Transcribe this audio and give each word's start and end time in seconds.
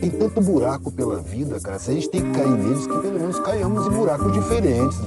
Tem 0.00 0.10
tanto 0.10 0.40
buraco 0.40 0.90
pela 0.90 1.20
vida, 1.20 1.60
cara. 1.60 1.78
Se 1.78 1.90
a 1.90 1.94
gente 1.94 2.08
tem 2.10 2.20
que 2.20 2.30
cair 2.32 2.50
neles, 2.50 2.86
que 2.86 2.98
pelo 2.98 3.18
menos 3.18 3.38
caiamos 3.40 3.86
em 3.86 3.90
buracos 3.90 4.32
diferentes. 4.32 4.98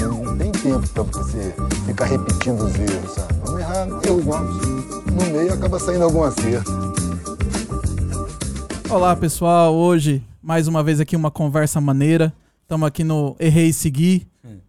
Não 0.00 0.36
tem 0.36 0.52
tempo 0.52 0.88
pra 0.88 1.02
você 1.02 1.54
ficar 1.86 2.04
repetindo 2.06 2.64
os 2.64 2.74
erros, 2.74 3.10
sabe? 3.12 3.34
Vamos 3.44 3.60
errar 3.60 3.88
erros 4.04 4.24
novos. 4.24 4.66
No 5.06 5.32
meio 5.32 5.52
acaba 5.52 5.78
saindo 5.78 6.04
algum 6.04 6.22
acerto. 6.22 6.72
Olá 8.90 9.16
pessoal, 9.16 9.74
hoje 9.74 10.22
mais 10.44 10.68
uma 10.68 10.82
vez 10.82 11.00
aqui 11.00 11.16
uma 11.16 11.30
conversa 11.30 11.80
maneira. 11.80 12.32
Estamos 12.62 12.86
aqui 12.86 13.02
no 13.02 13.34
Errei 13.40 13.68
e 13.68 13.72
Segui. 13.72 14.26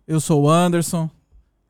Eu 0.07 0.21
sou 0.21 0.43
o 0.43 0.49
Anderson. 0.49 1.09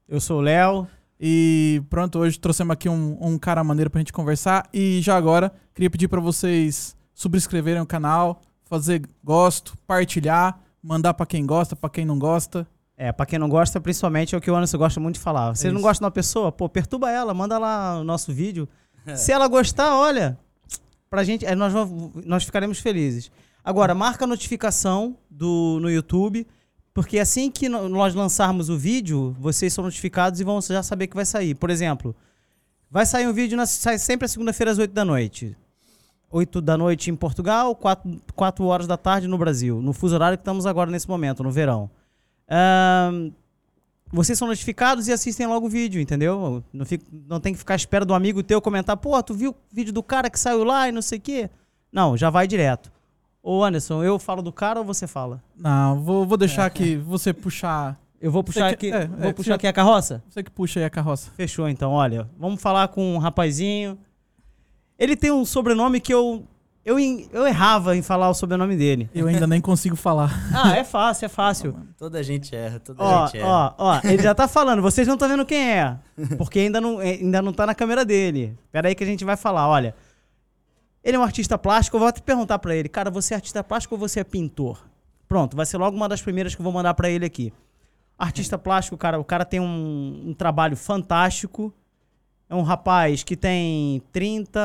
Eu 0.07 0.19
sou 0.19 0.39
o 0.39 0.41
Léo. 0.41 0.87
E 1.19 1.81
pronto, 1.89 2.19
hoje 2.19 2.37
trouxemos 2.39 2.73
aqui 2.73 2.89
um, 2.89 3.17
um 3.21 3.37
cara 3.37 3.63
maneiro 3.63 3.89
pra 3.89 3.99
gente 3.99 4.11
conversar. 4.13 4.67
E 4.73 4.99
já 5.01 5.15
agora, 5.15 5.51
queria 5.73 5.89
pedir 5.89 6.07
pra 6.07 6.19
vocês 6.19 6.95
subscreverem 7.13 7.81
o 7.81 7.85
canal, 7.85 8.41
fazer 8.65 9.01
gosto, 9.23 9.77
partilhar, 9.87 10.59
mandar 10.83 11.13
pra 11.13 11.25
quem 11.25 11.45
gosta, 11.45 11.75
pra 11.75 11.89
quem 11.89 12.05
não 12.05 12.19
gosta. 12.19 12.67
É, 12.97 13.11
pra 13.11 13.25
quem 13.25 13.37
não 13.39 13.49
gosta, 13.49 13.79
principalmente 13.81 14.35
é 14.35 14.37
o 14.37 14.41
que 14.41 14.49
o 14.49 14.55
Anderson 14.55 14.77
gosta 14.77 14.99
muito 14.99 15.15
de 15.15 15.21
falar. 15.21 15.55
Você 15.55 15.67
É 15.67 15.71
não 15.71 15.81
gosta 15.81 15.99
de 16.01 16.05
uma 16.05 16.11
pessoa, 16.11 16.51
pô, 16.51 16.69
perturba 16.69 17.09
ela, 17.11 17.33
manda 17.33 17.57
lá 17.57 17.99
o 17.99 18.03
nosso 18.03 18.31
vídeo. 18.33 18.67
Se 19.15 19.31
ela 19.33 19.47
gostar, 19.47 19.95
olha, 19.97 20.37
pra 21.09 21.23
gente, 21.23 21.45
é, 21.45 21.55
nós, 21.55 21.73
vamos- 21.73 22.11
nós 22.25 22.43
ficaremos 22.43 22.79
felizes. 22.79 23.29
Agora, 23.63 23.93
marca 23.95 24.23
a 24.25 24.27
notificação 24.27 25.17
do, 25.29 25.79
no 25.81 25.89
YouTube, 25.89 26.45
porque 26.95 27.19
assim 27.19 27.51
que 27.51 27.67
nós 27.67 28.15
lançarmos 28.15 28.69
o 28.69 28.77
vídeo, 28.77 29.35
vocês 29.37 29.73
são 29.73 29.83
notificados 29.83 30.39
e 30.39 30.45
vão 30.45 30.61
já 30.61 30.81
saber 30.81 31.07
que 31.07 31.15
vai 31.15 31.25
sair. 31.25 31.53
Por 31.53 31.69
exemplo, 31.69 32.15
vai 32.89 33.05
sair 33.05 33.27
um 33.27 33.33
vídeo, 33.33 33.57
na, 33.57 33.65
sai 33.65 33.99
sempre 33.99 34.23
a 34.25 34.29
segunda-feira 34.29 34.71
às 34.71 34.77
8 34.77 34.93
da 34.93 35.03
noite. 35.03 35.57
8 36.31 36.61
da 36.61 36.77
noite 36.77 37.11
em 37.11 37.15
Portugal, 37.15 37.75
4, 37.75 38.17
4 38.33 38.65
horas 38.65 38.87
da 38.87 38.95
tarde 38.95 39.27
no 39.27 39.37
Brasil, 39.37 39.81
no 39.81 39.91
fuso 39.91 40.15
horário 40.15 40.37
que 40.37 40.41
estamos 40.41 40.65
agora 40.65 40.89
nesse 40.89 41.09
momento, 41.09 41.43
no 41.43 41.51
verão. 41.51 41.89
Ahn, 42.49 43.29
vocês 44.09 44.37
são 44.39 44.47
notificados 44.47 45.09
e 45.09 45.11
assistem 45.11 45.47
logo 45.47 45.65
o 45.65 45.69
vídeo, 45.69 45.99
entendeu? 45.99 46.63
Não, 46.71 46.85
fica- 46.85 47.05
não 47.27 47.41
tem 47.41 47.51
que 47.51 47.59
ficar 47.59 47.73
à 47.73 47.75
espera 47.75 48.05
do 48.05 48.13
amigo 48.13 48.41
teu 48.41 48.61
comentar, 48.61 48.95
pô, 48.95 49.21
tu 49.21 49.33
viu 49.33 49.51
o 49.51 49.55
vídeo 49.69 49.91
do 49.91 50.01
cara 50.01 50.29
que 50.29 50.39
saiu 50.39 50.63
lá 50.63 50.87
e 50.87 50.93
não 50.93 51.01
sei 51.01 51.17
o 51.17 51.21
quê? 51.21 51.49
Não, 51.91 52.15
já 52.15 52.29
vai 52.29 52.47
direto. 52.47 52.89
Ô 53.47 53.63
Anderson, 53.63 54.03
eu 54.03 54.17
falo 54.17 54.41
do 54.41 54.51
cara 54.51 54.79
ou 54.79 54.83
você 54.85 55.05
fala? 55.05 55.39
Não, 55.55 56.01
vou, 56.01 56.25
vou 56.25 56.35
deixar 56.35 56.65
aqui 56.65 56.95
você 56.95 57.31
puxar. 57.31 57.95
Eu 58.19 58.31
vou 58.31 58.43
puxar 58.43 58.69
Você 58.69 58.73
aqui, 58.73 58.89
que- 58.89 58.95
é, 58.95 59.05
vou 59.05 59.29
é, 59.29 59.33
puxar 59.33 59.53
aqui 59.53 59.67
a 59.67 59.71
carroça? 59.71 60.23
Você 60.27 60.41
que 60.41 60.49
puxa 60.49 60.79
aí 60.79 60.85
a 60.85 60.89
carroça. 60.89 61.29
Fechou 61.37 61.69
então, 61.69 61.91
olha. 61.91 62.27
Vamos 62.39 62.59
falar 62.59 62.87
com 62.87 63.13
um 63.13 63.19
rapazinho. 63.19 63.99
Ele 64.97 65.15
tem 65.15 65.31
um 65.31 65.45
sobrenome 65.45 66.01
que 66.01 66.11
eu 66.11 66.43
eu, 66.83 66.97
eu 66.99 67.45
errava 67.45 67.95
em 67.95 68.01
falar 68.01 68.29
o 68.31 68.33
sobrenome 68.33 68.75
dele. 68.75 69.09
Eu 69.13 69.27
ainda 69.27 69.45
nem 69.45 69.61
consigo 69.61 69.95
falar. 69.95 70.31
Ah, 70.51 70.75
é 70.75 70.83
fácil, 70.83 71.25
é 71.27 71.29
fácil. 71.29 71.75
Toda 71.99 72.23
gente 72.23 72.55
erra, 72.55 72.79
toda 72.79 73.03
Ó, 73.03 73.25
gente 73.27 73.37
erra. 73.37 73.47
ó, 73.47 73.73
ó, 73.77 74.01
ele 74.03 74.23
já 74.23 74.33
tá 74.33 74.47
falando, 74.47 74.81
vocês 74.81 75.07
não 75.07 75.13
estão 75.13 75.29
vendo 75.29 75.45
quem 75.45 75.71
é. 75.71 75.97
Porque 76.37 76.59
ainda 76.59 76.81
não, 76.81 76.99
eh, 76.99 77.19
ainda 77.21 77.43
não 77.43 77.53
tá 77.53 77.67
na 77.67 77.75
câmera 77.75 78.03
dele. 78.03 78.57
Pera 78.71 78.87
aí 78.87 78.95
que 78.95 79.03
a 79.03 79.07
gente 79.07 79.23
vai 79.23 79.37
falar, 79.37 79.67
olha. 79.67 79.93
Ele 81.05 81.17
é 81.17 81.19
um 81.19 81.23
artista 81.23 81.55
plástico, 81.55 81.97
eu 81.97 81.99
vou 81.99 82.09
até 82.09 82.19
perguntar 82.19 82.57
pra 82.57 82.75
ele, 82.75 82.89
cara, 82.89 83.11
você 83.11 83.35
é 83.35 83.37
artista 83.37 83.63
plástico 83.63 83.93
ou 83.93 83.99
você 83.99 84.21
é 84.21 84.23
pintor? 84.23 84.83
Pronto, 85.27 85.55
vai 85.55 85.63
ser 85.63 85.77
logo 85.77 85.95
uma 85.95 86.09
das 86.09 86.19
primeiras 86.19 86.55
que 86.55 86.61
eu 86.61 86.63
vou 86.63 86.73
mandar 86.73 86.95
pra 86.95 87.07
ele 87.07 87.23
aqui. 87.23 87.53
Artista 88.17 88.57
plástico, 88.57 88.97
cara, 88.97 89.19
o 89.19 89.23
cara 89.23 89.45
tem 89.45 89.59
um, 89.59 90.23
um 90.29 90.33
trabalho 90.33 90.75
fantástico. 90.75 91.71
É 92.49 92.55
um 92.55 92.63
rapaz 92.63 93.23
que 93.23 93.35
tem 93.35 94.01
30 94.11 94.59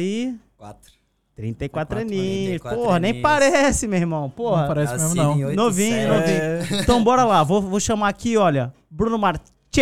e... 0.00 0.34
Quatro. 0.56 0.92
34 1.34 1.96
34 1.96 1.98
aninhos. 1.98 2.60
34 2.60 2.78
Porra, 2.78 2.98
nem 2.98 3.20
parece, 3.20 3.86
meu 3.86 3.98
irmão. 3.98 4.30
Porra. 4.30 4.60
não 4.62 4.68
parece 4.68 4.92
mesmo, 4.94 5.14
não. 5.14 5.34
Novinho, 5.54 6.08
novinho. 6.08 6.80
Então 6.80 7.04
bora 7.04 7.24
lá, 7.24 7.42
vou, 7.42 7.60
vou 7.60 7.80
chamar 7.80 8.08
aqui, 8.08 8.36
olha, 8.38 8.72
Bruno 8.90 9.18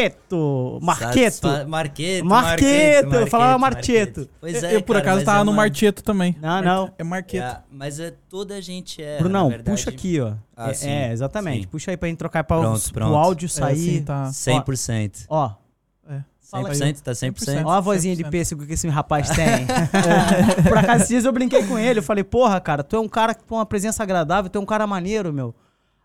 Marchetto. 0.00 0.78
Marqueto. 0.80 1.14
Satisfa- 1.34 1.64
Marqueto. 1.66 2.24
Marqueto, 2.24 3.14
eu 3.16 3.26
falava 3.26 3.58
Marcheto. 3.58 4.28
Pois 4.40 4.62
eu, 4.62 4.68
é, 4.68 4.74
eu, 4.76 4.82
por 4.82 4.94
cara, 4.96 5.10
acaso 5.10 5.24
tava 5.24 5.40
é 5.40 5.44
no 5.44 5.50
uma- 5.50 5.56
Marteto 5.62 6.02
também. 6.04 6.36
Não, 6.40 6.62
não. 6.62 6.92
É 6.96 7.02
Marqueto. 7.02 7.42
É, 7.44 7.60
mas 7.70 7.98
é 7.98 8.14
toda 8.28 8.60
gente 8.62 9.02
erra, 9.02 9.18
Brunão, 9.22 9.48
verdade. 9.48 9.70
puxa 9.76 9.90
aqui, 9.90 10.20
ó. 10.20 10.34
Ah, 10.56 10.70
é, 10.70 10.74
sim, 10.74 10.88
é, 10.88 11.12
exatamente. 11.12 11.62
sim. 11.62 11.68
Puxa 11.68 11.90
aí 11.90 11.96
pra 11.96 12.08
gente 12.08 12.18
trocar 12.18 12.44
pra 12.44 12.58
Pronto, 12.60 12.86
o 12.86 12.92
pronto. 12.92 13.16
áudio 13.16 13.46
É, 13.46 13.48
sair. 13.48 13.72
assim, 13.72 14.02
tá. 14.04 14.30
100%. 14.32 15.24
Ó, 15.28 15.50
É. 16.08 16.14
Aí. 16.52 16.64
100%, 16.64 17.00
tá 17.02 17.12
100%. 17.12 17.64
ó 17.66 17.70
a 17.72 17.80
vozinha 17.80 18.14
de 18.14 18.22
100%. 18.24 18.30
pêssego 18.30 18.66
que 18.66 18.72
esse 18.74 18.86
rapaz 18.88 19.28
tem. 19.30 19.66
Por 20.68 20.78
acaso, 20.78 20.96
esses 20.98 21.08
dias 21.08 21.24
eu 21.24 21.32
brinquei 21.32 21.64
com 21.64 21.76
ele. 21.78 21.98
Eu 21.98 22.02
falei, 22.02 22.22
porra, 22.24 22.60
cara, 22.60 22.84
tu 22.84 22.94
é 22.96 23.00
um 23.00 23.08
cara 23.08 23.34
que 23.34 23.42
tem 23.42 23.56
uma 23.58 23.66
presença 23.66 24.02
agradável, 24.04 24.48
tu 24.50 24.56
é 24.58 24.60
um 24.60 24.66
cara 24.66 24.86
maneiro, 24.86 25.32
meu. 25.32 25.54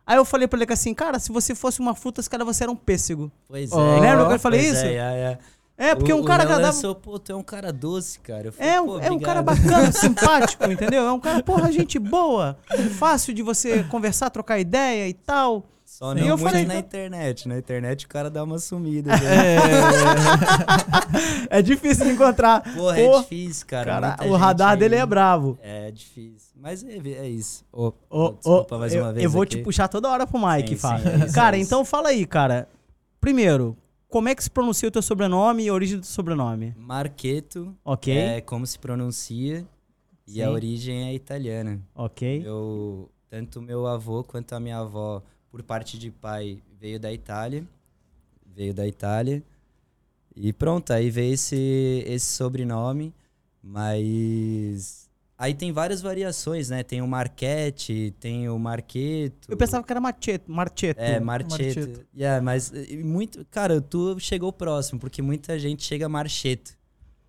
Aí 0.08 0.18
eu 0.18 0.26
falei 0.26 0.48
pra 0.48 0.58
ele 0.58 0.66
que 0.66 0.74
assim, 0.74 0.94
cara, 0.94 1.18
se 1.20 1.32
você 1.32 1.56
fosse 1.56 1.80
uma 1.80 1.96
fruta, 1.96 2.22
esse 2.22 2.30
cara 2.30 2.46
você 2.46 2.64
era 2.64 2.72
um 2.72 2.76
pêssego. 2.76 3.32
Pois 3.48 3.72
é. 3.72 3.76
Ó. 3.76 4.00
Lembra 4.00 4.28
que 4.28 4.34
eu 4.34 4.40
falei 4.40 4.62
isso? 4.62 4.86
É, 4.86 4.94
é, 4.94 4.98
é. 4.98 5.38
É, 5.78 5.94
porque 5.96 6.14
O- 6.14 6.18
um 6.18 6.24
cara 6.24 6.44
agradável. 6.44 6.68
lançou, 6.74 6.96
pô, 6.96 7.20
tu 7.20 7.34
é 7.34 7.36
um 7.36 7.44
cara 7.44 7.74
doce, 7.74 8.18
cara. 8.20 8.48
Eu 8.48 8.54
falei, 8.54 8.72
É, 8.72 8.80
um, 8.82 8.86
pô, 8.86 9.00
é 9.00 9.12
um 9.12 9.20
cara 9.20 9.42
bacana, 9.42 9.92
simpático, 9.92 10.64
entendeu? 10.72 11.06
É 11.06 11.12
um 11.12 11.20
cara, 11.20 11.44
porra, 11.44 11.70
gente 11.72 12.00
boa, 12.00 12.58
fácil 12.98 13.34
de 13.34 13.42
você 13.44 13.84
conversar, 13.86 14.30
trocar 14.30 14.58
ideia 14.58 15.06
e 15.10 15.14
tal. 15.14 15.66
Só 15.98 16.14
Sim. 16.14 16.20
não 16.20 16.28
eu 16.28 16.38
muito 16.38 16.50
falei, 16.52 16.66
na 16.66 16.74
então- 16.76 16.88
internet. 16.88 17.48
Na 17.48 17.58
internet 17.58 18.06
o 18.06 18.10
cara 18.10 18.30
dá 18.30 18.44
uma 18.44 18.60
sumida. 18.60 19.12
né? 19.16 19.56
É 21.50 21.62
difícil 21.62 22.06
de 22.06 22.12
encontrar. 22.12 22.62
Porra, 22.62 22.96
Pô, 22.96 23.18
é 23.18 23.20
difícil, 23.22 23.66
cara. 23.66 24.16
cara, 24.18 24.28
o 24.30 24.36
radar 24.36 24.72
aí- 24.72 24.78
dele 24.80 24.96
é 24.96 25.06
bravo. 25.06 25.58
É 25.62 25.90
difícil. 25.92 26.52
Mas 26.60 26.84
é, 26.84 26.98
é 26.98 27.30
isso. 27.30 27.64
Ô, 27.72 27.94
Ô, 28.10 28.26
ô, 28.26 28.32
desculpa 28.34 28.78
mais 28.78 28.94
eu, 28.94 29.04
uma 29.04 29.14
vez. 29.14 29.24
eu 29.24 29.30
vou 29.30 29.44
aqui. 29.44 29.56
te 29.58 29.64
puxar 29.64 29.88
toda 29.88 30.10
hora 30.10 30.28
pro 30.28 30.38
Mike, 30.46 30.76
sim, 30.78 30.88
é 30.88 31.32
cara, 31.32 31.56
é 31.58 31.62
então 31.62 31.86
fala 31.86 32.10
aí, 32.10 32.26
cara. 32.26 32.68
Primeiro, 33.22 33.78
como 34.10 34.28
é 34.28 34.36
que 34.36 34.44
se 34.44 34.50
pronuncia 34.52 34.90
o 34.90 34.92
teu 34.92 35.02
sobrenome 35.02 35.64
e 35.64 35.70
a 35.70 35.74
origem 35.74 35.98
do 35.98 36.02
teu 36.02 36.10
sobrenome? 36.12 36.74
Marqueto 36.78 37.74
Ok, 37.86 38.14
é 38.18 38.42
como 38.42 38.66
se 38.68 38.78
pronuncia 38.78 39.66
e 40.28 40.34
Sim. 40.34 40.42
a 40.44 40.52
origem 40.52 41.08
é 41.10 41.14
italiana. 41.14 41.80
ok. 41.96 42.44
Eu, 42.46 43.10
tanto 43.30 43.62
meu 43.62 43.88
avô 43.88 44.24
quanto 44.26 44.54
a 44.54 44.60
minha 44.60 44.80
avó, 44.80 45.22
por 45.56 45.64
parte 45.64 45.98
de 45.98 46.12
pai, 46.12 46.62
veio 46.78 47.00
da 47.00 47.14
Itália. 47.14 47.66
Veio 48.54 48.74
da 48.74 48.86
Itália. 48.86 49.42
E 50.36 50.52
pronto, 50.52 50.92
aí 50.92 51.10
veio 51.10 51.34
esse, 51.34 52.04
esse 52.06 52.26
sobrenome. 52.26 53.14
Mas. 53.64 55.10
Aí 55.38 55.54
tem 55.54 55.72
várias 55.72 56.02
variações, 56.02 56.70
né? 56.70 56.84
Tem 56.84 57.02
o 57.02 57.08
Marquete, 57.08 58.14
tem 58.20 58.50
o 58.50 58.60
Marqueto. 58.60 59.50
Eu 59.50 59.56
pensava 59.56 59.82
que 59.86 59.94
era 59.94 60.02
Marcheto. 60.02 60.52
Marcheto. 60.52 61.00
É, 61.00 61.22
Marcheto. 61.22 61.80
Marcheto. 61.80 62.06
Yeah, 62.14 62.44
mas 62.44 62.74
e 62.74 62.98
muito. 62.98 63.46
Cara, 63.46 63.80
tu 63.80 64.20
chegou 64.20 64.52
próximo, 64.52 65.00
porque 65.00 65.22
muita 65.22 65.58
gente 65.58 65.84
chega 65.84 66.10
Marcheto. 66.10 66.78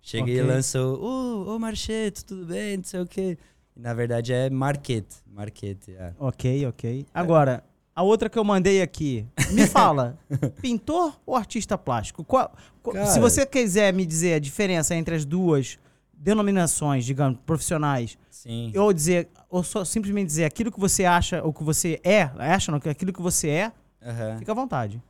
Chega 0.01 0.29
e 0.29 0.41
Ok. 0.41 0.51
lançou, 0.51 1.01
ô, 1.01 1.55
ô 1.55 1.59
Marcheto, 1.59 2.25
tudo 2.25 2.45
bem, 2.45 2.75
não 2.75 2.83
sei 2.83 2.99
o 2.99 3.07
quê. 3.07 3.37
Na 3.73 3.93
verdade 3.93 4.33
é 4.33 4.49
Marquete. 4.49 5.15
Marquete, 5.25 5.93
é. 5.93 6.13
Ok, 6.19 6.65
ok. 6.65 7.05
Agora, 7.13 7.63
a 7.97 8.03
outra 8.03 8.29
que 8.29 8.37
eu 8.37 8.43
mandei 8.43 8.79
aqui. 8.79 9.25
Me 9.51 9.65
fala, 9.65 10.19
pintor 10.61 11.19
ou 11.25 11.35
artista 11.35 11.75
plástico? 11.79 12.23
Qual- 12.23 12.55
qual- 12.83 13.07
se 13.07 13.19
você 13.19 13.43
quiser 13.43 13.91
me 13.91 14.05
dizer 14.05 14.35
a 14.35 14.39
diferença 14.39 14.93
entre 14.93 15.15
as 15.15 15.25
duas 15.25 15.79
denominações, 16.13 17.03
digamos, 17.05 17.39
profissionais, 17.43 18.15
Sim. 18.29 18.71
ou 18.77 18.93
dizer, 18.93 19.27
ou 19.49 19.63
só 19.63 19.83
simplesmente 19.83 20.27
dizer 20.27 20.45
aquilo 20.45 20.71
que 20.71 20.79
você 20.79 21.05
acha, 21.05 21.41
ou 21.43 21.51
que 21.51 21.63
você 21.63 21.99
é, 22.03 22.21
acha 22.37 22.71
não, 22.71 22.79
que 22.79 22.87
aquilo 22.87 23.11
que 23.11 23.21
você 23.21 23.49
é, 23.49 23.71
Aham. 24.03 24.37
fica 24.37 24.51
à 24.51 24.55
vontade. 24.55 25.01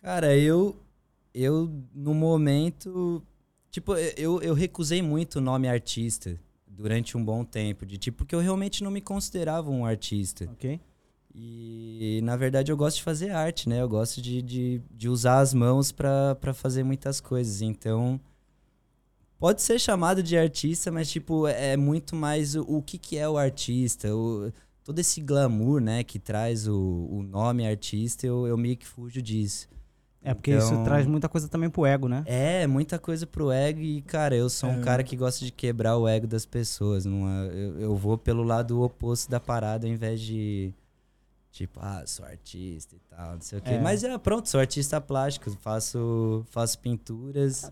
Cara, 0.00 0.36
eu. 0.36 0.76
Eu, 1.34 1.68
no 1.92 2.14
momento. 2.14 3.22
Tipo, 3.72 3.94
eu, 4.16 4.40
eu 4.40 4.54
recusei 4.54 5.02
muito 5.02 5.36
o 5.36 5.40
nome 5.40 5.68
artista 5.68 6.38
durante 6.66 7.16
um 7.16 7.24
bom 7.24 7.44
tempo. 7.44 7.84
De 7.86 7.98
tipo, 7.98 8.18
porque 8.18 8.34
eu 8.34 8.40
realmente 8.40 8.82
não 8.84 8.90
me 8.90 9.00
considerava 9.00 9.68
um 9.70 9.84
artista. 9.84 10.48
Ok? 10.52 10.80
E 11.34 12.20
na 12.24 12.36
verdade 12.36 12.72
eu 12.72 12.76
gosto 12.76 12.96
de 12.98 13.02
fazer 13.02 13.30
arte, 13.30 13.68
né? 13.68 13.80
Eu 13.80 13.88
gosto 13.88 14.20
de, 14.20 14.42
de, 14.42 14.82
de 14.90 15.08
usar 15.08 15.40
as 15.40 15.54
mãos 15.54 15.92
pra 15.92 16.34
pra 16.34 16.52
fazer 16.52 16.82
muitas 16.82 17.20
coisas. 17.20 17.62
Então, 17.62 18.20
pode 19.38 19.62
ser 19.62 19.78
chamado 19.78 20.22
de 20.22 20.36
artista, 20.36 20.90
mas 20.90 21.10
tipo, 21.10 21.46
é 21.46 21.76
muito 21.76 22.14
mais 22.16 22.54
o, 22.56 22.62
o 22.62 22.82
que, 22.82 22.98
que 22.98 23.16
é 23.16 23.28
o 23.28 23.38
artista, 23.38 24.14
o, 24.14 24.52
todo 24.84 24.98
esse 24.98 25.20
glamour, 25.20 25.80
né, 25.80 26.02
que 26.02 26.18
traz 26.18 26.66
o, 26.66 26.76
o 27.10 27.22
nome 27.22 27.66
artista, 27.66 28.26
eu, 28.26 28.46
eu 28.46 28.56
meio 28.56 28.76
que 28.76 28.86
fujo 28.86 29.22
disso. 29.22 29.68
É 30.22 30.34
porque 30.34 30.50
isso 30.54 30.66
Então- 30.72 30.84
traz 30.84 31.06
muita 31.06 31.30
coisa 31.30 31.48
também 31.48 31.70
pro 31.70 31.86
ego, 31.86 32.06
né? 32.06 32.22
É, 32.26 32.66
muita 32.66 32.98
coisa 32.98 33.26
pro 33.26 33.50
ego 33.50 33.80
e, 33.80 34.02
cara, 34.02 34.36
eu 34.36 34.50
sou 34.50 34.68
um 34.68 34.80
É. 34.80 34.82
cara 34.82 35.02
que 35.02 35.16
gosta 35.16 35.42
de 35.42 35.50
quebrar 35.50 35.96
o 35.96 36.06
ego 36.06 36.26
das 36.26 36.44
pessoas. 36.44 37.06
Não 37.06 37.26
é- 37.26 37.46
eu, 37.54 37.80
eu 37.80 37.96
vou 37.96 38.18
pelo 38.18 38.42
lado 38.42 38.82
oposto 38.82 39.30
da 39.30 39.40
parada 39.40 39.86
ao 39.86 39.90
invés 39.92 40.20
de, 40.20 40.74
Tipo, 41.52 41.80
ah, 41.82 42.02
sou 42.06 42.24
artista 42.24 42.94
e 42.94 43.00
tal, 43.08 43.32
não 43.34 43.40
sei 43.40 43.58
o 43.58 43.62
quê. 43.62 43.70
É. 43.72 43.80
Mas 43.80 44.04
é, 44.04 44.16
pronto, 44.18 44.48
sou 44.48 44.60
artista 44.60 45.00
plástico, 45.00 45.50
faço, 45.60 46.44
faço 46.50 46.78
pinturas, 46.78 47.70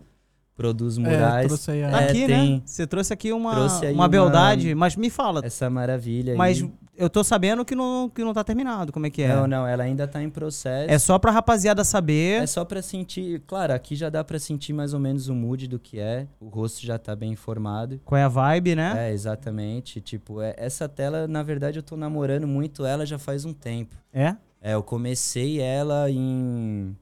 produzo 0.55 0.99
É, 1.05 1.09
murais. 1.15 1.47
trouxe 1.47 1.71
aí 1.71 1.83
a- 1.85 1.89
É, 2.01 2.09
aqui, 2.09 2.25
tem- 2.27 2.55
né? 2.57 2.61
Você 2.65 2.85
trouxe 2.85 3.13
aqui 3.13 3.31
uma, 3.31 3.55
Trouxe 3.55 3.85
uma 3.85 3.93
uma- 3.93 4.07
beldade, 4.09 4.75
mas 4.75 4.95
me 4.97 5.09
fala. 5.09 5.41
Essa 5.45 5.69
maravilha 5.69 6.35
Mas 6.35 6.61
aí. 6.61 6.71
Eu 6.99 7.09
tô 7.09 7.23
sabendo 7.23 7.63
que 7.63 7.73
não, 7.73 8.09
que 8.09 8.23
não 8.23 8.33
tá 8.33 8.43
terminado. 8.43 8.91
Como 8.91 9.05
é 9.07 9.09
que 9.09 9.21
é? 9.21 9.29
Não, 9.33 9.47
não, 9.47 9.65
ela 9.65 9.83
ainda 9.83 10.05
tá 10.07 10.21
em 10.21 10.29
processo. 10.29 10.91
É 10.91 10.99
só 10.99 11.17
pra 11.17 11.31
rapaziada 11.31 11.83
saber. 11.83 12.43
É 12.43 12.45
só 12.45 12.65
pra 12.65 12.81
sentir. 12.81 13.41
Claro, 13.47 13.73
aqui 13.73 13.95
já 13.95 14.09
dá 14.09 14.23
pra 14.23 14.37
sentir 14.37 14.73
mais 14.73 14.93
ou 14.93 14.99
menos 14.99 15.29
o 15.29 15.33
mood 15.33 15.67
do 15.67 15.79
que 15.79 15.99
é. 15.99 16.27
O 16.39 16.47
rosto 16.49 16.85
já 16.85 16.97
tá 16.99 17.15
bem 17.15 17.35
formado. 17.35 17.99
Qual 18.03 18.19
é 18.19 18.23
a 18.23 18.27
vibe, 18.27 18.75
né? 18.75 19.09
É, 19.09 19.13
exatamente. 19.13 20.01
Tipo, 20.01 20.41
é- 20.41 20.53
essa 20.57 20.89
tela, 20.89 21.27
na 21.27 21.41
verdade, 21.41 21.79
eu 21.79 21.83
tô 21.83 21.95
namorando 21.95 22.45
muito 22.45 22.85
ela 22.85 23.05
já 23.05 23.17
faz 23.17 23.45
um 23.45 23.53
tempo. 23.53 23.95
É? 24.13 24.35
É, 24.61 24.73
eu 24.73 24.83
comecei 24.83 25.61
ela 25.61 26.11
em. 26.11 26.95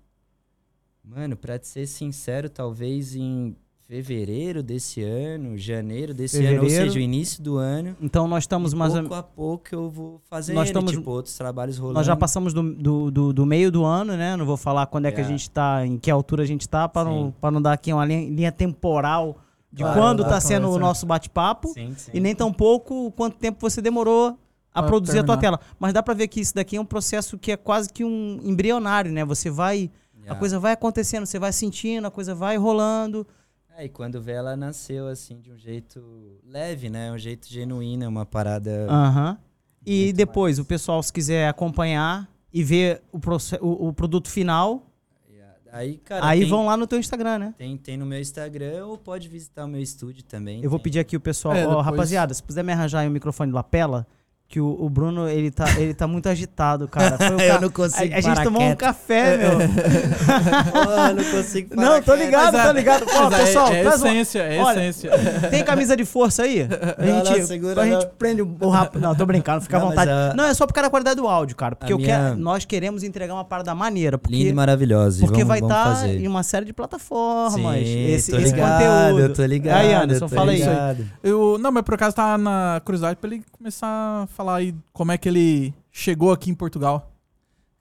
Mano, 1.04 1.36
pra 1.36 1.58
te 1.58 1.68
ser 1.68 1.88
sincero, 1.88 2.50
talvez 2.50 3.16
em 3.16 3.56
fevereiro 3.88 4.62
desse 4.62 5.02
ano, 5.02 5.58
janeiro 5.58 6.14
desse 6.14 6.38
ano, 6.46 6.46
ou 6.58 6.64
Fevereiro. 6.64 6.86
seja, 6.92 7.00
o 7.00 7.02
início 7.02 7.42
do 7.42 7.56
ano. 7.58 7.96
Então 8.02 8.28
nós 8.28 8.44
estamos 8.44 8.74
mais 8.74 8.94
ou 8.94 9.00
pouco 9.02 9.16
a 9.16 9.24
pouco 9.24 9.68
eu 9.72 9.90
vou 9.90 10.22
fazendo, 10.30 10.56
Nós 10.58 10.68
estamos- 10.68 10.92
tipo, 10.92 11.10
outros 11.10 11.38
trabalhos 11.38 11.78
rolando. 11.78 11.98
Nós 11.98 12.06
já 12.06 12.16
passamos 12.16 12.54
do, 12.54 12.74
do, 12.74 13.10
do, 13.12 13.34
do 13.34 13.46
meio 13.46 13.72
do 13.72 13.86
ano, 13.86 14.18
né? 14.18 14.36
Não 14.36 14.46
vou 14.46 14.58
falar 14.58 14.88
quando 14.88 15.06
é 15.06 15.12
que 15.12 15.22
a 15.22 15.24
É. 15.24 15.28
gente 15.28 15.50
tá, 15.50 15.86
em 15.86 15.98
que 15.98 16.12
altura 16.12 16.44
a 16.44 16.46
gente 16.46 16.68
tá, 16.68 16.88
pra 16.90 17.06
não, 17.06 17.32
pra 17.40 17.50
não 17.50 17.62
dar 17.62 17.74
aqui 17.74 17.94
uma 17.94 18.04
linha, 18.04 18.30
linha 18.30 18.52
temporal 18.52 19.38
de 19.72 19.84
Claro, 19.84 20.00
quando 20.00 20.24
tá 20.24 20.32
dá 20.32 20.42
sendo 20.42 20.70
o 20.70 20.78
nosso 20.78 21.06
bate-papo. 21.06 21.70
Sim, 21.70 21.94
sim. 21.96 22.12
E 22.14 22.20
nem 22.20 22.36
tão 22.36 22.52
pouco 22.52 23.10
quanto 23.12 23.38
tempo 23.38 23.58
você 23.62 23.82
demorou 23.82 24.38
a 24.74 24.82
Pra 24.82 24.90
produzir 24.92 25.20
a 25.20 25.24
tua 25.24 25.38
terminar. 25.38 25.60
tela. 25.60 25.72
Mas 25.80 25.94
dá 25.94 26.04
pra 26.04 26.14
ver 26.14 26.28
que 26.28 26.42
isso 26.42 26.54
daqui 26.54 26.76
é 26.76 26.82
um 26.82 26.86
processo 26.86 27.38
que 27.38 27.54
é 27.54 27.58
quase 27.58 27.90
que 27.92 28.04
um 28.04 28.40
embrionário, 28.44 29.12
né? 29.14 29.24
Você 29.24 29.50
vai. 29.50 29.90
A 30.14 30.28
Yeah. 30.28 30.40
coisa 30.40 30.60
vai 30.60 30.74
acontecendo, 30.74 31.26
você 31.26 31.40
vai 31.40 31.54
sentindo, 31.54 32.06
a 32.06 32.12
coisa 32.12 32.36
vai 32.36 32.58
rolando. 32.58 33.26
É, 33.80 33.86
e 33.86 33.90
quando 33.90 34.20
vê, 34.20 34.32
ela 34.32 34.56
nasceu 34.58 35.08
assim 35.08 35.40
de 35.40 35.52
um 35.52 35.58
jeito 35.58 36.02
leve, 36.44 36.90
né? 36.90 37.12
Um 37.12 37.18
jeito 37.18 37.48
genuíno, 37.48 38.08
uma 38.08 38.26
parada. 38.26 38.88
Aham. 38.90 39.38
E 39.86 40.06
Muito 40.06 40.16
depois, 40.18 40.58
mais. 40.58 40.66
o 40.66 40.68
pessoal, 40.68 41.02
se 41.04 41.14
quiser 41.14 41.48
acompanhar 41.48 42.28
e 42.52 42.64
ver 42.64 43.04
o, 43.12 43.20
o, 43.62 43.88
o 43.90 43.94
produto 43.94 44.30
final. 44.30 44.84
Aí, 45.72 45.98
cara, 45.98 46.26
aí 46.26 46.40
tem, 46.40 46.50
vão 46.50 46.66
lá 46.66 46.76
no 46.76 46.88
teu 46.88 46.98
Instagram, 46.98 47.38
né? 47.38 47.54
tem, 47.58 47.78
tem 47.78 47.98
no 47.98 48.06
meu 48.06 48.20
Instagram 48.20 48.88
ou 48.88 48.98
pode 48.98 49.28
visitar 49.28 49.66
o 49.66 49.68
meu 49.68 49.82
estúdio 49.82 50.24
também. 50.24 50.64
Eu 50.64 50.70
vou 50.72 50.80
tem. 50.80 50.84
pedir 50.86 51.00
aqui 51.00 51.16
o 51.16 51.20
pessoal, 51.20 51.54
É, 51.54 51.66
ó, 51.66 51.70
depois- 51.70 51.86
rapaziada, 51.86 52.34
se 52.34 52.42
puder 52.42 52.64
me 52.64 52.72
arranjar 52.72 53.02
aí 53.02 53.08
um 53.08 53.12
microfone 53.12 53.52
de 53.52 53.54
lapela, 53.56 54.08
que 54.50 54.62
o, 54.62 54.78
o 54.80 54.90
Bruno, 54.90 55.28
ele 55.28 55.52
tá, 55.52 55.66
ele 55.78 55.94
tá 55.94 56.08
muito 56.08 56.30
agitado, 56.30 56.88
cara. 56.88 57.18
Foi 57.18 57.36
o 57.36 57.40
Eu 57.42 57.54
ca- 57.56 57.62
não 57.62 57.70
consigo 57.70 58.14
A, 58.14 58.18
a 58.18 58.22
gente 58.22 58.44
tomou 58.44 58.62
um 58.62 58.66
quieto. 58.68 58.78
café, 58.80 59.38
meu. 59.38 59.58
Pô, 60.72 60.92
eu 60.92 61.16
não 61.16 61.24
consigo 61.32 61.76
parar 61.76 61.90
Não, 61.90 62.02
tô 62.02 62.16
ligado, 62.16 62.52
tô 62.54 62.70
é- 62.70 62.74
ligado. 62.74 63.06
Mas 63.06 63.34
é- 63.34 63.46
pessoal, 63.46 63.74
é, 63.74 63.84
um- 63.84 63.90
essência, 63.90 64.40
é 64.40 64.60
Olha, 64.60 64.80
essência. 64.88 65.12
Tem 65.50 65.64
camisa 65.66 65.98
de 65.98 66.06
força 66.06 66.44
aí? 66.44 66.62
A 66.98 67.06
Não, 67.06 67.26
gente, 67.26 67.40
não, 67.40 67.48
segura, 67.48 67.82
a 67.82 67.86
gente 67.86 68.04
não. 68.06 68.12
prende 68.18 68.42
o 68.42 68.58
o 68.62 68.70
rap... 68.70 68.98
Não, 68.98 69.14
tô 69.14 69.26
brincando, 69.26 69.62
fica 69.62 69.78
à 69.78 69.80
Não, 69.82 69.90
vontade. 69.90 70.10
a- 70.12 70.34
Não, 70.34 70.46
é 70.46 70.54
só 70.54 70.66
por 70.66 70.74
causa 70.74 70.88
da 70.88 70.92
qualidade 70.92 71.18
do 71.18 71.28
áudio, 71.28 71.56
cara. 71.56 71.76
Porque 71.76 71.92
eu 71.92 71.98
minha- 71.98 72.08
quero, 72.30 72.38
nós 72.38 72.64
queremos 72.66 73.04
entregar 73.04 73.34
uma 73.34 73.44
parada 73.46 73.76
maneira. 73.76 74.18
Porque, 74.18 74.34
Linda 74.36 74.50
e 74.50 74.54
maravilhosa. 74.54 75.20
porque 75.26 75.44
vamos, 75.44 75.48
vai 75.48 75.60
vamos 75.60 75.76
estar 76.04 76.08
em 76.10 76.26
uma 76.28 76.42
série 76.44 76.66
de 76.66 76.72
plataformas. 76.74 77.86
Sim, 77.86 78.12
esse 78.14 78.32
tô 78.32 78.38
esse 78.38 78.46
ligado, 78.54 79.12
conteúdo. 79.14 79.34
tô 79.36 79.46
ligado. 79.46 79.78
Aí, 79.78 79.94
Anderson, 79.94 80.28
fala 80.30 80.52
aí. 80.52 80.60
ligado. 80.60 81.06
Eu, 81.22 81.58
não, 81.60 81.72
mas 81.72 81.84
por 81.84 81.96
acaso 81.96 82.16
tá 82.16 82.38
na 82.38 82.82
curiosidade 82.86 83.18
pra 83.18 83.30
ele 83.30 83.44
começar 83.58 83.88
a 84.24 84.28
falar 84.38 84.58
aí 84.58 84.76
como 84.94 85.12
é 85.12 85.18
que 85.18 85.28
ele 85.28 85.74
chegou 85.92 86.32
aqui 86.32 86.52
em 86.52 86.56
Portugal. 86.56 87.12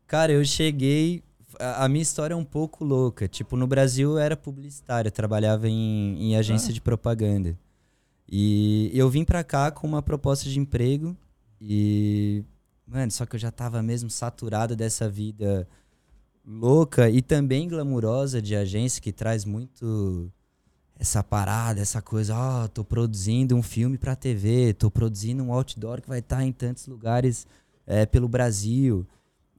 Cara, 0.06 0.32
eu 0.32 0.42
cheguei. 0.42 1.22
A 1.58 1.84
a 1.84 1.88
minha 1.88 2.02
história 2.02 2.32
é 2.32 2.36
um 2.36 2.44
pouco 2.44 2.82
louca. 2.82 3.28
Tipo, 3.28 3.56
no 3.56 3.66
Brasil 3.66 4.12
eu 4.12 4.18
era 4.18 4.36
publicitário, 4.36 5.08
eu 5.08 5.12
trabalhava 5.12 5.68
em, 5.68 6.16
em 6.18 6.36
agência 6.36 6.72
de 6.72 6.80
propaganda. 6.80 7.58
E 8.28 8.90
eu 8.94 9.08
vim 9.10 9.24
pra 9.24 9.44
cá 9.44 9.70
com 9.70 9.86
uma 9.86 10.02
proposta 10.02 10.48
de 10.48 10.58
emprego 10.58 11.14
e. 11.60 12.42
Mano, 12.86 13.10
só 13.10 13.26
que 13.26 13.34
eu 13.36 13.40
já 13.40 13.50
tava 13.50 13.82
mesmo 13.82 14.08
saturado 14.08 14.76
dessa 14.76 15.08
vida 15.08 15.68
louca 16.46 17.10
e 17.10 17.20
também 17.20 17.68
glamurosa 17.68 18.40
de 18.40 18.54
agência 18.54 19.02
que 19.02 19.12
traz 19.12 19.44
muito 19.44 20.32
essa 20.98 21.22
parada, 21.22 21.80
essa 21.80 22.00
coisa, 22.00 22.34
ó, 22.36 22.68
tô 22.68 22.82
produzindo 22.82 23.54
um 23.54 23.62
filme 23.62 23.98
pra 23.98 24.16
TV, 24.16 24.72
tô 24.72 24.90
produzindo 24.90 25.42
um 25.42 25.52
outdoor 25.52 26.00
que 26.00 26.08
vai 26.08 26.20
estar 26.20 26.42
em 26.44 26.52
tantos 26.52 26.86
lugares 26.86 27.46
é, 27.86 28.06
pelo 28.06 28.28
Brasil. 28.28 29.06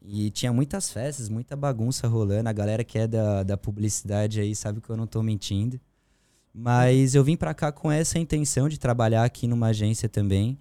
E 0.01 0.31
tinha 0.31 0.53
muitas 0.53 0.89
festas, 0.89 1.29
muita 1.29 1.55
bagunça 1.55 2.07
rolando. 2.07 2.49
A 2.49 2.53
galera 2.53 2.83
que 2.83 2.97
é 2.97 3.07
da, 3.07 3.43
da 3.43 3.57
publicidade 3.57 4.39
aí 4.39 4.55
sabe 4.55 4.81
que 4.81 4.89
eu 4.89 4.97
não 4.97 5.05
tô 5.05 5.21
mentindo. 5.21 5.79
Mas 6.53 7.13
eu 7.13 7.23
vim 7.23 7.37
pra 7.37 7.53
cá 7.53 7.71
com 7.71 7.91
essa 7.91 8.17
intenção 8.17 8.67
de 8.67 8.79
trabalhar 8.79 9.23
aqui 9.23 9.47
numa 9.47 9.67
agência 9.67 10.09
também. 10.09 10.57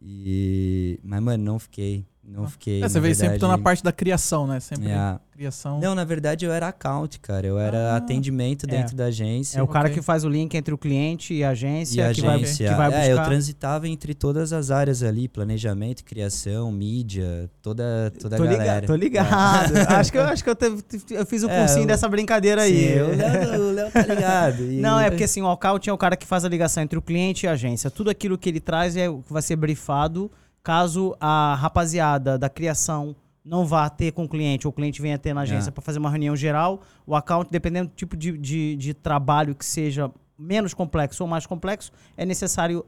E. 0.00 0.98
Mas, 1.02 1.22
mano, 1.22 1.44
não 1.44 1.58
fiquei. 1.58 2.06
Não 2.28 2.48
fiquei. 2.48 2.82
É, 2.82 2.88
você 2.88 2.98
veio 2.98 3.14
sempre 3.14 3.30
verdade. 3.38 3.40
tô 3.40 3.48
na 3.48 3.58
parte 3.62 3.84
da 3.84 3.92
criação, 3.92 4.46
né? 4.46 4.58
Sempre 4.58 4.90
É. 4.90 5.16
criação. 5.32 5.78
Não, 5.80 5.94
na 5.94 6.04
verdade 6.04 6.44
eu 6.44 6.52
era 6.52 6.68
account, 6.68 7.20
cara. 7.20 7.46
Eu 7.46 7.58
era 7.58 7.92
Ah. 7.92 7.96
atendimento 7.96 8.66
dentro 8.66 8.96
da 8.96 9.04
agência. 9.06 9.58
É 9.58 9.62
o 9.62 9.66
cara 9.68 9.86
Ok. 9.86 9.94
que 9.98 10.02
faz 10.02 10.24
o 10.24 10.28
link 10.28 10.54
entre 10.56 10.74
o 10.74 10.78
cliente 10.78 11.32
e 11.34 11.44
a 11.44 11.50
agência, 11.50 12.00
E 12.00 12.04
a 12.04 12.12
que, 12.12 12.20
vai, 12.22 12.34
agência. 12.36 12.68
que 12.68 12.74
vai 12.74 12.88
buscar. 12.90 13.04
É, 13.04 13.12
eu 13.12 13.22
transitava 13.22 13.86
entre 13.88 14.12
todas 14.14 14.52
as 14.52 14.70
áreas 14.72 15.02
ali, 15.04 15.28
planejamento, 15.28 16.02
criação, 16.04 16.72
mídia, 16.72 17.48
toda, 17.62 18.12
toda 18.20 18.36
tô 18.36 18.42
a 18.42 18.46
ligado, 18.46 18.66
galera. 18.66 18.86
tô 18.86 18.96
ligado. 18.96 19.26
acho 20.00 20.10
que 20.10 20.18
eu 20.18 20.24
acho 20.24 20.42
que 20.42 20.50
eu, 20.50 20.56
teve- 20.56 20.82
eu 21.10 21.26
fiz 21.26 21.42
o 21.44 21.48
É, 21.50 21.58
cursinho 21.60 21.82
eu- 21.82 21.86
dessa 21.86 22.08
brincadeira 22.08 22.62
aí. 22.62 22.94
Sim, 22.94 23.00
o 23.02 23.16
Léo, 23.16 23.62
o 23.62 23.72
Léo 23.72 23.90
tá 23.92 24.02
ligado. 24.02 24.62
E- 24.64 24.80
Não, 24.82 24.98
é 24.98 25.10
porque 25.10 25.24
assim, 25.24 25.42
o 25.42 25.46
Alcaut 25.46 25.88
é 25.88 25.92
o 25.92 25.98
cara 25.98 26.16
que 26.16 26.26
faz 26.26 26.44
a 26.44 26.48
ligação 26.48 26.82
entre 26.82 26.98
o 26.98 27.02
cliente 27.02 27.46
e 27.46 27.48
a 27.48 27.52
agência. 27.52 27.90
Tudo 27.90 28.10
aquilo 28.10 28.36
que 28.36 28.48
ele 28.48 28.58
traz 28.60 28.96
é 28.96 29.08
o 29.08 29.18
que 29.22 29.32
vai 29.32 29.42
ser 29.42 29.54
briefado 29.56 30.30
caso 30.66 31.14
a 31.20 31.54
rapaziada 31.54 32.36
da 32.36 32.48
criação 32.48 33.14
não 33.44 33.64
vá 33.64 33.88
ter 33.88 34.10
com 34.10 34.24
o 34.24 34.28
cliente 34.28 34.66
ou 34.66 34.70
o 34.70 34.72
cliente 34.72 35.00
venha 35.00 35.16
ter 35.16 35.32
na 35.32 35.42
agência 35.42 35.68
É. 35.68 35.70
para 35.70 35.80
fazer 35.80 36.00
uma 36.00 36.10
reunião 36.10 36.34
geral. 36.34 36.80
O 37.06 37.14
account, 37.14 37.48
dependendo 37.52 37.88
do 37.90 37.94
tipo 37.94 38.16
de, 38.16 38.36
de, 38.36 38.74
de 38.74 38.92
trabalho 38.92 39.54
que 39.54 39.64
seja 39.64 40.10
menos 40.36 40.74
complexo 40.74 41.22
ou 41.22 41.28
mais 41.30 41.46
complexo, 41.46 41.92
é 42.16 42.26
necessário 42.26 42.84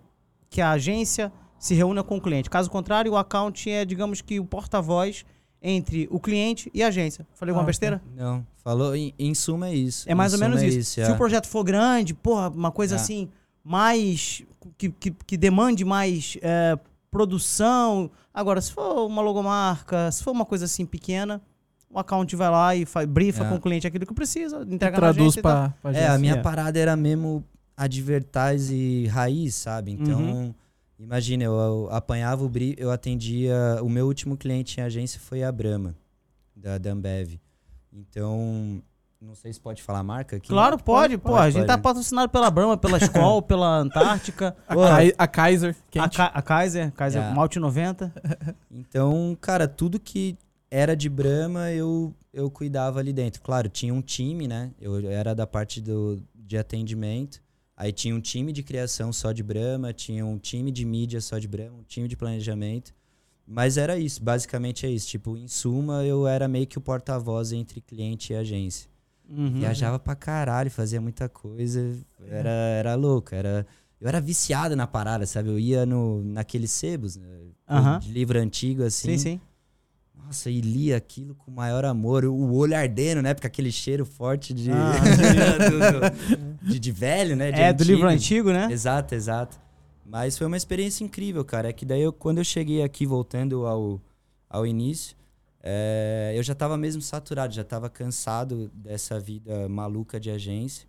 que 0.51 0.61
a 0.61 0.73
agência 0.73 1.31
se 1.57 1.73
reúna 1.73 2.03
com 2.03 2.17
o 2.17 2.21
cliente. 2.21 2.51
Caso 2.51 2.69
contrário, 2.69 3.13
o 3.13 3.17
account 3.17 3.71
é, 3.71 3.85
digamos 3.85 4.21
que, 4.21 4.41
o 4.41 4.45
porta-voz 4.45 5.25
entre 5.63 6.09
o 6.11 6.19
cliente 6.19 6.69
e 6.75 6.83
a 6.83 6.89
agência. 6.89 7.25
Falei 7.35 7.53
alguma 7.53 7.63
Ah, 7.63 7.67
besteira? 7.67 8.03
Não, 8.17 8.45
falou, 8.57 8.97
em, 8.97 9.15
em 9.17 9.33
suma 9.35 9.69
é 9.69 9.75
isso. 9.75 10.05
É 10.11 10.15
mais 10.17 10.33
Em 10.33 10.37
ou 10.37 10.41
menos 10.41 10.61
é 10.61 10.67
isso. 10.67 10.91
Se 10.95 11.01
é. 11.03 11.11
o 11.13 11.17
projeto 11.17 11.47
for 11.47 11.63
grande, 11.63 12.13
porra, 12.13 12.49
uma 12.49 12.73
coisa 12.73 12.97
É. 12.97 12.97
assim, 12.97 13.29
mais. 13.63 14.43
Que, 14.77 14.91
que, 14.91 15.11
que 15.13 15.37
demande 15.37 15.85
mais 15.85 16.37
é, 16.43 16.77
produção. 17.11 18.11
Agora, 18.33 18.61
se 18.61 18.73
for 18.73 19.07
uma 19.07 19.23
logomarca, 19.23 20.11
se 20.13 20.23
for 20.23 20.31
uma 20.33 20.45
coisa 20.45 20.65
assim 20.67 20.87
pequena, 20.87 21.41
o 21.91 21.99
account 21.99 22.35
vai 22.37 22.51
lá 22.51 22.75
e 22.77 22.85
faz, 22.85 23.09
brifa 23.09 23.45
É. 23.45 23.49
com 23.49 23.55
o 23.57 23.61
cliente 23.61 23.87
aquilo 23.87 24.07
que 24.07 24.15
precisa, 24.15 24.59
entrega 24.63 24.93
na 24.97 24.99
Traduz 24.99 25.21
agência 25.35 25.41
e 25.41 25.43
tal. 25.43 25.71
pra, 25.81 25.91
pra 25.93 25.99
É, 25.99 26.09
a 26.09 26.19
minha 26.19 26.35
É. 26.35 26.43
parada 26.43 26.79
era 26.79 26.95
mesmo 26.97 27.43
advertise 27.77 29.07
raiz, 29.07 29.55
sabe? 29.55 29.93
Então, 29.93 30.21
Uhum. 30.21 30.55
imagina, 30.99 31.45
eu, 31.45 31.53
eu 31.53 31.89
apanhava 31.91 32.45
o 32.45 32.49
brief, 32.49 32.75
eu 32.79 32.91
atendia. 32.91 33.55
O 33.83 33.89
meu 33.89 34.07
último 34.07 34.37
cliente 34.37 34.81
em 34.81 34.83
agência 34.83 35.21
foi 35.21 35.43
a 35.43 35.51
Brahma, 35.53 35.95
da, 36.55 36.79
da 36.79 36.91
Ambev. 36.91 37.39
Então, 37.93 38.83
não 39.21 39.35
sei 39.35 39.53
se 39.53 39.61
pode 39.61 39.83
falar 39.83 39.99
a 39.99 40.03
marca 40.05 40.37
aqui. 40.37 40.49
Claro, 40.49 40.79
pode, 40.79 41.19
pô. 41.19 41.31
pode, 41.31 41.47
a 41.49 41.51
gente 41.51 41.67
tá 41.67 41.77
patrocinado 41.77 42.31
pela 42.31 42.51
Brahma, 42.51 42.77
pela 42.77 42.99
Skol, 43.03 43.43
pela 43.43 43.79
Antártica, 43.79 44.57
A, 44.69 45.25
a 45.25 45.27
Kaiser, 45.27 45.77
a. 45.99 46.09
Ka- 46.09 46.31
a 46.33 46.41
Kaiser, 46.43 46.93
Kaiser 46.93 47.23
É. 47.23 47.33
Malte 47.35 47.59
90. 47.59 48.13
Então, 48.71 49.37
cara, 49.41 49.67
tudo 49.67 49.99
que 49.99 50.37
era 50.71 50.95
de 50.95 51.09
Brahma 51.09 51.71
eu, 51.73 52.15
eu 52.33 52.49
cuidava 52.51 53.01
ali 53.01 53.13
dentro. 53.13 53.43
Claro, 53.43 53.69
tinha 53.69 53.93
um 53.93 54.01
time, 54.01 54.47
né? 54.47 54.71
Eu 54.81 54.99
era 55.11 55.35
da 55.35 55.47
parte 55.47 55.81
do, 55.81 56.23
de 56.35 56.57
atendimento. 56.57 57.41
Aí 57.77 57.93
tinha 57.93 58.15
um 58.15 58.21
time 58.21 58.53
de 58.53 58.63
criação 58.63 59.13
só 59.13 59.33
de 59.33 59.43
Brahma, 59.43 59.93
tinha 59.93 60.25
um 60.25 60.39
time 60.39 60.71
de 60.71 60.85
mídia 60.85 61.21
só 61.21 61.39
de 61.39 61.49
Brahma, 61.49 61.79
um 61.79 61.83
time 61.85 62.07
de 62.09 62.17
planejamento. 62.17 62.93
Mas 63.47 63.77
era 63.79 63.99
isso, 63.99 64.23
basicamente 64.23 64.85
é 64.85 64.91
isso. 64.91 65.09
Tipo, 65.09 65.37
em 65.37 65.49
suma, 65.49 66.05
eu 66.05 66.27
era 66.27 66.47
meio 66.47 66.67
que 66.67 66.77
o 66.77 66.81
porta-voz 66.81 67.51
entre 67.53 67.81
cliente 67.81 68.33
e 68.33 68.37
agência. 68.37 68.89
Uhum. 69.29 69.59
Viajava 69.61 69.99
pra 69.99 70.15
caralho, 70.15 70.71
fazia 70.71 71.01
muita 71.01 71.29
coisa. 71.29 71.95
Era, 72.29 72.49
era 72.51 72.95
louco, 72.95 73.35
era... 73.35 73.67
Eu 74.01 74.07
era 74.09 74.21
viciado 74.21 74.77
na 74.77 74.87
parada, 74.87 75.27
sabe? 75.27 75.49
Eu 75.49 75.59
ia 75.59 75.85
no, 75.85 76.23
naqueles 76.23 76.71
sebos, 76.71 77.17
né? 77.17 77.27
Aham. 77.69 77.99
de 77.99 78.13
livro 78.13 78.39
antigo, 78.39 78.85
assim. 78.85 79.17
Sim, 79.17 79.19
sim. 79.19 79.41
Nossa, 80.25 80.49
e 80.51 80.61
lia 80.61 80.97
aquilo 80.97 81.35
com 81.35 81.51
o 81.51 81.55
maior 81.55 81.85
amor, 81.85 82.25
o 82.25 82.53
olho 82.55 82.77
ardendo, 82.77 83.21
né? 83.23 83.35
Porque 83.35 83.47
aquele 83.49 83.73
cheiro 83.73 84.05
forte 84.07 84.55
de, 84.55 84.71
Ah. 84.71 84.93
do- 86.63 86.69
de, 86.71 86.79
de 86.79 86.93
velho, 86.93 87.35
né? 87.35 87.51
De 87.51 87.61
É, 87.61 87.73
do 87.73 87.83
livro 87.85 88.07
antigo. 88.09 88.49
antigo, 88.51 88.53
né? 88.53 88.73
Exato, 88.73 89.15
exato. 89.15 89.59
Mas 90.07 90.39
foi 90.39 90.47
uma 90.47 90.57
experiência 90.57 91.03
incrível, 91.05 91.45
cara. 91.45 91.69
É 91.69 91.73
que 91.73 91.85
daí, 91.85 92.01
eu, 92.03 92.13
quando 92.13 92.39
eu 92.39 92.45
cheguei 92.45 92.83
aqui, 92.83 93.05
voltando 93.05 93.67
ao, 93.67 94.01
ao 94.49 94.65
início, 94.67 95.17
é, 95.63 96.33
eu 96.37 96.43
já 96.43 96.55
tava 96.55 96.77
mesmo 96.77 97.03
saturado, 97.03 97.55
já 97.55 97.65
tava 97.65 97.91
cansado 97.91 98.71
dessa 98.75 99.19
vida 99.19 99.69
maluca 99.69 100.21
de 100.21 100.31
agência. 100.31 100.89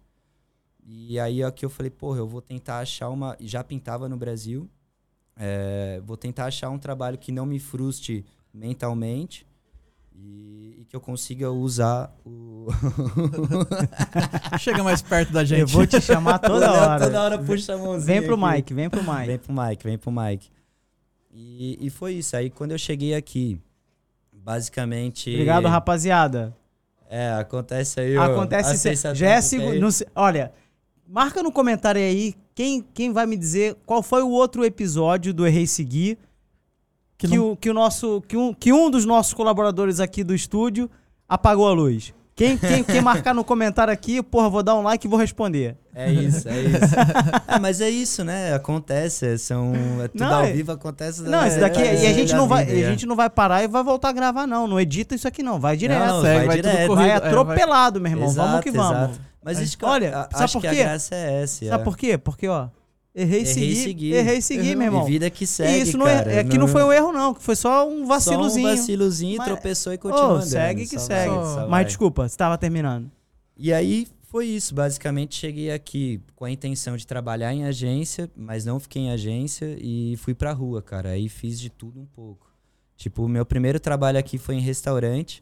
E 0.86 1.20
aí 1.20 1.44
aqui 1.44 1.66
eu 1.66 1.70
falei, 1.70 1.90
porra, 1.90 2.20
eu 2.20 2.28
vou 2.28 2.42
tentar 2.42 2.80
achar 2.80 3.10
uma. 3.10 3.36
Já 3.40 3.64
pintava 3.64 4.10
no 4.10 4.18
Brasil. 4.18 4.70
é, 5.36 6.02
vou 6.04 6.18
tentar 6.18 6.46
achar 6.46 6.70
um 6.70 6.80
trabalho 6.80 7.18
que 7.18 7.32
não 7.32 7.46
me 7.46 7.60
frustre 7.60 8.26
mentalmente 8.54 9.46
e, 10.16 10.78
e 10.80 10.86
que 10.86 10.96
eu 10.96 11.00
consiga 11.00 11.52
usar 11.52 12.14
o. 12.26 12.68
Chega 14.60 14.84
mais 14.84 15.02
perto 15.02 15.32
da 15.32 15.44
gente. 15.44 15.62
Eu 15.62 15.68
vou 15.68 15.86
te 15.88 16.02
chamar 16.02 16.40
toda 16.40 16.72
hora. 16.72 17.06
Toda 17.06 17.24
hora 17.24 17.40
puxa 17.40 17.76
a 17.76 17.78
mãozinha. 17.78 18.20
Vem 18.20 18.28
pro 18.28 18.46
aqui. 18.46 18.56
Mike, 18.56 18.74
vem 18.74 18.90
pro 18.90 19.04
Mike. 19.04 19.26
Vem 19.28 19.38
pro 19.40 19.54
Mike, 19.54 19.84
vem 19.84 19.98
pro 19.98 20.12
Mike. 20.12 20.50
E, 21.32 21.78
e 21.86 21.90
foi 21.90 22.14
isso. 22.14 22.36
Aí 22.36 22.50
quando 22.50 22.72
eu 22.72 22.78
cheguei 22.78 23.14
aqui, 23.14 23.60
basicamente. 24.54 25.30
Obrigado, 25.32 25.68
rapaziada. 25.68 26.56
É, 27.10 27.32
acontece 27.34 28.00
aí. 28.00 28.18
Acontece 28.18 28.78
sempre. 28.78 29.16
Já 29.16 29.30
é 29.30 29.42
segu- 29.42 29.80
não 29.80 29.90
Olha, 30.16 30.52
marca 31.08 31.42
no 31.44 31.52
comentário 31.52 32.02
aí 32.02 32.34
quem, 32.56 32.84
quem 32.94 33.12
vai 33.14 33.26
me 33.26 33.38
dizer 33.38 33.76
qual 33.86 34.02
foi 34.02 34.22
o 34.24 34.30
outro 34.30 34.66
episódio 34.66 35.34
do 35.34 35.46
Errei 35.46 35.66
Seguir 35.68 36.18
Que 37.18 37.28
que, 37.28 37.36
não- 37.38 37.52
o, 37.52 37.56
que 37.58 37.70
o 37.70 37.74
nosso 37.74 38.22
que 38.28 38.36
um, 38.38 38.54
que 38.54 38.74
um 38.74 38.90
dos 38.90 39.06
nossos 39.06 39.34
colaboradores 39.34 40.00
aqui 40.00 40.24
do 40.24 40.34
estúdio 40.34 40.90
apagou 41.28 41.68
a 41.68 41.72
luz. 41.74 42.14
Quem, 42.40 42.58
quem, 42.58 42.84
quem 42.86 43.02
marcar 43.02 43.36
no 43.36 43.44
comentário 43.44 43.92
aqui, 43.92 44.24
porra, 44.24 44.50
vou 44.50 44.64
dar 44.64 44.74
um 44.76 44.82
like 44.82 45.06
e 45.06 45.10
vou 45.10 45.20
responder. 45.20 45.76
É 45.94 46.10
isso, 46.10 46.48
é 46.48 46.62
isso. 46.62 46.96
Ah, 47.46 47.60
mas 47.60 47.82
é 47.82 47.90
isso, 47.90 48.24
né? 48.24 48.54
Acontece. 48.54 49.38
São, 49.38 49.74
é 50.02 50.08
tudo 50.08 50.22
Não, 50.24 50.34
ao 50.36 50.46
é- 50.46 50.54
vivo, 50.54 50.72
acontece. 50.72 51.22
Não, 51.24 51.42
é, 51.44 51.50
isso 51.50 51.60
daqui. 51.60 51.82
é, 51.82 52.02
e 52.02 52.06
a 52.08 52.12
é 52.12 52.14
gente 52.14 52.32
da 52.32 52.38
não 52.38 52.48
vai, 52.48 52.64
vida, 52.64 52.78
a 52.78 52.82
é. 52.82 52.92
gente 52.92 53.06
não 53.06 53.16
vai 53.18 53.30
parar 53.30 53.62
e 53.62 53.68
vai 53.68 53.84
voltar 53.84 54.08
a 54.08 54.14
gravar, 54.14 54.48
não. 54.48 54.66
Não 54.68 54.80
edita 54.80 55.14
isso 55.16 55.28
aqui, 55.28 55.44
não. 55.44 55.60
Vai 55.60 55.76
direto. 55.76 56.00
Não, 56.08 56.22
Segue, 56.22 56.38
vai 56.38 56.48
vai, 56.48 56.56
tudo 56.58 56.70
direto. 56.72 56.88
corrido. 56.88 56.96
vai 57.08 57.10
é, 57.10 57.20
vai- 57.20 57.28
atropelado, 57.30 58.00
meu 58.00 58.12
irmão. 58.14 58.30
vamos 58.30 58.50
Exato, 58.52 58.64
que 58.64 58.72
vamos. 58.72 58.98
exato. 59.10 59.20
Mas 59.44 59.60
isso 59.60 59.78
Olha, 59.84 60.28
a- 60.32 60.38
sabe 60.38 60.54
por 60.54 60.62
que 60.62 60.70
quê? 60.70 60.82
a 60.82 60.84
graça 60.86 61.16
é 61.16 61.42
essa. 61.44 61.66
Sabe 61.66 61.82
é. 61.82 61.84
por 61.84 61.98
quê? 61.98 62.18
Porque, 62.18 62.48
ó, 62.48 62.68
errei, 63.22 63.40
Errei 63.42 63.46
seguir, 63.46 63.76
seguir. 63.76 64.14
errei 64.14 64.42
seguir, 64.42 64.76
meu 64.76 64.86
irmão. 64.88 65.08
E 65.08 65.12
vida 65.12 65.30
que 65.30 65.44
E 65.44 65.48
segue, 65.48 65.82
isso 65.84 65.98
não 65.98 66.08
é, 66.08 66.16
cara. 66.18 66.34
é 66.34 66.44
que 66.44 66.58
não 66.58 66.68
foi 66.68 66.84
um 66.84 66.92
erro, 66.94 67.12
não, 67.12 67.34
que 67.34 67.42
foi 67.44 67.56
só 67.56 67.88
um 67.90 68.06
vacilozinho. 68.06 68.68
Só 68.68 68.74
um 68.74 68.78
vacilozinho, 68.78 69.38
Mas- 69.38 69.48
tropeçou 69.48 69.94
e 69.94 69.98
continuou 69.98 70.36
andando. 70.36 70.46
segue 70.48 70.88
que 70.88 71.00
só 71.00 71.06
segue. 71.06 71.36
vai, 71.36 71.44
só 71.46 71.68
Mas 71.68 71.88
desculpa, 71.88 72.28
você 72.28 72.38
tava 72.38 72.58
terminando. 72.58 73.10
E 73.58 73.74
aí 73.74 74.08
foi 74.24 74.46
isso, 74.46 74.74
basicamente 74.76 75.36
cheguei 75.36 75.72
aqui 75.72 76.22
com 76.36 76.46
a 76.46 76.52
intenção 76.52 76.96
de 76.96 77.06
trabalhar 77.08 77.54
em 77.54 77.66
agência, 77.66 78.30
mas 78.36 78.64
não 78.66 78.80
fiquei 78.80 79.02
em 79.04 79.12
agência 79.12 79.76
e 79.82 80.16
fui 80.18 80.34
pra 80.34 80.54
rua, 80.54 80.82
cara. 80.82 81.10
Aí 81.10 81.28
fiz 81.28 81.60
de 81.60 81.70
tudo 81.70 82.00
um 82.00 82.06
pouco. 82.06 82.48
Tipo, 82.96 83.24
o 83.24 83.30
meu 83.30 83.46
primeiro 83.46 83.80
trabalho 83.80 84.20
aqui 84.20 84.38
foi 84.38 84.56
em 84.56 84.60
restaurante. 84.62 85.42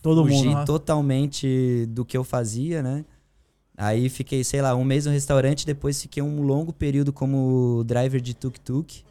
Todo 0.00 0.22
Fugi 0.22 0.34
mundo. 0.46 0.58
né? 0.58 0.64
totalmente 0.64 1.86
do 1.90 2.04
que 2.04 2.16
eu 2.16 2.22
fazia, 2.24 2.82
né? 2.82 3.04
Aí 3.76 4.08
fiquei, 4.08 4.44
sei 4.44 4.60
lá, 4.60 4.74
um 4.74 4.84
mês 4.84 5.06
no 5.06 5.12
restaurante, 5.12 5.66
depois 5.66 6.00
fiquei 6.00 6.22
um 6.22 6.42
longo 6.42 6.72
período 6.72 7.12
como 7.12 7.82
driver 7.84 8.20
de 8.20 8.34
tuk-tuk. 8.34 9.02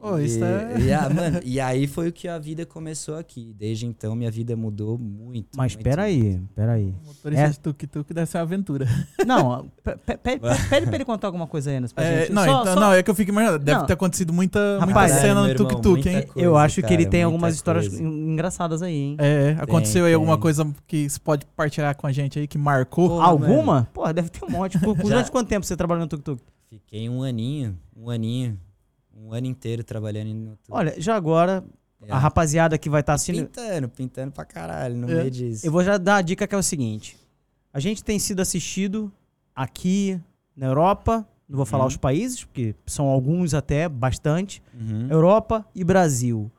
E, 0.00 0.24
isso 0.24 0.44
é- 0.44 0.80
e, 0.80 0.92
ah, 0.92 1.08
mano, 1.14 1.40
e 1.44 1.60
aí 1.60 1.86
foi 1.86 2.08
o 2.08 2.12
que 2.12 2.28
a 2.28 2.38
vida 2.38 2.64
começou 2.64 3.16
aqui. 3.16 3.54
Desde 3.58 3.86
então 3.86 4.14
minha 4.14 4.30
vida 4.30 4.56
mudou 4.56 4.96
muito. 4.98 5.48
Mas 5.56 5.74
muito, 5.74 5.84
peraí, 5.84 6.40
peraí. 6.54 6.94
Motorista 7.04 7.44
É. 7.44 7.48
de 7.50 7.58
tuk-tuk 7.60 8.12
deve 8.14 8.26
ser 8.30 8.38
uma 8.38 8.42
aventura. 8.44 8.86
Não, 9.26 9.68
pe- 9.82 9.96
pe- 9.96 10.16
pede, 10.18 10.40
pra 10.86 10.94
ele 10.94 11.04
contar 11.04 11.28
alguma 11.28 11.46
coisa 11.46 11.70
aí, 11.70 11.80
pra 11.88 12.04
É, 12.04 12.20
gente. 12.22 12.32
não, 12.32 12.44
Só- 12.44 12.60
então, 12.62 12.74
só- 12.74 12.80
não, 12.80 12.92
é 12.92 13.02
que 13.02 13.10
eu 13.10 13.14
fico 13.14 13.30
imaginando. 13.30 13.58
Deve 13.58 13.78
Não. 13.80 13.86
ter 13.86 13.92
acontecido 13.94 14.32
muita, 14.32 14.58
muita 14.78 14.86
Rapaz, 14.86 15.12
cena 15.12 15.34
Caralho, 15.34 15.48
no 15.48 15.54
tuk-tuk, 15.68 16.06
hein? 16.08 16.14
muita 16.16 16.32
coisa, 16.32 16.46
eu 16.48 16.56
acho 16.56 16.82
que 16.82 16.92
ele 16.94 17.04
cara, 17.04 17.10
tem 17.10 17.20
muita 17.20 17.26
algumas 17.34 17.54
histórias 17.54 17.88
coisa. 17.88 18.02
en- 18.02 18.32
engraçadas 18.32 18.82
aí, 18.82 18.94
hein? 18.94 19.16
É, 19.18 19.56
aconteceu 19.58 20.04
aí 20.04 20.10
tem. 20.10 20.14
alguma 20.14 20.38
coisa 20.38 20.66
que 20.86 21.08
você 21.08 21.18
pode 21.18 21.44
partilhar 21.56 21.96
com 21.96 22.06
a 22.06 22.12
gente 22.12 22.38
aí 22.38 22.46
que 22.46 22.56
marcou? 22.58 23.08
Pô, 23.08 23.20
Alguma? 23.20 23.88
Pô, 23.92 24.10
deve 24.12 24.28
ter 24.30 24.44
um 24.44 24.50
monte. 24.50 24.78
Por, 24.78 24.94
por 24.94 25.02
Já- 25.04 25.08
durante 25.16 25.30
quanto 25.30 25.48
tempo 25.48 25.66
você 25.66 25.76
trabalhou 25.76 26.02
no 26.02 26.08
tuk-tuk? 26.08 26.40
Fiquei 26.70 27.08
um 27.08 27.22
aninho, 27.22 27.78
um 27.96 28.10
aninho, 28.10 28.58
um 29.20 29.32
ano 29.32 29.46
inteiro 29.46 29.82
trabalhando 29.84 30.32
no. 30.34 30.58
Olha, 30.70 30.94
já 30.98 31.16
agora, 31.16 31.64
É. 32.02 32.12
a 32.12 32.18
rapaziada 32.18 32.78
que 32.78 32.88
vai 32.88 33.00
estar 33.00 33.14
assistindo. 33.14 33.46
Pintando, 33.46 33.88
pintando 33.88 34.32
pra 34.32 34.44
caralho 34.44 34.96
no 34.96 35.10
É. 35.10 35.14
meio 35.14 35.30
disso. 35.30 35.66
Eu 35.66 35.72
vou 35.72 35.82
já 35.82 35.98
dar 35.98 36.16
a 36.16 36.22
dica 36.22 36.46
que 36.46 36.54
é 36.54 36.58
o 36.58 36.62
seguinte: 36.62 37.16
a 37.72 37.80
gente 37.80 38.02
tem 38.04 38.18
sido 38.18 38.40
assistido 38.40 39.12
aqui 39.54 40.20
na 40.56 40.66
Europa, 40.66 41.26
não 41.48 41.56
vou 41.56 41.66
falar 41.66 41.84
Uhum. 41.84 41.88
os 41.88 41.96
países, 41.96 42.44
porque 42.44 42.74
são 42.86 43.06
alguns 43.06 43.54
até, 43.54 43.88
bastante. 43.88 44.62
Uhum. 44.74 45.08
Europa 45.10 45.66
e 45.74 45.82
Brasil. 45.84 46.50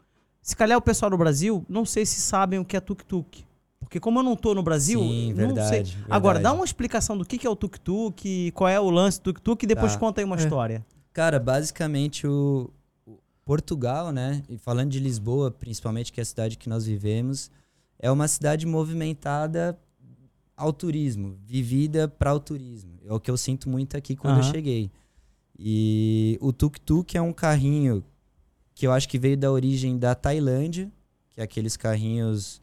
Se 0.42 0.56
calhar 0.56 0.78
o 0.78 0.82
pessoal 0.82 1.12
do 1.12 1.18
Brasil, 1.18 1.64
não 1.70 1.86
sei 1.86 2.06
se 2.06 2.20
sabem 2.22 2.60
o 2.60 2.66
que 2.66 2.76
é 2.76 2.80
tuk-tuk. 2.80 3.46
Porque 3.80 4.00
como 4.00 4.20
eu 4.20 4.24
não 4.24 4.36
tô 4.36 4.54
no 4.54 4.62
Brasil, 4.64 5.00
Sim, 5.00 5.30
não 5.30 5.36
verdade, 5.36 5.68
sei. 5.70 5.84
verdade. 5.84 6.06
Agora, 6.10 6.40
dá 6.40 6.54
uma 6.54 6.66
explicação 6.66 7.18
do 7.18 7.26
que 7.26 7.38
que 7.38 7.48
é 7.48 7.50
o 7.50 7.56
tuk-tuk, 7.56 8.52
qual 8.54 8.68
é 8.68 8.80
o 8.80 8.90
lance 8.90 9.20
do 9.20 9.32
tuk-tuk 9.34 9.64
e 9.64 9.68
depois 9.68 9.94
Tá. 9.94 10.00
conta 10.00 10.22
aí 10.22 10.26
uma 10.26 10.36
É. 10.36 10.40
história. 10.40 10.86
Cara, 11.20 11.38
basicamente 11.38 12.26
o, 12.26 12.70
o 13.06 13.18
Portugal, 13.44 14.10
né? 14.10 14.42
E 14.48 14.58
falando 14.58 14.90
de 14.92 15.02
Lisboa, 15.02 15.52
principalmente, 15.52 16.14
que 16.14 16.22
é 16.22 16.24
a 16.24 16.26
cidade 16.26 16.58
que 16.58 16.70
nós 16.70 16.86
vivemos, 16.86 17.52
é 18.00 18.10
uma 18.10 18.26
cidade 18.26 18.66
movimentada 18.66 19.78
ao 20.56 20.72
turismo, 20.72 21.38
vivida 21.46 22.08
para 22.08 22.34
o 22.34 22.40
turismo. 22.40 22.94
É 23.06 23.12
o 23.12 23.20
que 23.20 23.30
eu 23.30 23.36
sinto 23.36 23.68
muito 23.68 23.98
aqui 23.98 24.16
quando 24.16 24.38
eu 24.38 24.44
Aham. 24.44 24.52
cheguei. 24.54 24.90
E 25.60 26.38
o 26.40 26.54
tuk-tuk 26.54 27.18
é 27.18 27.22
um 27.22 27.34
carrinho 27.34 28.02
que 28.74 28.88
eu 28.88 28.94
acho 28.94 29.10
que 29.10 29.20
veio 29.20 29.36
da 29.36 29.52
origem 29.52 30.00
da 30.00 30.16
Tailândia, 30.16 30.90
que 31.32 31.42
é 31.42 31.44
aqueles 31.44 31.76
carrinhos. 31.76 32.62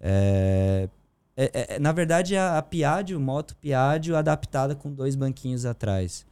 é, 0.00 0.88
é- 1.36 1.74
é- 1.74 1.78
na 1.78 1.92
verdade, 1.92 2.34
é 2.34 2.38
a, 2.38 2.56
a 2.56 2.62
Piaggio, 2.62 3.20
moto 3.20 3.54
Piaggio, 3.56 4.16
adaptada 4.16 4.74
com 4.74 4.90
dois 4.94 5.14
banquinhos 5.14 5.66
atrás. 5.66 6.24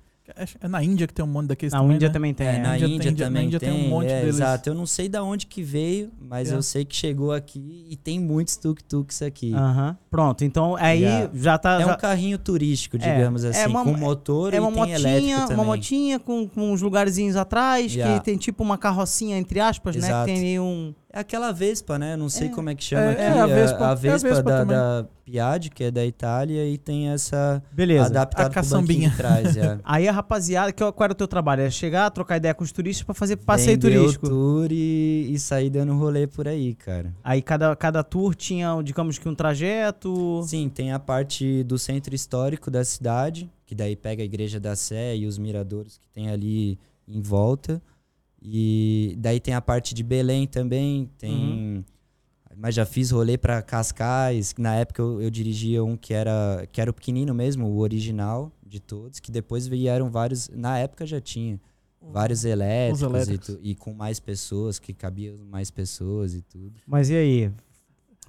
É 0.62 0.68
na 0.68 0.82
Índia 0.82 1.06
que 1.06 1.14
tem 1.14 1.24
um 1.24 1.28
monte 1.28 1.48
daqueles 1.48 1.72
Na 1.72 1.80
também, 1.80 1.94
Índia 1.96 2.08
né? 2.08 2.12
também 2.12 2.34
tem. 2.34 2.46
É, 2.46 2.54
é. 2.56 2.58
na 2.58 2.76
Índia 2.78 2.86
Índia, 2.86 3.00
tem- 3.00 3.12
na 3.12 3.24
também 3.26 3.46
Índia 3.46 3.60
tem. 3.60 3.70
tem 3.72 3.86
um 3.86 3.88
monte 3.88 4.06
é, 4.10 4.20
deles. 4.20 4.36
Exato. 4.36 4.68
Eu 4.70 4.74
não 4.74 4.86
sei 4.86 5.08
da 5.08 5.22
onde 5.22 5.46
que 5.46 5.62
veio, 5.62 6.10
mas 6.20 6.50
É. 6.50 6.54
eu 6.54 6.62
sei 6.62 6.84
que 6.84 6.94
chegou 6.96 7.32
aqui 7.32 7.86
e 7.90 7.96
tem 7.96 8.18
muitos 8.20 8.56
tuk-tuks 8.56 9.22
aqui. 9.22 9.52
Aham. 9.54 9.96
Pronto, 10.10 10.44
então 10.44 10.76
aí 10.76 11.00
Yeah. 11.02 11.30
já 11.34 11.58
tá. 11.58 11.80
é 11.80 11.84
já- 11.84 11.94
um 11.94 11.96
carrinho 11.98 12.38
turístico, 12.38 12.96
É, 12.96 12.98
digamos 12.98 13.44
é 13.44 13.48
assim, 13.50 13.66
uma- 13.68 13.84
com 13.84 13.92
motor 13.96 14.52
É 14.52 14.56
e 14.56 14.60
uma 14.60 14.70
tem 14.72 14.92
elétrico 14.92 15.10
motinha, 15.20 15.38
também. 15.40 15.56
uma 15.56 15.64
motinha 15.64 16.18
com, 16.18 16.48
com 16.48 16.72
uns 16.72 16.82
lugarzinhos 16.82 17.36
atrás, 17.36 17.94
Yeah. 17.94 18.18
que 18.18 18.24
tem 18.24 18.36
tipo 18.36 18.62
uma 18.62 18.76
carrocinha, 18.78 19.36
entre 19.38 19.60
aspas, 19.60 19.96
né? 19.96 20.08
Exato. 20.08 20.26
Que 20.28 20.34
tem 20.40 20.60
um. 20.60 20.94
É 21.12 21.18
aquela 21.20 21.50
Vespa, 21.50 21.98
né? 21.98 22.16
Não 22.16 22.28
sei 22.28 22.46
É. 22.46 22.50
como 22.50 22.70
é 22.70 22.74
que 22.74 22.84
chama 22.84 23.02
É, 23.02 23.10
aqui. 23.12 23.22
é, 23.22 23.40
a 23.40 23.46
Vespa. 23.46 23.78
a 23.84 23.88
É 23.88 23.90
a 23.90 23.94
Vespa, 23.94 24.28
Vespa 24.28 24.42
da, 24.44 24.64
da 24.64 25.06
Piaggio, 25.24 25.72
que 25.72 25.82
é 25.82 25.90
da 25.90 26.06
Itália, 26.06 26.64
e 26.68 26.78
tem 26.78 27.08
essa 27.08 27.60
Beleza. 27.72 28.06
adaptada 28.06 28.48
A 28.48 28.50
caçambinha. 28.52 29.10
de 29.10 29.16
trás. 29.16 29.56
É. 29.56 29.78
Aí 29.84 30.06
a 30.06 30.12
rapaziada, 30.12 30.72
que, 30.72 30.78
qual 30.92 31.04
era 31.04 31.12
o 31.12 31.16
teu 31.16 31.26
trabalho? 31.26 31.62
É 31.62 31.70
chegar, 31.70 32.08
trocar 32.10 32.36
ideia 32.36 32.54
com 32.54 32.62
os 32.62 32.70
turistas 32.70 33.04
pra 33.04 33.12
fazer 33.14 33.36
passeio 33.38 33.76
Vender 33.76 33.96
turístico. 33.98 34.28
tour 34.28 34.68
e, 34.70 35.30
e 35.32 35.38
sair 35.40 35.68
dando 35.68 35.94
rolê 35.96 36.28
por 36.28 36.46
aí, 36.46 36.74
cara. 36.76 37.12
Aí 37.24 37.42
cada, 37.42 37.74
cada 37.74 38.04
tour 38.04 38.32
tinha, 38.34 38.80
digamos 38.80 39.18
que 39.18 39.28
um 39.28 39.34
trajeto. 39.34 40.42
Sim, 40.44 40.68
tem 40.68 40.92
a 40.92 40.98
parte 41.00 41.64
do 41.64 41.76
centro 41.78 42.14
histórico 42.14 42.70
da 42.70 42.84
cidade, 42.84 43.50
que 43.66 43.74
daí 43.74 43.96
pega 43.96 44.22
a 44.22 44.24
igreja 44.24 44.60
da 44.60 44.76
Sé 44.76 45.16
e 45.16 45.26
os 45.26 45.38
miradouros 45.38 45.98
que 45.98 46.08
tem 46.08 46.30
ali 46.30 46.78
em 47.08 47.20
volta. 47.20 47.82
E 48.42 49.14
daí 49.18 49.38
tem 49.40 49.54
a 49.54 49.60
parte 49.60 49.94
de 49.94 50.02
Belém 50.02 50.46
também, 50.46 51.10
tem 51.18 51.34
Uhum. 51.34 51.84
mas 52.56 52.74
já 52.74 52.84
fiz 52.86 53.10
rolê 53.10 53.36
pra 53.38 53.62
Cascais, 53.62 54.52
que 54.52 54.60
na 54.62 54.74
época 54.76 55.00
eu, 55.02 55.20
eu 55.22 55.30
dirigia 55.30 55.84
um 55.84 55.96
que 55.96 56.12
era 56.14 56.66
que 56.72 56.80
era 56.80 56.90
o 56.90 56.94
pequenino 56.94 57.34
mesmo, 57.34 57.66
o 57.66 57.78
original 57.78 58.50
de 58.66 58.80
todos, 58.80 59.18
que 59.20 59.30
depois 59.30 59.66
vieram 59.66 60.10
vários, 60.10 60.48
na 60.48 60.78
época 60.78 61.04
já 61.06 61.20
tinha 61.20 61.60
vários 62.00 62.44
elétricos, 62.44 63.02
elétricos. 63.02 63.48
E, 63.48 63.52
tu- 63.56 63.60
e 63.62 63.74
com 63.74 63.92
mais 63.92 64.18
pessoas, 64.18 64.78
que 64.78 64.92
cabiam 64.94 65.36
mais 65.50 65.70
pessoas 65.70 66.34
e 66.34 66.40
tudo. 66.40 66.80
Mas 66.86 67.10
e 67.10 67.14
aí? 67.16 67.50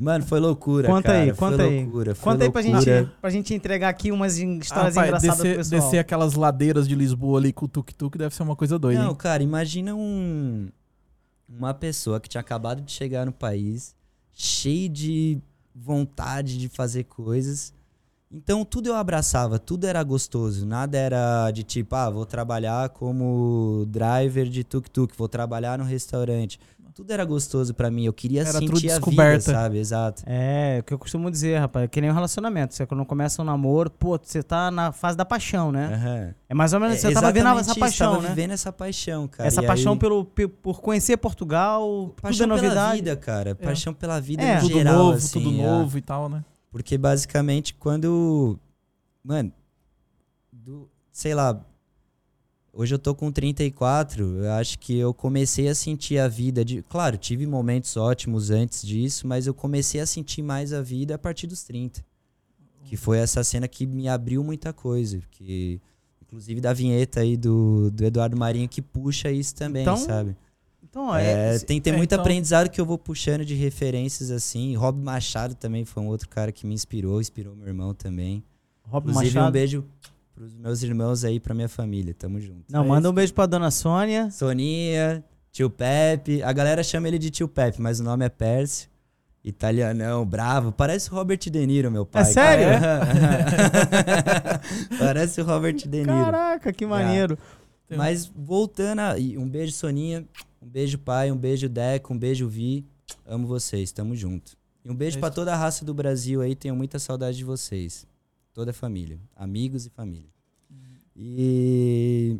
Mano, 0.01 0.25
foi 0.25 0.39
loucura, 0.39 0.87
Conta 0.87 1.03
cara. 1.03 1.19
aí, 1.19 1.33
foi 1.33 1.49
conta 1.51 1.63
aí. 1.63 1.83
loucura, 1.83 2.15
foi 2.15 2.33
Conta 2.33 2.43
aí 2.45 2.51
pra 2.51 2.61
loucura. 2.61 2.81
gente, 3.03 3.11
pra 3.21 3.29
gente 3.29 3.53
entregar 3.53 3.89
aqui 3.89 4.11
umas 4.11 4.39
Ah, 4.39 4.43
histórias 4.43 4.95
rapaz, 4.95 5.07
engraçadas 5.07 5.37
descer, 5.37 5.49
pro 5.53 5.57
pessoal. 5.63 5.81
descer 5.81 5.99
aquelas 5.99 6.33
ladeiras 6.33 6.87
de 6.87 6.95
Lisboa 6.95 7.39
ali 7.39 7.53
com 7.53 7.65
o 7.65 7.67
tuk-tuk 7.67 8.17
deve 8.17 8.33
ser 8.33 8.41
uma 8.43 8.55
coisa 8.55 8.79
doida, 8.79 8.99
Não, 9.03 9.11
hein? 9.11 9.15
cara, 9.15 9.43
imagina 9.43 9.93
um 9.93 10.69
uma 11.47 11.73
pessoa 11.73 12.19
que 12.19 12.27
tinha 12.29 12.41
acabado 12.41 12.81
de 12.81 12.91
chegar 12.91 13.25
no 13.25 13.31
país, 13.31 13.93
cheio 14.33 14.89
de 14.89 15.37
vontade 15.75 16.57
de 16.57 16.67
fazer 16.69 17.03
coisas. 17.03 17.73
Então 18.33 18.63
tudo 18.63 18.87
eu 18.87 18.95
abraçava, 18.95 19.59
tudo 19.59 19.85
era 19.85 20.01
gostoso, 20.01 20.65
nada 20.65 20.97
era 20.97 21.51
de 21.51 21.63
tipo, 21.63 21.93
ah, 21.95 22.09
vou 22.09 22.25
trabalhar 22.25 22.89
como 22.89 23.85
driver 23.89 24.47
de 24.47 24.63
tuk-tuk, 24.63 25.13
vou 25.17 25.27
trabalhar 25.27 25.77
no 25.77 25.83
restaurante. 25.83 26.57
Tudo 26.93 27.11
era 27.11 27.23
gostoso 27.25 27.73
pra 27.73 27.89
mim. 27.91 28.05
Eu 28.05 28.13
queria 28.13 28.41
Era 28.41 28.53
tudo 28.53 28.59
sentir 28.75 28.87
a 28.91 28.95
vida, 28.95 28.99
descoberta. 28.99 29.51
sabe? 29.51 29.77
Exato. 29.77 30.23
É, 30.25 30.79
o 30.79 30.83
que 30.83 30.93
eu 30.93 30.99
costumo 30.99 31.29
dizer, 31.31 31.57
rapaz, 31.59 31.85
é 31.85 31.87
que 31.87 32.01
nem 32.01 32.09
um 32.09 32.13
relacionamento. 32.13 32.73
Você 32.73 32.85
quando 32.85 33.05
começa 33.05 33.41
um 33.41 33.45
namoro, 33.45 33.89
pô, 33.89 34.19
você 34.21 34.43
tá 34.43 34.69
na 34.71 34.91
fase 34.91 35.15
da 35.17 35.23
paixão, 35.25 35.71
né? 35.71 35.93
Aham. 35.93 36.35
É 36.49 36.53
mais 36.53 36.73
ou 36.73 36.79
menos, 36.79 36.95
É, 36.97 36.99
você 36.99 37.13
tava 37.13 37.27
vendo 37.31 37.37
exatamente 37.47 37.61
essa 37.61 37.71
isso, 37.71 37.79
paixão, 37.79 38.11
tava 38.11 38.23
né? 38.23 38.29
vivendo 38.29 38.51
essa 38.51 38.71
paixão, 38.71 39.27
cara. 39.27 39.47
Essa 39.47 39.63
E 39.63 39.67
paixão 39.67 39.93
aí- 39.93 39.99
pelo, 39.99 40.25
pe- 40.25 40.47
por 40.47 40.81
conhecer 40.81 41.17
Portugal, 41.17 41.81
tudo 41.81 42.13
é 42.17 42.21
Paixão 42.21 42.47
pela 42.47 42.61
novidade. 42.61 42.95
vida, 42.97 43.15
cara. 43.15 43.55
Paixão 43.55 43.93
pela 43.93 44.19
vida 44.19 44.43
É. 44.43 44.55
no 44.55 44.61
Tudo 44.61 44.73
geral, 44.73 44.97
novo, 44.97 45.17
assim, 45.17 45.31
tudo 45.43 45.49
é. 45.59 45.65
novo 45.65 45.97
e 45.97 46.01
tal, 46.01 46.29
né? 46.29 46.43
Porque 46.71 46.97
basicamente 46.97 47.73
quando. 47.73 48.57
Mano, 49.23 49.51
do- 50.51 50.89
sei 51.11 51.33
lá. 51.33 51.59
Hoje 52.73 52.95
eu 52.95 52.99
tô 52.99 53.13
com 53.13 53.29
34, 53.31 54.43
eu 54.45 54.51
acho 54.53 54.79
que 54.79 54.97
eu 54.97 55.13
comecei 55.13 55.67
a 55.67 55.75
sentir 55.75 56.17
a 56.19 56.27
vida 56.27 56.63
de. 56.63 56.81
Claro, 56.83 57.17
tive 57.17 57.45
momentos 57.45 57.97
ótimos 57.97 58.49
antes 58.49 58.81
disso, 58.81 59.27
mas 59.27 59.45
eu 59.45 59.53
comecei 59.53 59.99
a 59.99 60.05
sentir 60.05 60.41
mais 60.41 60.71
a 60.71 60.81
vida 60.81 61.15
a 61.15 61.17
partir 61.17 61.47
dos 61.47 61.63
30. 61.63 62.01
Que 62.85 62.95
foi 62.95 63.17
essa 63.17 63.43
cena 63.43 63.67
que 63.67 63.85
me 63.85 64.07
abriu 64.07 64.41
muita 64.43 64.71
coisa. 64.71 65.19
Que, 65.31 65.81
inclusive 66.21 66.61
da 66.61 66.71
vinheta 66.71 67.19
aí 67.19 67.35
do, 67.35 67.91
do 67.91 68.05
Eduardo 68.05 68.37
Marinho 68.37 68.67
que 68.69 68.81
puxa 68.81 69.29
isso 69.31 69.53
também, 69.53 69.81
Então, 69.81 69.97
sabe? 69.97 70.35
Então, 70.83 71.13
é, 71.15 71.55
É, 71.55 71.59
tem 71.59 71.79
tem 71.81 71.93
é, 71.93 71.97
muito 71.97 72.11
então- 72.13 72.21
aprendizado 72.21 72.69
que 72.69 72.79
eu 72.79 72.85
vou 72.85 72.97
puxando 72.97 73.43
de 73.45 73.53
referências 73.53 74.31
assim. 74.31 74.75
Rob 74.75 74.97
Machado 75.01 75.55
também 75.55 75.83
foi 75.85 76.01
um 76.03 76.07
outro 76.07 76.27
cara 76.29 76.51
que 76.53 76.65
me 76.65 76.73
inspirou, 76.73 77.19
inspirou 77.19 77.53
meu 77.55 77.67
irmão 77.67 77.93
também. 77.93 78.41
Rob 78.83 79.09
Inclusive, 79.09 79.35
Machado. 79.35 79.49
um 79.49 79.51
beijo 79.51 79.85
pros 80.33 80.55
meus 80.55 80.81
irmãos 80.83 81.23
aí, 81.23 81.39
pra 81.39 81.53
minha 81.53 81.69
família. 81.69 82.13
Tamo 82.13 82.39
junto. 82.39 82.63
Não, 82.69 82.83
É 82.83 82.87
manda 82.87 83.01
isso. 83.07 83.11
um 83.11 83.13
beijo 83.13 83.33
pra 83.33 83.45
dona 83.45 83.69
Sônia. 83.71 84.29
Soninha, 84.31 85.23
tio 85.51 85.69
Pepe. 85.69 86.41
A 86.43 86.51
galera 86.53 86.83
chama 86.83 87.07
ele 87.07 87.19
de 87.19 87.29
tio 87.29 87.47
Pepe, 87.47 87.81
mas 87.81 87.99
o 87.99 88.03
nome 88.03 88.25
é 88.25 88.29
Pércio. 88.29 88.89
Italianão, 89.43 90.23
bravo. 90.25 90.71
Parece 90.71 91.09
o 91.11 91.15
Robert 91.15 91.39
De 91.39 91.65
Niro, 91.65 91.89
meu 91.91 92.05
pai. 92.05 92.21
É 92.21 92.25
sério? 92.25 92.65
Parece 94.99 95.41
o 95.41 95.45
Robert 95.45 95.73
De 95.75 95.87
Niro. 95.89 96.07
Caraca, 96.07 96.71
que 96.71 96.85
maneiro. 96.85 97.37
Tem- 97.87 97.97
Mas 97.97 98.25
voltando 98.35 98.99
a. 98.99 99.15
Um 99.37 99.47
beijo, 99.49 99.73
Soninha. 99.73 100.25
Um 100.61 100.67
beijo, 100.67 100.97
pai. 100.99 101.31
Um 101.31 101.37
beijo, 101.37 101.67
Deco. 101.67 102.13
Um 102.13 102.17
beijo, 102.17 102.47
Vi. 102.47 102.85
Amo 103.25 103.47
vocês. 103.47 103.91
Tamo 103.91 104.15
junto. 104.15 104.53
E 104.85 104.89
um 104.89 104.95
beijo 104.95 105.17
É 105.17 105.19
pra 105.19 105.29
isso. 105.29 105.35
toda 105.35 105.53
a 105.53 105.57
raça 105.57 105.83
do 105.83 105.93
Brasil 105.93 106.41
aí. 106.41 106.55
Tenho 106.55 106.75
muita 106.75 106.99
saudade 106.99 107.37
de 107.37 107.43
vocês. 107.43 108.05
Toda 108.53 108.71
a 108.71 108.73
família. 108.73 109.19
Amigos 109.35 109.85
e 109.85 109.89
família. 109.89 110.29
E. 111.15 112.37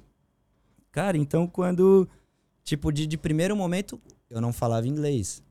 Cara, 0.91 1.17
então 1.17 1.47
quando. 1.47 2.07
Tipo, 2.63 2.91
de, 2.91 3.07
de 3.07 3.17
primeiro 3.17 3.55
momento, 3.55 3.99
eu 4.29 4.39
não 4.39 4.53
falava 4.53 4.87
inglês. 4.87 5.43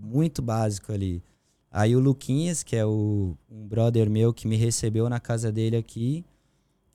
Muito 0.00 0.40
básico 0.40 0.92
ali. 0.92 1.22
Aí 1.70 1.94
o 1.94 2.00
Luquinhas, 2.00 2.62
que 2.62 2.76
é 2.76 2.84
o, 2.84 3.36
um 3.50 3.66
brother 3.66 4.08
meu 4.08 4.32
que 4.32 4.48
me 4.48 4.56
recebeu 4.56 5.08
na 5.08 5.20
casa 5.20 5.52
dele 5.52 5.76
aqui. 5.76 6.24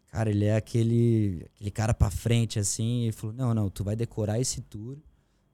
Cara, 0.07 0.29
ele 0.29 0.45
é 0.45 0.55
aquele, 0.55 1.45
aquele 1.55 1.71
cara 1.71 1.93
pra 1.93 2.09
frente, 2.09 2.59
assim. 2.59 3.07
E 3.07 3.11
falou: 3.11 3.35
Não, 3.35 3.53
não, 3.53 3.69
tu 3.69 3.83
vai 3.83 3.95
decorar 3.95 4.39
esse 4.39 4.61
tour. 4.61 4.97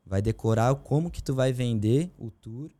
Vai 0.06 0.22
decorar 0.22 0.74
como 0.76 1.12
que 1.12 1.22
tu 1.22 1.36
vai 1.36 1.54
vender 1.54 2.12
o 2.18 2.32
tour. 2.32 2.72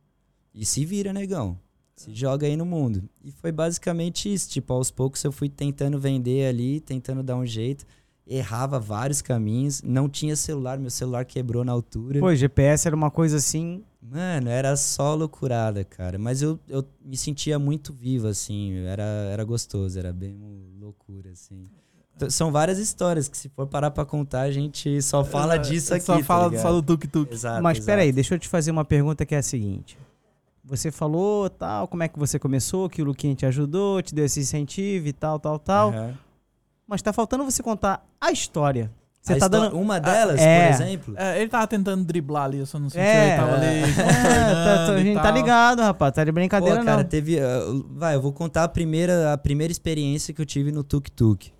E 0.52 0.64
se 0.64 0.84
vira, 0.84 1.12
negão. 1.12 1.58
Se 2.00 2.14
joga 2.14 2.46
aí 2.46 2.56
no 2.56 2.64
mundo. 2.64 3.02
E 3.22 3.30
foi 3.30 3.52
basicamente 3.52 4.32
isso. 4.32 4.48
Tipo, 4.48 4.72
aos 4.72 4.90
poucos 4.90 5.22
eu 5.22 5.30
fui 5.30 5.50
tentando 5.50 5.98
vender 5.98 6.48
ali, 6.48 6.80
tentando 6.80 7.22
dar 7.22 7.36
um 7.36 7.44
jeito. 7.44 7.84
Errava 8.26 8.80
vários 8.80 9.20
caminhos. 9.20 9.82
Não 9.82 10.08
tinha 10.08 10.34
celular, 10.34 10.78
meu 10.78 10.88
celular 10.88 11.26
quebrou 11.26 11.62
na 11.62 11.72
altura. 11.72 12.18
Pô, 12.18 12.34
GPS 12.34 12.88
era 12.88 12.96
uma 12.96 13.10
coisa 13.10 13.36
assim. 13.36 13.84
Mano, 14.00 14.48
era 14.48 14.74
só 14.76 15.14
loucurada, 15.14 15.84
cara. 15.84 16.18
Mas 16.18 16.40
eu, 16.40 16.58
eu 16.66 16.82
me 17.04 17.18
sentia 17.18 17.58
muito 17.58 17.92
vivo, 17.92 18.28
assim. 18.28 18.78
Era, 18.86 19.02
era 19.30 19.44
gostoso, 19.44 19.98
era 19.98 20.10
bem 20.10 20.38
loucura, 20.80 21.32
assim. 21.32 21.68
São 22.30 22.50
várias 22.50 22.78
histórias 22.78 23.28
que, 23.28 23.36
se 23.36 23.50
for 23.50 23.66
parar 23.66 23.90
pra 23.90 24.06
contar, 24.06 24.42
a 24.42 24.50
gente 24.50 25.02
só 25.02 25.22
fala 25.22 25.58
disso 25.58 25.92
aqui. 25.92 26.04
Só 26.04 26.16
tá 26.16 26.24
fala 26.24 26.48
ligado? 26.48 26.62
só 26.62 26.72
do 26.72 26.82
tuk-tuk. 26.82 27.30
Mas 27.62 27.76
exato. 27.76 27.86
peraí, 27.86 28.10
deixa 28.10 28.34
eu 28.34 28.38
te 28.38 28.48
fazer 28.48 28.70
uma 28.70 28.86
pergunta 28.86 29.26
que 29.26 29.34
é 29.34 29.38
a 29.38 29.42
seguinte. 29.42 29.98
Você 30.70 30.92
falou 30.92 31.50
tal, 31.50 31.88
como 31.88 32.04
é 32.04 32.08
que 32.08 32.16
você 32.16 32.38
começou, 32.38 32.88
que 32.88 33.02
o 33.02 33.04
Luquinha 33.04 33.34
te 33.34 33.44
ajudou, 33.44 34.00
te 34.00 34.14
deu 34.14 34.24
esse 34.24 34.38
incentivo 34.38 35.08
e 35.08 35.12
tal, 35.12 35.38
tal, 35.40 35.58
tal. 35.58 35.88
Aham. 35.90 36.14
Mas 36.86 37.02
tá 37.02 37.12
faltando 37.12 37.44
você 37.44 37.62
contar 37.62 38.04
a 38.20 38.30
história. 38.30 38.90
Você 39.20 39.34
A 39.34 39.38
tá 39.38 39.48
dando. 39.48 39.76
Uma 39.78 40.00
delas, 40.00 40.40
é. 40.40 40.66
por 40.66 40.74
exemplo. 40.74 41.14
É, 41.16 41.40
ele 41.40 41.50
tava 41.50 41.66
tentando 41.66 42.04
driblar 42.04 42.44
ali, 42.44 42.58
eu 42.58 42.66
só 42.66 42.78
não 42.78 42.88
senti. 42.88 43.02
É, 43.04 43.28
ele 43.28 43.36
tava 43.36 43.54
ali. 43.54 43.66
É, 44.00 44.64
tá- 44.64 44.86
tá- 44.86 44.92
a 44.94 44.98
gente 45.02 45.20
tá 45.20 45.30
ligado, 45.30 45.82
rapaz. 45.82 46.12
Tá 46.12 46.24
de 46.24 46.32
brincadeira, 46.32 46.78
Pô, 46.78 46.84
cara, 46.84 47.02
não. 47.02 47.08
teve. 47.08 47.38
ah, 47.38 47.60
vai, 47.90 48.14
eu 48.14 48.22
vou 48.22 48.32
contar 48.32 48.64
a 48.64 48.68
primeira, 48.68 49.32
a 49.32 49.36
primeira 49.36 49.70
experiência 49.70 50.32
que 50.32 50.40
eu 50.40 50.46
tive 50.46 50.72
no 50.72 50.82
Tuk 50.82 51.10
Tuk. 51.10 51.52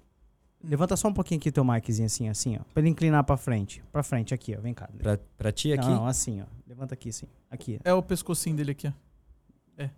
Levanta 0.63 0.97
só 0.97 1.09
um 1.09 1.13
pouquinho 1.13 1.39
aqui 1.41 1.51
teu 1.51 1.65
miczinho 1.65 2.07
assim, 2.07 2.29
assim, 2.29 2.57
ó. 2.57 2.61
Pra 2.75 2.83
ele 2.83 2.91
inclinar 2.91 3.25
pra 3.25 3.37
frente. 3.37 3.83
Pra 3.91 4.03
frente, 4.03 4.35
aqui, 4.35 4.55
ó. 4.57 4.61
Vem 4.61 4.75
cá. 4.75 4.89
Pra, 4.99 5.19
pra 5.39 5.51
ti 5.51 5.73
aqui. 5.73 5.87
Não, 5.89 5.97
não, 5.97 6.07
assim, 6.07 6.43
ó. 6.43 6.45
Levanta 6.69 6.95
aqui, 6.95 7.09
assim. 7.09 7.27
Aqui. 7.51 7.81
É 7.83 7.95
o 7.95 8.03
pescocinho 8.03 8.57
dele 8.57 8.73
aqui, 8.73 8.89
ó. 8.89 8.93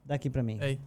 Daqui 0.04 0.30
pra 0.30 0.42
mim. 0.42 0.58
É 0.60 0.66
aí. 0.66 0.80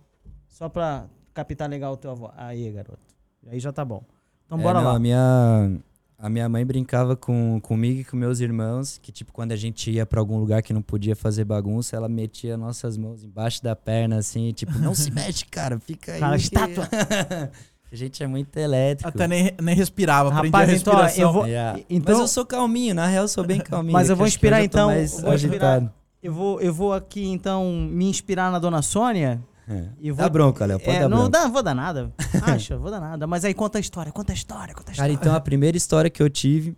Só 0.47 0.69
pra 0.69 1.07
captar 1.33 1.69
legal 1.69 1.93
o 1.93 1.97
teu 1.97 2.11
avô. 2.11 2.31
Aí, 2.37 2.71
garoto. 2.71 2.99
Aí 3.47 3.59
já 3.59 3.73
tá 3.73 3.83
bom. 3.83 4.01
Então 4.45 4.57
É, 4.57 4.63
bora 4.63 4.79
não, 4.79 4.87
lá. 4.87 4.95
A 4.95 4.99
minha, 4.99 5.79
a 6.17 6.29
minha 6.29 6.47
mãe 6.47 6.65
brincava 6.65 7.15
com, 7.17 7.59
comigo 7.59 7.99
e 7.99 8.05
com 8.05 8.15
meus 8.15 8.39
irmãos, 8.39 8.97
que 8.97 9.11
tipo, 9.11 9.33
quando 9.33 9.51
a 9.51 9.55
gente 9.57 9.91
ia 9.91 10.05
pra 10.05 10.21
algum 10.21 10.37
lugar 10.39 10.63
que 10.63 10.71
não 10.71 10.81
podia 10.81 11.15
fazer 11.15 11.43
bagunça, 11.43 11.97
ela 11.97 12.07
metia 12.07 12.55
nossas 12.55 12.95
mãos 12.95 13.23
embaixo 13.23 13.61
da 13.61 13.75
perna, 13.75 14.17
assim, 14.17 14.53
tipo, 14.53 14.77
não 14.79 14.95
se 14.95 15.11
mexe, 15.13 15.45
cara, 15.45 15.77
fica 15.77 16.13
aí. 16.13 16.19
Cara, 16.21 16.35
estátua. 16.37 16.87
a 17.95 17.97
gente 17.97 18.21
é 18.21 18.27
muito 18.27 18.55
elétrico. 18.57 19.07
Até 19.09 19.27
nem, 19.27 19.51
nem 19.61 19.73
respirava, 19.75 20.29
Rapaz, 20.29 20.69
então, 20.81 20.93
ó, 20.95 21.07
eu 21.07 21.31
vou- 21.33 21.45
Yeah. 21.47 21.79
então- 21.89 22.13
Mas 22.13 22.21
eu 22.21 22.27
sou 22.27 22.45
calminho, 22.45 22.93
na 22.93 23.07
real 23.07 23.23
eu 23.23 23.27
sou 23.27 23.43
bem 23.43 23.59
calminho. 23.59 23.93
Mas 23.93 24.09
eu 24.09 24.15
vou 24.15 24.27
inspirar, 24.27 24.59
eu 24.59 24.65
então, 24.65 24.89
vou 24.89 25.01
inspirar. 25.01 25.31
agitado. 25.33 25.91
Eu 26.21 26.33
vou, 26.33 26.59
eu 26.59 26.73
vou 26.73 26.93
aqui, 26.93 27.25
então, 27.27 27.71
me 27.89 28.05
inspirar 28.09 28.51
na 28.51 28.59
dona 28.59 28.81
Sônia. 28.81 29.41
É. 29.67 29.85
E 29.99 30.11
vou- 30.11 30.17
Dá 30.23 30.29
bronca, 30.29 30.65
Léo, 30.65 30.79
pode 30.79 30.95
É, 30.97 30.99
dar 31.01 31.09
não 31.09 31.17
bronca. 31.29 31.31
dá, 31.31 31.47
vou 31.47 31.63
dar 31.63 31.73
nada. 31.75 32.11
Acha, 32.43 32.77
vou 32.77 32.91
dar 32.91 32.99
nada. 32.99 33.25
Mas 33.25 33.43
aí 33.45 33.53
conta 33.53 33.77
a 33.77 33.81
história, 33.81 34.11
conta 34.11 34.31
a 34.31 34.35
história, 34.35 34.73
conta 34.75 34.91
a 34.91 34.95
Cara, 34.95 35.07
história. 35.11 35.13
então 35.13 35.35
a 35.35 35.39
primeira 35.39 35.75
história 35.77 36.09
que 36.09 36.21
eu 36.21 36.29
tive, 36.29 36.75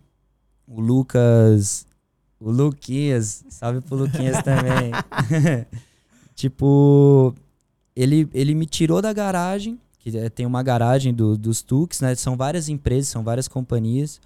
o 0.66 0.80
Lucas. 0.80 1.86
O 2.40 2.50
Luquinhas, 2.52 3.44
salve 3.50 3.80
pro 3.80 3.96
Luquinhas 3.96 4.40
também. 4.42 4.92
tipo, 6.34 7.34
ele, 7.96 8.28
ele 8.32 8.54
me 8.54 8.66
tirou 8.66 9.02
da 9.02 9.12
garagem, 9.12 9.78
que 10.10 10.18
é- 10.18 10.28
tem 10.28 10.46
uma 10.46 10.62
garagem 10.62 11.12
do- 11.14 11.36
dos 11.36 11.62
Tux, 11.62 12.00
né? 12.00 12.14
São 12.14 12.36
várias 12.36 12.68
empresas, 12.68 13.08
são 13.08 13.22
várias 13.22 13.48
companhias. 13.48 14.20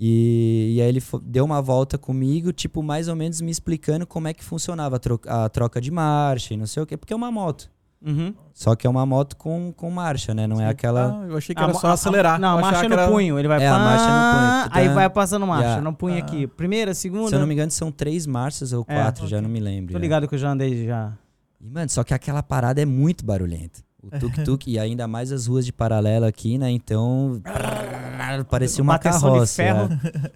E, 0.00 0.74
e 0.76 0.80
aí 0.82 0.88
ele 0.88 1.02
deu 1.24 1.44
uma 1.44 1.60
volta 1.60 1.98
comigo, 1.98 2.52
tipo, 2.52 2.82
mais 2.82 3.08
ou 3.08 3.16
menos 3.16 3.40
me 3.40 3.50
explicando 3.50 4.06
como 4.06 4.28
é 4.28 4.34
que 4.34 4.44
funcionava 4.44 4.96
a, 4.96 4.98
tro- 4.98 5.20
a 5.26 5.48
troca 5.48 5.80
de 5.80 5.90
marcha 5.90 6.54
e 6.54 6.56
não 6.56 6.66
sei 6.66 6.82
o 6.82 6.86
quê, 6.86 6.96
porque 6.96 7.12
é 7.12 7.16
uma 7.16 7.32
moto. 7.32 7.68
Uhum. 8.00 8.32
Só 8.54 8.76
que 8.76 8.86
é 8.86 8.90
uma 8.90 9.04
moto 9.04 9.36
com, 9.36 9.72
com 9.76 9.90
marcha, 9.90 10.32
né? 10.32 10.46
Não 10.46 10.60
é 10.60 10.68
aquela. 10.68 11.20
Ah, 11.24 11.26
eu 11.26 11.36
achei 11.36 11.52
que 11.52 11.60
A 11.60 11.64
era 11.64 11.74
só 11.74 11.88
a- 11.88 11.92
acelerar. 11.94 12.38
Não, 12.38 12.52
Eu 12.52 12.58
a 12.58 12.70
marcha 12.70 12.88
no 12.88 12.94
era- 12.94 13.08
punho. 13.08 13.36
Ele 13.40 13.48
vai 13.48 13.60
É, 13.60 13.66
a 13.66 13.76
marcha 13.76 14.04
no 14.04 14.68
punho. 14.70 14.70
Aí 14.80 14.88
vai 14.94 15.10
passando 15.10 15.44
marcha. 15.44 15.64
Yeah. 15.64 15.82
Não 15.82 15.92
punha 15.92 16.14
Ah. 16.14 16.18
aqui. 16.20 16.46
Primeira, 16.46 16.94
segunda. 16.94 17.28
Se 17.30 17.34
eu 17.34 17.40
não 17.40 17.46
me 17.48 17.54
engano, 17.54 17.72
são 17.72 17.90
três 17.90 18.24
marchas 18.24 18.72
ou 18.72 18.84
É, 18.86 18.94
quatro, 18.94 19.26
já 19.26 19.38
ok. 19.38 19.42
não 19.42 19.52
me 19.52 19.58
lembro. 19.58 19.90
Tô 19.94 19.98
é. 19.98 20.00
ligado 20.00 20.28
que 20.28 20.34
eu 20.36 20.38
já 20.38 20.48
andei 20.52 20.86
já. 20.86 21.12
E, 21.60 21.68
mano, 21.68 21.90
só 21.90 22.04
que 22.04 22.14
aquela 22.14 22.40
parada 22.40 22.80
é 22.80 22.84
muito 22.84 23.24
barulhenta. 23.26 23.80
O 24.12 24.18
tuk-tuk, 24.18 24.70
e 24.70 24.78
ainda 24.78 25.06
mais 25.06 25.32
as 25.32 25.46
ruas 25.46 25.64
de 25.64 25.72
paralelo 25.72 26.24
aqui, 26.26 26.58
né? 26.58 26.70
Então. 26.70 27.40
parecia 28.48 28.82
uma 28.82 28.96
de 28.96 29.04
carroça. 29.04 29.62
é. 29.62 29.72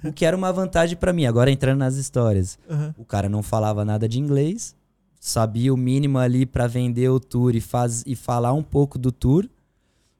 O 0.09 0.13
que 0.13 0.25
era 0.25 0.37
uma 0.37 0.53
vantagem 0.53 0.97
pra 0.97 1.13
mim. 1.13 1.27
Agora 1.27 1.51
entrando 1.51 1.79
nas 1.79 1.97
histórias. 1.97 2.59
Aham. 2.69 2.95
O 2.99 3.05
cara 3.05 3.29
não 3.29 3.43
falava 3.43 3.85
nada 3.85 4.09
de 4.09 4.19
inglês, 4.19 4.75
sabia 5.21 5.73
o 5.73 5.77
mínimo 5.77 6.19
ali 6.19 6.45
pra 6.47 6.67
vender 6.67 7.09
o 7.09 7.21
tour 7.21 7.55
e, 7.55 7.61
faz, 7.61 8.03
e 8.07 8.15
falar 8.15 8.53
um 8.53 8.63
pouco 8.63 8.99
do 8.99 9.13
tour. 9.13 9.49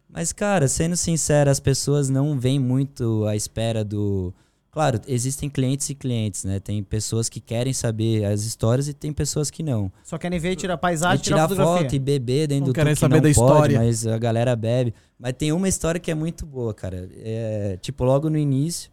Mas, 0.09 0.33
cara, 0.33 0.69
sendo 0.69 0.95
sincero, 0.97 1.51
as 1.51 1.59
pessoas 1.59 2.11
não 2.11 2.39
vêm 2.39 2.59
muito 2.59 3.25
à 3.27 3.35
espera 3.35 3.83
do. 3.83 4.33
Claro, 4.73 4.99
existem 5.07 5.51
clientes 5.51 5.91
e 5.91 5.95
clientes, 5.95 6.45
né? 6.45 6.59
Tem 6.59 6.83
pessoas 6.83 7.29
que 7.29 7.41
querem 7.41 7.75
saber 7.75 8.25
as 8.25 8.43
histórias 8.45 8.89
e 8.89 8.95
tem 8.95 9.13
pessoas 9.13 9.51
que 9.51 9.63
não. 9.63 9.93
Só 10.03 10.17
querem 10.17 10.39
ver, 10.39 10.57
tirar 10.57 10.75
E 10.75 10.79
paisagem, 10.79 11.23
tirar 11.23 11.37
tirar 11.37 11.49
fotografia. 11.51 11.83
foto 11.85 11.95
e 11.95 11.99
beber 11.99 12.47
dentro 12.47 12.61
Não 12.65 12.73
do 12.73 12.75
querem 12.75 12.95
que 12.95 12.99
saber 13.01 13.17
não 13.17 13.23
da 13.23 13.35
pode, 13.35 13.51
história. 13.51 13.79
mas 13.79 14.07
a 14.07 14.17
galera 14.17 14.57
bebe. 14.57 14.95
Mas 15.19 15.35
tem 15.35 15.53
uma 15.53 15.69
história 15.69 16.01
que 16.01 16.11
é 16.11 16.15
muito 16.15 16.47
boa, 16.47 16.73
cara. 16.73 17.07
É, 17.17 17.77
tipo, 17.83 18.03
logo 18.03 18.31
no 18.31 18.39
início, 18.39 18.91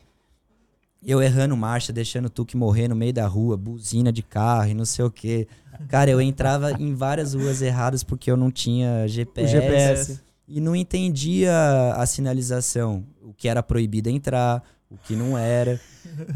eu 1.01 1.21
errando 1.21 1.55
marcha, 1.55 1.93
deixando 1.93 2.25
o 2.25 2.29
Tuque 2.29 2.57
morrer 2.57 2.89
no 2.89 2.95
meio 2.95 3.13
da 3.13 3.25
rua, 3.25 3.55
buzina 3.55 4.11
de 4.11 4.21
carro 4.21 4.67
e 4.71 4.73
não 4.73 4.83
sei 4.83 5.05
o 5.05 5.09
quê. 5.09 5.47
Cara, 5.87 6.11
eu 6.11 6.19
entrava 6.19 6.73
em 6.73 6.93
várias 6.93 7.33
ruas 7.33 7.61
erradas 7.61 8.03
porque 8.03 8.29
eu 8.29 8.35
não 8.35 8.51
tinha 8.51 9.03
O 9.05 9.07
GPS, 9.07 9.49
GPS. 9.49 10.19
e 10.45 10.59
não 10.59 10.75
entendia 10.75 11.53
a 11.95 12.05
sinalização, 12.05 13.05
o 13.23 13.33
que 13.33 13.47
era 13.47 13.63
proibido 13.63 14.09
entrar, 14.09 14.61
o 14.89 14.97
que 14.97 15.15
não 15.15 15.37
era. 15.37 15.79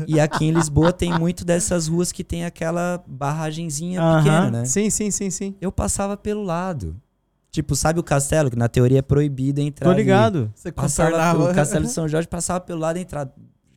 E 0.07 0.19
aqui 0.19 0.45
em 0.45 0.51
Lisboa 0.51 0.93
tem 0.93 1.17
muito 1.17 1.43
dessas 1.43 1.87
ruas 1.87 2.11
que 2.11 2.23
tem 2.23 2.45
aquela 2.45 3.03
barragenzinha 3.07 3.99
pequena, 4.17 4.39
Aham. 4.41 4.51
né? 4.51 4.65
Sim, 4.65 4.89
sim, 4.89 5.09
sim, 5.09 5.29
sim. 5.29 5.55
Eu 5.59 5.71
passava 5.71 6.15
pelo 6.15 6.43
lado. 6.43 6.95
Tipo, 7.51 7.75
sabe 7.75 7.99
o 7.99 8.03
castelo, 8.03 8.49
que 8.49 8.55
na 8.57 8.67
teoria 8.67 8.99
é 8.99 9.01
proibido 9.01 9.61
entrar 9.61 9.85
Tô 9.85 9.91
ali? 9.91 10.01
ligado. 10.01 10.51
Você 10.55 10.71
Passava 10.71 11.11
contornava. 11.11 11.39
pelo 11.43 11.53
Castelo 11.55 11.85
de 11.85 11.91
São 11.91 12.07
Jorge, 12.07 12.27
passava 12.27 12.59
pelo 12.59 12.79
lado 12.79 12.97
e 12.97 13.01
entrava. 13.01 13.31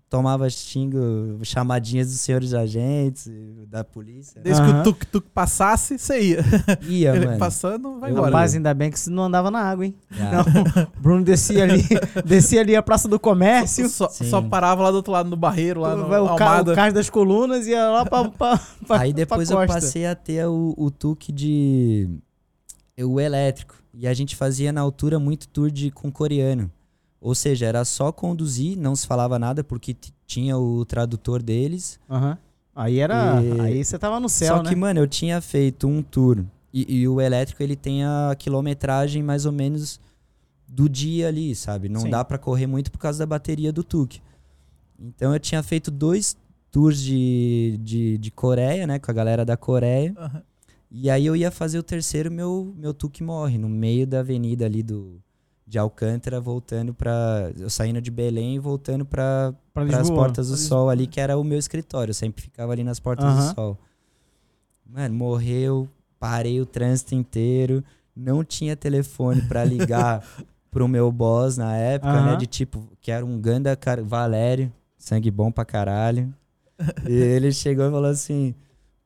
Tomava 0.09 0.49
xingo, 0.49 0.99
chamadinhas 1.43 2.07
dos 2.13 2.21
senhores 2.21 2.55
agentes, 2.55 3.29
da 3.69 3.83
polícia. 3.83 4.41
Desde 4.41 4.63
que 4.63 4.69
Aham. 4.71 4.81
o 4.81 4.85
tuk-tuk 4.85 5.27
passasse, 5.35 5.99
você 5.99 6.21
ia. 6.21 6.45
Ia, 6.89 7.17
Ele 7.17 7.27
mano. 7.27 7.39
passando, 7.39 7.99
vai 7.99 8.11
Eu- 8.11 8.15
embora. 8.15 8.31
Rapaz, 8.31 8.55
ainda 8.55 8.73
bem 8.73 8.89
que 8.89 9.01
você 9.01 9.11
não 9.11 9.25
andava 9.25 9.51
na 9.51 9.59
água, 9.59 9.85
hein? 9.85 9.97
Ah, 10.13 10.45
Não, 10.45 10.87
Bruno 11.03 11.25
descia 11.25 11.65
ali, 11.65 11.83
descia 12.25 12.61
ali 12.61 12.77
a 12.77 12.83
Praça 12.85 13.09
do 13.09 13.19
Comércio. 13.19 13.89
Só, 13.89 14.09
só 14.09 14.41
parava 14.41 14.85
lá 14.85 14.93
do 14.93 14.99
outro 14.99 15.11
lado, 15.13 15.29
no 15.29 15.37
barreiro, 15.37 15.81
lá 15.81 15.97
no 15.97 16.05
o, 16.07 16.37
ca 16.37 16.45
Almada. 16.45 16.73
o 16.73 16.75
cais 16.77 16.95
das 16.95 17.11
colunas 17.11 17.67
e 17.67 17.71
ia 17.71 17.91
lá 17.91 18.07
pra, 18.07 18.29
pra, 18.31 18.61
pra 18.87 19.01
Aí 19.01 19.13
depois 19.13 19.49
pra 19.49 19.57
eu 19.57 19.67
costa. 19.67 19.81
passei 19.81 20.07
a 20.07 20.15
ter 20.15 20.47
o, 20.47 20.73
o 20.79 20.89
tuque 20.89 21.33
de. 21.33 22.09
O 23.03 23.21
elétrico. 23.21 23.75
E 23.93 24.07
a 24.07 24.15
gente 24.15 24.37
fazia 24.37 24.73
na 24.73 24.83
altura 24.83 25.19
muito 25.19 25.49
tour 25.49 25.69
de, 25.69 25.91
com 25.91 26.13
coreano. 26.13 26.71
Ou 27.27 27.35
seja, 27.35 27.67
era 27.67 27.85
só 27.85 28.13
conduzir, 28.13 28.79
não 28.79 28.95
se 28.95 29.05
falava 29.05 29.37
nada, 29.37 29.65
porque 29.65 29.97
tinha 30.25 30.57
o 30.57 30.85
tradutor 30.85 31.43
deles. 31.43 31.99
Aham. 32.09 32.39
Aí 32.73 33.01
era. 33.01 33.43
E- 33.43 33.61
Aí 33.63 33.85
você 33.85 33.99
tava 33.99 34.21
no 34.21 34.29
céu, 34.29 34.59
só 34.59 34.63
né? 34.63 34.69
que, 34.69 34.77
mano, 34.77 35.01
eu 35.01 35.09
tinha 35.09 35.41
feito 35.41 35.89
um 35.89 36.05
tour. 36.05 36.45
E, 36.73 36.99
e 37.01 37.09
o 37.09 37.21
elétrico, 37.21 37.61
ele 37.65 37.75
tem 37.75 38.05
a 38.05 38.33
quilometragem 38.39 39.25
mais 39.25 39.45
ou 39.45 39.51
menos 39.51 39.99
do 40.69 40.89
dia 40.89 41.27
ali, 41.27 41.53
sabe? 41.57 41.89
Não 41.89 42.03
Sim. 42.03 42.11
dá 42.11 42.25
pra 42.25 42.39
correr 42.39 42.69
muito 42.69 42.93
por 42.93 42.99
causa 42.99 43.19
da 43.19 43.27
bateria 43.27 43.73
do 43.73 43.83
Tuk. 43.83 44.21
Então 44.97 45.33
eu 45.33 45.41
tinha 45.41 45.65
feito 45.65 45.91
dois 45.91 46.37
tours 46.71 47.03
de, 47.03 47.77
de, 47.83 48.19
de 48.19 48.31
Coreia, 48.31 48.87
né? 48.87 49.01
Com 49.01 49.11
a 49.11 49.15
galera 49.15 49.45
da 49.45 49.57
Coreia. 49.57 50.15
Aham. 50.17 50.43
E 50.93 51.11
aí 51.11 51.27
eu 51.27 51.35
ia 51.35 51.51
fazer 51.51 51.77
o 51.81 51.83
terceiro, 51.83 52.31
meu, 52.31 52.73
meu 52.79 52.95
Tuk 52.95 53.21
morre, 53.21 53.59
no 53.59 53.69
meio 53.69 54.07
da 54.07 54.21
avenida 54.21 54.65
ali 54.65 54.81
do, 54.81 55.21
de 55.67 55.79
Alcântara, 55.79 56.41
voltando 56.41 56.95
pra. 56.95 57.51
Eu 57.59 57.69
saindo 57.69 58.01
de 58.01 58.11
Belém 58.11 58.55
e 58.55 58.59
voltando 58.59 59.05
pra, 59.05 59.53
pra 59.75 59.85
para 59.85 60.01
as 60.01 60.09
portas 60.09 60.49
do 60.49 60.57
sol 60.57 60.89
ali, 60.89 61.07
que 61.07 61.21
era 61.21 61.37
o 61.37 61.43
meu 61.43 61.59
escritório. 61.59 62.11
Eu 62.11 62.15
sempre 62.15 62.43
ficava 62.43 62.73
ali 62.73 62.85
nas 62.85 63.01
portas 63.01 63.25
Aham. 63.27 63.49
do 63.51 63.55
sol. 63.55 63.79
Mano, 64.89 65.15
morreu, 65.15 65.89
parei 66.21 66.61
o 66.61 66.67
trânsito 66.67 67.17
inteiro, 67.17 67.83
não 68.15 68.45
tinha 68.45 68.77
telefone 68.77 69.43
pra 69.43 69.65
ligar 69.65 70.25
pro 70.71 70.87
meu 70.87 71.11
boss 71.11 71.57
na 71.57 71.77
época, 71.77 72.13
né? 72.13 72.31
Aham. 72.31 72.39
De 72.39 72.47
tipo, 72.47 72.89
que 73.01 73.11
era 73.11 73.27
um 73.27 73.41
Ganda 73.41 73.77
Valério, 74.05 74.73
sangue 74.97 75.31
bom 75.33 75.51
pra 75.51 75.65
caralho. 75.65 76.33
e 77.09 77.13
ele 77.13 77.51
chegou 77.51 77.89
e 77.89 77.91
falou 77.91 78.11
assim: 78.11 78.55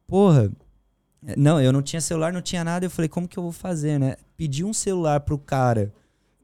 Porra, 0.06 0.52
não, 1.38 1.58
eu 1.58 1.72
não 1.72 1.80
tinha 1.80 2.02
celular, 2.02 2.34
não 2.34 2.42
tinha 2.42 2.62
nada. 2.62 2.84
Eu 2.84 2.90
falei: 2.90 3.08
Como 3.08 3.26
que 3.26 3.38
eu 3.38 3.42
vou 3.42 3.52
fazer, 3.52 3.98
né? 3.98 4.16
Pedi 4.36 4.62
um 4.62 4.74
celular 4.74 5.20
pro 5.20 5.38
cara 5.38 5.90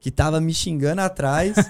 que 0.07 0.11
tava 0.11 0.39
me 0.39 0.53
xingando 0.53 1.01
atrás 1.01 1.53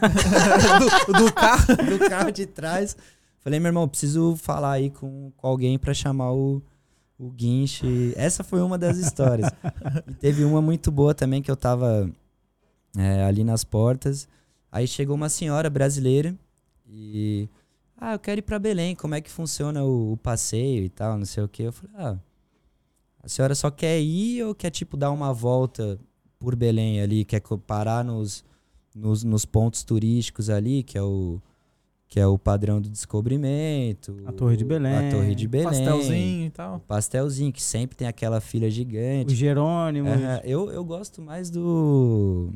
do, 1.07 1.13
do 1.25 1.33
carro. 1.33 1.75
do 1.75 2.07
carro 2.07 2.31
de 2.31 2.45
trás. 2.45 2.95
Falei, 3.39 3.59
meu 3.59 3.69
irmão, 3.69 3.87
preciso 3.87 4.35
falar 4.35 4.73
aí 4.73 4.91
com, 4.91 5.31
com 5.35 5.47
alguém 5.47 5.79
pra 5.79 5.91
chamar 5.91 6.33
o, 6.33 6.61
o 7.17 7.31
guinche. 7.31 8.13
Essa 8.15 8.43
foi 8.43 8.61
uma 8.61 8.77
das 8.77 8.97
histórias. 8.97 9.49
e 10.07 10.13
teve 10.13 10.43
uma 10.43 10.61
muito 10.61 10.91
boa 10.91 11.15
também 11.15 11.41
que 11.41 11.49
eu 11.49 11.55
tava 11.55 12.11
é, 12.95 13.23
ali 13.23 13.43
nas 13.43 13.63
portas. 13.63 14.27
Aí 14.71 14.87
chegou 14.87 15.15
uma 15.15 15.29
senhora 15.29 15.67
brasileira 15.67 16.35
e. 16.87 17.49
Ah, 17.99 18.13
eu 18.13 18.19
quero 18.19 18.37
ir 18.37 18.43
pra 18.43 18.59
Belém, 18.59 18.95
como 18.95 19.15
é 19.15 19.21
que 19.21 19.31
funciona 19.31 19.83
o, 19.83 20.11
o 20.11 20.17
passeio 20.17 20.83
e 20.83 20.89
tal, 20.89 21.17
não 21.17 21.25
sei 21.25 21.43
o 21.43 21.49
quê. 21.49 21.63
Eu 21.63 21.73
falei, 21.73 21.95
ah, 21.97 22.17
a 23.23 23.27
senhora 23.27 23.55
só 23.55 23.71
quer 23.71 23.99
ir 23.99 24.43
ou 24.43 24.53
quer, 24.53 24.69
tipo, 24.69 24.95
dar 24.95 25.09
uma 25.09 25.33
volta 25.33 25.99
por 26.39 26.55
Belém 26.55 27.01
ali? 27.01 27.23
Quer 27.25 27.41
parar 27.65 28.03
nos, 28.03 28.43
nos, 28.95 29.23
nos 29.23 29.45
pontos 29.45 29.83
turísticos 29.83 30.49
ali, 30.49 30.83
que 30.83 30.97
é 30.97 31.01
o 31.01 31.39
que 32.09 32.21
é 32.21 32.25
o 32.25 32.37
padrão 32.37 32.79
do 32.79 32.87
descobrimento. 32.89 34.15
A 34.25 34.31
Torre 34.31 34.55
de 34.55 34.63
Belém, 34.63 34.95
A 34.95 35.11
Torre 35.11 35.35
de 35.35 35.45
Belém. 35.45 35.67
Pastelzinho 35.67 36.45
e 36.45 36.47
O 36.47 36.51
tal. 36.51 36.79
pastelzinho, 36.87 37.51
que 37.51 37.61
sempre 37.61 37.97
tem 37.97 38.07
aquela 38.07 38.39
filha 38.39 38.67
O 38.67 38.71
gigante. 38.71 39.35
Jerônimo. 39.35 40.07
Aham, 40.07 40.39
eu, 40.45 40.71
eu 40.71 40.85
gosto 40.85 41.21
mais 41.21 41.49
do. 41.49 42.49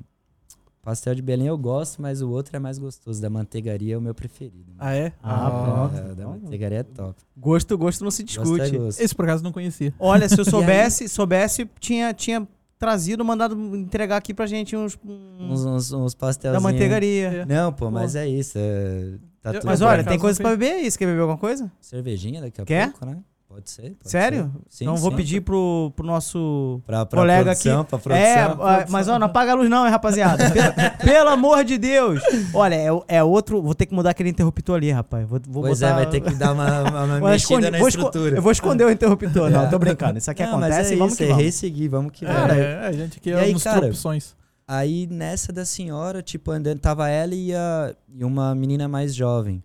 Pastel 0.81 1.13
de 1.13 1.21
Belém 1.21 1.45
eu 1.45 1.57
gosto, 1.59 2.01
mas 2.01 2.21
o 2.23 2.29
outro 2.31 2.55
é 2.55 2.59
mais 2.59 2.79
gostoso. 2.79 3.21
Da 3.21 3.29
manteigaria 3.29 3.93
é 3.93 3.97
o 3.97 4.01
meu 4.01 4.15
preferido. 4.15 4.73
Ah, 4.79 4.95
é? 4.95 5.13
Ah, 5.21 5.51
pronto. 5.91 5.95
É, 6.11 6.15
da 6.15 6.27
manteigaria 6.27 6.79
é 6.79 6.83
top. 6.83 7.21
Gosto, 7.37 7.77
gosto 7.77 8.03
não 8.03 8.09
se 8.09 8.23
Gosto 8.23 8.55
é 8.55 8.63
discute. 8.63 8.77
gosto. 8.77 8.99
Esse 8.99 9.13
por 9.13 9.25
acaso 9.25 9.41
eu 9.41 9.45
não 9.45 9.51
conhecia. 9.51 9.93
Olha, 9.99 10.27
se 10.27 10.39
eu 10.39 10.45
soubesse, 10.49 11.07
soubesse, 11.07 11.69
tinha, 11.79 12.11
tinha 12.15 12.47
trazido, 12.81 13.23
mandado 13.23 13.55
entregar 13.77 14.17
aqui 14.17 14.33
pra 14.33 14.47
gente 14.47 14.75
uns. 14.75 14.97
Uns, 15.05 15.63
uns, 15.63 15.91
uns 15.93 16.13
da 16.15 16.19
pastelzinhos. 16.19 16.63
manteigaria. 16.63 17.27
É. 17.27 17.45
Não, 17.45 17.71
pô, 17.71 17.91
mas 17.91 18.15
é 18.15 18.27
isso. 18.27 18.57
é- 18.57 19.13
tá 19.41 19.53
Eu- 19.53 19.61
Mas 19.63 19.81
olha, 19.81 20.03
tem 20.03 20.13
não 20.17 20.19
coisa 20.19 20.41
pra 20.41 20.49
beber 20.51 20.71
aí. 20.73 20.89
Você 20.89 20.97
quer 20.97 21.05
beber 21.05 21.21
alguma 21.21 21.37
coisa? 21.37 21.71
Cervejinha 21.79 22.41
daqui 22.41 22.59
a 22.59 22.65
Quer? 22.65 22.89
pouco, 22.91 23.05
né? 23.05 23.17
Pode 23.51 23.69
ser. 23.69 23.81
pode 23.91 24.09
Sério? 24.09 24.43
ser. 24.43 24.77
Sim, 24.77 24.83
então 24.85 24.95
vou 24.95 25.11
sim. 25.11 25.17
pedir 25.17 25.41
pro, 25.41 25.91
pro 25.93 26.05
nosso. 26.05 26.81
pra, 26.85 27.05
pra 27.05 27.19
colega 27.19 27.43
produção, 27.43 27.81
aqui. 27.81 27.89
Pra 27.89 27.99
produção. 27.99 28.25
É, 28.25 28.43
ah, 28.43 28.85
mas 28.89 29.09
ó, 29.09 29.19
não 29.19 29.27
apaga 29.27 29.51
a 29.51 29.55
luz 29.55 29.69
não, 29.69 29.85
hein, 29.85 29.91
rapaziada. 29.91 30.49
Pelo, 30.51 30.73
pelo 31.03 31.29
amor 31.29 31.65
de 31.65 31.77
Deus. 31.77 32.21
Olha, 32.53 32.75
é, 32.75 32.87
é 33.17 33.23
outro. 33.23 33.61
Vou 33.61 33.75
ter 33.75 33.85
que 33.85 33.93
mudar 33.93 34.11
aquele 34.11 34.29
interruptor 34.29 34.77
ali, 34.77 34.89
rapaz. 34.89 35.27
Vou, 35.27 35.39
vou 35.49 35.63
Pois 35.63 35.81
botar, 35.81 35.91
é, 35.91 35.95
vai 35.95 36.09
ter 36.09 36.21
que 36.21 36.33
dar 36.33 36.53
uma, 36.53 36.81
uma, 36.81 37.03
uma 37.03 37.19
Vou 37.19 37.29
mexida 37.29 37.69
na 37.69 37.77
vou 37.77 37.87
estrutura. 37.89 38.37
Eu 38.37 38.41
vou 38.41 38.51
esconder 38.53 38.85
o 38.85 38.89
interruptor. 38.89 39.49
Não, 39.49 39.69
tô 39.69 39.77
brincando. 39.77 40.17
Isso 40.17 40.31
aqui 40.31 40.43
Não, 40.43 40.57
mas 40.57 40.71
acontece 40.71 40.93
é 40.93 40.95
e 40.95 40.97
vamos 40.97 41.13
isso, 41.13 41.17
que 41.17 41.23
é 41.25 41.27
vamos. 41.27 41.43
resseguir, 41.43 41.89
vamos 41.89 42.11
que 42.13 42.25
Cara, 42.25 42.53
vamos. 42.53 42.63
é, 42.63 42.87
a 42.87 42.91
gente 42.93 43.17
aqui 43.17 43.31
é 43.31 43.39
aí, 43.39 43.53
uns 43.53 43.63
cara? 43.63 43.87
opções. 43.87 44.33
Aí 44.65 45.07
nessa 45.07 45.51
da 45.51 45.65
senhora, 45.65 46.21
tipo, 46.21 46.51
andando, 46.51 46.79
tava 46.79 47.09
ela 47.09 47.35
e, 47.35 47.53
a, 47.53 47.93
e 48.07 48.23
uma 48.23 48.55
menina 48.55 48.87
mais 48.87 49.13
jovem. 49.13 49.61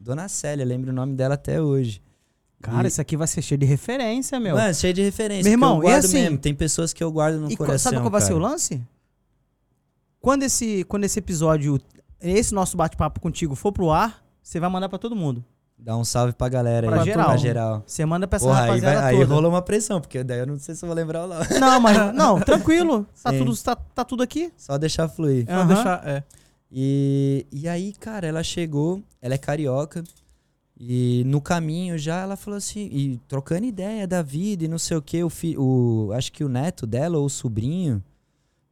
Dona 0.00 0.28
Célia, 0.28 0.64
lembro 0.64 0.90
o 0.90 0.94
nome 0.94 1.14
dela 1.14 1.34
até 1.34 1.60
hoje. 1.60 2.00
Cara, 2.62 2.86
E- 2.86 2.88
isso 2.88 3.00
aqui 3.00 3.16
vai 3.16 3.26
ser 3.26 3.42
cheio 3.42 3.58
de 3.58 3.66
referência, 3.66 4.40
meu. 4.40 4.56
Mano, 4.56 4.74
cheio 4.74 4.92
de 4.94 5.02
referência. 5.02 5.44
Meu 5.44 5.52
irmão, 5.52 5.76
eu 5.76 5.82
e 5.82 5.82
guardo 5.92 6.04
assim- 6.04 6.22
mesmo. 6.22 6.38
Tem 6.38 6.54
pessoas 6.54 6.92
que 6.92 7.02
eu 7.04 7.12
guardo 7.12 7.36
no 7.40 7.50
E 7.50 7.56
co- 7.56 7.64
coração. 7.64 7.92
sabe 7.92 8.02
qual 8.02 8.10
vai 8.10 8.20
ser 8.20 8.32
o 8.32 8.38
lance? 8.38 8.82
Quando 10.20 10.42
esse, 10.42 10.84
quando 10.84 11.04
esse 11.04 11.18
episódio, 11.18 11.80
esse 12.20 12.52
nosso 12.54 12.76
bate-papo 12.76 13.20
contigo 13.20 13.54
for 13.54 13.72
pro 13.72 13.90
ar, 13.90 14.24
você 14.42 14.58
vai 14.58 14.68
mandar 14.70 14.88
pra 14.88 14.98
todo 14.98 15.14
mundo. 15.14 15.44
Dá 15.78 15.96
um 15.96 16.04
salve 16.04 16.32
pra 16.32 16.48
galera 16.48 16.86
Pra 16.88 17.00
aí. 17.00 17.04
geral. 17.04 17.26
Pra 17.26 17.36
geral. 17.36 17.82
Você 17.86 18.04
manda 18.06 18.26
pra 18.26 18.36
essa 18.38 18.46
Porra, 18.46 18.72
aí, 18.72 18.80
vai, 18.80 18.96
aí 18.96 19.22
rolou 19.22 19.50
uma 19.50 19.60
pressão, 19.60 20.00
porque 20.00 20.24
daí 20.24 20.38
eu 20.40 20.46
não 20.46 20.58
sei 20.58 20.74
se 20.74 20.82
eu 20.82 20.86
vou 20.88 20.96
lembrar 20.96 21.22
ou 21.24 21.28
não. 21.28 21.36
Não, 21.60 21.80
mas 21.80 21.96
não, 22.14 22.40
tranquilo. 22.40 23.06
Tá 23.22 23.30
Sim. 23.30 23.38
tudo, 23.38 23.56
tá, 23.58 23.76
tá 23.76 24.04
tudo 24.04 24.22
aqui. 24.22 24.50
Só 24.56 24.78
deixar 24.78 25.06
fluir. 25.08 25.46
Só 25.46 25.64
deixar. 25.64 26.02
É. 26.08 26.24
E, 26.72 27.46
e 27.52 27.68
aí, 27.68 27.92
cara, 27.92 28.26
ela 28.26 28.42
chegou, 28.42 29.02
ela 29.20 29.34
é 29.34 29.38
carioca, 29.38 30.02
e 30.78 31.22
no 31.24 31.40
caminho 31.40 31.96
já 31.96 32.20
ela 32.20 32.36
falou 32.36 32.58
assim, 32.58 32.88
e 32.92 33.18
trocando 33.26 33.64
ideia 33.64 34.06
da 34.06 34.20
vida 34.20 34.64
e 34.64 34.68
não 34.68 34.78
sei 34.78 34.96
o 34.96 35.02
que, 35.02 35.22
o, 35.24 35.30
fi, 35.30 35.56
o 35.56 36.10
acho 36.12 36.30
que 36.30 36.44
o 36.44 36.48
neto 36.48 36.86
dela 36.86 37.16
ou 37.16 37.24
o 37.24 37.30
sobrinho, 37.30 38.02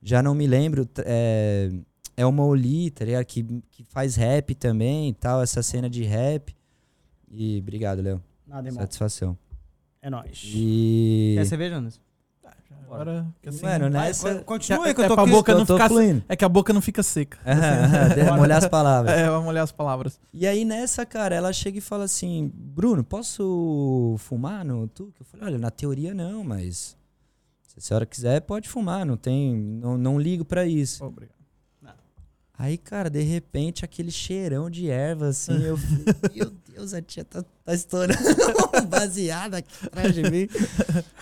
já 0.02 0.22
não 0.22 0.34
me 0.34 0.46
lembro, 0.46 0.86
é, 0.98 1.70
é 2.14 2.26
uma 2.26 2.44
Oli, 2.44 2.90
tá 2.90 3.06
ligado? 3.06 3.24
Que, 3.24 3.42
que 3.70 3.84
faz 3.84 4.16
rap 4.16 4.54
também 4.54 5.08
e 5.08 5.14
tal, 5.14 5.42
essa 5.42 5.62
cena 5.62 5.88
de 5.88 6.04
rap. 6.04 6.54
E 7.30 7.58
obrigado, 7.58 8.02
Léo. 8.02 8.22
Nada, 8.46 8.68
irmão. 8.68 8.82
Satisfação. 8.82 9.38
É 10.02 10.10
nóis. 10.10 10.42
E. 10.44 11.34
Quer 11.38 11.46
cerveja, 11.46 11.76
Anderson? 11.76 12.03
Agora, 12.86 13.26
que 13.42 13.48
assim, 13.48 13.62
Mano, 13.62 13.88
nessa. 13.88 14.36
Continua 14.44 14.84
É- 14.84 14.88
aí 14.88 14.94
que 14.94 15.00
eu 15.00 15.04
é 15.04 15.08
tô 15.08 15.14
pra 15.14 15.22
aqui. 15.24 15.32
boca 15.32 15.52
eu 15.52 15.58
não 15.58 15.66
tô 15.66 15.74
ficar- 15.74 15.88
fluindo. 15.88 16.22
É 16.28 16.36
que 16.36 16.44
a 16.44 16.48
boca 16.48 16.72
não 16.72 16.80
fica 16.80 17.02
seca. 17.02 17.38
Aham, 17.44 17.54
aham, 17.84 18.08
de- 18.14 18.30
molhar 18.38 18.58
as 18.58 18.68
palavras. 18.68 19.14
É, 19.16 19.28
vamos 19.28 19.48
olhar 19.48 19.62
as 19.62 19.72
palavras. 19.72 20.20
E 20.32 20.46
aí 20.46 20.64
nessa, 20.64 21.04
cara, 21.06 21.34
ela 21.34 21.52
chega 21.52 21.78
e 21.78 21.80
fala 21.80 22.04
assim: 22.04 22.50
Bruno, 22.54 23.02
posso 23.02 24.16
fumar 24.18 24.64
no 24.64 24.86
Tuque? 24.88 25.20
Eu 25.20 25.26
falei: 25.26 25.46
olha, 25.46 25.58
na 25.58 25.70
teoria 25.70 26.14
não, 26.14 26.44
mas 26.44 26.96
se 27.66 27.78
a 27.78 27.80
senhora 27.80 28.06
quiser, 28.06 28.40
pode 28.42 28.68
fumar, 28.68 29.04
não 29.04 29.16
tem. 29.16 29.54
Não, 29.56 29.96
não 29.98 30.18
ligo 30.18 30.44
pra 30.44 30.64
isso. 30.66 31.04
Obrigado. 31.04 31.34
Aí, 32.64 32.78
cara, 32.78 33.10
de 33.10 33.20
repente, 33.20 33.84
aquele 33.84 34.10
cheirão 34.10 34.70
de 34.70 34.88
erva, 34.88 35.28
assim, 35.28 35.52
eu 35.62 35.76
falei, 36.16 36.34
meu 36.34 36.52
Deus, 36.72 36.94
a 36.94 37.02
tia 37.02 37.22
tá, 37.22 37.44
tá 37.62 37.74
estourando 37.74 38.18
baseado 38.88 39.54
aqui 39.54 39.68
atrás 39.86 40.14
de 40.14 40.22
mim. 40.22 40.48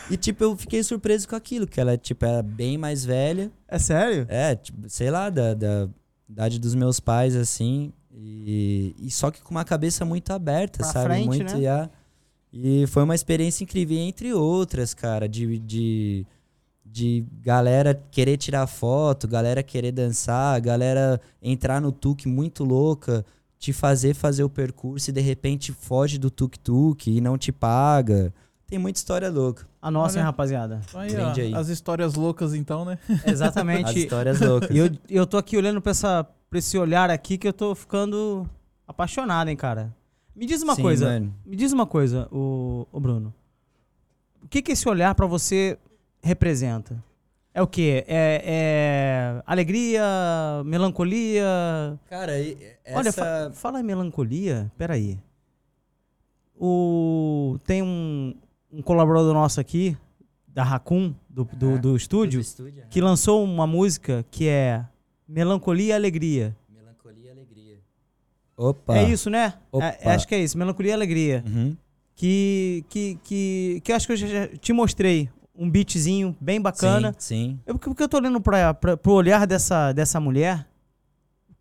E, 0.08 0.16
tipo, 0.16 0.44
eu 0.44 0.56
fiquei 0.56 0.82
surpreso 0.84 1.26
com 1.28 1.34
aquilo, 1.34 1.66
que 1.66 1.80
ela, 1.80 1.98
tipo, 1.98 2.24
era 2.24 2.42
bem 2.44 2.78
mais 2.78 3.04
velha. 3.04 3.50
É 3.66 3.76
sério? 3.76 4.24
É, 4.28 4.54
tipo, 4.54 4.88
sei 4.88 5.10
lá, 5.10 5.30
da, 5.30 5.52
da 5.52 5.88
idade 6.28 6.60
dos 6.60 6.76
meus 6.76 7.00
pais, 7.00 7.34
assim. 7.34 7.92
E, 8.14 8.94
e 9.00 9.10
só 9.10 9.32
que 9.32 9.42
com 9.42 9.50
uma 9.50 9.64
cabeça 9.64 10.04
muito 10.04 10.32
aberta, 10.32 10.78
Pra 10.78 10.92
sabe? 10.92 11.06
frente, 11.06 11.26
muito, 11.26 11.54
né? 11.54 11.58
yeah. 11.58 11.90
E 12.52 12.86
foi 12.86 13.02
uma 13.02 13.16
experiência 13.16 13.64
incrível, 13.64 13.98
entre 13.98 14.32
outras, 14.32 14.94
cara, 14.94 15.28
de, 15.28 15.58
de, 15.58 16.24
de 16.92 17.24
galera 17.40 17.98
querer 18.10 18.36
tirar 18.36 18.66
foto, 18.66 19.26
galera 19.26 19.62
querer 19.62 19.92
dançar, 19.92 20.60
galera 20.60 21.18
entrar 21.40 21.80
no 21.80 21.90
tuque 21.90 22.28
muito 22.28 22.62
louca. 22.64 23.24
te 23.58 23.72
fazer 23.72 24.12
fazer 24.12 24.42
o 24.44 24.50
percurso 24.50 25.08
e 25.10 25.12
de 25.12 25.20
repente 25.20 25.72
foge 25.72 26.18
do 26.18 26.30
tuk-tuk 26.30 27.08
e 27.08 27.20
não 27.20 27.38
te 27.38 27.50
paga. 27.52 28.34
Tem 28.66 28.78
muita 28.78 28.98
história 28.98 29.30
louca. 29.30 29.66
A 29.80 29.90
nossa, 29.90 30.14
Olha. 30.16 30.20
hein, 30.22 30.24
rapaziada? 30.26 30.80
Aí, 30.94 31.16
ó, 31.16 31.30
aí. 31.32 31.54
As 31.54 31.68
histórias 31.68 32.14
loucas, 32.14 32.54
então, 32.54 32.84
né? 32.84 32.98
As 33.24 33.32
Exatamente. 33.32 33.98
histórias 33.98 34.40
loucas. 34.40 34.70
E 34.70 34.78
eu, 34.78 34.90
eu 35.08 35.26
tô 35.26 35.36
aqui 35.36 35.56
olhando 35.56 35.80
pra, 35.80 35.90
essa, 35.92 36.24
pra 36.50 36.58
esse 36.58 36.76
olhar 36.76 37.08
aqui 37.08 37.38
que 37.38 37.46
eu 37.46 37.52
tô 37.52 37.74
ficando 37.74 38.48
apaixonado, 38.86 39.48
hein, 39.48 39.56
cara. 39.56 39.94
Me 40.34 40.44
diz 40.44 40.62
uma 40.62 40.74
Sim, 40.74 40.82
coisa. 40.82 41.06
mano. 41.06 41.34
Me 41.46 41.54
diz 41.54 41.72
uma 41.72 41.86
coisa, 41.86 42.26
o, 42.32 42.86
Bruno. 42.98 43.32
O 44.42 44.48
que, 44.48 44.60
que 44.60 44.72
esse 44.72 44.88
olhar 44.88 45.14
pra 45.14 45.26
você 45.26 45.78
representa? 46.22 47.02
É 47.54 47.60
o 47.60 47.66
quê? 47.66 48.04
É, 48.06 48.42
é 48.44 49.42
alegria, 49.44 50.02
melancolia? 50.64 51.98
Cara, 52.08 52.38
e- 52.40 52.56
Olha, 52.94 53.08
essa... 53.10 53.22
fa- 53.22 53.50
fala 53.52 53.80
em 53.80 53.82
melancolia, 53.82 54.72
peraí. 54.78 55.18
O, 56.58 57.58
tem 57.66 57.82
um, 57.82 58.34
um 58.72 58.80
colaborador 58.82 59.34
nosso 59.34 59.60
aqui, 59.60 59.96
da 60.46 60.62
Raccoon, 60.62 61.12
do, 61.28 61.44
do, 61.44 61.74
Ah, 61.74 61.78
do 61.78 61.96
estúdio, 61.96 62.40
Do 62.40 62.42
estúdio? 62.42 62.84
que 62.88 63.00
lançou 63.00 63.42
uma 63.42 63.66
música 63.66 64.24
que 64.30 64.48
é 64.48 64.84
Melancolia 65.26 65.88
e 65.88 65.92
Alegria. 65.92 66.56
Melancolia 66.68 67.28
e 67.28 67.30
alegria. 67.30 67.78
Opa. 68.56 68.96
É 68.98 69.04
isso, 69.10 69.28
né? 69.28 69.54
Opa. 69.72 69.86
É, 70.00 70.14
acho 70.14 70.26
que 70.28 70.34
é 70.34 70.38
isso, 70.38 70.56
Melancolia 70.56 70.92
e 70.92 70.94
Alegria. 70.94 71.42
Uhum. 71.46 71.76
Que, 72.14 72.84
que, 72.88 73.18
que, 73.24 73.80
que 73.82 73.92
eu 73.92 73.96
acho 73.96 74.06
que 74.06 74.12
eu 74.12 74.16
já 74.16 74.46
te 74.48 74.72
mostrei 74.72 75.28
um 75.54 75.70
beatzinho 75.70 76.36
bem 76.40 76.60
bacana. 76.60 77.14
Sim, 77.18 77.56
sim. 77.56 77.60
Eu, 77.66 77.78
porque 77.78 78.02
eu 78.02 78.08
tô 78.08 78.16
olhando 78.16 78.40
pra, 78.40 78.74
pra, 78.74 78.96
pro 78.96 79.12
olhar 79.12 79.46
dessa, 79.46 79.92
dessa 79.92 80.18
mulher, 80.18 80.66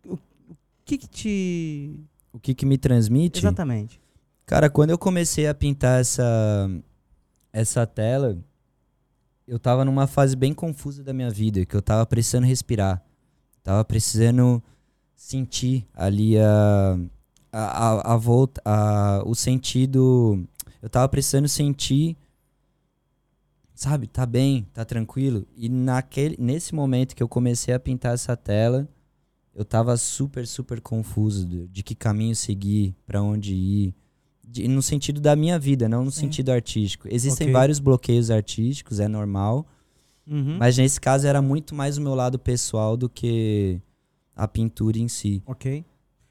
o, 0.06 0.14
o 0.14 0.56
que 0.84 0.98
que 0.98 1.08
te... 1.08 2.00
O 2.32 2.38
que 2.38 2.54
que 2.54 2.64
me 2.64 2.78
transmite? 2.78 3.40
Exatamente. 3.40 4.00
Cara, 4.46 4.70
quando 4.70 4.90
eu 4.90 4.98
comecei 4.98 5.46
a 5.46 5.54
pintar 5.54 6.00
essa, 6.00 6.70
essa 7.52 7.86
tela, 7.86 8.38
eu 9.46 9.58
tava 9.58 9.84
numa 9.84 10.06
fase 10.06 10.34
bem 10.34 10.54
confusa 10.54 11.04
da 11.04 11.12
minha 11.12 11.30
vida, 11.30 11.66
que 11.66 11.76
eu 11.76 11.82
tava 11.82 12.06
precisando 12.06 12.44
respirar. 12.44 13.02
Tava 13.62 13.84
precisando 13.84 14.62
sentir 15.14 15.86
ali 15.94 16.38
a, 16.38 16.98
a, 17.52 17.60
a, 17.60 18.14
a 18.14 18.16
volta, 18.16 18.62
a, 18.64 19.22
o 19.26 19.34
sentido. 19.34 20.42
Eu 20.80 20.88
tava 20.88 21.08
precisando 21.08 21.48
sentir, 21.48 22.16
sabe, 23.74 24.06
tá 24.06 24.24
bem, 24.26 24.66
tá 24.72 24.84
tranquilo. 24.84 25.46
E 25.56 25.68
naquele, 25.68 26.36
nesse 26.38 26.74
momento 26.74 27.14
que 27.16 27.22
eu 27.22 27.28
comecei 27.28 27.72
a 27.74 27.80
pintar 27.80 28.14
essa 28.14 28.36
tela, 28.36 28.88
eu 29.54 29.64
tava 29.64 29.96
super, 29.96 30.46
super 30.46 30.80
confuso 30.80 31.46
de, 31.46 31.68
de 31.68 31.82
que 31.82 31.94
caminho 31.94 32.34
seguir, 32.36 32.94
pra 33.06 33.22
onde 33.22 33.54
ir. 33.54 33.94
De- 34.44 34.66
no 34.68 34.82
sentido 34.82 35.20
da 35.20 35.34
minha 35.36 35.58
vida, 35.58 35.88
não 35.88 36.04
no 36.04 36.10
Sim. 36.10 36.20
sentido 36.22 36.50
artístico. 36.50 37.06
Existem 37.10 37.46
Ok. 37.48 37.52
vários 37.52 37.78
bloqueios 37.78 38.30
artísticos, 38.30 39.00
é 39.00 39.08
normal. 39.08 39.66
Uhum. 40.26 40.56
Mas 40.58 40.76
nesse 40.78 41.00
caso 41.00 41.26
era 41.26 41.42
muito 41.42 41.74
mais 41.74 41.98
o 41.98 42.02
meu 42.02 42.14
lado 42.14 42.38
pessoal 42.38 42.96
do 42.96 43.08
que 43.08 43.80
a 44.36 44.46
pintura 44.46 44.98
em 44.98 45.08
si. 45.08 45.42
Ok. 45.46 45.84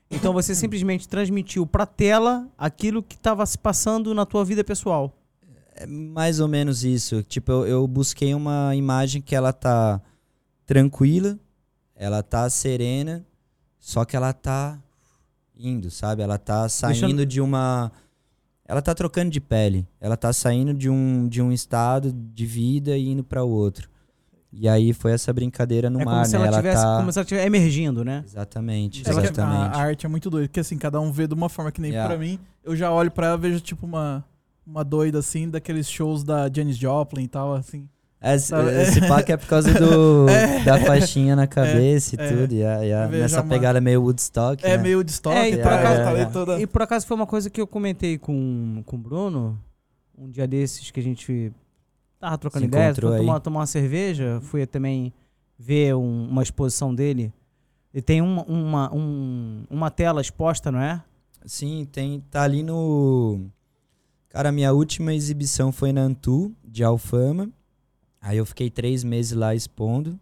Então 0.10 0.34
você 0.34 0.54
simplesmente 0.54 1.08
transmitiu 1.08 1.66
pra 1.66 1.86
tela 1.86 2.50
aquilo 2.58 3.02
que 3.02 3.18
tava 3.18 3.46
se 3.46 3.58
passando 3.58 4.14
na 4.14 4.26
tua 4.26 4.44
vida 4.44 4.64
pessoal. 4.64 5.14
É 5.76 5.86
mais 5.86 6.40
ou 6.40 6.48
menos 6.48 6.84
isso. 6.84 7.24
Tipo, 7.24 7.52
eu, 7.52 7.68
eu 7.68 7.88
busquei 7.88 8.34
uma 8.34 8.76
imagem 8.76 9.22
que 9.22 9.36
ela 9.36 9.54
tá 9.54 10.02
tranquila, 10.66 11.40
ela 11.96 12.22
tá 12.22 12.50
serena, 12.50 13.26
só 13.80 14.06
que 14.06 14.16
ela 14.16 14.34
tá 14.34 14.80
indo, 15.58 15.90
sabe? 15.92 16.22
Ela 16.22 16.38
tá 16.38 16.68
saindo 16.70 17.00
Deixando- 17.00 17.26
de 17.26 17.42
uma. 17.42 17.92
Ela 18.66 18.82
tá 18.82 18.94
trocando 18.96 19.30
de 19.30 19.42
pele. 19.42 19.86
Ela 20.00 20.16
tá 20.16 20.32
saindo 20.32 20.74
de 20.74 20.90
um, 20.90 21.28
de 21.28 21.42
um 21.42 21.52
estado 21.52 22.12
de 22.14 22.46
vida 22.46 22.98
e 22.98 23.10
indo 23.10 23.24
para 23.24 23.44
outro. 23.44 23.90
E 24.54 24.68
aí 24.68 24.94
foi 24.94 25.12
essa 25.14 25.32
brincadeira 25.32 25.90
no 25.90 26.02
é 26.02 26.06
mar, 26.06 26.14
como 26.14 26.26
se 26.26 26.38
né? 26.38 26.48
ela 26.48 26.58
tivesse, 26.58 26.84
tá. 26.84 26.98
como 26.98 27.12
se 27.12 27.20
ela 27.20 27.24
estivesse 27.24 27.48
emergindo, 27.48 28.04
né? 28.04 28.22
Exatamente, 28.26 29.02
exatamente. 29.02 29.40
A, 29.40 29.80
a 29.80 29.82
arte 29.82 30.06
é 30.06 30.10
muito 30.10 30.30
doida, 30.30 30.48
porque 30.48 30.60
assim, 30.60 30.78
cada 30.78 31.00
um 31.00 31.12
vê 31.12 31.26
de 31.28 31.34
uma 31.34 31.48
forma 31.50 31.72
que 31.72 31.80
nem 31.82 31.92
Yeah. 31.92 32.10
pra 32.10 32.18
mim. 32.20 32.38
Eu 32.64 32.76
já 32.76 32.92
olho 32.92 33.10
pra 33.12 33.28
ela 33.28 33.38
e 33.38 33.40
vejo 33.42 33.60
tipo 33.62 33.86
uma, 33.86 34.24
uma 34.72 34.84
doida 34.86 35.20
assim, 35.20 35.50
daqueles 35.50 35.90
shows 35.90 36.24
da 36.24 36.50
Janis 36.54 36.78
Joplin 36.78 37.24
e 37.24 37.28
tal, 37.28 37.54
assim. 37.54 37.88
Esse, 38.24 38.48
Sabe? 38.48 38.70
esse 38.82 39.02
pack 39.08 39.32
é 39.32 39.38
por 39.38 39.48
causa 39.48 39.74
do, 39.74 40.30
É. 40.30 40.64
da 40.64 40.80
faixinha 40.80 41.36
na 41.36 41.48
cabeça 41.48 42.16
É, 42.22 42.26
e 42.26 42.30
tudo. 42.38 42.54
E 42.54 42.64
a, 42.64 42.86
e 42.86 42.94
a- 42.94 43.04
Eu 43.04 43.10
vejo 43.10 43.22
nessa 43.24 43.42
uma- 43.42 43.50
pegada 43.50 43.82
meio 43.82 44.02
Woodstock. 44.04 44.64
É 44.66 44.78
né? 44.78 44.84
meio 44.84 45.02
estoque 45.02 45.36
É, 45.38 45.50
e 45.50 45.54
e 45.56 45.58
por 45.58 45.74
acaso- 45.74 46.02
é, 46.02 46.22
é. 46.22 46.26
toda. 46.26 46.62
E 46.62 46.68
por 46.68 46.82
acaso 46.84 47.06
foi 47.08 47.16
uma 47.18 47.26
coisa 47.28 47.50
que 47.50 47.60
eu 47.60 47.68
comentei 47.68 48.18
com, 48.18 48.84
com 48.86 48.96
o 48.96 49.00
Bruno, 49.00 49.60
um 50.18 50.30
dia 50.30 50.48
desses 50.48 50.90
que 50.92 51.00
a 51.00 51.04
gente 51.04 51.52
tava 52.20 52.38
trocando 52.38 52.64
Se 52.64 52.68
ideia, 52.68 52.86
encontrou 52.92 53.12
foi 53.12 53.20
tomar, 53.22 53.40
tomar 53.40 53.60
uma 53.62 53.66
cerveja, 53.66 54.40
fui 54.44 54.66
também 54.68 55.12
ver 55.58 55.96
um- 55.96 56.28
uma 56.30 56.44
exposição 56.44 56.94
dele. 56.94 57.34
E 57.94 58.02
tem 58.04 58.22
uma, 58.22 58.44
uma, 58.46 58.94
um- 58.96 59.64
uma 59.70 59.90
tela 59.90 60.22
exposta, 60.22 60.72
não 60.72 60.80
é? 60.80 61.02
Sim, 61.44 61.88
tem, 61.92 62.24
tá 62.30 62.44
ali 62.44 62.62
no. 62.62 63.48
Cara, 64.32 64.50
minha 64.50 64.72
última 64.72 65.14
exibição 65.14 65.74
foi 65.74 65.92
na 65.92 66.02
Antu, 66.02 66.56
de 66.64 66.86
Alfama. 66.86 67.50
Aí 68.22 68.38
eu 68.38 68.46
fiquei 68.46 68.70
três 68.70 69.04
meses 69.04 69.34
lá 69.34 69.54
expondo. 69.54 70.18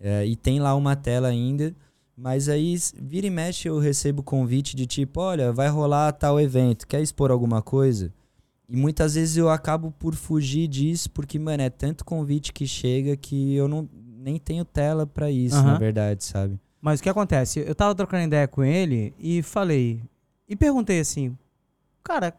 É, 0.00 0.24
e 0.24 0.34
tem 0.34 0.58
lá 0.58 0.74
uma 0.74 0.96
tela 0.96 1.28
ainda. 1.28 1.74
Mas 2.16 2.48
aí, 2.48 2.74
vira 2.98 3.26
e 3.26 3.30
mexe, 3.30 3.68
eu 3.68 3.78
recebo 3.78 4.22
convite 4.22 4.74
de 4.74 4.86
tipo: 4.86 5.20
olha, 5.20 5.52
vai 5.52 5.68
rolar 5.68 6.12
tal 6.12 6.40
evento, 6.40 6.86
quer 6.86 7.02
expor 7.02 7.30
alguma 7.30 7.60
coisa? 7.60 8.10
E 8.66 8.74
muitas 8.74 9.14
vezes 9.14 9.36
eu 9.36 9.50
acabo 9.50 9.92
por 9.98 10.14
fugir 10.14 10.66
disso, 10.66 11.10
porque, 11.10 11.38
mano, 11.38 11.62
é 11.62 11.68
tanto 11.68 12.06
convite 12.06 12.54
que 12.54 12.66
chega 12.66 13.16
que 13.16 13.54
eu 13.54 13.68
não 13.68 13.86
nem 14.18 14.38
tenho 14.38 14.64
tela 14.64 15.06
pra 15.06 15.30
isso, 15.30 15.56
Aham. 15.56 15.72
na 15.72 15.78
verdade, 15.78 16.24
sabe? 16.24 16.58
Mas 16.80 17.00
o 17.00 17.02
que 17.02 17.08
acontece? 17.10 17.60
Eu 17.60 17.74
tava 17.74 17.94
trocando 17.94 18.24
ideia 18.24 18.48
com 18.48 18.64
ele 18.64 19.14
e 19.18 19.42
falei. 19.42 20.02
E 20.48 20.56
perguntei 20.56 21.00
assim, 21.00 21.36
cara, 22.02 22.34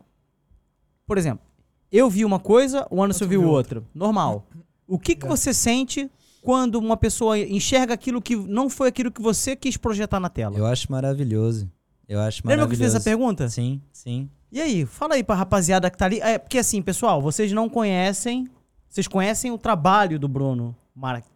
por 1.08 1.18
exemplo, 1.18 1.44
eu 1.92 2.10
vi 2.10 2.24
uma 2.26 2.38
coisa, 2.40 2.86
o 2.92 3.02
Anderson 3.02 3.26
viu 3.28 3.44
outra. 3.44 3.82
Normal. 3.96 4.46
O 4.90 4.98
que, 4.98 5.16
que 5.18 5.26
É. 5.26 5.30
você 5.30 5.54
sente 5.54 6.10
quando 6.42 6.76
uma 6.76 6.96
pessoa 6.96 7.38
enxerga 7.38 7.94
aquilo 7.94 8.22
que 8.22 8.38
não 8.38 8.70
foi 8.70 8.88
aquilo 8.88 9.12
que 9.12 9.22
você 9.22 9.54
quis 9.54 9.76
projetar 9.76 10.18
na 10.18 10.30
tela? 10.30 10.58
Eu 10.58 10.66
acho 10.66 10.90
maravilhoso. 10.90 11.70
Eu 12.08 12.22
acho 12.22 12.38
Lembra 12.38 12.48
que 12.48 12.54
eu 12.54 12.58
maravilhoso. 12.68 12.84
fiz 12.84 12.96
essa 12.96 13.04
pergunta? 13.04 13.50
Sim, 13.50 13.82
sim. 13.92 14.30
E 14.50 14.62
aí, 14.62 14.86
fala 14.86 15.16
aí 15.16 15.26
pra 15.26 15.36
rapaziada 15.36 15.90
que 15.92 15.98
tá 15.98 16.06
ali. 16.06 16.22
É, 16.22 16.38
porque 16.38 16.58
assim, 16.58 16.82
pessoal, 16.82 17.22
vocês 17.22 17.52
não 17.52 17.68
conhecem. 17.68 18.48
Vocês 18.88 19.10
conhecem 19.10 19.52
o 19.52 19.58
trabalho 19.58 20.18
do 20.18 20.30
Bruno 20.30 20.74
Marqueto. 20.96 21.30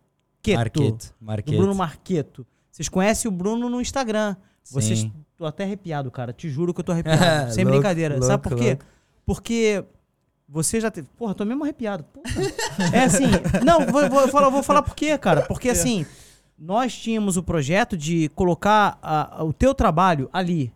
Marqueto. 0.55 1.13
Do 1.19 1.25
Marqueto. 1.25 1.57
Bruno 1.57 1.75
Marqueto. 1.75 2.47
Vocês 2.71 2.87
conhecem 2.87 3.27
o 3.29 3.33
Bruno 3.33 3.69
no 3.69 3.81
Instagram. 3.81 4.37
Vocês. 4.63 4.99
Sim. 4.99 5.11
Tô 5.35 5.45
até 5.45 5.65
arrepiado, 5.65 6.09
cara. 6.09 6.31
Te 6.31 6.49
juro 6.49 6.73
que 6.73 6.79
eu 6.79 6.85
tô 6.85 6.93
arrepiado. 6.93 7.51
sem 7.51 7.65
Louco, 7.65 7.79
brincadeira. 7.79 8.13
Sabe 8.21 8.29
louco, 8.29 8.49
por 8.49 8.57
quê? 8.57 8.69
louco. 8.69 8.85
Porque 9.33 9.83
você 10.47 10.79
já 10.81 10.91
teve. 10.91 11.07
Porra, 11.17 11.33
tô 11.33 11.45
mesmo 11.45 11.63
arrepiado. 11.63 12.03
Porra. 12.03 12.25
É 12.93 13.03
assim. 13.03 13.25
Não, 13.65 13.85
vou, 13.85 14.09
vou 14.09 14.27
falar, 14.27 14.49
vou 14.49 14.63
falar 14.63 14.81
por 14.81 14.95
quê, 14.95 15.17
cara. 15.17 15.41
Porque 15.43 15.69
É. 15.69 15.71
assim, 15.71 16.05
nós 16.57 16.95
tínhamos 16.97 17.37
o 17.37 17.43
projeto 17.43 17.95
de 17.97 18.29
colocar 18.29 18.97
a- 19.01 19.43
o 19.43 19.53
teu 19.53 19.73
trabalho 19.73 20.29
ali. 20.33 20.73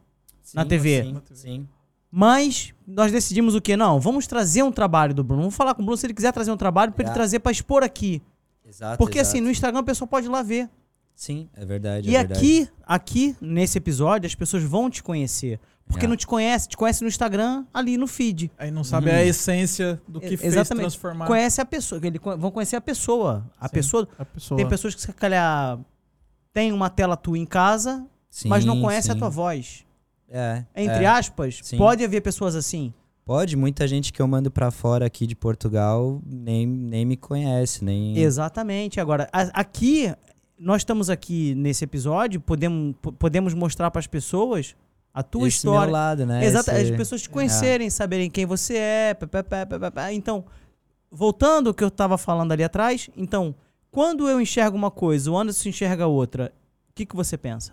na 0.54 0.62
Sim, 0.62 0.68
TV. 0.70 1.04
Sim, 1.04 1.22
sim. 1.34 1.68
Mas 2.12 2.74
nós 2.88 3.12
decidimos 3.12 3.56
o 3.56 3.62
quê? 3.62 3.76
Não, 3.76 4.00
vamos 4.00 4.28
trazer 4.28 4.62
um 4.64 4.72
trabalho 4.72 5.14
do 5.14 5.24
Bruno. 5.24 5.42
Vamos 5.42 5.56
falar 5.56 5.74
com 5.74 5.82
o 5.82 5.86
Bruno 5.86 5.98
se 5.98 6.06
ele 6.06 6.14
quiser 6.14 6.32
trazer 6.32 6.52
um 6.52 6.58
trabalho 6.58 6.92
pra 6.94 7.04
ele 7.04 7.12
É. 7.12 7.14
trazer 7.14 7.40
pra 7.40 7.52
expor 7.52 7.84
aqui. 7.84 8.22
Exato. 8.64 8.98
Porque 8.98 9.18
exato. 9.20 9.36
assim, 9.36 9.42
no 9.44 9.50
Instagram 9.52 9.80
a 9.80 9.84
pessoa 9.84 10.08
pode 10.08 10.28
ir 10.28 10.30
lá 10.30 10.42
ver. 10.44 10.70
Sim, 11.16 11.50
é 11.54 11.66
verdade. 11.66 12.10
E 12.10 12.16
é 12.16 12.20
verdade. 12.20 12.40
aqui, 12.40 12.70
aqui, 12.86 13.36
nesse 13.42 13.78
episódio, 13.78 14.28
as 14.28 14.36
pessoas 14.36 14.64
vão 14.64 14.90
te 14.90 15.02
conhecer. 15.02 15.60
Porque 15.88 16.06
É. 16.06 16.08
não 16.10 16.16
te 16.16 16.26
conhece, 16.26 16.68
te 16.68 16.76
conhece 16.76 17.02
no 17.04 17.08
Instagram, 17.08 17.64
ali 17.74 17.96
no 17.96 18.08
feed. 18.08 18.52
Aí 18.58 18.72
não 18.72 18.84
sabe 18.84 19.10
Uhum. 19.10 19.16
a 19.18 19.24
essência 19.24 20.02
do 20.08 20.20
que 20.20 20.34
E- 20.34 20.38
fez 20.38 20.54
exatamente. 20.54 20.84
transformar 20.86 21.28
Conhece 21.28 21.62
a 21.62 21.66
pessoa, 21.66 22.02
ele 22.04 22.18
co- 22.18 22.36
vão 22.38 22.50
conhecer 22.52 22.76
a 22.76 22.82
pessoa. 22.82 23.46
A 23.60 23.68
Sim. 23.68 23.74
pessoa. 23.74 24.08
a 24.18 24.26
pessoa. 24.26 24.58
Tem 24.58 24.68
pessoas 24.68 24.96
que 24.96 25.02
se 25.02 25.14
calhar 25.14 25.80
tem 26.52 26.72
uma 26.72 26.90
tela 26.90 27.16
tua 27.16 27.38
em 27.38 27.46
casa, 27.46 28.06
Sim, 28.30 28.50
mas 28.50 28.66
não 28.66 28.82
conhece 28.82 29.12
a 29.12 29.14
sim. 29.14 29.20
tua 29.20 29.30
voz. 29.30 29.86
É. 30.30 30.66
Entre 30.76 31.04
é. 31.04 31.08
aspas, 31.08 31.60
Sim. 31.64 31.78
pode 31.78 32.04
haver 32.04 32.22
pessoas 32.22 32.56
assim. 32.56 32.92
Pode, 33.24 33.56
muita 33.56 33.88
gente 33.88 34.12
que 34.12 34.22
eu 34.22 34.28
mando 34.28 34.50
pra 34.52 34.72
fora 34.72 35.06
aqui 35.06 35.26
de 35.28 35.36
Portugal 35.36 36.20
nem, 36.26 36.66
nem 36.66 37.06
me 37.06 37.16
conhece, 37.16 37.84
nem. 37.86 38.18
Exatamente. 38.18 39.00
Agora, 39.00 39.30
a- 39.32 39.50
aqui, 39.54 40.12
nós 40.60 40.82
estamos 40.82 41.10
aqui 41.10 41.54
nesse 41.56 41.84
episódio, 41.84 42.40
podemos, 42.42 42.96
po- 43.02 43.12
podemos 43.14 43.54
mostrar 43.54 43.90
para 43.92 44.00
as 44.00 44.08
pessoas 44.08 44.76
a 45.16 45.24
tua 45.24 45.48
Esse 45.48 45.58
história. 45.58 45.82
meu 45.86 45.92
lado, 45.92 46.26
né? 46.26 46.46
Exato, 46.46 46.70
Esse- 46.72 46.92
as 46.92 46.98
pessoas 46.98 47.22
te 47.22 47.30
conhecerem, 47.30 47.90
saberem 47.90 48.30
quem 48.30 48.46
você 48.46 48.76
é. 48.76 49.14
pá, 49.14 49.42
pá, 49.42 49.90
pá. 49.92 50.12
Então, 50.14 50.44
voltando 51.10 51.70
ao 51.70 51.74
que 51.74 51.84
eu 51.84 51.88
estava 51.88 52.18
falando 52.18 52.52
ali 52.52 52.64
atrás, 52.66 53.10
então, 53.16 53.56
quando 53.90 54.28
eu 54.28 54.42
enxergo 54.42 54.76
uma 54.78 54.92
coisa, 54.92 55.32
o 55.32 55.38
Anderson 55.38 55.70
enxerga 55.70 56.06
outra, 56.06 56.52
o 56.90 56.94
que, 56.94 57.06
que 57.06 57.16
você 57.16 57.38
pensa? 57.38 57.72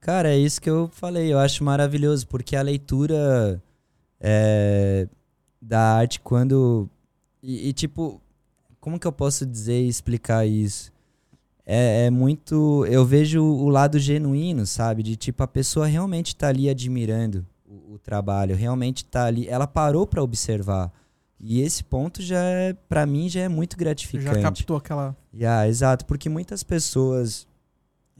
Cara, 0.00 0.30
é 0.30 0.38
isso 0.38 0.60
que 0.62 0.70
eu 0.70 0.88
falei. 0.92 1.32
Eu 1.32 1.40
acho 1.40 1.64
maravilhoso, 1.64 2.24
porque 2.28 2.54
a 2.54 2.62
leitura 2.62 3.60
é, 4.20 5.08
da 5.60 5.80
arte, 5.96 6.20
quando. 6.20 6.88
E, 7.42 7.68
e, 7.68 7.72
tipo, 7.72 8.20
como 8.80 8.98
que 8.98 9.06
eu 9.08 9.12
posso 9.12 9.44
dizer 9.44 9.82
e 9.82 9.88
explicar 9.88 10.46
isso? 10.46 10.92
É, 11.70 12.06
é, 12.06 12.10
muito. 12.10 12.86
Eu 12.86 13.04
vejo 13.04 13.44
o 13.44 13.68
lado 13.68 13.98
genuíno, 13.98 14.64
sabe? 14.66 15.02
De 15.02 15.16
tipo, 15.16 15.42
a 15.42 15.46
pessoa 15.46 15.86
realmente 15.86 16.34
tá 16.34 16.48
ali 16.48 16.66
admirando 16.66 17.46
o, 17.66 17.92
o 17.92 17.98
trabalho, 17.98 18.56
realmente 18.56 19.04
tá 19.04 19.26
ali. 19.26 19.46
Ela 19.46 19.66
parou 19.66 20.06
para 20.06 20.22
observar. 20.22 20.90
E 21.38 21.60
esse 21.60 21.84
ponto 21.84 22.22
já 22.22 22.40
é, 22.40 22.72
para 22.72 23.04
mim, 23.04 23.28
já 23.28 23.42
é 23.42 23.48
muito 23.48 23.76
gratificante. 23.76 24.36
Já 24.36 24.42
captou 24.42 24.78
aquela. 24.78 25.14
Yeah, 25.32 25.68
exato, 25.68 26.06
porque 26.06 26.30
muitas 26.30 26.62
pessoas. 26.62 27.46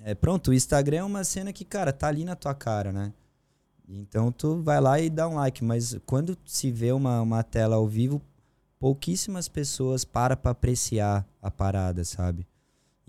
É, 0.05 0.15
pronto, 0.15 0.51
o 0.51 0.55
Instagram 0.55 0.99
é 0.99 1.05
uma 1.05 1.25
cena 1.25 1.51
que, 1.51 1.65
cara, 1.65 1.91
tá 1.91 2.07
ali 2.07 2.27
na 2.27 2.37
tua 2.37 2.55
cara, 2.55 2.93
né? 2.93 3.15
Então 3.89 4.31
tu 4.31 4.61
vai 4.63 4.79
lá 4.79 5.01
e 5.01 5.09
dá 5.09 5.27
um 5.27 5.37
like, 5.37 5.65
mas 5.65 5.97
quando 6.05 6.37
se 6.45 6.71
vê 6.71 6.93
uma, 6.93 7.23
uma 7.23 7.43
tela 7.43 7.77
ao 7.77 7.89
vivo, 7.89 8.21
pouquíssimas 8.79 9.49
pessoas 9.49 10.05
param 10.05 10.37
pra 10.37 10.51
apreciar 10.51 11.27
a 11.41 11.51
parada, 11.51 12.05
sabe? 12.05 12.47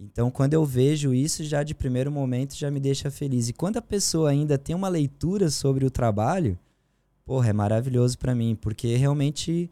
Então 0.01 0.31
quando 0.31 0.53
eu 0.53 0.63
vejo 0.65 1.13
isso, 1.13 1.43
já 1.43 1.62
de 1.62 1.75
primeiro 1.75 2.12
momento 2.12 2.55
já 2.55 2.71
me 2.71 2.79
deixa 2.79 3.12
feliz. 3.12 3.49
E 3.49 3.53
quando 3.53 3.77
a 3.77 3.81
pessoa 3.81 4.29
ainda 4.29 4.57
tem 4.57 4.75
uma 4.75 4.88
leitura 4.88 5.49
sobre 5.49 5.85
o 5.85 5.91
trabalho, 5.91 6.57
porra, 7.25 7.49
é 7.49 7.53
maravilhoso 7.53 8.17
para 8.17 8.33
mim, 8.33 8.55
porque 8.59 8.95
realmente 8.95 9.69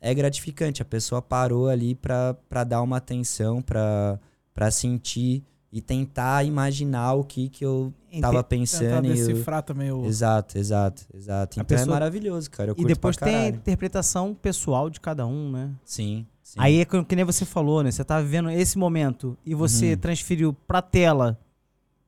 é 0.00 0.14
gratificante. 0.14 0.80
A 0.80 0.84
pessoa 0.84 1.20
parou 1.20 1.68
ali 1.68 1.94
pra, 1.94 2.34
pra 2.48 2.64
dar 2.64 2.80
uma 2.82 2.96
atenção, 2.96 3.60
pra, 3.60 4.18
pra 4.54 4.70
sentir 4.70 5.42
e 5.70 5.80
tentar 5.82 6.44
imaginar 6.46 7.12
o 7.14 7.24
que, 7.24 7.48
que 7.50 7.64
eu 7.64 7.92
tava 8.20 8.42
pensando. 8.42 9.02
Tentar 9.02 9.04
e 9.04 9.18
eu- 9.20 9.26
decifrar 9.26 9.62
também 9.62 9.92
o. 9.92 10.06
Exato, 10.06 10.56
exato, 10.56 11.04
exato. 11.12 11.60
A 11.60 11.62
Então 11.62 11.76
pessoa- 11.76 11.88
é 11.88 11.90
maravilhoso, 11.98 12.50
cara. 12.50 12.70
Eu 12.70 12.72
E 12.72 12.76
curto 12.76 12.88
depois 12.88 13.16
tem 13.16 13.34
a 13.34 13.48
interpretação 13.48 14.32
pessoal 14.34 14.88
de 14.88 15.00
cada 15.00 15.26
um, 15.26 15.50
né? 15.50 15.70
Sim, 15.84 16.26
sim. 16.46 16.58
Aí 16.60 16.78
é 16.80 16.84
que, 16.84 17.04
que 17.04 17.16
nem 17.16 17.24
você 17.24 17.44
falou, 17.44 17.82
né? 17.82 17.90
Você 17.90 18.04
tá 18.04 18.20
vivendo 18.20 18.50
esse 18.50 18.78
momento 18.78 19.36
e 19.44 19.54
você 19.54 19.92
Uhum. 19.92 19.98
transferiu 19.98 20.52
pra 20.66 20.80
tela 20.80 21.38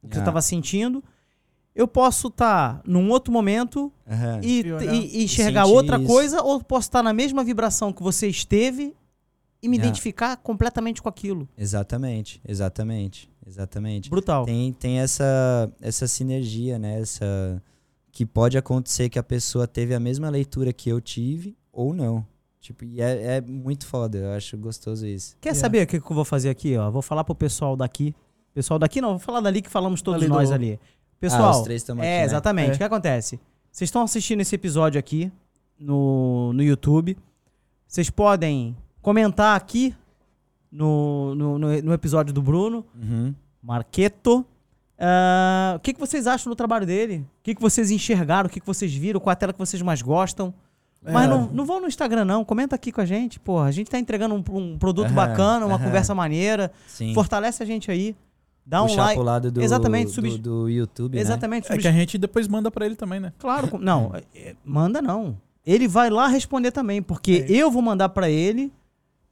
o 0.03 0.09
que 0.09 0.14
você 0.14 0.20
Ah. 0.22 0.24
tava 0.24 0.40
sentindo. 0.42 1.03
Eu 1.74 1.87
posso 1.87 2.29
estar 2.29 2.81
num 2.85 3.09
outro 3.11 3.33
momento 3.33 3.92
Aham. 4.09 4.40
e, 4.42 4.61
E 4.66 4.72
olhar. 4.72 4.94
e- 4.94 5.22
enxergar 5.24 5.64
sentir 5.64 5.74
outra 5.77 5.96
isso. 5.98 6.07
coisa, 6.07 6.42
ou 6.42 6.62
posso 6.62 6.88
estar 6.88 7.03
na 7.03 7.12
mesma 7.12 7.42
vibração 7.44 7.92
que 7.92 8.03
você 8.03 8.27
esteve 8.29 8.94
e 9.62 9.68
me 9.68 9.77
Ah. 9.77 9.81
identificar 9.81 10.37
completamente 10.37 11.01
com 11.03 11.09
aquilo. 11.09 11.48
Exatamente, 11.57 12.40
exatamente, 12.46 13.31
exatamente. 13.46 14.09
Brutal. 14.11 14.44
Tem, 14.44 14.72
tem 14.72 14.98
essa, 15.01 15.70
essa 15.81 16.07
sinergia, 16.09 16.79
né? 16.79 17.01
Essa, 17.01 17.62
que 18.11 18.24
pode 18.27 18.59
acontecer 18.59 19.09
que 19.09 19.18
a 19.18 19.22
pessoa 19.22 19.66
teve 19.68 19.94
a 19.94 20.01
mesma 20.01 20.29
leitura 20.31 20.72
que 20.72 20.88
eu 20.88 21.01
tive 21.01 21.57
ou 21.72 21.94
não. 21.94 22.24
Tipo, 22.61 22.85
e 22.85 23.01
é, 23.01 23.37
é 23.37 23.40
muito 23.40 23.87
foda, 23.87 24.18
eu 24.18 24.33
acho 24.33 24.57
gostoso 24.59 25.07
isso. 25.07 25.37
Quer 25.40 25.51
Yeah. 25.51 25.61
saber 25.61 25.85
o 25.85 25.87
que, 25.87 26.01
que 26.01 26.11
eu 26.11 26.14
vou 26.14 26.25
fazer 26.25 26.51
aqui? 26.51 26.77
Ó? 26.77 26.90
Vou 26.90 27.03
falar 27.03 27.23
pro 27.25 27.35
pessoal 27.35 27.77
daqui. 27.77 28.14
Pessoal 28.53 28.79
daqui 28.79 29.01
não, 29.01 29.11
vou 29.11 29.18
falar 29.21 29.40
dali 29.40 29.62
que 29.62 29.71
falamos 29.71 30.03
todos 30.03 30.21
Ali 30.23 30.29
do- 30.31 30.35
nós 30.35 30.51
ali. 30.51 30.79
ah, 30.83 30.87
Pessoal, 31.21 31.51
os 31.53 31.62
três 31.62 31.83
estamos 31.83 32.03
é, 32.05 32.09
aqui, 32.09 32.18
né? 32.21 32.25
exatamente. 32.25 32.71
É. 32.71 32.75
O 32.75 32.79
que 32.79 32.85
acontece? 32.85 33.38
Vocês 33.71 33.87
estão 33.88 34.03
assistindo 34.03 34.40
esse 34.40 34.55
episódio 34.55 34.99
aqui 34.99 35.31
no, 35.79 36.53
no 36.53 36.62
YouTube. 36.62 37.16
Vocês 37.87 38.11
podem 38.11 38.77
comentar 39.01 39.57
aqui 39.57 39.94
no, 40.71 41.35
no, 41.37 41.59
no, 41.59 41.83
no 41.83 41.92
episódio 41.92 42.33
do 42.35 42.42
Bruno, 42.42 42.85
Uhum. 42.94 43.35
Marqueto. 43.62 44.44
Ah, 44.99 45.75
o 45.77 45.81
que, 45.81 45.92
que 45.94 46.01
vocês 46.01 46.27
acham 46.27 46.51
do 46.51 46.57
trabalho 46.57 46.85
dele? 46.87 47.18
O 47.18 47.42
que, 47.44 47.55
que 47.55 47.61
vocês 47.61 47.90
enxergaram? 47.90 48.49
O 48.49 48.51
que, 48.51 48.59
que 48.61 48.66
vocês 48.66 48.92
viram? 48.92 49.21
Qual 49.21 49.33
a 49.33 49.37
tela 49.37 49.53
que 49.53 49.59
vocês 49.59 49.81
mais 49.83 50.03
gostam? 50.03 50.53
Mas 51.02 51.24
É. 51.24 51.28
não, 51.28 51.46
não 51.52 51.64
vão 51.64 51.80
no 51.80 51.87
Instagram, 51.87 52.24
não. 52.24 52.44
Comenta 52.44 52.74
aqui 52.74 52.90
com 52.92 53.00
a 53.00 53.06
gente. 53.06 53.38
Porra, 53.38 53.66
a 53.66 53.70
gente 53.70 53.90
tá 53.90 53.98
entregando 53.98 54.34
um, 54.34 54.44
um 54.56 54.78
produto 54.78 55.12
bacana, 55.12 55.64
uma 55.64 55.78
conversa 55.78 56.14
maneira. 56.14 56.72
Sim. 56.87 57.14
Fortalece 57.14 57.62
a 57.62 57.66
gente 57.66 57.90
aí. 57.90 58.16
Dá 58.66 58.82
um 58.82 58.87
Puxar 58.87 59.02
like. 59.02 59.14
pro 59.14 59.22
lado 59.24 59.50
do, 59.50 59.62
Exatamente, 59.62 60.20
do, 60.20 60.38
do 60.38 60.68
YouTube, 60.68 61.14
né? 61.14 61.20
Exatamente. 61.22 61.72
É 61.72 61.78
que 61.78 61.88
a 61.88 61.92
gente 61.92 62.18
depois 62.18 62.46
manda 62.46 62.70
pra 62.70 62.84
ele 62.84 62.96
também, 62.96 63.18
né? 63.18 63.32
Claro, 63.38 63.78
não, 63.78 64.12
é, 64.34 64.48
é, 64.50 64.56
manda 64.62 65.00
não. 65.00 65.38
Ele 65.64 65.88
vai 65.88 66.11
lá 66.11 66.26
responder 66.26 66.70
também, 66.70 67.00
porque 67.00 67.46
É. 67.48 67.52
eu 67.52 67.70
vou 67.70 67.80
mandar 67.80 68.11
pra 68.11 68.28
ele 68.28 68.70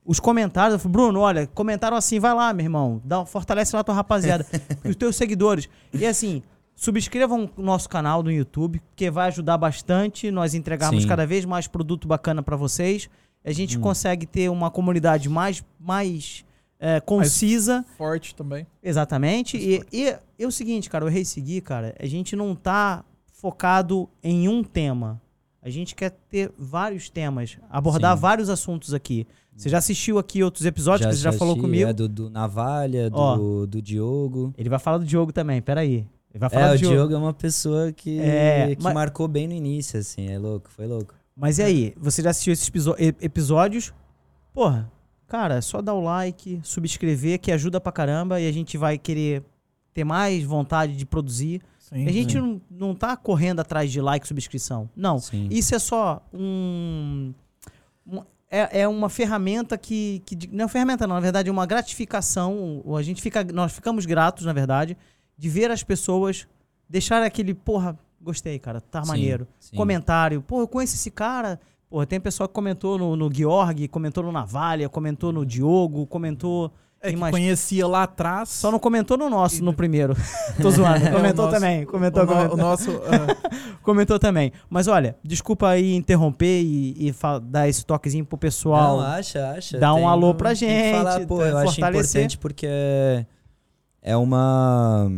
os 0.07 0.19
comentários. 0.21 0.75
Eu 0.75 0.79
falo, 0.79 0.93
Bruno, 0.93 1.21
olha, 1.21 1.47
comentaram 1.49 1.97
assim, 1.99 2.19
vai 2.19 2.33
lá, 2.33 2.51
meu 2.55 2.65
irmão, 2.65 3.01
dá, 3.05 3.27
fortalece 3.27 3.75
lá 3.77 3.81
a 3.81 3.85
tua 3.85 3.95
rapaziada, 3.95 4.47
os 4.85 4.97
teus 4.97 5.17
seguidores. 5.17 5.69
E 5.93 6.07
assim, 6.07 6.43
subscrevam 6.77 7.51
o 7.57 7.63
nosso 7.63 7.89
canal 7.89 8.23
no 8.23 8.31
YouTube, 8.31 8.81
que 8.95 9.11
vai 9.11 9.29
ajudar 9.29 9.57
bastante 9.57 10.31
nós 10.31 10.55
entregarmos 10.55 11.03
Sim. 11.03 11.09
cada 11.09 11.27
vez 11.27 11.45
mais 11.45 11.67
produto 11.67 12.07
bacana 12.07 12.43
pra 12.43 12.55
vocês. 12.57 13.09
A 13.45 13.51
gente 13.51 13.79
Hum. 13.79 13.81
consegue 13.81 14.27
ter 14.27 14.51
uma 14.51 14.71
comunidade 14.71 15.29
mais, 15.29 15.65
mais 15.81 16.45
é, 16.79 17.01
concisa. 17.01 17.85
Forte 17.97 18.35
também. 18.35 18.67
Exatamente. 18.83 19.57
E, 19.57 19.83
e 19.93 20.09
é 20.39 20.47
o 20.47 20.53
seguinte, 20.53 20.91
cara, 20.91 21.05
o 21.05 21.09
Rei 21.09 21.25
Seguir, 21.25 21.63
cara, 21.63 21.95
a 21.99 22.07
gente 22.07 22.37
não 22.37 22.55
tá 22.55 23.03
focado 23.33 24.09
em 24.23 24.47
um 24.49 24.63
tema. 24.63 25.21
A 25.63 25.71
gente 25.71 25.95
quer 25.95 26.11
ter 26.29 26.53
vários 26.59 27.09
temas, 27.09 27.59
abordar 27.71 28.15
Sim. 28.15 28.21
vários 28.21 28.51
assuntos 28.51 28.93
aqui. 28.95 29.27
Você 29.57 29.69
já 29.71 29.79
assistiu 29.79 30.19
aqui 30.19 30.43
outros 30.43 30.67
episódios 30.67 31.09
que 31.09 31.17
você 31.17 31.23
já 31.23 31.33
falou 31.33 31.55
assisti, 31.55 31.67
comigo? 31.67 31.89
É, 31.89 31.93
do, 31.93 32.07
do 32.09 32.29
Navalha, 32.31 33.09
do, 33.09 33.17
Ó. 33.17 33.67
do 33.67 33.81
Diogo. 33.81 34.53
Ele 34.59 34.69
vai 34.69 34.79
falar 34.79 34.99
do 34.99 35.07
Diogo 35.07 35.33
também, 35.33 35.63
peraí. 35.63 36.07
Ele 36.37 36.41
vai 36.41 36.51
falar 36.51 36.67
É, 36.67 36.69
do 36.69 36.75
o 36.75 36.79
Diogo. 36.79 36.95
Diogo 36.95 37.15
é 37.15 37.17
uma 37.17 37.33
pessoa 37.33 37.93
que, 37.93 38.21
É, 38.21 38.77
que 38.77 38.83
mas- 38.83 38.93
marcou 38.93 39.27
bem 39.27 39.49
no 39.49 39.55
início, 39.55 39.99
assim. 39.99 40.29
É 40.29 40.39
louco, 40.39 40.71
foi 40.71 40.87
louco. 40.87 41.15
Mas 41.35 41.59
e 41.59 41.63
aí, 41.63 41.95
você 41.97 42.23
já 42.23 42.29
assistiu 42.29 42.53
esses 42.53 42.71
episódios? 43.23 43.95
Porra, 44.53 44.91
cara, 45.27 45.57
é 45.57 45.61
só 45.63 45.81
dar 45.81 45.95
o 45.95 46.01
like, 46.03 46.61
subscrever, 46.63 47.39
que 47.41 47.51
ajuda 47.51 47.81
pra 47.81 47.91
caramba 47.91 48.39
e 48.39 48.47
a 48.47 48.53
gente 48.53 48.77
vai 48.77 48.99
querer 48.99 49.43
ter 49.95 50.05
mais 50.05 50.45
vontade 50.45 50.95
de 50.95 51.07
produzir. 51.07 51.63
Sim. 51.79 52.07
A 52.07 52.13
gente 52.13 52.37
não, 52.39 52.61
não 52.71 52.95
tá 52.95 53.17
correndo 53.17 53.61
atrás 53.61 53.91
de 53.91 54.01
like 54.01 54.27
e 54.27 54.29
subscrição. 54.29 54.91
Não. 54.95 55.19
Sim. 55.19 55.49
Isso 55.51 55.75
é 55.75 55.79
só 55.79 56.23
um. 56.35 57.33
um- 58.07 58.23
é, 58.51 58.81
é 58.83 58.89
uma 58.89 59.09
ferramenta 59.09 59.77
que, 59.79 60.23
que. 60.27 60.37
Não 60.53 60.61
é 60.61 60.63
uma 60.65 60.69
ferramenta, 60.69 61.07
não. 61.07 61.15
Na 61.17 61.21
verdade, 61.21 61.49
é 61.49 61.53
uma 61.53 61.67
gratificação. 61.67 62.83
ou 62.85 62.97
A 62.97 63.03
gente 63.03 63.21
fica, 63.23 63.43
nós 63.45 63.73
ficamos 63.73 64.05
gratos, 64.07 64.45
na 64.47 64.53
verdade, 64.53 64.97
de 65.37 65.49
ver 65.49 65.71
as 65.71 65.83
pessoas 65.83 66.47
deixar 66.89 67.23
aquele. 67.23 67.55
Porra, 67.55 67.99
gostei, 68.21 68.59
cara. 68.59 68.81
Tá 68.81 69.03
Sim, 69.03 69.09
maneiro. 69.09 69.47
sim. 69.59 69.77
Comentário. 69.77 70.43
Pô, 70.43 70.61
eu 70.61 70.69
conheço 70.69 70.95
esse 70.95 71.11
cara. 71.11 71.61
Porra, 71.89 72.07
tem 72.07 72.19
pessoal 72.21 72.49
que 72.49 72.55
comentou 72.55 72.99
no, 72.99 73.15
no 73.15 73.33
Georg, 73.33 73.87
comentou 73.89 74.23
no 74.25 74.33
Navalha, 74.33 74.89
comentou 74.89 75.33
no 75.33 75.47
Diogo, 75.47 76.07
comentou. 76.07 76.73
É 77.01 77.11
que 77.11 77.17
mais- 77.17 77.31
conhecia 77.31 77.87
lá 77.87 78.03
atrás. 78.05 78.49
Só 78.49 78.73
não 78.73 78.79
comentou 78.81 79.17
no 79.17 79.29
nosso, 79.31 79.63
no 79.63 79.73
primeiro. 79.73 80.17
Tô 80.61 80.71
zoando. 80.71 81.07
É, 81.07 81.11
Comentou 81.13 81.45
nosso- 81.45 81.55
também. 81.61 81.85
Comentou, 81.85 82.23
o, 82.25 82.27
comentou. 82.27 82.55
o 82.55 82.57
nosso. 82.57 82.91
ah, 83.07 83.77
Comentou 83.83 84.19
também. 84.19 84.51
Mas 84.69 84.89
olha, 84.89 85.15
desculpa 85.23 85.69
aí 85.69 85.95
interromper 85.95 86.63
e, 86.63 87.09
e 87.09 87.15
dar 87.43 87.69
esse 87.69 87.85
toquezinho 87.87 88.25
pro 88.25 88.37
pessoal. 88.39 88.97
Não, 88.97 89.07
acha, 89.07 89.51
acha. 89.51 89.79
Dá 89.79 89.95
um 89.95 90.09
alô 90.09 90.35
pra 90.35 90.55
gente, 90.55 90.97
falar, 90.97 91.25
pô, 91.27 91.39
tá, 91.39 91.45
eu 91.45 91.59
acho 91.59 91.67
fortalecer. 91.75 92.23
importante 92.23 92.39
porque 92.39 92.67
é, 92.69 93.27
é 94.07 94.17
uma... 94.17 95.11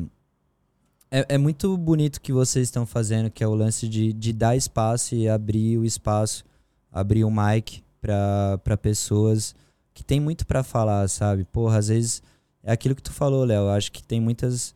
É, 1.10 1.34
é 1.34 1.38
muito 1.38 1.76
bonito 1.76 2.16
o 2.16 2.20
que 2.22 2.32
vocês 2.32 2.66
estão 2.66 2.86
fazendo, 2.86 3.30
que 3.30 3.44
é 3.44 3.46
o 3.46 3.54
lance 3.54 3.86
de, 3.86 4.14
de 4.14 4.32
dar 4.32 4.56
espaço 4.56 5.14
e 5.14 5.28
abrir 5.28 5.76
o 5.76 5.84
espaço, 5.84 6.42
abrir 6.90 7.22
o 7.22 7.30
mic 7.30 7.84
pra 8.00 8.76
pessoas 8.80 9.54
que 9.92 10.02
tem 10.02 10.18
muito 10.18 10.46
pra 10.46 10.62
falar, 10.62 11.06
sabe? 11.08 11.44
Porra, 11.44 11.78
às 11.78 11.88
vezes 11.88 12.22
é 12.62 12.72
aquilo 12.72 12.94
que 12.94 13.02
tu 13.02 13.12
falou, 13.12 13.44
Léo. 13.44 13.68
Acho 13.68 13.92
que 13.92 14.02
tem 14.02 14.20
muitas... 14.20 14.74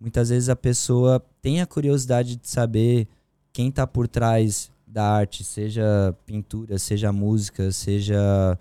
Muitas 0.00 0.30
vezes 0.30 0.48
a 0.48 0.56
pessoa 0.56 1.22
tem 1.40 1.60
a 1.60 1.66
curiosidade 1.66 2.36
de 2.36 2.48
saber 2.48 3.06
quem 3.52 3.70
tá 3.70 3.86
por 3.86 4.08
trás 4.08 4.70
da 4.86 5.04
arte, 5.04 5.44
seja 5.44 6.14
pintura, 6.26 6.78
seja 6.78 7.12
música, 7.12 7.70
seja 7.72 8.58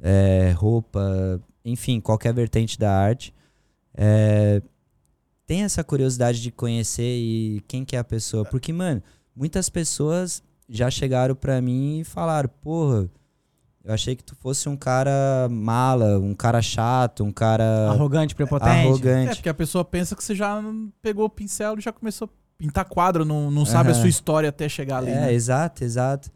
é, 0.00 0.52
roupa, 0.56 1.40
enfim, 1.64 2.00
qualquer 2.00 2.34
vertente 2.34 2.78
da 2.78 2.92
arte. 2.92 3.32
É, 3.94 4.62
tem 5.46 5.62
essa 5.62 5.84
curiosidade 5.84 6.40
de 6.40 6.50
conhecer 6.50 7.16
e 7.16 7.62
quem 7.68 7.84
que 7.84 7.96
é 7.96 7.98
a 7.98 8.04
pessoa. 8.04 8.44
Porque, 8.44 8.72
mano, 8.72 9.02
muitas 9.34 9.68
pessoas 9.68 10.42
já 10.68 10.90
chegaram 10.90 11.34
pra 11.34 11.60
mim 11.60 12.00
e 12.00 12.04
falaram, 12.04 12.48
porra, 12.62 13.08
eu 13.84 13.92
achei 13.92 14.14
que 14.14 14.22
tu 14.22 14.36
fosse 14.36 14.68
um 14.68 14.76
cara 14.76 15.48
mala, 15.50 16.18
um 16.18 16.34
cara 16.34 16.62
chato, 16.62 17.24
um 17.24 17.32
cara 17.32 17.90
Arrogante, 17.90 18.34
prepotente. 18.34 18.70
é, 18.70 18.80
arrogante. 18.82 19.36
porque 19.36 19.48
a 19.48 19.54
pessoa 19.54 19.84
pensa 19.84 20.14
que 20.14 20.22
você 20.22 20.34
já 20.34 20.62
pegou 21.02 21.24
o 21.24 21.30
pincel 21.30 21.76
e 21.76 21.80
já 21.80 21.92
começou 21.92 22.26
a 22.26 22.30
pintar 22.56 22.84
quadro, 22.84 23.24
não, 23.24 23.50
não 23.50 23.66
sabe 23.66 23.90
a 23.90 23.94
sua 23.94 24.08
história 24.08 24.48
até 24.48 24.68
chegar 24.68 24.98
ali. 24.98 25.10
É, 25.10 25.22
né? 25.22 25.32
exato, 25.34 25.82
exato. 25.82 26.30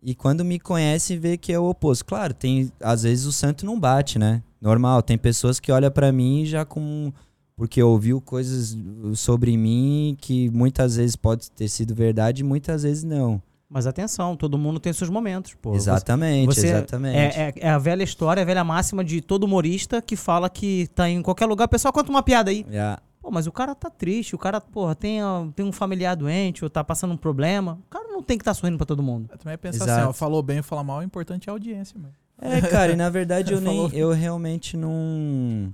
E 0.00 0.14
quando 0.14 0.44
me 0.44 0.60
conhece, 0.60 1.16
vê 1.16 1.36
que 1.36 1.52
é 1.52 1.58
o 1.58 1.64
oposto. 1.64 2.04
Claro, 2.04 2.32
tem 2.32 2.70
às 2.80 3.02
vezes 3.02 3.24
o 3.24 3.32
santo 3.32 3.66
não 3.66 3.78
bate, 3.78 4.18
né? 4.18 4.42
Normal, 4.60 5.02
tem 5.02 5.16
pessoas 5.18 5.60
que 5.60 5.70
olham 5.70 5.90
pra 5.90 6.10
mim 6.12 6.44
já 6.44 6.64
com 6.64 7.12
porque 7.56 7.82
ouviu 7.82 8.20
coisas 8.20 8.76
sobre 9.14 9.56
mim 9.56 10.14
que 10.20 10.50
muitas 10.50 10.96
vezes 10.96 11.16
pode 11.16 11.50
ter 11.50 11.68
sido 11.68 11.94
verdade 11.94 12.42
e 12.42 12.44
muitas 12.44 12.82
vezes 12.82 13.02
não. 13.02 13.40
Mas 13.68 13.86
atenção, 13.86 14.36
todo 14.36 14.56
mundo 14.58 14.78
tem 14.78 14.92
seus 14.92 15.10
momentos, 15.10 15.54
pô. 15.54 15.74
exatamente, 15.74 16.46
você- 16.54 16.68
exatamente. 16.68 17.16
É, 17.16 17.48
é- 17.48 17.54
é 17.56 17.68
a 17.70 17.78
velha 17.78 18.02
história, 18.04 18.42
a 18.42 18.46
velha 18.46 18.62
máxima 18.62 19.02
de 19.02 19.20
todo 19.20 19.44
humorista 19.44 20.00
que 20.02 20.14
fala 20.16 20.48
que 20.50 20.86
tá 20.94 21.08
em 21.08 21.20
qualquer 21.22 21.46
lugar, 21.46 21.64
o 21.64 21.68
pessoal 21.68 21.92
conta 21.92 22.10
uma 22.10 22.22
piada 22.22 22.50
aí. 22.50 22.64
Yeah. 22.70 23.00
Pô, 23.20 23.30
mas 23.32 23.46
o 23.48 23.52
cara 23.52 23.74
tá 23.74 23.90
triste, 23.90 24.36
o 24.36 24.38
cara, 24.38 24.60
porra, 24.60 24.94
tem, 24.94 25.18
tem 25.56 25.66
um 25.66 25.72
familiar 25.72 26.14
doente 26.14 26.62
ou 26.62 26.70
tá 26.70 26.84
passando 26.84 27.12
um 27.14 27.16
problema. 27.16 27.80
O 27.86 27.90
cara 27.90 28.06
não 28.08 28.22
tem 28.22 28.38
que 28.38 28.42
estar 28.42 28.54
sorrindo 28.54 28.76
pra 28.76 28.86
todo 28.86 29.02
mundo. 29.02 29.28
Eu 29.32 29.38
também 29.38 29.58
pensar 29.58 29.84
Exato. 29.84 30.00
assim, 30.00 30.08
ó, 30.10 30.12
falou 30.12 30.42
bem 30.42 30.58
ou 30.58 30.62
falar 30.62 30.84
mal, 30.84 30.98
o 31.00 31.02
importante 31.02 31.48
é 31.48 31.50
a 31.50 31.54
audiência, 31.54 31.98
mano. 31.98 32.14
É, 32.40 32.60
cara, 32.60 32.92
e 32.92 32.96
na 32.96 33.08
verdade 33.08 33.52
eu 33.54 33.60
nem. 33.60 33.90
Eu 33.92 34.12
realmente 34.12 34.76
não. 34.76 35.72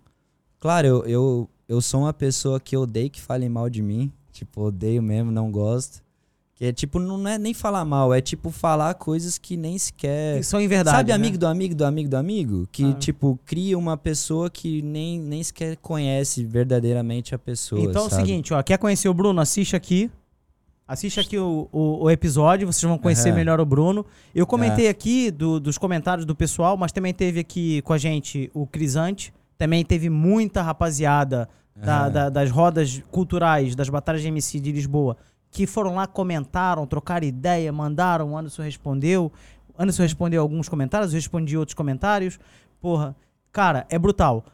Claro, 0.60 0.86
eu, 0.86 1.04
eu, 1.06 1.50
eu 1.68 1.80
sou 1.80 2.02
uma 2.02 2.12
pessoa 2.12 2.60
que 2.60 2.76
odeio 2.76 3.10
que 3.10 3.20
falem 3.20 3.48
mal 3.48 3.68
de 3.68 3.82
mim. 3.82 4.12
Tipo, 4.30 4.62
odeio 4.62 5.02
mesmo, 5.02 5.30
não 5.30 5.50
gosto. 5.50 6.02
Que 6.54 6.66
é 6.66 6.72
tipo, 6.72 7.00
não 7.00 7.26
é 7.26 7.36
nem 7.38 7.52
falar 7.52 7.84
mal, 7.84 8.14
é 8.14 8.20
tipo 8.20 8.50
falar 8.50 8.94
coisas 8.94 9.36
que 9.36 9.56
nem 9.56 9.76
sequer. 9.76 10.38
Isso 10.38 10.56
é 10.56 10.62
em 10.62 10.68
verdade. 10.68 10.96
Sabe, 10.96 11.08
né? 11.08 11.14
amigo 11.14 11.36
do 11.36 11.46
amigo 11.46 11.74
do 11.74 11.84
amigo 11.84 12.08
do 12.08 12.16
amigo? 12.16 12.68
Que, 12.70 12.84
Ah. 12.84 12.92
tipo, 12.94 13.38
cria 13.44 13.76
uma 13.76 13.96
pessoa 13.96 14.48
que 14.48 14.80
nem, 14.82 15.18
nem 15.18 15.42
sequer 15.42 15.76
conhece 15.78 16.44
verdadeiramente 16.44 17.34
a 17.34 17.38
pessoa. 17.38 17.80
Então 17.80 18.04
é 18.04 18.06
o 18.06 18.10
sabe? 18.10 18.22
seguinte, 18.22 18.54
ó, 18.54 18.62
quer 18.62 18.78
conhecer 18.78 19.08
o 19.08 19.14
Bruno? 19.14 19.40
Assiste 19.40 19.74
aqui. 19.74 20.08
Assiste 20.87 21.20
aqui 21.20 21.39
o, 21.39 21.68
o, 21.72 22.05
o 22.05 22.11
episódio, 22.11 22.66
vocês 22.66 22.83
vão 22.83 22.99
conhecer 22.99 23.28
Aham. 23.28 23.37
melhor 23.39 23.61
o 23.61 23.64
Bruno. 23.64 24.05
Eu 24.35 24.47
comentei 24.47 24.89
aqui 24.89 25.30
do- 25.30 25.59
dos 25.61 25.78
comentários 25.78 26.26
do 26.26 26.35
pessoal, 26.35 26.76
mas 26.76 26.93
também 26.93 27.14
teve 27.14 27.41
aqui 27.41 27.80
com 27.83 27.93
a 27.93 27.99
gente 27.99 28.51
o 28.53 28.66
Crisante. 28.66 29.33
Também 29.57 29.85
teve 29.85 30.11
muita 30.11 30.61
rapaziada 30.61 31.49
da- 31.74 32.01
Aham. 32.03 32.11
da- 32.11 32.28
das 32.30 32.51
rodas 32.51 33.03
culturais, 33.11 33.74
das 33.74 33.89
batalhas 33.89 34.20
de 34.22 34.28
MC 34.28 34.61
de 34.61 34.72
Lisboa, 34.72 35.16
que 35.51 35.66
foram 35.66 35.95
lá, 35.95 36.07
comentaram, 36.07 36.87
trocaram 36.87 37.26
ideia, 37.26 37.72
mandaram, 37.72 38.33
o 38.33 38.37
Anderson 38.37 38.62
respondeu. 38.62 39.33
O 39.78 39.83
Anderson 39.83 40.03
respondeu 40.03 40.43
alguns 40.43 40.68
comentários, 40.68 41.12
eu 41.12 41.16
respondi 41.16 41.57
outros 41.57 41.74
comentários. 41.74 42.39
Porra, 42.80 43.14
cara, 43.51 43.87
é 43.89 43.99
brutal. 43.99 44.45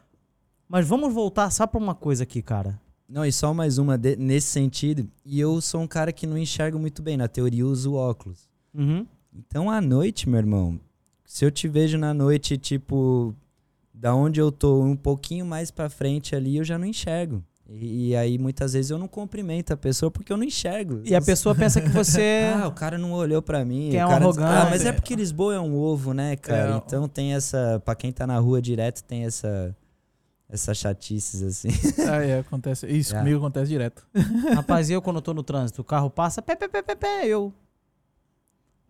Mas 0.69 0.87
vamos 0.87 1.13
voltar 1.13 1.51
só 1.51 1.67
pra 1.67 1.81
uma 1.81 1.95
coisa 1.95 2.23
aqui, 2.23 2.43
cara. 2.43 2.79
Não, 3.09 3.25
e 3.25 3.33
só 3.33 3.55
mais 3.55 3.79
uma 3.79 3.97
de- 3.97 4.17
nesse 4.17 4.49
sentido. 4.49 5.09
E 5.25 5.41
eu 5.41 5.61
sou 5.61 5.81
um 5.81 5.87
cara 5.87 6.13
que 6.13 6.27
não 6.27 6.37
enxergo 6.37 6.79
muito 6.79 7.01
bem. 7.03 7.17
Na 7.17 7.27
teoria, 7.29 7.63
eu 7.63 7.69
uso 7.69 7.95
óculos. 7.95 8.49
Uhum. 8.75 9.07
Então, 9.35 9.71
à 9.71 9.81
noite, 9.81 10.29
meu 10.29 10.39
irmão, 10.39 10.79
se 11.25 11.45
eu 11.45 11.51
te 11.51 11.67
vejo 11.69 11.97
na 11.97 12.13
noite, 12.13 12.59
tipo, 12.59 13.35
da 13.95 14.15
onde 14.15 14.41
eu 14.41 14.53
tô 14.53 14.83
um 14.83 14.95
pouquinho 14.97 15.47
mais 15.47 15.71
pra 15.71 15.89
frente 15.89 16.37
ali, 16.37 16.57
eu 16.59 16.65
já 16.65 16.79
não 16.79 16.87
enxergo. 16.87 17.43
E, 17.71 18.09
e 18.09 18.17
aí, 18.17 18.39
muitas 18.39 18.73
vezes, 18.73 18.91
eu 18.91 18.99
não 18.99 19.09
cumprimento 19.09 19.73
a 19.73 19.77
pessoa 19.77 20.11
porque 20.11 20.33
eu 20.33 20.37
não 20.39 20.45
enxergo. 20.45 21.03
E 21.05 21.15
a 21.15 21.21
pessoa 21.21 21.55
pensa 21.55 21.81
que 21.81 21.89
você. 21.91 22.51
Ah, 22.63 22.69
o 22.69 22.73
cara 22.73 22.97
não 22.99 23.13
olhou 23.13 23.41
pra 23.43 23.65
mim. 23.65 23.89
Que 23.91 23.97
é 23.99 24.07
um 24.07 24.09
cara 24.09 24.27
diz, 24.27 24.39
Ah, 24.39 24.45
arrogante. 24.47 24.71
mas 24.71 24.85
é 24.87 24.93
porque 24.93 25.15
Lisboa 25.15 25.55
é 25.55 25.61
um 25.61 25.77
ovo, 25.77 26.13
né, 26.15 26.37
cara? 26.37 26.75
É. 26.75 26.77
Então 26.79 27.07
tem 27.09 27.35
essa. 27.35 27.81
Pra 27.85 27.95
quem 27.95 28.11
tá 28.13 28.27
na 28.27 28.39
rua 28.39 28.61
direto, 28.61 29.03
tem 29.05 29.25
essa. 29.25 29.75
Essas 30.51 30.79
chatices, 30.79 31.43
assim. 31.43 31.69
Ah, 32.11 32.25
é, 32.25 32.39
acontece. 32.39 32.87
Isso 32.87 33.15
É. 33.15 33.19
comigo 33.19 33.39
acontece 33.39 33.69
direto. 33.69 34.07
Rapaz, 34.55 34.89
eu 34.91 35.03
quando 35.03 35.17
eu 35.17 35.23
tô 35.23 35.35
no 35.35 35.43
trânsito, 35.43 35.83
o 35.83 35.85
carro 35.85 36.09
passa, 36.09 36.41
pé, 36.41 36.57
pé, 36.57 36.69
pé, 36.69 36.83
pé, 36.83 36.95
pé, 36.95 37.27
eu. 37.27 37.53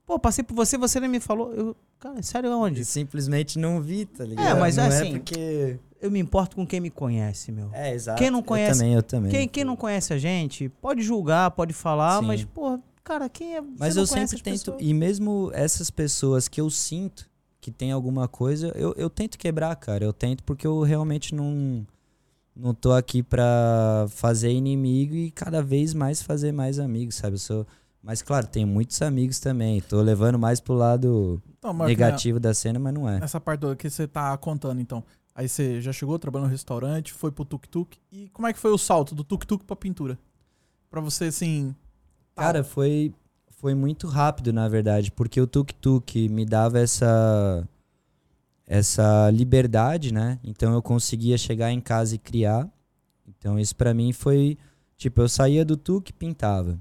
Pô, 0.07 0.19
passei 0.19 0.43
por 0.43 0.55
você, 0.55 0.79
você 0.79 0.99
nem 1.01 1.11
me 1.11 1.21
falou. 1.21 1.53
Eu, 1.53 1.77
cara, 1.99 2.23
sério, 2.23 2.51
aonde? 2.53 2.85
Simplesmente 2.85 3.59
não 3.59 3.81
vi, 3.83 4.07
tá 4.07 4.25
ligado? 4.25 4.57
É, 4.57 4.61
mas 4.61 4.77
não 4.77 4.85
assim, 4.87 5.09
É 5.17 5.19
porque. 5.19 5.79
Eu 6.01 6.13
me 6.13 6.21
importo 6.21 6.55
com 6.55 6.65
quem 6.65 6.79
me 6.81 6.91
conhece, 6.91 7.51
meu. 7.51 7.71
É, 7.75 7.93
exato. 7.93 8.19
Quem 8.19 8.31
não 8.31 8.39
Eu 8.39 8.45
conhece- 8.45 8.79
também, 8.79 8.95
eu 8.95 9.03
também. 9.03 9.31
Quem, 9.33 9.49
quem 9.49 9.65
não 9.65 9.75
conhece 9.77 10.15
a 10.15 10.19
gente, 10.19 10.69
pode 10.69 11.03
julgar, 11.03 11.51
pode 11.51 11.73
falar, 11.75 12.21
Sim. 12.21 12.27
mas, 12.27 12.45
pô, 12.45 12.79
cara, 13.03 13.29
quem 13.29 13.57
é. 13.57 13.61
Mas 13.61 13.95
você 13.95 13.97
não 13.97 14.03
eu 14.03 14.07
sempre 14.07 14.37
tento. 14.41 14.59
pessoas. 14.61 14.77
E 14.81 14.95
mesmo 14.95 15.51
essas 15.53 15.91
pessoas 15.91 16.47
que 16.47 16.61
eu 16.61 16.71
sinto 16.71 17.29
que 17.71 17.77
tem 17.77 17.93
alguma 17.93 18.27
coisa, 18.27 18.73
eu, 18.75 18.95
eu 18.97 19.11
tento 19.11 19.39
quebrar, 19.39 19.75
cara. 19.77 20.05
Eu 20.05 20.13
tento 20.13 20.43
porque 20.43 20.67
eu 20.67 20.81
realmente 20.83 21.35
não. 21.35 21.87
Não 22.57 22.75
tô 22.75 22.93
aqui 22.93 23.23
pra 23.23 24.07
fazer 24.09 24.51
inimigo 24.51 25.15
e 25.15 25.31
cada 25.31 25.63
vez 25.63 25.95
mais 25.95 26.21
fazer 26.21 26.51
mais 26.51 26.81
amigos, 26.81 27.15
sabe? 27.15 27.35
Eu 27.35 27.39
sou. 27.39 27.67
Mas 28.03 28.21
claro, 28.21 28.47
tenho 28.49 28.67
muitos 28.67 29.01
amigos 29.03 29.39
também. 29.39 29.81
Tô 29.81 30.01
levando 30.01 30.39
mais 30.39 30.59
pro 30.59 30.75
lado 30.75 31.41
Então, 31.59 31.73
negativo 31.87 32.41
da 32.41 32.53
cena, 32.53 32.79
mas 32.79 32.95
não 32.95 33.09
é. 33.09 33.19
Essa 33.23 33.41
parte 33.41 33.61
do 33.61 33.77
que 33.77 33.89
você 33.89 34.09
tá 34.09 34.37
contando, 34.39 34.81
então. 34.81 35.05
Aí 35.35 35.49
você 35.49 35.81
já 35.81 35.93
chegou, 35.93 36.19
trabalhou 36.19 36.49
no 36.49 36.53
restaurante, 36.53 37.13
foi 37.13 37.31
pro 37.31 37.45
tuk-tuk. 37.45 37.97
E 38.11 38.29
como 38.31 38.49
é 38.49 38.53
que 38.53 38.59
foi 38.59 38.73
o 38.73 38.79
salto 38.79 39.15
do 39.15 39.23
tuk-tuk 39.23 39.65
pra 39.65 39.77
pintura? 39.77 40.19
Pra 40.91 41.01
você, 41.01 41.27
assim. 41.27 41.77
tal. 42.35 42.45
Cara, 42.45 42.65
foi, 42.65 43.15
foi 43.61 43.75
muito 43.75 44.07
rápido, 44.07 44.53
na 44.53 44.69
verdade, 44.69 45.11
porque 45.11 45.41
o 45.41 45.47
tuk-tuk 45.47 46.29
me 46.29 46.45
dava 46.45 46.79
essa 46.79 47.67
essa 48.67 49.31
liberdade, 49.31 50.13
né? 50.13 50.39
Então 50.45 50.75
eu 50.75 50.83
conseguia 50.83 51.39
chegar 51.39 51.73
em 51.73 51.81
casa 51.81 52.15
e 52.15 52.19
criar. 52.19 52.69
Então 53.27 53.59
isso 53.59 53.75
pra 53.75 53.95
mim 53.95 54.13
foi, 54.13 54.59
tipo, 54.97 55.21
eu 55.23 55.29
saía 55.29 55.65
do 55.65 55.77
tuk 55.77 56.13
pintava. 56.13 56.79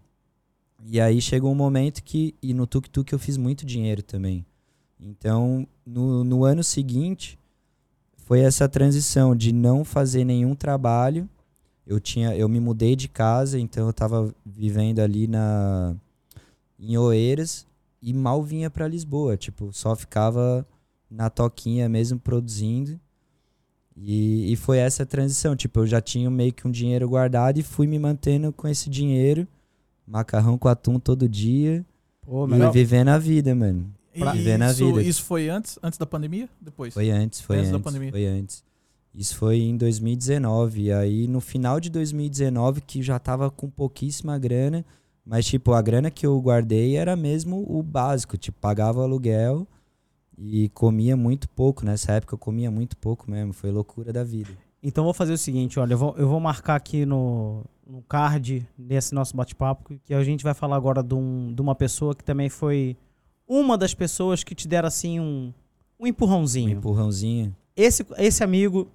E 0.86 0.99
aí 0.99 1.21
chegou 1.21 1.51
um 1.51 1.55
momento 1.55 2.03
que 2.03 2.36
e 2.41 2.53
no 2.53 2.67
tuk-tuk 2.67 3.11
eu 3.11 3.19
fiz 3.19 3.38
muito 3.38 3.65
dinheiro 3.65 4.03
também. 4.03 4.45
Então, 4.99 5.67
no, 5.86 6.23
no 6.23 6.43
ano 6.43 6.63
seguinte, 6.63 7.39
foi 8.17 8.41
essa 8.41 8.67
transição 8.67 9.36
de 9.36 9.53
não 9.53 9.86
fazer 9.86 10.25
nenhum 10.25 10.53
trabalho 10.53 11.30
eu 11.88 11.99
tinha 12.01 12.36
eu 12.36 12.49
me 12.49 12.59
mudei 12.59 12.95
de 12.95 13.07
casa 13.07 13.57
então 13.57 13.88
eu 13.88 13.93
tava 13.93 14.36
vivendo 14.45 14.99
ali 14.99 15.25
na 15.25 15.95
em 16.80 16.97
Oeiras 16.97 17.65
e 18.01 18.13
mal 18.13 18.41
vinha 18.43 18.69
pra 18.69 18.88
Lisboa 18.88 19.36
tipo 19.38 19.71
só 19.73 19.95
ficava 19.95 20.65
na 21.09 21.30
toquinha 21.30 21.88
mesmo 21.89 22.19
produzindo 22.19 22.99
e, 23.95 24.51
e 24.51 24.55
foi 24.55 24.78
essa 24.78 25.05
transição 25.05 25.55
tipo 25.55 25.80
eu 25.80 25.88
já 25.88 25.99
tinha 26.01 26.30
meio 26.30 26.53
que 26.53 26.67
um 26.67 26.71
dinheiro 26.71 27.07
guardado 27.09 27.57
e 27.59 27.63
fui 27.63 27.88
me 27.88 27.97
mantendo 27.97 28.51
com 28.53 28.67
esse 28.67 28.89
dinheiro 28.89 29.47
macarrão 30.05 30.57
com 30.57 30.67
atum 30.67 30.99
todo 30.99 31.28
dia 31.28 31.86
Pô, 32.21 32.47
e 32.47 32.71
vivendo 32.71 33.09
a 33.09 33.17
vida 33.17 33.55
mano 33.55 33.91
pra 34.17 34.32
viver 34.34 34.57
na 34.57 34.71
isso, 34.71 34.86
vida. 34.88 35.01
isso 35.01 35.23
foi 35.23 35.49
antes? 35.49 35.78
Antes 35.82 35.97
da 35.99 36.05
pandemia? 36.05 36.49
Depois? 36.59 36.93
Foi 36.93 37.09
antes, 37.09 37.39
foi 37.41 37.57
Antes 37.57 37.69
da 37.71 37.78
antes, 37.78 37.84
pandemia. 37.86 38.11
foi 38.11 38.25
antes. 38.25 38.63
Isso 39.13 39.36
foi 39.36 39.59
em 39.59 39.78
2019. 39.78 40.82
E 40.84 40.91
aí, 40.91 41.28
no 41.28 41.39
final 41.39 41.80
de 41.80 41.89
2019, 41.89 42.82
que 42.82 43.01
já 43.01 43.17
tava 43.19 43.49
com 43.49 43.69
pouquíssima 43.69 44.38
grana, 44.38 44.86
mas, 45.28 45.45
tipo, 45.45 45.73
a 45.73 45.82
grana 45.82 46.09
que 46.09 46.25
eu 46.25 46.39
guardei 46.39 46.95
era 46.95 47.15
mesmo 47.15 47.65
o 47.67 47.84
básico. 47.84 48.38
Tipo, 48.38 48.59
pagava 48.59 48.99
o 48.99 49.03
aluguel 49.03 49.67
e 50.38 50.69
comia 50.69 51.17
muito 51.17 51.49
pouco. 51.49 51.84
Nessa 51.86 52.13
época 52.13 52.34
eu 52.36 52.38
comia 52.38 52.71
muito 52.71 52.95
pouco 52.97 53.30
mesmo. 53.30 53.51
Foi 53.53 53.69
loucura 53.71 54.13
da 54.13 54.23
vida. 54.23 54.51
Então 54.82 55.01
eu 55.03 55.05
vou 55.05 55.13
fazer 55.13 55.34
o 55.34 55.38
seguinte, 55.38 55.80
olha, 55.80 55.93
eu 55.93 55.97
vou, 55.97 56.15
eu 56.17 56.28
vou 56.30 56.39
marcar 56.39 56.75
aqui 56.75 57.05
no, 57.05 57.63
no 57.86 58.01
card 58.03 58.65
desse 58.78 59.13
nosso 59.13 59.36
bate-papo, 59.36 59.99
que 60.05 60.13
a 60.13 60.23
gente 60.23 60.43
vai 60.43 60.53
falar 60.53 60.75
agora 60.78 61.01
de, 61.03 61.15
um- 61.15 61.51
de 61.53 61.61
uma 61.61 61.73
pessoa 61.75 62.15
que 62.15 62.23
também 62.23 62.47
foi 62.47 62.95
uma 63.47 63.78
das 63.78 63.93
pessoas 63.93 64.43
que 64.43 64.53
te 64.53 64.67
deram 64.67 64.88
assim 64.88 65.19
um, 65.19 65.51
um 65.99 66.03
Um 66.03 66.07
empurrãozinho. 66.07 66.78
empurrãozinho. 66.78 67.55
Esse, 67.75 68.05
esse 68.17 68.43
amigo 68.43 68.88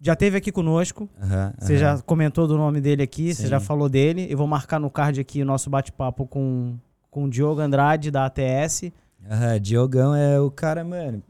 já 0.00 0.12
esteve 0.12 0.36
aqui 0.36 0.52
conosco, 0.52 1.08
Aham, 1.22 1.54
você 1.58 1.72
aham. 1.74 1.80
já 1.80 1.98
comentou 2.02 2.46
do 2.46 2.56
nome 2.56 2.80
dele 2.80 3.02
aqui, 3.02 3.34
você 3.34 3.42
Sim. 3.44 3.48
já 3.48 3.60
falou 3.60 3.88
dele. 3.88 4.26
Eu 4.30 4.36
vou 4.38 4.46
marcar 4.46 4.78
no 4.78 4.90
card 4.90 5.20
aqui 5.20 5.40
o 5.42 5.44
nosso 5.46 5.70
bate-papo 5.70 6.26
com, 6.26 6.76
com 7.10 7.24
o 7.24 7.30
Diogo 7.30 7.60
Andrade, 7.60 8.10
da 8.10 8.26
ATS. 8.26 8.92
Aham, 9.30 9.60
Diogão 9.60 10.14
é 10.14 10.38
o 10.40 10.50
cara, 10.50 10.84
mano. 10.84 11.22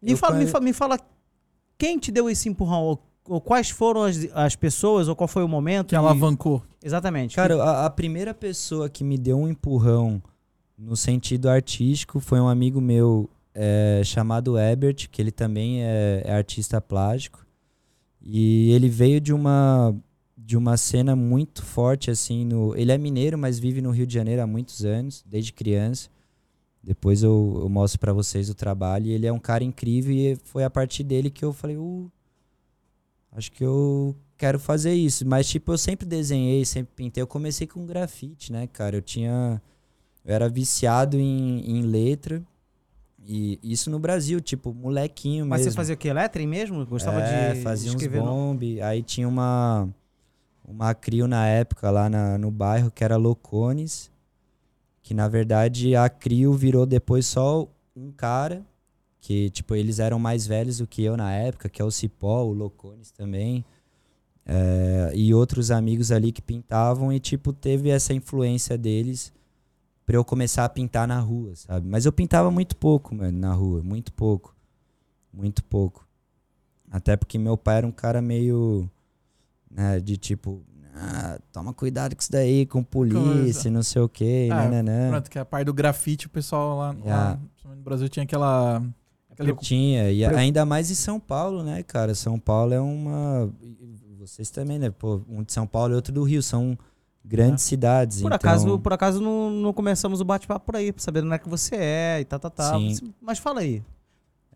Me 0.00 0.16
fala, 0.16 0.34
me, 0.34 0.40
conhe- 0.42 0.50
fa- 0.52 0.60
me 0.60 0.72
fala 0.72 0.98
quem 1.76 1.98
te 1.98 2.10
deu 2.12 2.30
esse 2.30 2.48
empurrão, 2.48 2.82
ou, 2.82 3.02
ou 3.28 3.40
quais 3.40 3.70
foram 3.70 4.04
as, 4.04 4.16
as 4.34 4.54
pessoas, 4.56 5.08
ou 5.08 5.16
qual 5.16 5.28
foi 5.28 5.42
o 5.42 5.48
momento. 5.48 5.88
Que 5.88 5.94
e- 5.94 5.98
alavancou. 5.98 6.62
Exatamente. 6.82 7.34
Cara, 7.36 7.60
a, 7.62 7.86
a 7.86 7.90
primeira 7.90 8.32
pessoa 8.32 8.88
que 8.88 9.02
me 9.04 9.18
deu 9.18 9.38
um 9.38 9.48
empurrão 9.48 10.22
no 10.78 10.96
sentido 10.96 11.48
artístico 11.48 12.18
foi 12.20 12.40
um 12.40 12.48
amigo 12.48 12.80
meu 12.80 13.28
é, 13.54 14.00
chamado 14.04 14.58
Ebert, 14.58 15.08
que 15.10 15.20
ele 15.20 15.30
também 15.30 15.82
é, 15.84 16.22
é 16.24 16.32
artista 16.34 16.80
plástico. 16.80 17.41
E 18.24 18.70
ele 18.72 18.88
veio 18.88 19.20
de 19.20 19.32
uma 19.32 19.94
de 20.36 20.56
uma 20.56 20.76
cena 20.76 21.14
muito 21.14 21.62
forte 21.64 22.10
assim 22.10 22.44
no, 22.44 22.76
ele 22.76 22.90
é 22.90 22.98
mineiro, 22.98 23.38
mas 23.38 23.58
vive 23.60 23.80
no 23.80 23.90
Rio 23.90 24.06
de 24.06 24.12
Janeiro 24.12 24.42
há 24.42 24.46
muitos 24.46 24.84
anos, 24.84 25.24
desde 25.26 25.52
criança. 25.52 26.10
Depois 26.82 27.22
eu, 27.22 27.58
eu 27.62 27.68
mostro 27.68 28.00
pra 28.00 28.12
vocês 28.12 28.50
o 28.50 28.54
trabalho. 28.54 29.06
E 29.06 29.12
ele 29.12 29.26
é 29.26 29.32
um 29.32 29.38
cara 29.38 29.62
incrível 29.62 30.12
e 30.12 30.36
foi 30.44 30.64
a 30.64 30.70
partir 30.70 31.04
dele 31.04 31.30
que 31.30 31.44
eu 31.44 31.52
falei, 31.52 31.76
uh, 31.76 32.10
acho 33.30 33.52
que 33.52 33.64
eu 33.64 34.16
quero 34.36 34.58
fazer 34.58 34.92
isso. 34.92 35.26
Mas, 35.26 35.48
tipo, 35.48 35.72
eu 35.72 35.78
sempre 35.78 36.04
desenhei, 36.04 36.64
sempre 36.64 36.92
pintei. 36.96 37.22
Eu 37.22 37.26
comecei 37.26 37.66
com 37.66 37.86
grafite, 37.86 38.52
né, 38.52 38.66
cara? 38.66 38.96
Eu 38.96 39.02
tinha. 39.02 39.62
Eu 40.24 40.34
era 40.34 40.48
viciado 40.48 41.16
em, 41.18 41.60
em 41.64 41.82
letra. 41.82 42.42
E 43.24 43.58
isso 43.62 43.88
no 43.90 43.98
Brasil, 44.00 44.40
tipo, 44.40 44.74
molequinho 44.74 45.46
Mas 45.46 45.60
mesmo. 45.60 45.70
você 45.72 45.76
fazia 45.76 45.94
o 45.94 45.98
quê? 45.98 46.12
Lettering 46.12 46.46
mesmo? 46.46 46.84
Gostava 46.84 47.20
é, 47.20 47.54
de 47.54 47.60
fazia 47.62 47.90
uns 47.90 47.94
escrever 47.94 48.18
no- 48.20 48.26
bombe. 48.26 48.80
Aí 48.82 49.02
tinha 49.02 49.28
uma. 49.28 49.88
uma 50.66 50.92
CRIO 50.94 51.28
na 51.28 51.46
época 51.46 51.90
lá 51.90 52.08
na- 52.10 52.36
no 52.38 52.50
bairro 52.50 52.90
que 52.90 53.04
era 53.04 53.16
Locones, 53.16 54.10
que 55.02 55.14
na 55.14 55.28
verdade 55.28 55.94
a 55.94 56.08
CRIO 56.08 56.52
virou 56.54 56.84
depois 56.86 57.26
só 57.26 57.68
um 57.94 58.10
cara, 58.10 58.64
que 59.20 59.50
tipo, 59.50 59.74
eles 59.76 59.98
eram 60.00 60.18
mais 60.18 60.46
velhos 60.46 60.78
do 60.78 60.86
que 60.86 61.02
eu 61.04 61.16
na 61.16 61.32
época, 61.32 61.68
que 61.68 61.80
é 61.80 61.84
o 61.84 61.90
Cipó, 61.92 62.42
o 62.42 62.52
Locones 62.52 63.10
também, 63.12 63.64
é, 64.44 65.12
e 65.14 65.32
outros 65.32 65.70
amigos 65.70 66.10
ali 66.10 66.32
que 66.32 66.42
pintavam 66.42 67.12
e 67.12 67.20
tipo, 67.20 67.52
teve 67.52 67.88
essa 67.90 68.12
influência 68.12 68.76
deles 68.76 69.32
eu 70.16 70.24
começar 70.24 70.64
a 70.64 70.68
pintar 70.68 71.06
na 71.08 71.18
rua, 71.20 71.54
sabe? 71.56 71.86
Mas 71.88 72.04
eu 72.06 72.12
pintava 72.12 72.50
muito 72.50 72.76
pouco, 72.76 73.14
mano, 73.14 73.38
na 73.38 73.52
rua, 73.52 73.82
muito 73.82 74.12
pouco. 74.12 74.54
Muito 75.32 75.64
pouco. 75.64 76.06
Até 76.90 77.16
porque 77.16 77.38
meu 77.38 77.56
pai 77.56 77.78
era 77.78 77.86
um 77.86 77.92
cara 77.92 78.20
meio, 78.20 78.88
né, 79.70 79.98
de 79.98 80.16
tipo, 80.18 80.62
ah, 80.94 81.38
toma 81.50 81.72
cuidado 81.72 82.14
com 82.14 82.20
isso 82.20 82.30
daí, 82.30 82.66
com 82.66 82.82
polícia, 82.84 83.70
não 83.70 83.82
sei 83.82 84.02
o 84.02 84.08
quê, 84.08 84.48
Ah, 84.52 84.56
nananã. 84.68 85.08
Pronto, 85.10 85.30
que 85.30 85.38
é 85.38 85.40
a 85.40 85.44
parte 85.44 85.64
do 85.66 85.72
grafite, 85.74 86.26
o 86.26 86.30
pessoal 86.30 86.76
lá, 86.78 86.88
lá 86.90 86.94
Yeah. 86.98 87.40
principalmente 87.50 87.78
no 87.78 87.84
Brasil 87.84 88.08
tinha 88.10 88.24
aquela. 88.24 88.82
aquele- 89.30 89.54
Tinha, 89.56 90.10
e 90.10 90.22
ainda 90.24 90.66
mais 90.66 90.90
em 90.90 90.94
São 90.94 91.18
Paulo, 91.18 91.62
né, 91.64 91.82
cara? 91.82 92.14
São 92.14 92.38
Paulo 92.38 92.74
é 92.74 92.80
uma. 92.80 93.50
Vocês 94.18 94.50
também, 94.50 94.78
né? 94.78 94.90
Pô, 94.90 95.20
um 95.28 95.42
de 95.42 95.52
São 95.52 95.66
Paulo 95.66 95.94
e 95.94 95.96
outro 95.96 96.12
do 96.12 96.22
Rio. 96.22 96.42
São 96.42 96.78
grandes 97.24 97.64
cidades. 97.64 98.20
Por 98.20 98.26
então... 98.26 98.36
acaso, 98.36 98.78
por 98.78 98.92
acaso 98.92 99.20
não, 99.20 99.50
não 99.50 99.72
começamos 99.72 100.20
o 100.20 100.24
bate-papo 100.24 100.66
por 100.66 100.76
aí, 100.76 100.92
pra 100.92 101.02
saber 101.02 101.20
de 101.20 101.26
onde 101.26 101.36
é 101.36 101.38
que 101.38 101.48
você 101.48 101.76
é 101.76 102.20
e 102.20 102.24
tá, 102.24 102.38
tá, 102.38 102.50
tá. 102.50 102.74
Sim. 102.78 103.12
Mas 103.20 103.38
fala 103.38 103.60
aí. 103.60 103.82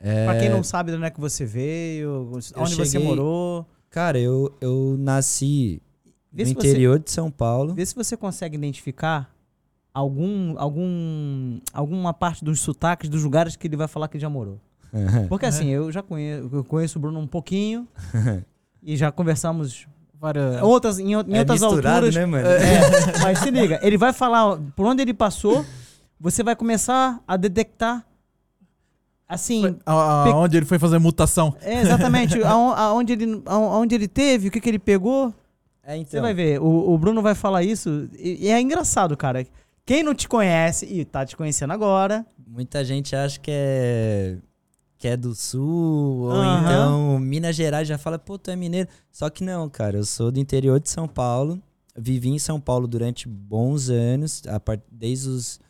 é... 0.01 0.25
Pra 0.25 0.39
quem 0.39 0.49
não 0.49 0.62
sabe 0.62 0.91
de 0.91 0.97
onde 0.97 1.07
é 1.07 1.11
que 1.11 1.21
você 1.21 1.45
veio, 1.45 2.31
onde 2.57 2.75
você 2.75 2.87
cheguei- 2.87 3.07
morou. 3.07 3.67
Cara, 3.91 4.19
eu, 4.19 4.55
eu 4.61 4.97
nasci 4.99 5.81
Vê 6.31 6.43
no 6.43 6.49
se, 6.49 6.55
você, 6.55 6.69
interior 6.69 6.99
de 6.99 7.11
São 7.11 7.31
Paulo. 7.31 7.73
vê 7.73 7.87
se 7.87 7.95
você 7.95 8.17
consegue 8.17 8.57
identificar 8.57 9.35
algum, 9.95 10.59
algum, 10.59 11.59
alguma 11.73 12.12
parte 12.12 12.45
dos 12.45 12.61
sotaques 12.61 13.09
dos 13.09 13.25
lugares 13.25 13.57
que 13.57 13.67
ele 13.67 13.77
vai 13.77 13.89
falar 13.89 14.09
que 14.09 14.19
já 14.19 14.29
morou. 14.29 14.61
Porque 15.29 15.47
assim, 15.47 15.69
eu 15.69 15.91
já 15.91 16.03
conheço, 16.03 16.49
eu 16.53 16.64
conheço 16.64 16.99
o 16.99 17.01
Bruno 17.03 17.19
um 17.19 17.27
pouquinho 17.27 17.89
e 18.83 18.97
já 18.97 19.11
conversamos 19.11 19.87
várias. 20.21 20.62
outras, 20.62 20.99
em, 20.99 21.11
em 21.11 21.14
é 21.14 21.39
outras 21.41 21.62
alturas. 21.62 22.14
né, 22.14 22.27
mano? 22.27 22.47
É, 22.47 23.21
mas 23.23 23.39
se 23.41 23.51
liga, 23.51 23.79
ele 23.83 23.97
vai 23.99 24.12
falar 24.12 24.59
por 24.75 24.87
onde 24.87 25.03
ele 25.03 25.14
passou, 25.14 25.64
você 26.19 26.43
vai 26.43 26.55
começar 26.57 27.21
a 27.27 27.37
detectar 27.37 28.05
assim, 29.29 29.62
Foi- 29.62 29.77
a- 29.85 29.93
a- 30.25 30.37
Onde 30.37 30.57
ele 30.57 30.67
foi 30.67 30.79
fazer 30.79 30.99
mutação. 30.99 31.55
é, 31.61 31.81
exatamente 31.81 32.41
aon- 32.45 32.73
aonde 32.75 33.12
ele, 33.12 33.43
aon- 33.47 33.73
aonde 33.73 33.95
ele 33.95 34.09
teve, 34.09 34.49
o 34.49 34.51
que, 34.51 34.61
que 34.61 34.69
ele 34.69 34.79
pegou. 34.79 35.35
É, 35.83 35.95
Você 35.97 36.01
então. 36.01 36.23
vai 36.23 36.35
ver, 36.35 36.61
o, 36.61 36.91
o 36.93 36.99
Bruno 36.99 37.23
vai 37.23 37.35
falar 37.35 37.62
isso 37.62 38.09
e, 38.19 38.47
e 38.47 38.49
é 38.49 38.61
engraçado, 38.61 39.17
cara. 39.17 39.47
Quem 39.85 40.03
não 40.03 40.14
te 40.14 40.29
conhece 40.29 40.85
e 40.87 41.05
tá 41.05 41.25
te 41.25 41.37
conhecendo 41.37 41.73
agora, 41.73 42.27
Muita 42.49 42.85
gente 42.85 43.14
acha 43.14 43.39
que 43.39 43.51
é 43.53 44.37
que 44.99 45.09
é 45.09 45.16
do 45.16 45.34
sul, 45.34 46.24
ou 46.24 46.32
Aham. 46.32 46.61
então 46.62 47.18
Minas 47.18 47.55
Gerais 47.55 47.86
já 47.86 47.99
fala, 47.99 48.18
pô, 48.18 48.38
tu 48.38 48.51
é 48.51 48.57
mineiro. 48.57 48.88
Só 49.11 49.28
que 49.28 49.44
não, 49.44 49.68
cara, 49.68 49.99
eu 49.99 50.05
sou 50.05 50.30
do 50.30 50.40
interior 50.40 50.80
de 50.80 50.88
São 50.88 51.07
Paulo. 51.07 51.61
Vivi 51.99 52.28
em 52.28 52.38
São 52.38 52.61
Paulo 52.61 52.86
durante 52.86 53.26
bons 53.28 53.88
anos, 53.88 54.42
a 54.47 54.61
part... 54.61 54.82
desde 54.90 55.28
os. 55.28 55.61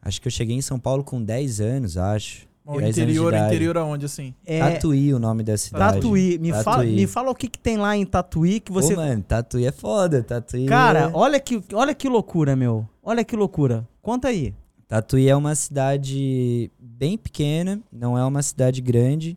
Acho 0.00 0.20
que 0.20 0.28
eu 0.28 0.32
cheguei 0.32 0.56
em 0.56 0.62
São 0.62 0.78
Paulo 0.78 1.04
com 1.04 1.22
10 1.22 1.60
anos, 1.60 1.96
acho. 1.96 2.46
O 2.66 2.78
10 2.78 2.82
anos 2.82 2.94
de 2.94 3.02
interior, 3.02 3.34
interior 3.34 3.76
aonde, 3.76 4.06
assim? 4.06 4.34
é 4.44 4.58
Tatuí, 4.58 5.12
o 5.12 5.18
nome 5.18 5.42
da 5.42 5.56
cidade. 5.56 5.96
Tatuí. 5.96 6.38
Me, 6.38 6.50
Fala, 6.50 6.64
Tatuí. 6.64 6.96
me 6.96 7.06
fala 7.06 7.30
o 7.30 7.34
que, 7.34 7.46
que 7.46 7.58
tem 7.58 7.76
lá 7.76 7.94
em 7.94 8.06
Tatuí 8.06 8.58
que 8.58 8.72
você. 8.72 8.94
Ô, 8.94 8.96
mano, 8.96 9.22
Tatuí 9.22 9.66
é 9.66 9.72
foda. 9.72 10.22
Tatuí 10.22 10.64
Cara, 10.64 11.00
é... 11.00 11.10
olha 11.12 11.38
que, 11.38 11.62
olha 11.74 11.94
que 11.94 12.08
loucura, 12.08 12.56
meu. 12.56 12.88
Olha 13.02 13.22
que 13.22 13.36
loucura. 13.36 13.86
Conta 14.00 14.28
aí. 14.28 14.54
Tatuí 14.88 15.28
é 15.28 15.36
uma 15.36 15.54
cidade 15.54 16.70
bem 17.04 17.18
pequena, 17.18 17.82
não 17.92 18.16
é 18.16 18.24
uma 18.24 18.42
cidade 18.42 18.80
grande, 18.80 19.36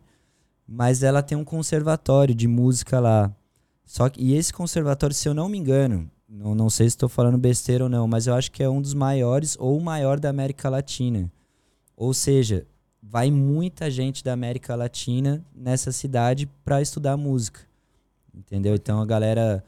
mas 0.66 1.02
ela 1.02 1.22
tem 1.22 1.36
um 1.36 1.44
conservatório 1.44 2.34
de 2.34 2.48
música 2.48 2.98
lá. 2.98 3.30
Só 3.84 4.08
que, 4.08 4.22
e 4.22 4.34
esse 4.34 4.50
conservatório, 4.54 5.14
se 5.14 5.28
eu 5.28 5.34
não 5.34 5.50
me 5.50 5.58
engano, 5.58 6.10
não, 6.26 6.54
não 6.54 6.70
sei 6.70 6.88
se 6.88 6.96
estou 6.96 7.10
falando 7.10 7.36
besteira 7.36 7.84
ou 7.84 7.90
não, 7.90 8.08
mas 8.08 8.26
eu 8.26 8.32
acho 8.32 8.50
que 8.50 8.62
é 8.62 8.70
um 8.70 8.80
dos 8.80 8.94
maiores 8.94 9.54
ou 9.60 9.76
o 9.76 9.82
maior 9.82 10.18
da 10.18 10.30
América 10.30 10.70
Latina. 10.70 11.30
Ou 11.94 12.14
seja, 12.14 12.66
vai 13.02 13.30
muita 13.30 13.90
gente 13.90 14.24
da 14.24 14.32
América 14.32 14.74
Latina 14.74 15.44
nessa 15.54 15.92
cidade 15.92 16.48
para 16.64 16.80
estudar 16.80 17.18
música. 17.18 17.60
Entendeu? 18.34 18.76
Então 18.76 18.98
a 18.98 19.04
galera, 19.04 19.62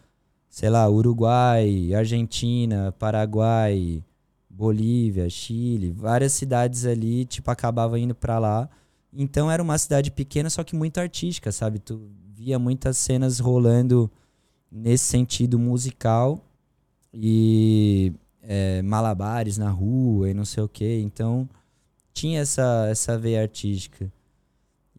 sei 0.48 0.70
lá, 0.70 0.88
Uruguai, 0.88 1.92
Argentina, 1.92 2.94
Paraguai, 2.98 4.02
Bolívia, 4.50 5.30
Chile, 5.30 5.92
várias 5.92 6.32
cidades 6.32 6.84
ali, 6.84 7.24
tipo, 7.24 7.50
acabava 7.50 7.98
indo 7.98 8.14
pra 8.14 8.38
lá. 8.38 8.68
Então 9.12 9.50
era 9.50 9.62
uma 9.62 9.78
cidade 9.78 10.10
pequena, 10.10 10.50
só 10.50 10.64
que 10.64 10.74
muito 10.74 10.98
artística, 10.98 11.52
sabe? 11.52 11.78
Tu 11.78 12.10
via 12.34 12.58
muitas 12.58 12.98
cenas 12.98 13.38
rolando 13.38 14.10
nesse 14.70 15.04
sentido 15.04 15.58
musical 15.58 16.44
e 17.12 18.12
é, 18.42 18.82
malabares 18.82 19.58
na 19.58 19.70
rua 19.70 20.30
e 20.30 20.34
não 20.34 20.44
sei 20.44 20.62
o 20.62 20.68
que. 20.68 21.00
Então 21.00 21.48
tinha 22.12 22.40
essa, 22.40 22.86
essa 22.90 23.18
veia 23.18 23.42
artística. 23.42 24.12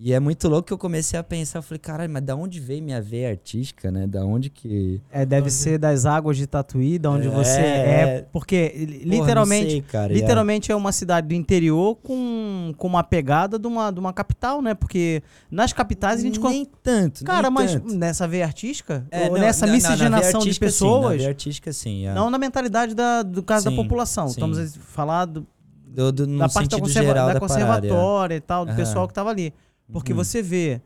E 0.03 0.13
é 0.13 0.19
muito 0.19 0.49
louco 0.49 0.65
que 0.65 0.73
eu 0.73 0.79
comecei 0.79 1.19
a 1.19 1.23
pensar, 1.23 1.59
eu 1.59 1.63
falei, 1.63 1.77
caralho, 1.77 2.11
mas 2.11 2.23
da 2.23 2.35
onde 2.35 2.59
veio 2.59 2.81
minha 2.81 2.99
veia 2.99 3.29
artística, 3.29 3.91
né? 3.91 4.07
Da 4.07 4.25
onde 4.25 4.49
que... 4.49 4.99
É, 5.11 5.23
deve 5.27 5.51
ser 5.51 5.77
das 5.77 6.07
águas 6.07 6.37
de 6.37 6.47
Tatuí, 6.47 6.97
da 6.97 7.11
onde 7.11 7.27
É, 7.27 7.29
você 7.29 7.59
é. 7.59 7.63
é. 8.17 8.25
Porque 8.31 8.71
Porra, 8.73 8.87
não 9.05 9.11
literalmente, 9.19 9.69
sei, 9.71 9.81
cara, 9.83 10.11
literalmente 10.11 10.71
é 10.71 10.75
uma 10.75 10.91
cidade 10.91 11.27
do 11.27 11.35
interior 11.35 11.95
com, 12.01 12.73
com 12.77 12.87
uma 12.87 13.03
pegada 13.03 13.59
de 13.59 13.67
uma, 13.67 13.91
de 13.91 13.99
uma 13.99 14.11
capital, 14.11 14.59
né? 14.59 14.73
Porque 14.73 15.21
nas 15.51 15.71
capitais 15.71 16.19
a 16.19 16.23
gente. 16.23 16.39
con- 16.39 16.49
Nem 16.49 16.65
tanto, 16.81 17.23
Cara, 17.23 17.43
nem 17.43 17.51
mas 17.51 17.73
tanto. 17.73 17.93
nessa 17.93 18.27
veia 18.27 18.45
artística, 18.45 19.05
É, 19.11 19.25
ou 19.25 19.33
não, 19.33 19.39
nessa 19.41 19.67
veia 19.67 19.75
miscigenação 19.75 20.39
de 20.41 20.47
artística, 20.49 20.69
sim, 20.71 20.83
na 20.85 20.91
pessoas, 20.95 21.17
veia 21.17 21.29
artística, 21.29 21.71
sim. 21.73 22.07
é. 22.07 22.13
não 22.15 22.31
na 22.31 22.39
mentalidade 22.39 22.95
da, 22.95 23.21
do 23.21 23.43
caso 23.43 23.65
da 23.65 23.69
Sim, 23.71 23.77
população. 23.77 24.25
sim. 24.29 24.31
Estamos 24.33 24.57
a 24.57 24.65
falar 24.79 25.25
do, 25.25 25.45
Do, 25.85 26.11
da 26.11 26.49
parte 26.49 26.69
da, 26.69 26.79
conserva- 26.79 27.07
geral 27.07 27.27
da 27.27 27.33
da, 27.35 27.39
conservatória 27.39 28.33
e 28.35 28.39
tal, 28.41 28.65
do 28.65 28.69
Aham. 28.71 28.77
pessoal 28.77 29.07
que 29.07 29.13
tava 29.13 29.29
ali. 29.29 29.53
Porque 29.91 30.11
Uhum. 30.13 30.17
você 30.23 30.41
vê 30.41 30.81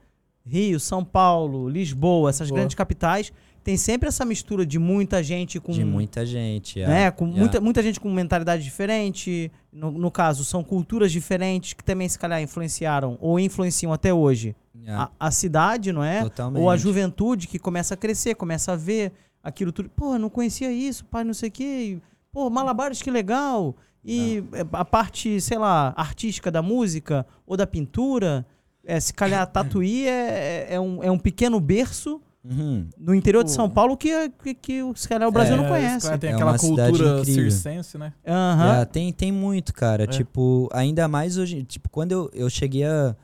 Rio, 0.45 0.79
São 0.79 1.03
Paulo, 1.03 1.67
Lisboa, 1.69 2.29
essas 2.29 2.41
Lisboa. 2.47 2.59
grandes 2.59 2.75
capitais, 2.75 3.31
tem 3.63 3.77
sempre 3.77 4.07
essa 4.09 4.23
mistura 4.23 4.63
de 4.65 4.77
muita 4.77 5.23
gente 5.23 5.59
com. 5.59 5.71
De 5.71 5.83
muita 5.83 6.23
gente. 6.25 6.79
é. 6.79 6.87
né, 6.87 7.11
com 7.11 7.25
Yeah. 7.25 7.39
muita, 7.41 7.61
muita 7.61 7.81
gente 7.81 7.99
com 7.99 8.11
mentalidade 8.13 8.63
diferente. 8.63 9.51
No, 9.73 9.89
no 9.91 10.11
caso, 10.11 10.45
são 10.45 10.63
culturas 10.63 11.11
diferentes 11.11 11.73
que 11.73 11.83
também, 11.83 12.07
se 12.07 12.17
calhar, 12.19 12.41
influenciaram 12.41 13.17
ou 13.19 13.39
influenciam 13.39 13.91
até 13.91 14.13
hoje 14.13 14.55
Yeah. 14.79 15.09
a, 15.19 15.27
a 15.27 15.31
cidade, 15.31 15.91
não 15.91 16.03
é? 16.03 16.21
Totalmente. 16.23 16.61
Ou 16.61 16.69
a 16.69 16.77
juventude 16.77 17.47
que 17.47 17.57
começa 17.57 17.95
a 17.95 17.97
crescer, 17.97 18.35
começa 18.35 18.73
a 18.73 18.75
ver 18.75 19.11
aquilo 19.41 19.71
tudo. 19.71 19.89
Pô, 19.89 20.13
eu 20.13 20.19
não 20.19 20.29
conhecia 20.29 20.71
isso, 20.71 21.03
pai, 21.05 21.23
não 21.23 21.33
sei 21.33 21.49
o 21.49 21.51
quê. 21.51 21.97
Pô, 22.31 22.49
Malabares, 22.51 23.01
que 23.01 23.09
legal. 23.09 23.75
E 24.03 24.43
é, 24.53 24.63
a 24.73 24.85
parte, 24.85 25.41
sei 25.41 25.57
lá, 25.57 25.91
artística 25.97 26.51
da 26.51 26.61
música 26.61 27.25
ou 27.47 27.57
da 27.57 27.65
pintura, 27.65 28.45
é, 28.85 28.99
se 28.99 29.13
calhar 29.13 29.45
Tatuí 29.47 30.07
é, 30.07 30.67
é, 30.75 30.79
um, 30.79 31.03
é 31.03 31.09
um 31.11 31.17
pequeno 31.19 31.59
berço 31.59 32.21
Uhum. 32.47 32.87
no 32.95 33.15
interior 33.15 33.43
de. 33.43 33.49
São 33.49 33.67
Paulo 33.67 33.97
que, 33.97 34.29
que, 34.43 34.53
que 34.53 34.81
se 34.95 35.09
calhar 35.09 35.27
o 35.27 35.31
Brasil 35.31 35.55
É, 35.55 35.57
não 35.57 35.65
É, 35.65 35.69
conhece. 35.69 36.17
Tem 36.19 36.29
É 36.29 36.33
aquela 36.33 36.51
uma 36.51 36.57
cidade 36.59 36.91
cultura 36.91 37.19
incrível. 37.21 37.49
circense, 37.51 37.97
né? 37.97 38.13
Aham. 38.27 38.63
Yeah, 38.65 38.85
tem, 38.85 39.11
tem 39.11 39.31
muito, 39.31 39.73
cara. 39.73 40.03
É. 40.03 40.07
Tipo, 40.07 40.69
ainda 40.71 41.07
mais 41.07 41.37
hoje. 41.39 41.63
Tipo, 41.63 41.89
quando 41.89 42.11
eu, 42.11 42.29
eu 42.33 42.47
cheguei 42.49 42.83
a. 42.83 43.15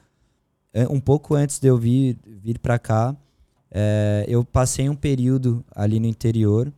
é, 0.74 0.88
Um 0.88 1.00
pouco 1.00 1.36
antes 1.36 1.60
de 1.60 1.68
eu 1.68 1.78
vir, 1.78 2.18
vir 2.26 2.58
pra 2.58 2.80
cá, 2.80 3.16
é, 3.70 4.26
eu 4.28 4.44
passei 4.44 4.90
um 4.90 4.96
período 4.96 5.64
ali 5.76 6.00
no 6.00 6.08
interior 6.08 6.74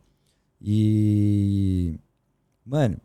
e. 0.60 1.98
Mano, 2.66 2.96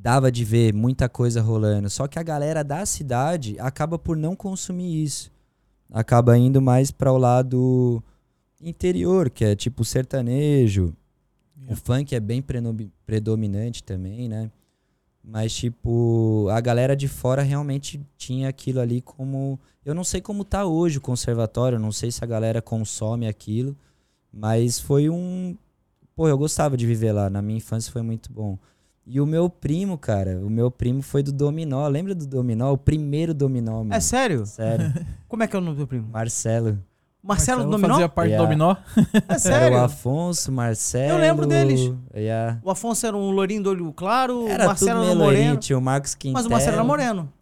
dava 0.00 0.30
de 0.30 0.44
ver 0.44 0.72
muita 0.72 1.08
coisa 1.08 1.42
rolando. 1.42 1.90
Só 1.90 2.06
que 2.06 2.18
a 2.18 2.22
galera 2.22 2.62
da 2.62 2.86
cidade 2.86 3.56
acaba 3.58 3.98
por 3.98 4.16
não 4.16 4.36
consumir 4.36 5.02
isso. 5.02 5.30
Acaba 5.90 6.36
indo 6.36 6.60
mais 6.60 6.90
para 6.90 7.12
o 7.12 7.18
lado 7.18 8.02
interior, 8.60 9.30
que 9.30 9.44
é 9.44 9.56
tipo 9.56 9.84
sertanejo. 9.84 10.94
O 11.68 11.76
funk 11.76 12.14
é 12.14 12.20
bem 12.20 12.42
predominante 13.04 13.82
também, 13.82 14.28
né? 14.28 14.50
Mas, 15.22 15.52
tipo, 15.52 16.48
a 16.50 16.60
galera 16.60 16.96
de 16.96 17.08
fora 17.08 17.42
realmente 17.42 18.00
tinha 18.16 18.48
aquilo 18.48 18.80
ali 18.80 19.02
como. 19.02 19.58
Eu 19.84 19.94
não 19.94 20.04
sei 20.04 20.20
como 20.20 20.44
tá 20.44 20.64
hoje 20.64 20.98
o 20.98 21.02
conservatório, 21.02 21.78
não 21.78 21.92
sei 21.92 22.10
se 22.10 22.22
a 22.24 22.26
galera 22.26 22.62
consome 22.62 23.26
aquilo, 23.26 23.76
mas 24.32 24.78
foi 24.78 25.10
um. 25.10 25.56
Pô, 26.14 26.28
eu 26.28 26.38
gostava 26.38 26.76
de 26.76 26.86
viver 26.86 27.12
lá, 27.12 27.28
na 27.28 27.42
minha 27.42 27.58
infância 27.58 27.92
foi 27.92 28.02
muito 28.02 28.32
bom. 28.32 28.58
E 29.10 29.20
o 29.22 29.26
meu 29.26 29.48
primo, 29.48 29.96
cara, 29.96 30.38
o 30.44 30.50
meu 30.50 30.70
primo 30.70 31.00
foi 31.00 31.22
do 31.22 31.32
Dominó. 31.32 31.88
Lembra 31.88 32.14
do 32.14 32.26
Dominó? 32.26 32.72
O 32.72 32.76
primeiro 32.78 33.32
Dominó, 33.32 33.78
mano. 33.78 33.94
É 33.94 34.00
sério? 34.00 34.44
Sério. 34.44 34.92
Como 35.26 35.42
é 35.42 35.46
que 35.46 35.56
é 35.56 35.58
o 35.58 35.62
nome 35.62 35.76
do 35.76 35.78
teu 35.78 35.86
primo? 35.86 36.08
Marcelo. 36.12 36.78
Marcelo, 37.22 37.64
do 37.64 37.70
Dominó? 37.70 37.94
Fazia 37.94 38.08
parte 38.08 38.28
Yeah. 38.30 38.44
do 38.44 38.48
Dominó. 38.48 38.76
É 39.14 39.22
Era 39.28 39.38
sério? 39.38 39.78
o 39.78 39.80
Afonso, 39.80 40.52
Marcelo. 40.52 41.14
Eu 41.14 41.18
lembro 41.18 41.46
deles. 41.46 41.92
Yeah. 42.14 42.60
O 42.62 42.70
Afonso 42.70 43.06
era 43.06 43.16
um 43.16 43.30
lourinho 43.30 43.62
do 43.62 43.70
olho 43.70 43.92
claro, 43.92 44.46
Era 44.46 44.64
o 44.64 44.66
Marcelo 44.68 45.00
tudo 45.00 45.10
era 45.10 45.18
moreno. 45.18 45.56
tinha 45.56 45.78
o 45.78 45.82
Marcos 45.82 46.14
Quintela. 46.14 46.38
Mas 46.40 46.46
o 46.46 46.50
Marcelo 46.50 46.74
era 46.74 46.84
moreno. 46.84 47.32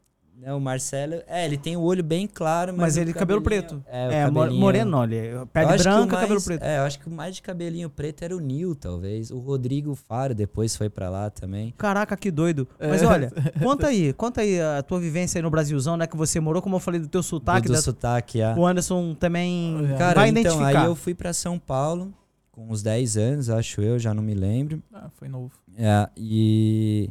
Não, 0.47 0.59
o 0.59 0.61
Marcelo... 0.61 1.15
É, 1.27 1.45
ele 1.45 1.57
tem 1.59 1.77
o 1.77 1.81
olho 1.83 2.05
bem 2.05 2.27
claro, 2.27 2.73
mas... 2.73 2.81
Mas 2.83 2.97
ele 2.99 3.13
cabelo 3.13 3.43
preto. 3.43 3.83
É, 3.91 4.07
o 4.07 4.13
É, 4.13 4.31
moreno, 4.51 4.97
olha. 4.97 5.45
Pele 5.53 5.77
branca, 5.77 6.07
mais- 6.07 6.21
cabelo 6.23 6.41
preto. 6.43 6.63
É, 6.63 6.79
eu 6.79 6.83
acho 6.85 7.01
que 7.01 7.09
o 7.09 7.11
mais 7.11 7.35
de 7.35 7.43
cabelinho 7.43 7.91
preto 7.91 8.23
era 8.23 8.37
o 8.37 8.39
Nil, 8.39 8.77
talvez. 8.77 9.33
O 9.33 9.39
Rodrigo 9.41 9.97
Faro 9.97 10.35
depois 10.37 10.77
foi 10.77 10.89
pra 10.89 11.11
lá 11.11 11.31
também. 11.31 11.75
Caraca, 11.77 12.17
que 12.17 12.31
doido. 12.31 12.69
Mas 12.79 13.03
É. 13.03 13.07
olha, 13.07 13.33
conta 13.61 13.89
aí, 13.89 14.13
conta 14.13 14.41
aí 14.43 14.61
a 14.61 14.83
tua 14.85 15.01
vivência 15.01 15.39
aí 15.39 15.43
no 15.43 15.51
Brasilzão, 15.51 15.97
né? 15.97 16.07
Que 16.07 16.17
você 16.17 16.39
morou, 16.39 16.63
como 16.63 16.77
eu 16.77 16.81
falei, 16.81 17.01
do 17.01 17.09
teu 17.09 17.25
sotaque. 17.25 17.63
do, 17.67 17.73
do 17.73 17.77
da- 17.77 17.83
sotaque, 17.83 18.41
é. 18.41 18.55
O 18.55 18.65
Anderson 18.65 19.15
também 19.15 19.85
É. 19.95 19.97
Cara, 19.97 20.21
vai 20.21 20.29
então, 20.29 20.41
identificar. 20.43 20.81
aí 20.83 20.87
eu 20.87 20.95
fui 20.95 21.13
pra 21.13 21.33
São 21.33 21.59
Paulo 21.59 22.15
com 22.53 22.69
uns 22.71 22.83
10 22.85 23.17
anos, 23.17 23.51
acho 23.51 23.81
eu, 23.83 23.99
já 23.99 24.15
não 24.15 24.23
me 24.23 24.35
lembro. 24.35 24.81
Ah, 24.95 25.11
foi 25.17 25.27
novo. 25.29 25.51
É, 25.77 26.09
e, 26.17 27.11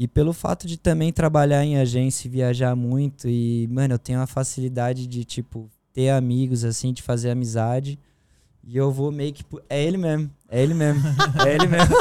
e 0.00 0.06
pelo 0.06 0.32
fato 0.32 0.64
de 0.64 0.76
também 0.76 1.12
trabalhar 1.12 1.64
em 1.64 1.76
agência 1.76 2.28
e 2.28 2.30
viajar 2.30 2.76
muito, 2.76 3.28
e, 3.28 3.66
mano, 3.68 3.94
eu 3.94 3.98
tenho 3.98 4.20
uma 4.20 4.28
facilidade 4.28 5.08
de, 5.08 5.24
tipo, 5.24 5.68
ter 5.92 6.10
amigos, 6.10 6.64
assim, 6.64 6.92
de 6.92 7.02
fazer 7.02 7.30
amizade. 7.30 7.98
E 8.62 8.76
eu 8.76 8.92
vou 8.92 9.10
meio 9.10 9.32
que. 9.32 9.44
É 9.68 9.82
ele 9.82 9.96
mesmo, 9.96 10.30
é 10.48 10.62
ele 10.62 10.72
mesmo, 10.72 11.02
é 11.44 11.52
ele 11.52 11.66
mesmo. 11.66 11.96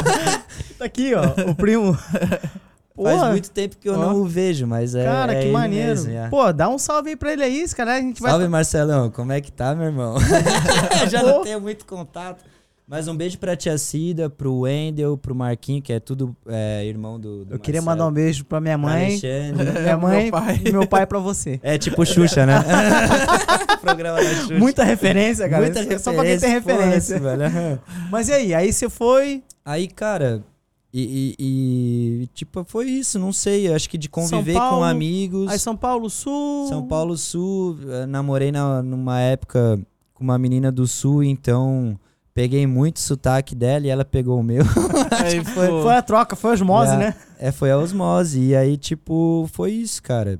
Tá 0.77 0.85
aqui, 0.85 1.15
ó, 1.15 1.49
o 1.49 1.55
primo. 1.55 1.97
Faz 2.95 3.31
muito 3.31 3.49
tempo 3.49 3.77
que 3.77 3.89
eu 3.89 3.97
não 3.97 4.21
o 4.21 4.25
vejo, 4.25 4.67
mas 4.67 4.93
é. 4.93 5.03
Cara, 5.03 5.33
é 5.33 5.41
que 5.41 5.51
maneiro. 5.51 5.87
mesmo, 5.87 6.11
é. 6.11 6.29
Pô, 6.29 6.53
dá 6.53 6.69
um 6.69 6.77
salve 6.77 7.09
aí 7.09 7.15
pra 7.15 7.33
ele 7.33 7.43
aí, 7.43 7.61
esse 7.61 7.75
cara. 7.75 7.95
A 7.95 8.01
gente 8.01 8.21
vai. 8.21 8.29
Salve, 8.29 8.47
Marcelão, 8.47 9.09
como 9.09 9.31
é 9.31 9.41
que 9.41 9.51
tá, 9.51 9.73
meu 9.73 9.87
irmão? 9.87 10.17
Já 11.09 11.21
Pô. 11.21 11.27
não 11.27 11.41
tenho 11.41 11.61
muito 11.61 11.83
contato. 11.83 12.43
Mas 12.89 13.07
um 13.09 13.15
beijo 13.17 13.37
pra 13.37 13.53
tia 13.53 13.77
Cida, 13.77 14.29
pro 14.29 14.59
Wendel, 14.59 15.17
pro 15.17 15.35
Marquinho, 15.35 15.81
que 15.81 15.91
é 15.91 15.99
tudo 15.99 16.33
é, 16.47 16.85
irmão 16.85 17.19
do, 17.19 17.43
do 17.43 17.55
Eu 17.55 17.59
queria 17.59 17.81
Marcelo. 17.81 17.97
mandar 18.05 18.09
um 18.09 18.13
beijo 18.13 18.45
pra 18.45 18.61
minha 18.61 18.77
mãe, 18.77 19.19
minha 19.81 19.97
mãe 19.99 20.23
meu 20.23 20.31
pai. 20.31 20.61
e 20.65 20.71
meu 20.71 20.87
pai 20.87 21.05
pra 21.05 21.19
você. 21.19 21.59
É 21.61 21.77
tipo 21.77 22.05
Xuxa, 22.05 22.45
né? 22.45 22.53
Programa 23.81 24.23
da 24.23 24.33
Xuxa. 24.35 24.57
Muita 24.57 24.83
referência, 24.85 25.49
cara. 25.49 25.63
Muita 25.65 25.81
Isso 25.81 25.91
é 25.93 25.97
Só 25.99 26.13
pra 26.13 26.23
quem 26.23 26.39
tem 26.39 26.49
referência. 26.49 27.19
velho. 27.19 27.81
Mas 28.09 28.29
e 28.29 28.33
aí? 28.33 28.53
Aí 28.53 28.71
você 28.71 28.89
foi. 28.89 29.43
Aí, 29.65 29.89
cara, 29.89 30.41
e, 30.93 31.35
e- 31.37 32.23
e, 32.23 32.27
tipo, 32.27 32.63
foi 32.65 32.85
isso, 32.85 33.19
não 33.19 33.33
sei. 33.33 33.73
Acho 33.73 33.89
que 33.89 33.97
de 33.97 34.07
conviver 34.07 34.53
Paulo, 34.53 34.77
com 34.77 34.83
amigos. 34.85 35.51
Aí 35.51 35.59
São 35.59 35.75
Paulo 35.75 36.09
Sul. 36.09 36.67
São 36.69 36.87
Paulo 36.87 37.17
Sul, 37.17 37.77
eh, 37.89 38.05
namorei 38.05 38.49
na, 38.49 38.81
numa 38.81 39.19
época 39.19 39.77
com 40.13 40.23
uma 40.23 40.37
menina 40.37 40.71
do 40.71 40.87
Sul, 40.87 41.21
então 41.21 41.99
peguei 42.37 42.67
muito 42.67 42.99
sotaque 42.99 43.55
dela 43.55 43.87
e 43.87 43.89
ela 43.89 44.05
pegou 44.05 44.39
o 44.39 44.43
meu. 44.43 44.63
Aí 45.25 45.43
Foi, 45.43 45.67
foi 45.81 45.95
a 45.95 46.01
troca, 46.03 46.35
foi 46.35 46.51
osmose, 46.53 46.91
É. 46.93 46.97
né? 46.97 47.15
É, 47.39 47.51
foi 47.51 47.71
a 47.71 47.77
osmose. 47.79 48.39
E 48.39 48.55
aí, 48.55 48.77
tipo, 48.77 49.49
foi 49.51 49.71
isso, 49.71 50.03
cara. 50.03 50.37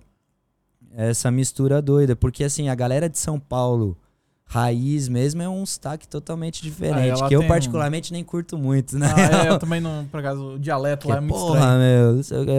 Essa 0.96 1.32
mistura 1.32 1.82
doida. 1.82 2.16
Porque, 2.16 2.44
assim, 2.44 2.70
a 2.70 2.76
galera 2.76 3.10
de 3.10 3.18
São 3.18 3.40
Paulo, 3.40 3.98
raiz 4.46 5.10
mesmo, 5.10 5.42
é 5.42 5.50
um 5.50 5.66
sotaque 5.66 6.08
totalmente 6.08 6.62
diferente. 6.62 7.18
que 7.28 7.34
eu, 7.36 7.40
tem 7.40 7.48
um- 7.48 7.52
particularmente, 7.52 8.14
nem 8.14 8.24
curto 8.24 8.60
muito, 8.60 8.98
né? 9.00 9.08
Ah, 9.16 9.46
é, 9.46 9.50
eu 9.50 9.58
também 9.60 9.82
não, 9.82 10.06
por 10.06 10.20
acaso, 10.20 10.54
o 10.54 10.60
dialeto 10.60 11.08
Que 11.08 11.12
lá 11.12 11.18
é 11.18 11.20
muito 11.20 11.34
porra, 11.34 11.58
estranho. 11.60 11.80
meu, 11.80 12.14
não 12.16 12.24
sei 12.24 12.38
o 12.38 12.46
que, 12.46 12.52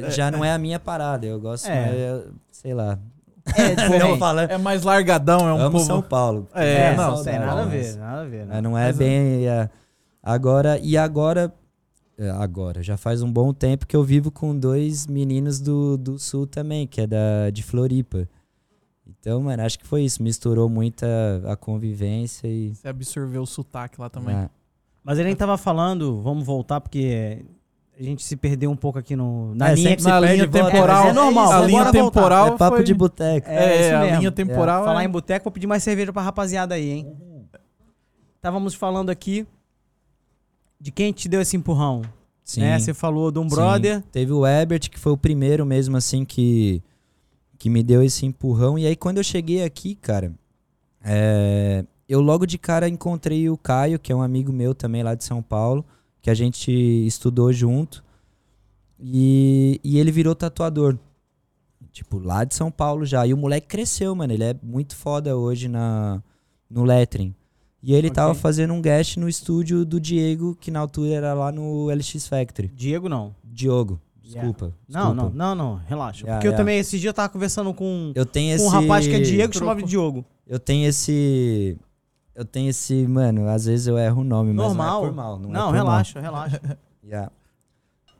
meu. 0.00 0.10
Já 0.10 0.30
não 0.30 0.42
é 0.42 0.52
a 0.54 0.58
minha 0.58 0.80
parada. 0.80 1.26
Eu 1.26 1.38
gosto, 1.38 1.66
É. 1.68 1.80
mais, 1.86 2.00
eu- 2.00 2.24
sei 2.50 2.72
lá. 2.72 2.98
É, 3.54 3.70
Eu 3.72 3.76
diferente. 3.76 4.18
falando. 4.18 4.50
É 4.50 4.58
mais 4.58 4.82
largadão, 4.82 5.40
é 5.48 5.52
um 5.54 5.60
Amo 5.60 5.72
povo. 5.72 5.84
São 5.84 6.02
Paulo. 6.02 6.48
É, 6.54 6.92
É, 6.92 6.96
não, 6.96 7.16
não, 7.16 7.22
tem 7.24 7.34
Paulo, 7.34 7.46
nada 7.46 7.62
a 7.62 7.64
ver, 7.66 7.96
nada 7.96 8.20
a 8.20 8.24
ver. 8.24 8.38
né? 8.46 8.46
Mas 8.54 8.62
não 8.62 8.78
é 8.78 8.86
Mas, 8.86 8.96
bem. 8.96 9.46
é, 9.48 9.70
agora, 10.22 10.78
e 10.78 10.96
agora. 10.96 11.52
é, 12.18 12.30
Agora, 12.30 12.82
já 12.82 12.96
faz 12.96 13.22
um 13.22 13.30
bom 13.30 13.52
tempo 13.52 13.86
que 13.86 13.94
eu 13.94 14.02
vivo 14.02 14.30
com 14.30 14.56
dois 14.58 15.06
meninos 15.06 15.60
do, 15.60 15.96
do 15.96 16.18
sul 16.18 16.46
também, 16.46 16.86
que 16.86 17.00
é 17.02 17.06
da, 17.06 17.50
de 17.52 17.62
Floripa. 17.62 18.28
Então, 19.06 19.40
mano, 19.42 19.62
acho 19.62 19.78
que 19.78 19.86
foi 19.86 20.02
isso. 20.02 20.22
Misturou 20.22 20.68
muita 20.68 21.06
a 21.46 21.54
convivência 21.56 22.48
e. 22.48 22.74
Você 22.74 22.88
absorveu 22.88 23.42
o 23.42 23.46
sotaque 23.46 24.00
lá 24.00 24.08
também. 24.10 24.34
é. 24.34 24.50
Mas 25.04 25.18
ele 25.18 25.28
nem 25.28 25.36
tava 25.36 25.56
falando, 25.56 26.20
vamos 26.20 26.44
voltar, 26.44 26.80
porque 26.80 27.44
a 27.98 28.02
gente 28.02 28.22
se 28.22 28.36
perdeu 28.36 28.70
um 28.70 28.76
pouco 28.76 28.98
aqui 28.98 29.16
no, 29.16 29.54
na 29.54 29.70
É, 29.70 29.74
linha. 29.74 29.90
na 30.02 30.20
se 30.20 30.26
linha 30.34 30.48
temporal, 30.48 31.04
mas 31.04 31.10
é 31.10 31.12
normal, 31.14 31.44
a 31.44 31.54
vamos 31.56 31.66
linha 31.68 31.84
voltar. 31.84 32.04
temporal 32.04 32.46
É 32.48 32.56
papo 32.56 32.76
foi- 32.76 32.84
de 32.84 32.92
boteco. 32.94 33.48
É, 33.48 33.80
isso 33.86 33.94
a 33.94 34.00
mesmo. 34.00 34.18
linha 34.18 34.32
temporal 34.32 34.84
Falar 34.84 35.02
é- 35.02 35.06
em 35.06 35.08
boteco, 35.08 35.44
vou 35.44 35.52
pedir 35.52 35.66
mais 35.66 35.82
cerveja 35.82 36.12
pra 36.12 36.22
rapaziada 36.22 36.74
aí, 36.74 36.90
hein? 36.90 37.16
Estávamos 38.36 38.74
falando 38.74 39.10
aqui 39.10 39.46
de 40.80 40.90
quem 40.92 41.12
te 41.12 41.28
deu 41.28 41.40
esse 41.40 41.56
empurrão, 41.56 42.02
Sim. 42.44 42.60
né? 42.60 42.78
Você 42.78 42.92
falou 42.94 43.30
de 43.30 43.38
um 43.38 43.48
Sim. 43.48 43.54
brother. 43.56 44.02
Teve 44.12 44.32
o 44.32 44.46
Ebert, 44.46 44.90
que 44.90 44.98
foi 44.98 45.12
o 45.12 45.16
primeiro 45.16 45.64
mesmo, 45.64 45.96
assim, 45.96 46.24
que, 46.24 46.82
que 47.58 47.70
me 47.70 47.82
deu 47.82 48.02
esse 48.02 48.26
empurrão. 48.26 48.78
E 48.78 48.86
aí, 48.86 48.94
quando 48.94 49.16
eu 49.18 49.24
cheguei 49.24 49.64
aqui, 49.64 49.94
cara, 49.94 50.32
é, 51.02 51.84
eu 52.08 52.20
logo 52.20 52.46
de 52.46 52.58
cara 52.58 52.88
encontrei 52.88 53.48
o 53.48 53.56
Caio, 53.56 53.98
que 53.98 54.12
é 54.12 54.14
um 54.14 54.22
amigo 54.22 54.52
meu 54.52 54.74
também 54.74 55.02
lá 55.02 55.14
de 55.14 55.24
São 55.24 55.42
Paulo, 55.42 55.84
que 56.26 56.30
a 56.30 56.34
gente 56.34 56.72
estudou 57.06 57.52
junto. 57.52 58.02
E, 58.98 59.80
e 59.84 59.96
ele 59.96 60.10
virou 60.10 60.34
tatuador. 60.34 60.98
Tipo, 61.92 62.18
lá 62.18 62.42
de 62.42 62.52
São 62.52 62.68
Paulo 62.68 63.06
já. 63.06 63.24
E 63.24 63.32
o 63.32 63.36
moleque 63.36 63.68
cresceu, 63.68 64.12
mano. 64.16 64.32
Ele 64.32 64.42
é 64.42 64.56
muito 64.60 64.96
foda 64.96 65.36
hoje 65.36 65.68
na, 65.68 66.20
no 66.68 66.82
lettering. 66.82 67.32
E 67.80 67.94
ele 67.94 68.08
Ok. 68.08 68.14
tava 68.16 68.34
fazendo 68.34 68.74
um 68.74 68.82
guest 68.82 69.18
no 69.18 69.28
estúdio 69.28 69.84
do 69.84 70.00
Diego, 70.00 70.56
que 70.60 70.68
na 70.72 70.80
altura 70.80 71.10
era 71.14 71.32
lá 71.32 71.52
no 71.52 71.88
LX 71.94 72.26
Factory. 72.26 72.72
Diego 72.74 73.08
não. 73.08 73.32
Diogo, 73.44 74.00
Yeah. 74.24 74.40
desculpa. 74.50 74.74
Não, 74.88 75.00
não, 75.14 75.14
desculpa. 75.14 75.36
não, 75.36 75.54
não, 75.54 75.74
relaxa. 75.86 76.22
Yeah, 76.22 76.38
Porque 76.38 76.48
eu 76.48 76.50
yeah. 76.50 76.56
também, 76.60 76.80
esse 76.80 76.98
dia 76.98 77.10
eu 77.10 77.14
tava 77.14 77.28
conversando 77.28 77.72
com, 77.72 78.10
Eu 78.16 78.26
tenho 78.26 78.48
com 78.58 78.64
esse. 78.64 78.64
um 78.64 78.80
rapaz 78.80 79.06
que 79.06 79.14
é 79.14 79.20
Diego, 79.20 79.52
Trocou. 79.52 79.68
chamava 79.68 79.82
de 79.84 79.88
Diogo. 79.88 80.24
Eu 80.48 80.58
tenho 80.58 80.88
esse. 80.88 81.76
Eu 82.36 82.44
tenho 82.44 82.68
esse. 82.70 83.06
Mano, 83.08 83.48
às 83.48 83.64
vezes 83.64 83.86
eu 83.86 83.98
erro 83.98 84.20
o 84.20 84.24
nome, 84.24 84.52
mas 84.52 84.66
Normal. 84.66 85.00
não 85.00 85.04
é 85.06 85.08
por 85.08 85.16
mal. 85.16 85.38
Não, 85.38 85.50
Não, 85.50 85.70
é 85.70 85.78
relaxa, 85.78 86.20
relaxa. 86.20 86.60
Mal. 86.62 86.76
Yeah. 87.02 87.30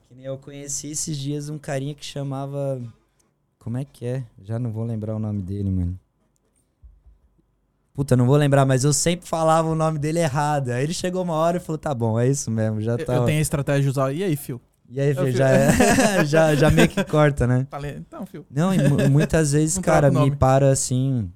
Que 0.09 0.15
nem 0.15 0.25
eu 0.27 0.39
conheci 0.39 0.93
esses 0.93 1.17
dias 1.19 1.49
um 1.51 1.59
carinha 1.59 1.93
que 1.95 2.05
chamava. 2.05 2.81
Como 3.59 3.77
é 3.77 3.85
que 3.85 4.07
é? 4.07 4.25
Já 4.43 4.59
não 4.61 4.71
vou 4.71 4.85
lembrar 4.85 5.17
o 5.17 5.19
nome 5.19 5.43
dele, 5.43 5.71
mano. 5.71 5.99
Puta, 7.93 8.15
não 8.17 8.27
vou 8.27 8.37
lembrar, 8.37 8.65
mas 8.67 8.85
eu 8.85 8.93
sempre 8.93 9.27
falava 9.29 9.69
o 9.69 9.75
nome 9.75 9.99
dele 9.99 10.21
errado. 10.21 10.69
Aí 10.71 10.85
ele 10.85 10.93
chegou 10.95 11.23
uma 11.25 11.35
hora 11.35 11.57
e 11.57 11.61
falou: 11.61 11.79
tá 11.79 11.93
bom, 11.95 12.19
é 12.21 12.29
isso 12.29 12.51
mesmo, 12.51 12.81
já 12.81 12.93
Eu, 12.93 13.05
tá. 13.05 13.15
eu 13.17 13.25
tenho 13.25 13.39
a 13.39 13.43
estratégia 13.43 13.83
de 13.83 13.89
usar. 13.89 14.13
E 14.13 14.23
aí, 14.23 14.37
Fio? 14.37 14.61
E 14.89 15.01
aí, 15.01 15.09
Eu 15.11 15.17
filho, 15.17 15.33
fi- 15.33 15.39
já, 15.39 15.49
é- 15.51 15.71
já, 16.25 16.55
já 16.55 16.71
meio 16.71 16.89
que 16.89 17.03
corta, 17.05 17.47
né? 17.47 17.67
Falei, 17.71 17.97
então, 17.97 18.25
Fio. 18.25 18.47
Não, 18.51 18.73
e 18.73 18.89
mu- 18.89 19.09
muitas 19.11 19.53
vezes, 19.53 19.77
Não 19.77 19.83
cara, 19.83 20.11
troca 20.11 20.25
o 20.27 20.31
me 20.31 20.37
param 20.37 20.69
assim, 20.69 21.29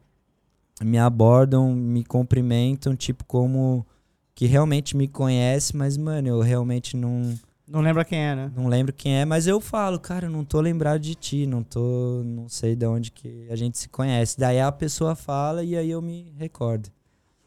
me 0.82 0.98
abordam, 0.98 1.74
me 1.74 2.04
cumprimentam, 2.04 2.94
tipo, 2.96 3.24
como 3.24 3.86
que 4.34 4.46
realmente 4.46 4.96
me 4.96 5.06
conhece, 5.06 5.76
mas, 5.76 5.96
mano, 5.96 6.26
eu 6.28 6.40
realmente 6.40 6.96
não, 6.96 7.34
Não 7.68 7.80
lembra 7.80 8.04
quem 8.04 8.18
é, 8.18 8.34
né? 8.34 8.50
não 8.56 8.66
lembro 8.68 8.92
quem 8.92 9.14
é, 9.18 9.24
mas 9.24 9.46
eu 9.46 9.60
falo, 9.60 10.00
cara, 10.00 10.26
eu 10.26 10.30
não 10.30 10.44
tô 10.44 10.60
lembrado 10.60 11.00
de 11.00 11.14
ti, 11.14 11.46
não 11.46 11.62
tô, 11.62 12.22
não 12.24 12.48
sei 12.48 12.74
de 12.74 12.86
onde 12.86 13.10
que 13.10 13.46
a 13.50 13.56
gente 13.56 13.76
se 13.78 13.88
conhece. 13.88 14.38
Daí 14.38 14.58
a 14.60 14.72
pessoa 14.72 15.14
fala 15.14 15.62
e 15.62 15.76
aí 15.76 15.90
eu 15.90 16.00
me 16.00 16.32
recordo. 16.38 16.88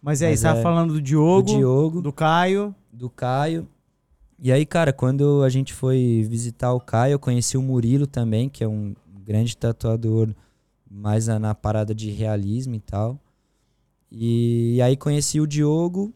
Mas 0.01 0.21
aí, 0.21 0.31
Mas 0.31 0.39
você 0.41 0.45
tava 0.47 0.59
é- 0.59 0.63
falando 0.63 0.93
do 0.93 1.01
Diogo, 1.01 1.51
Do 1.51 1.57
Diogo, 1.57 2.01
do 2.01 2.13
Caio. 2.13 2.75
do 2.91 3.09
Caio. 3.09 3.67
E 4.37 4.51
aí, 4.51 4.65
cara, 4.65 4.91
quando 4.91 5.41
a 5.43 5.49
gente 5.49 5.73
foi 5.73 6.25
visitar 6.29 6.73
o 6.73 6.79
Caio, 6.79 7.13
eu 7.13 7.19
conheci 7.19 7.57
o 7.57 7.61
Murilo 7.61 8.05
também, 8.05 8.49
que 8.49 8.63
é 8.63 8.67
um 8.67 8.93
grande 9.25 9.55
tatuador, 9.55 10.29
mais 10.93 11.27
na, 11.27 11.39
na 11.39 11.55
parada 11.55 11.93
de 11.93 12.11
realismo 12.11 12.75
e 12.75 12.79
tal. 12.79 13.19
E, 14.11 14.79
aí 14.81 14.95
conheci 14.95 15.41
o 15.41 15.47
Diogo 15.47 16.13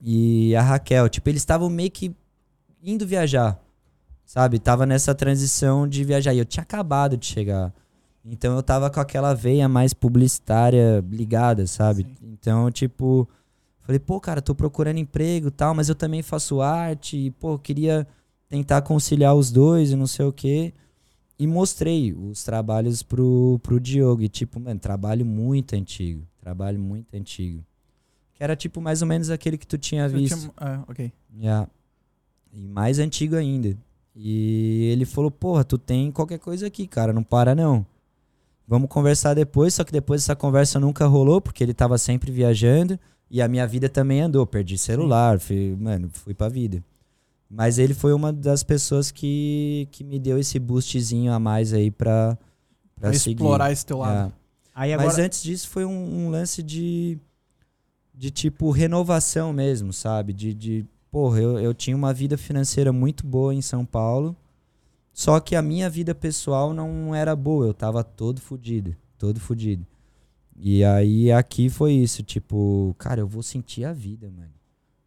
e 0.00 0.54
a 0.56 0.62
Raquel. 0.62 1.08
Tipo, 1.08 1.28
eles 1.28 1.42
estavam 1.42 1.70
meio 1.70 1.90
que 1.90 2.14
indo 2.82 3.06
viajar, 3.06 3.62
sabe? 4.24 4.58
Tava 4.58 4.84
nessa 4.84 5.14
transição 5.14 5.86
de 5.86 6.02
viajar. 6.02 6.34
E 6.34 6.38
eu 6.38 6.44
tinha 6.44 6.62
acabado 6.62 7.16
de 7.16 7.26
chegar. 7.26 7.72
Então 8.24 8.56
eu 8.56 8.62
tava 8.62 8.90
com 8.90 9.00
aquela 9.00 9.32
veia 9.32 9.68
mais 9.68 9.94
publicitária 9.94 11.04
ligada, 11.08 11.66
sabe? 11.66 12.02
Sim. 12.02 12.16
Então, 12.32 12.70
tipo, 12.70 13.28
falei, 13.80 13.98
pô, 13.98 14.20
cara, 14.20 14.42
tô 14.42 14.54
procurando 14.54 14.98
emprego 14.98 15.48
e 15.48 15.52
tal, 15.52 15.74
mas 15.74 15.88
eu 15.88 15.94
também 15.94 16.22
faço 16.22 16.60
arte, 16.60 17.16
e, 17.16 17.30
pô, 17.30 17.58
queria 17.58 18.06
tentar 18.48 18.82
conciliar 18.82 19.34
os 19.34 19.50
dois 19.50 19.92
e 19.92 19.96
não 19.96 20.06
sei 20.06 20.26
o 20.26 20.32
quê. 20.32 20.74
E 21.40 21.46
mostrei 21.46 22.12
os 22.12 22.44
trabalhos 22.44 23.02
pro, 23.02 23.58
pro 23.62 23.80
Diogo. 23.80 24.22
E, 24.22 24.28
tipo, 24.28 24.60
mano, 24.60 24.78
trabalho 24.78 25.24
muito 25.24 25.74
antigo. 25.74 26.22
Trabalho 26.38 26.78
muito 26.78 27.14
antigo. 27.14 27.64
Que 28.34 28.44
era, 28.44 28.54
tipo, 28.54 28.80
mais 28.80 29.00
ou 29.00 29.08
menos 29.08 29.30
aquele 29.30 29.56
que 29.56 29.66
tu 29.66 29.78
tinha 29.78 30.06
visto. 30.08 30.38
tinha- 30.38 30.52
é, 30.60 30.80
ok. 30.90 31.12
Yeah. 31.38 31.66
E 32.52 32.66
mais 32.68 32.98
antigo 32.98 33.36
ainda. 33.36 33.74
E 34.14 34.90
ele 34.92 35.06
falou, 35.06 35.30
porra, 35.30 35.64
tu 35.64 35.78
tem 35.78 36.10
qualquer 36.12 36.38
coisa 36.38 36.66
aqui, 36.66 36.86
cara, 36.86 37.12
não 37.12 37.22
para 37.22 37.54
não. 37.54 37.86
vamos 38.68 38.88
conversar 38.88 39.34
depois, 39.34 39.74
só 39.74 39.82
que 39.82 39.90
depois 39.92 40.22
essa 40.22 40.36
conversa 40.36 40.78
nunca 40.78 41.06
rolou, 41.06 41.40
porque 41.40 41.64
ele 41.64 41.74
tava 41.74 41.96
sempre 41.98 42.30
viajando, 42.30 42.98
e 43.30 43.40
a 43.42 43.48
minha 43.48 43.66
vida 43.66 43.88
também 43.88 44.20
andou, 44.20 44.46
perdi 44.46 44.76
celular, 44.78 45.40
fui, 45.40 45.74
mano, 45.76 46.08
fui 46.12 46.34
pra 46.34 46.48
vida. 46.48 46.82
Mas 47.50 47.78
ele 47.78 47.94
foi 47.94 48.12
uma 48.12 48.32
das 48.32 48.62
pessoas 48.62 49.10
que, 49.10 49.88
que 49.90 50.04
me 50.04 50.20
deu 50.20 50.38
esse 50.38 50.56
boostzinho 50.60 51.32
a 51.32 51.40
mais 51.40 51.72
aí 51.72 51.90
pra, 51.90 52.38
pra, 52.94 53.12
seguir. 53.12 53.34
explorar 53.34 53.72
esse 53.72 53.84
teu 53.84 53.98
lado. 53.98 54.28
É. 54.28 54.32
Aí 54.72 54.92
agora. 54.92 55.08
Mas 55.08 55.18
antes 55.18 55.42
disso 55.42 55.68
foi 55.68 55.84
um, 55.84 56.26
um 56.26 56.30
lance 56.30 56.62
de, 56.62 57.18
de 58.14 58.30
tipo 58.30 58.70
renovação 58.70 59.52
mesmo, 59.52 59.92
sabe? 59.92 60.32
De, 60.32 60.54
de 60.54 60.86
porra, 61.10 61.40
eu, 61.40 61.58
eu 61.58 61.74
tinha 61.74 61.96
uma 61.96 62.14
vida 62.14 62.38
financeira 62.38 62.92
muito 62.92 63.26
boa 63.26 63.52
em 63.52 63.60
São 63.60 63.84
Paulo, 63.84 64.36
só 65.12 65.40
que 65.40 65.56
a 65.56 65.62
minha 65.62 65.90
vida 65.90 66.14
pessoal 66.14 66.72
não 66.72 67.12
era 67.12 67.34
boa, 67.34 67.66
eu 67.66 67.74
tava 67.74 68.04
todo 68.04 68.40
fudido, 68.40 68.94
todo 69.18 69.40
fudido. 69.40 69.84
E 70.56 70.84
aí 70.84 71.32
aqui 71.32 71.68
foi 71.68 71.94
isso, 71.94 72.22
tipo, 72.22 72.94
cara, 72.96 73.20
eu 73.20 73.26
vou 73.26 73.42
sentir 73.42 73.84
a 73.84 73.92
vida, 73.92 74.30
mano. 74.30 74.59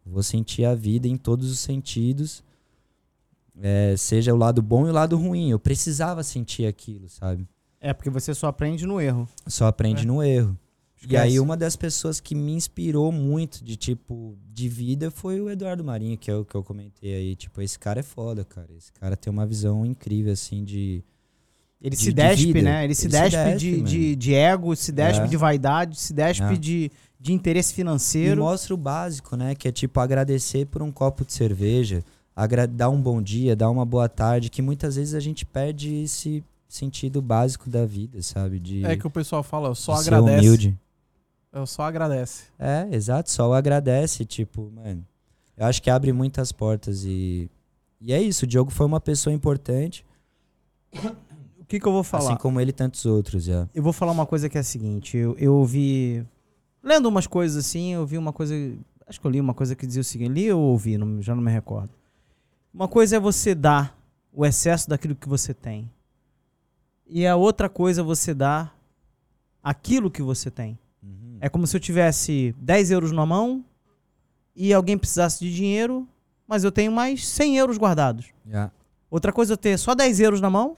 Vou 0.05 0.21
sentir 0.23 0.65
a 0.65 0.75
vida 0.75 1.07
em 1.07 1.17
todos 1.17 1.49
os 1.51 1.59
sentidos. 1.59 2.43
É, 3.61 3.95
seja 3.97 4.33
o 4.33 4.37
lado 4.37 4.61
bom 4.61 4.87
e 4.87 4.89
o 4.89 4.93
lado 4.93 5.15
ruim. 5.17 5.49
Eu 5.51 5.59
precisava 5.59 6.23
sentir 6.23 6.65
aquilo, 6.65 7.07
sabe? 7.07 7.47
É, 7.79 7.93
porque 7.93 8.09
você 8.09 8.33
só 8.33 8.47
aprende 8.47 8.85
no 8.85 8.99
erro. 8.99 9.27
Só 9.47 9.67
aprende 9.67 10.03
É. 10.03 10.05
no 10.05 10.23
erro. 10.23 10.57
E 11.01 11.05
Esquece. 11.05 11.21
aí 11.23 11.39
uma 11.39 11.57
das 11.57 11.75
pessoas 11.75 12.19
que 12.21 12.33
me 12.33 12.53
inspirou 12.53 13.11
muito 13.11 13.63
de 13.63 13.75
tipo 13.75 14.37
de 14.53 14.69
vida 14.69 15.11
foi 15.11 15.39
o 15.41 15.49
Eduardo 15.49 15.83
Marinho, 15.83 16.17
que 16.17 16.31
é 16.31 16.35
o 16.35 16.45
que 16.45 16.55
eu 16.55 16.63
comentei 16.63 17.13
aí, 17.13 17.35
tipo, 17.35 17.61
esse 17.61 17.77
cara 17.77 17.99
é 17.99 18.03
foda, 18.03 18.45
cara. 18.45 18.69
Esse 18.77 18.91
cara 18.93 19.17
tem 19.17 19.31
uma 19.31 19.45
visão 19.45 19.85
incrível 19.85 20.31
assim 20.31 20.63
de 20.63 21.03
Ele 21.81 21.91
de- 21.95 21.97
se 21.97 22.05
de 22.05 22.13
despe, 22.13 22.45
vida. 22.53 22.61
né? 22.61 22.85
Ele 22.85 22.95
se 22.95 23.07
Ele 23.07 23.11
se 23.13 23.19
despe, 23.21 23.37
despe, 23.43 23.57
de, 23.59 23.81
de, 23.81 24.15
de 24.15 24.33
ego, 24.33 24.73
se 24.77 24.91
despe 24.93 25.25
É. 25.25 25.27
de 25.27 25.35
vaidade, 25.37 25.97
se 25.99 26.13
despe 26.13 26.53
É. 26.53 26.55
de, 26.55 26.89
de 27.23 27.31
interesse 27.31 27.71
e 27.71 27.75
financeiro. 27.75 28.41
mostra 28.41 28.73
o 28.73 28.77
básico, 28.77 29.37
né, 29.37 29.55
que 29.55 29.65
é 29.65 29.71
tipo 29.71 29.97
agradecer 30.01 30.65
por 30.65 30.81
um 30.81 30.91
copo 30.91 31.23
de 31.23 31.31
cerveja, 31.31 32.03
dar 32.71 32.89
um 32.89 33.01
bom 33.01 33.21
dia, 33.21 33.55
dar 33.55 33.69
uma 33.69 33.85
boa 33.85 34.09
tarde, 34.09 34.49
que 34.49 34.61
muitas 34.61 34.97
vezes 34.97 35.13
a 35.13 35.21
gente 35.21 35.45
perde 35.45 36.03
esse 36.03 36.43
sentido 36.67 37.21
básico 37.21 37.69
da 37.69 37.85
vida, 37.85 38.21
sabe? 38.21 38.59
De, 38.59 38.85
É 38.85 38.97
que 38.97 39.07
o 39.07 39.09
pessoal 39.09 39.41
fala, 39.41 39.69
eu 39.69 39.75
só 39.75 39.93
agradece. 39.93 40.37
humilde. 40.39 40.77
Eu 41.53 41.65
só 41.65 41.83
agradece. 41.83 42.43
É, 42.59 42.87
exato, 42.91 43.31
só 43.31 43.47
o 43.47 43.53
agradece, 43.53 44.25
tipo, 44.25 44.69
mano. 44.75 45.05
Eu 45.55 45.65
acho 45.67 45.81
que 45.81 45.89
abre 45.89 46.11
muitas 46.11 46.51
portas 46.51 47.05
e. 47.05 47.49
E 48.01 48.11
é 48.11 48.21
isso, 48.21 48.43
o 48.43 48.47
Diogo 48.47 48.69
foi 48.69 48.85
uma 48.85 48.99
pessoa 48.99 49.33
importante, 49.33 50.05
O 51.59 51.65
que, 51.65 51.79
que 51.79 51.87
eu 51.87 51.91
vou 51.93 52.03
falar? 52.03 52.25
assim 52.31 52.35
como 52.35 52.59
ele 52.59 52.69
e 52.71 52.73
tantos 52.73 53.05
outros, 53.05 53.45
já. 53.45 53.67
Eu 53.73 53.81
vou 53.81 53.93
falar 53.93 54.11
uma 54.11 54.25
coisa 54.25 54.49
que 54.49 54.57
é 54.57 54.61
a 54.61 54.63
seguinte. 54.63 55.15
Eu, 55.17 55.35
eu 55.39 55.55
ouvi. 55.55 56.23
Lendo 56.83 57.07
umas 57.07 57.25
coisas 57.27 57.65
assim, 57.65 57.93
eu 57.93 58.05
vi 58.05 58.17
uma 58.17 58.33
coisa. 58.33 58.53
Acho 59.07 59.19
que 59.19 59.25
eu 59.27 59.31
li 59.31 59.39
uma 59.39 59.53
coisa 59.53 59.75
que 59.75 59.87
dizia 59.87 60.01
o 60.01 60.03
seguinte: 60.03 60.31
li 60.33 60.51
ou 60.51 60.61
ouvi, 60.61 60.97
não- 60.97 61.21
já 61.21 61.33
não 61.33 61.41
me 61.41 61.51
recordo. 61.51 61.89
Uma 62.73 62.87
coisa 62.87 63.15
é 63.15 63.19
você 63.19 63.55
dar 63.55 63.97
o 64.33 64.45
excesso 64.45 64.89
daquilo 64.89 65.15
que 65.15 65.29
você 65.29 65.53
tem. 65.53 65.89
E 67.07 67.25
a 67.27 67.35
outra 67.35 67.69
coisa 67.69 68.01
é 68.01 68.03
você 68.03 68.33
dar 68.33 68.75
aquilo 69.63 70.09
que 70.09 70.21
você 70.21 70.49
tem. 70.49 70.77
Uhum. 71.01 71.37
É 71.39 71.47
como 71.49 71.67
se 71.67 71.75
eu 71.75 71.79
tivesse 71.79 72.55
10 72.57 72.91
euros 72.91 73.11
na 73.11 73.25
mão 73.25 73.63
e 74.55 74.73
alguém 74.73 74.97
precisasse 74.97 75.39
de 75.45 75.53
dinheiro, 75.53 76.07
mas 76.47 76.63
eu 76.63 76.71
tenho 76.71 76.91
mais 76.91 77.27
100 77.27 77.57
euros 77.57 77.77
guardados. 77.77 78.27
Já. 78.49 78.71
Outra 79.11 79.31
coisa 79.31 79.53
é 79.53 79.55
eu 79.55 79.57
ter 79.57 79.77
só 79.77 79.93
10 79.93 80.19
euros 80.19 80.41
na 80.41 80.49
mão 80.49 80.75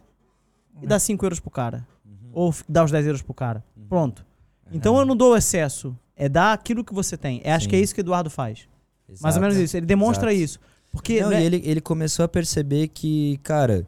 e 0.81 0.85
É. 0.85 0.87
dar 0.87 0.99
5 0.99 1.25
euros 1.25 1.39
pro 1.39 1.49
cara. 1.49 1.87
Uhum. 2.05 2.29
Ou 2.33 2.53
dar 2.67 2.83
os 2.83 2.91
10 2.91 3.05
euros 3.05 3.21
pro 3.21 3.33
cara. 3.33 3.63
Uhum. 3.77 3.87
Pronto. 3.87 4.25
Então 4.71 4.97
eu 4.97 5.05
não 5.05 5.15
dou 5.15 5.35
excesso. 5.35 5.97
É 6.15 6.29
dar 6.29 6.53
aquilo 6.53 6.83
que 6.83 6.93
você 6.93 7.17
tem. 7.17 7.41
É, 7.43 7.53
acho 7.53 7.65
Sim. 7.65 7.69
que 7.69 7.75
é 7.75 7.79
isso 7.79 7.93
que 7.93 8.01
o 8.01 8.03
Eduardo 8.03 8.29
faz. 8.29 8.67
Mais 9.07 9.21
ou 9.21 9.27
Exato. 9.27 9.41
menos 9.41 9.57
isso. 9.57 9.77
Ele 9.77 9.85
demonstra 9.85 10.31
Exato. 10.33 10.43
isso. 10.43 10.59
Porque. 10.91 11.21
Não, 11.21 11.29
né, 11.29 11.41
e 11.41 11.45
ele, 11.45 11.61
ele 11.65 11.81
começou 11.81 12.23
a 12.23 12.27
perceber 12.27 12.87
que, 12.87 13.39
cara, 13.43 13.85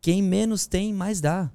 quem 0.00 0.22
menos 0.22 0.66
tem, 0.66 0.92
mais 0.92 1.20
dá. 1.20 1.50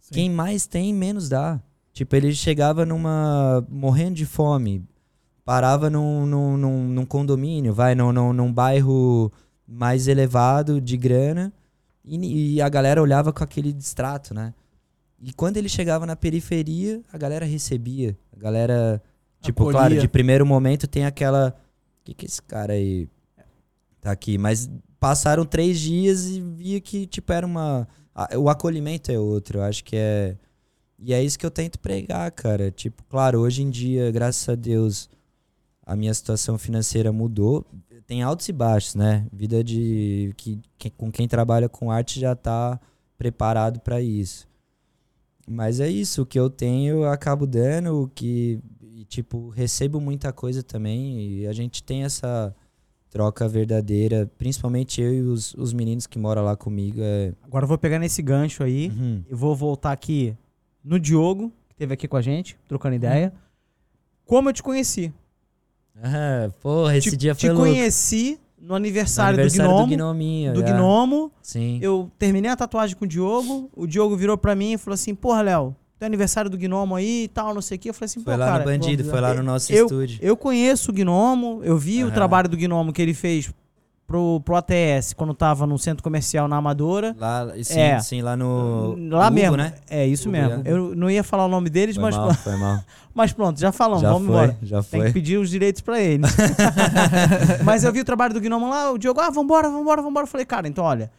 Sim. 0.00 0.14
Quem 0.14 0.30
mais 0.30 0.66
tem, 0.66 0.94
menos 0.94 1.28
dá. 1.28 1.60
Tipo, 1.92 2.16
ele 2.16 2.32
chegava 2.32 2.86
numa. 2.86 3.64
morrendo 3.68 4.14
de 4.14 4.24
fome, 4.24 4.84
parava 5.44 5.90
num, 5.90 6.24
num, 6.24 6.56
num, 6.56 6.88
num 6.88 7.06
condomínio, 7.06 7.74
vai, 7.74 7.94
num, 7.94 8.12
num, 8.12 8.32
num 8.32 8.52
bairro 8.52 9.32
mais 9.66 10.08
elevado 10.08 10.80
de 10.80 10.96
grana, 10.96 11.52
e, 12.04 12.54
e 12.54 12.62
a 12.62 12.68
galera 12.68 13.02
olhava 13.02 13.32
com 13.32 13.44
aquele 13.44 13.72
distrato, 13.72 14.32
né? 14.32 14.54
E 15.20 15.32
quando 15.32 15.56
ele 15.56 15.68
chegava 15.68 16.06
na 16.06 16.14
periferia, 16.14 17.00
a 17.12 17.18
galera 17.18 17.44
recebia. 17.44 18.16
A 18.36 18.38
galera. 18.38 19.02
Tipo, 19.40 19.62
Acolhia. 19.64 19.78
claro, 19.80 19.98
de 20.00 20.08
primeiro 20.08 20.46
momento 20.46 20.86
tem 20.86 21.04
aquela. 21.04 21.54
O 22.00 22.04
que, 22.04 22.14
que 22.14 22.26
esse 22.26 22.40
cara 22.42 22.72
aí 22.72 23.08
tá 24.00 24.10
aqui? 24.12 24.38
Mas 24.38 24.68
passaram 25.00 25.44
três 25.44 25.78
dias 25.78 26.26
e 26.26 26.40
via 26.40 26.80
que, 26.80 27.06
tipo, 27.06 27.32
era 27.32 27.46
uma. 27.46 27.86
O 28.36 28.48
acolhimento 28.48 29.10
é 29.12 29.18
outro. 29.18 29.58
Eu 29.58 29.62
acho 29.64 29.84
que 29.84 29.96
é. 29.96 30.36
E 30.98 31.12
é 31.12 31.22
isso 31.22 31.38
que 31.38 31.46
eu 31.46 31.50
tento 31.50 31.78
pregar, 31.78 32.30
cara. 32.32 32.70
Tipo, 32.70 33.02
claro, 33.08 33.40
hoje 33.40 33.62
em 33.62 33.70
dia, 33.70 34.10
graças 34.10 34.48
a 34.48 34.54
Deus, 34.56 35.08
a 35.86 35.94
minha 35.94 36.12
situação 36.14 36.58
financeira 36.58 37.12
mudou. 37.12 37.64
Tem 38.06 38.22
altos 38.22 38.48
e 38.48 38.52
baixos, 38.52 38.94
né? 38.94 39.26
Vida 39.32 39.62
de. 39.62 40.32
Que, 40.36 40.58
que- 40.78 40.90
com 40.90 41.12
quem 41.12 41.28
trabalha 41.28 41.68
com 41.68 41.90
arte 41.90 42.18
já 42.18 42.34
tá 42.34 42.80
preparado 43.18 43.80
para 43.80 44.00
isso. 44.00 44.47
Mas 45.48 45.80
é 45.80 45.88
isso, 45.88 46.22
o 46.22 46.26
que 46.26 46.38
eu 46.38 46.50
tenho 46.50 46.98
eu 46.98 47.08
acabo 47.08 47.46
dando, 47.46 48.02
o 48.02 48.08
que. 48.08 48.60
E, 48.82 49.04
tipo, 49.04 49.48
recebo 49.48 50.00
muita 50.00 50.32
coisa 50.32 50.62
também. 50.62 51.20
E 51.20 51.46
a 51.46 51.52
gente 51.52 51.82
tem 51.82 52.04
essa 52.04 52.54
troca 53.10 53.48
verdadeira, 53.48 54.30
principalmente 54.36 55.00
eu 55.00 55.14
e 55.14 55.22
os, 55.22 55.54
os 55.54 55.72
meninos 55.72 56.06
que 56.06 56.18
moram 56.18 56.42
lá 56.42 56.56
comigo. 56.56 57.00
É... 57.00 57.32
Agora 57.42 57.64
eu 57.64 57.68
vou 57.68 57.78
pegar 57.78 57.98
nesse 57.98 58.20
gancho 58.22 58.62
aí. 58.62 58.88
Uhum. 58.88 59.24
Eu 59.28 59.36
vou 59.36 59.54
voltar 59.56 59.92
aqui 59.92 60.36
no 60.84 61.00
Diogo, 61.00 61.50
que 61.68 61.74
esteve 61.74 61.94
aqui 61.94 62.06
com 62.06 62.16
a 62.16 62.22
gente, 62.22 62.56
trocando 62.66 62.96
ideia. 62.96 63.32
Como 64.24 64.48
eu 64.48 64.52
te 64.52 64.62
conheci? 64.62 65.12
Ah, 66.02 66.50
porra, 66.60 66.96
esse 66.96 67.10
te, 67.10 67.16
dia 67.16 67.34
te 67.34 67.46
foi 67.46 67.54
louco. 67.54 67.70
conheci 67.70 68.38
no 68.60 68.68
No 68.68 68.74
aniversário, 68.74 69.34
aniversário 69.40 69.70
do 69.70 69.76
do 69.76 69.82
Gnomo. 69.86 69.96
Gnominho. 69.96 70.54
Do 70.54 70.62
é. 70.62 70.72
Gnomo. 70.72 71.32
Sim. 71.42 71.78
Eu 71.82 72.10
terminei 72.18 72.50
a 72.50 72.56
tatuagem 72.56 72.96
com 72.96 73.04
o 73.04 73.08
Diogo. 73.08 73.70
O 73.74 73.86
Diogo 73.86 74.16
virou 74.16 74.36
pra 74.36 74.54
mim 74.54 74.72
e 74.72 74.78
falou 74.78 74.94
assim: 74.94 75.14
Porra, 75.14 75.42
Léo, 75.42 75.76
tem 75.98 76.06
aniversário 76.06 76.50
do 76.50 76.56
Gnomo 76.58 76.94
aí 76.96 77.24
e 77.24 77.28
tal, 77.28 77.54
não 77.54 77.60
sei 77.62 77.76
o 77.76 77.78
que. 77.80 77.88
Eu 77.90 77.94
falei 77.94 78.06
assim: 78.06 78.22
Foi 78.22 78.36
lá 78.36 78.46
cara, 78.46 78.58
no 78.60 78.64
Bandido, 78.64 79.04
foi 79.04 79.20
lá 79.20 79.34
no 79.34 79.42
nosso 79.42 79.72
eu- 79.72 79.86
estúdio. 79.86 80.18
Eu 80.22 80.36
conheço 80.36 80.90
o 80.90 80.94
Gnomo, 80.94 81.60
eu 81.64 81.76
vi 81.78 82.02
o 82.02 82.06
Aham. 82.06 82.14
trabalho 82.14 82.48
do 82.48 82.56
Gnomo 82.56 82.92
que 82.92 83.00
ele 83.02 83.14
fez 83.14 83.50
pro, 84.08 84.40
pro 84.40 84.56
ATS 84.56 85.12
quando 85.14 85.34
tava 85.34 85.66
no 85.66 85.78
centro 85.78 86.02
comercial 86.02 86.48
na 86.48 86.56
Amadora. 86.56 87.14
Lá, 87.16 87.46
sim, 87.62 87.78
É. 87.78 88.00
sim, 88.00 88.22
lá 88.22 88.34
no. 88.36 88.96
Lá 89.10 89.26
Hugo, 89.26 89.34
mesmo. 89.34 89.56
né? 89.58 89.74
É 89.88 90.04
isso 90.06 90.28
Hugo, 90.28 90.32
mesmo. 90.38 90.62
é. 90.64 90.72
Eu 90.72 90.96
não 90.96 91.10
ia 91.10 91.22
falar 91.22 91.44
o 91.44 91.48
nome 91.48 91.68
deles, 91.68 91.94
Foi 91.94 92.02
mas, 92.04 92.16
mal, 92.16 92.34
foi 92.34 92.56
mal. 92.56 92.80
mas 93.14 93.32
pronto, 93.34 93.60
já 93.60 93.70
falamos, 93.70 94.02
já 94.02 94.10
vamos 94.10 94.26
foi, 94.26 94.34
embora. 94.36 94.58
já 94.62 94.82
Tem 94.82 95.00
que 95.00 95.06
foi. 95.08 95.12
pedir 95.12 95.36
os 95.36 95.50
direitos 95.50 95.82
pra 95.82 96.00
eles. 96.00 96.28
mas 97.64 97.84
eu 97.84 97.92
vi 97.92 98.00
o 98.00 98.04
trabalho 98.04 98.32
do 98.34 98.40
Gnomo 98.40 98.68
lá, 98.70 98.90
o 98.90 98.98
Diogo, 98.98 99.20
ah, 99.20 99.30
vambora, 99.30 99.68
vambora, 99.68 100.02
vambora. 100.02 100.24
Eu 100.24 100.28
falei, 100.28 100.46
cara, 100.46 100.66
então 100.66 100.84
olha, 100.84 101.10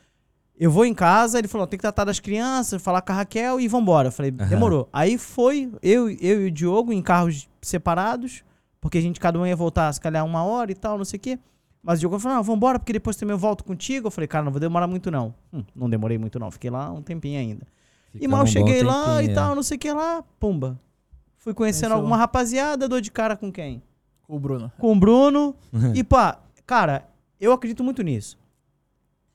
eu 0.60 0.72
vou 0.72 0.84
em 0.84 0.94
casa, 0.94 1.38
ele 1.38 1.48
falou, 1.48 1.68
tem 1.68 1.78
que 1.78 1.82
tratar 1.84 2.06
das 2.06 2.20
crianças, 2.20 2.82
falar 2.82 3.02
com 3.04 3.12
a 3.12 3.16
Raquel 3.18 3.60
e 3.60 3.68
vambora. 3.68 4.08
Eu 4.08 4.12
falei, 4.12 4.34
Aham. 4.38 4.50
demorou. 4.50 4.90
Aí 4.92 5.18
foi, 5.18 5.72
eu, 5.84 6.10
eu 6.10 6.42
e 6.42 6.48
o 6.48 6.52
Diogo 6.52 6.92
em 6.92 7.02
carros 7.04 7.48
separados, 7.62 8.44
porque 8.82 8.98
a 8.98 9.02
gente 9.02 9.20
cada 9.20 9.38
um 9.40 9.46
ia 9.46 9.56
voltar, 9.56 9.94
se 9.94 10.02
calhar, 10.02 10.26
uma 10.26 10.44
hora 10.44 10.72
e 10.72 10.76
tal, 10.76 10.98
não 10.98 11.06
sei 11.06 11.18
o 11.18 11.22
quê. 11.22 11.38
Mas 11.82 11.97
o 11.97 12.01
Diogo 12.01 12.19
falou, 12.19 12.38
não, 12.38 12.43
vambora, 12.43 12.77
porque 12.77 12.91
depois 12.93 13.15
também 13.15 13.34
eu 13.34 13.38
volto 13.38 13.63
contigo. 13.63 14.07
Eu 14.07 14.11
falei, 14.11 14.27
cara, 14.27 14.43
não 14.43 14.51
vou 14.51 14.59
demorar 14.59 14.86
muito 14.88 15.09
não. 15.09 15.34
Hum, 15.53 15.63
não 15.75 15.89
demorei 15.89 16.17
muito 16.17 16.38
não, 16.38 16.51
fiquei 16.51 16.69
lá 16.69 16.91
um 16.91 17.01
tempinho 17.01 17.39
ainda. 17.39 17.65
E 18.13 18.27
mal 18.27 18.43
um 18.43 18.45
cheguei 18.47 18.84
lá 18.84 19.15
tempinho, 19.17 19.30
e 19.30 19.32
é. 19.32 19.34
tal, 19.34 19.55
não 19.55 19.63
sei 19.63 19.77
o 19.77 19.80
que 19.80 19.91
lá, 19.91 20.23
pumba. 20.39 20.80
Fui 21.38 21.53
conhecendo 21.53 21.89
Conheceu. 21.89 21.97
alguma 21.97 22.17
rapaziada, 22.17 22.88
dou 22.89 22.99
de 22.99 23.09
cara 23.11 23.38
com 23.38 23.49
quem? 23.51 23.82
Com 24.23 24.36
o 24.36 24.39
Bruno. 24.39 24.71
Com 24.77 24.91
o 24.91 24.99
Bruno. 24.99 25.55
e 25.95 26.03
pá, 26.03 26.39
cara, 26.65 27.07
eu 27.39 27.51
acredito 27.53 27.84
muito 27.84 28.01
nisso. 28.03 28.38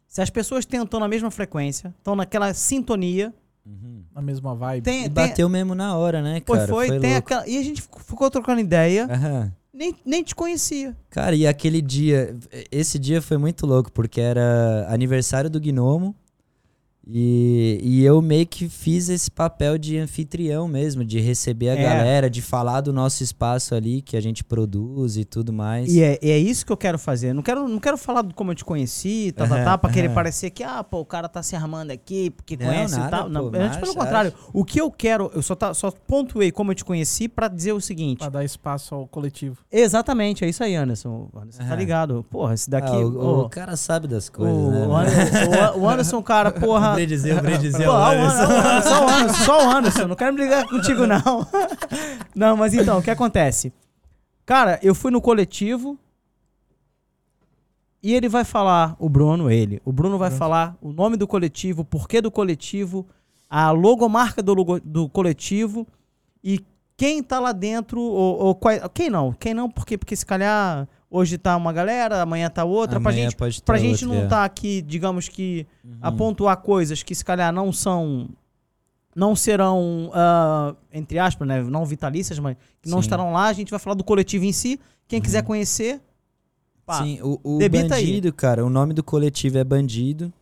Se 0.06 0.20
as 0.20 0.28
pessoas 0.30 0.64
tentam 0.66 1.00
na 1.00 1.08
mesma 1.08 1.30
frequência, 1.30 1.94
estão 1.98 2.14
naquela 2.14 2.52
sintonia, 2.54 3.32
Uhum. 3.66 4.02
Na 4.14 4.20
mesma 4.20 4.54
vibe. 4.54 4.84
tem, 4.84 5.00
E 5.06 5.08
tem 5.08 5.10
bateu 5.28 5.48
mesmo 5.48 5.74
na 5.74 5.96
hora, 5.96 6.20
né, 6.20 6.38
cara? 6.40 6.68
foi, 6.68 6.86
tem 7.00 7.12
louco. 7.12 7.16
aquela, 7.16 7.48
e 7.48 7.56
a 7.56 7.62
gente 7.62 7.80
ficou- 7.80 7.98
ficou 7.98 8.30
trocando 8.30 8.60
ideia, 8.60 9.06
Aham. 9.10 9.52
Nem, 9.74 9.94
nem 10.06 10.22
te 10.22 10.34
conhecia. 10.34 10.96
Cara, 11.10 11.34
e 11.34 11.46
aquele 11.46 11.82
dia, 11.82 12.36
esse 12.70 12.98
dia 12.98 13.20
foi 13.20 13.36
muito 13.36 13.66
louco, 13.66 13.90
porque 13.90 14.20
era 14.20 14.86
aniversário 14.88 15.50
do 15.50 15.60
Gnomo. 15.60 16.14
E, 17.06 17.78
e 17.82 18.04
eu 18.04 18.20
meio 18.22 18.46
que 18.46 18.68
fiz 18.68 19.08
esse 19.08 19.30
papel 19.30 19.76
de 19.76 19.98
anfitrião 19.98 20.66
mesmo, 20.66 21.04
de 21.04 21.20
receber 21.20 21.68
a 21.70 21.74
É. 21.78 21.82
galera, 21.82 22.30
de 22.30 22.40
falar 22.40 22.80
do 22.80 22.92
nosso 22.92 23.22
espaço 23.22 23.74
ali 23.74 24.00
que 24.00 24.16
a 24.16 24.20
gente 24.20 24.42
produz 24.42 25.16
e 25.16 25.24
tudo 25.24 25.52
mais. 25.52 25.92
E 25.92 26.02
é, 26.02 26.18
e 26.22 26.30
é 26.30 26.38
isso 26.38 26.64
que 26.64 26.72
eu 26.72 26.76
quero 26.76 26.98
fazer. 26.98 27.32
Não 27.34 27.42
quero, 27.42 27.68
não 27.68 27.78
quero 27.78 27.98
falar 27.98 28.22
de 28.22 28.32
como 28.34 28.50
eu 28.52 28.54
te 28.54 28.64
conheci, 28.64 29.32
tá, 29.36 29.46
tá, 29.46 29.62
tá, 29.64 29.78
pra 29.78 29.90
querer 29.90 30.10
parecer 30.10 30.50
que, 30.50 30.62
ah, 30.62 30.82
pô, 30.82 31.00
o 31.00 31.04
cara 31.04 31.28
tá 31.28 31.42
se 31.42 31.54
armando 31.54 31.90
aqui, 31.90 32.30
porque 32.30 32.56
Não, 32.56 32.66
conhece 32.66 32.94
e 32.94 32.98
nada, 32.98 33.10
tal. 33.10 33.22
pô, 33.24 33.28
Não, 33.30 33.46
antes, 33.60 33.78
pelo 33.78 33.94
contrário. 33.94 34.32
O 34.52 34.64
que 34.64 34.80
eu 34.80 34.90
quero, 34.90 35.30
eu 35.34 35.42
só, 35.42 35.54
tá, 35.54 35.74
só 35.74 35.90
pontuei 35.90 36.50
como 36.50 36.70
eu 36.70 36.74
te 36.74 36.84
conheci 36.84 37.28
pra 37.28 37.48
dizer 37.48 37.72
o 37.72 37.80
seguinte. 37.80 38.18
Pra 38.18 38.28
dar 38.30 38.44
espaço 38.44 38.94
ao 38.94 39.06
coletivo. 39.06 39.58
Exatamente, 39.70 40.44
é 40.44 40.48
isso 40.48 40.64
aí, 40.64 40.74
Anderson. 40.74 41.28
O 41.32 41.38
Anderson 41.38 41.64
tá 41.66 41.76
ligado. 41.76 42.24
Porra, 42.30 42.54
esse 42.54 42.68
daqui. 42.70 42.88
Ah, 42.92 42.98
o, 43.06 43.40
o 43.42 43.48
cara 43.48 43.76
sabe 43.76 44.08
das 44.08 44.28
o, 44.28 44.32
coisas, 44.32 44.56
né? 44.72 44.86
o? 44.86 44.96
Anderson, 44.96 45.76
o- 45.76 45.80
o 45.80 45.88
Anderson, 45.88 46.22
cara, 46.22 46.50
porra. 46.50 46.93
Bredizer, 46.94 47.42
Bredizer, 47.42 47.86
Pô, 47.86 47.92
ó, 47.92 47.98
o 47.98 48.04
Anderson, 48.12 48.82
só 48.82 49.04
o 49.04 49.08
Anderson, 49.08 49.34
só 49.44 49.66
o 49.66 49.70
Anderson. 49.70 50.06
Não 50.08 50.16
quero 50.16 50.34
brigar 50.34 50.66
contigo, 50.68 51.06
não. 51.06 51.46
Não, 52.34 52.56
mas 52.56 52.74
então, 52.74 52.98
o 52.98 53.02
que 53.02 53.10
acontece? 53.10 53.72
Cara, 54.44 54.78
eu 54.82 54.94
fui 54.94 55.10
no 55.10 55.20
coletivo 55.20 55.96
e 58.02 58.12
ele 58.12 58.28
vai 58.28 58.44
falar, 58.44 58.94
o 58.98 59.08
Bruno, 59.08 59.50
ele. 59.50 59.80
O 59.84 59.92
Bruno 59.92 60.18
vai 60.18 60.30
falar 60.30 60.76
o 60.82 60.92
nome 60.92 61.16
do 61.16 61.26
coletivo, 61.26 61.82
o 61.82 61.84
porquê 61.84 62.20
do 62.20 62.30
coletivo, 62.30 63.06
a 63.48 63.70
logomarca 63.70 64.42
do, 64.42 64.52
logo- 64.52 64.80
do 64.80 65.08
coletivo 65.08 65.86
e 66.42 66.60
quem 66.96 67.22
tá 67.22 67.40
lá 67.40 67.52
dentro, 67.52 68.00
ou, 68.00 68.38
ou 68.38 68.60
quem 68.92 69.08
não, 69.08 69.32
quem 69.32 69.54
não, 69.54 69.70
porque, 69.70 69.96
porque 69.96 70.14
se 70.14 70.26
calhar 70.26 70.86
hoje 71.16 71.38
tá 71.38 71.56
uma 71.56 71.72
galera, 71.72 72.22
amanhã 72.22 72.50
tá 72.50 72.64
outra, 72.64 73.00
pra 73.00 73.10
Amanhã 73.10 73.24
gente, 73.28 73.36
pode 73.36 73.62
pra 73.62 73.78
gente 73.78 74.04
outra, 74.04 74.18
não 74.18 74.24
é. 74.24 74.28
tá 74.28 74.44
aqui, 74.44 74.82
digamos 74.82 75.28
que, 75.28 75.66
a 76.00 76.10
Uhum. 76.10 76.16
pontuar 76.16 76.56
coisas 76.56 77.02
que 77.02 77.14
se 77.14 77.24
calhar 77.24 77.52
não 77.52 77.72
são 77.72 78.28
não 79.16 79.36
serão 79.36 80.10
ah, 80.12 80.74
entre 80.92 81.20
aspas 81.20 81.46
né 81.46 81.62
não 81.62 81.84
vitalícias 81.84 82.38
mas 82.40 82.56
que 82.82 82.88
não 82.88 82.94
Sim. 82.94 82.94
Uhum. 82.94 83.00
estarão 83.00 83.32
lá 83.32 83.46
a 83.46 83.52
gente 83.52 83.70
vai 83.70 83.78
falar 83.78 83.94
do 83.94 84.02
coletivo 84.02 84.44
em 84.44 84.52
si 84.52 84.80
quem 85.06 85.20
quiser 85.20 85.42
conhecer 85.44 86.00
pá, 86.84 87.02
Sim, 87.02 87.20
o, 87.22 87.38
o 87.44 87.58
debita 87.58 87.94
aí. 87.94 88.04
bandido, 88.06 88.32
cara, 88.32 88.64
o 88.64 88.68
nome 88.68 88.92
do 88.92 89.02
coletivo 89.04 89.56
é 89.58 89.62
Bandido. 89.64 90.32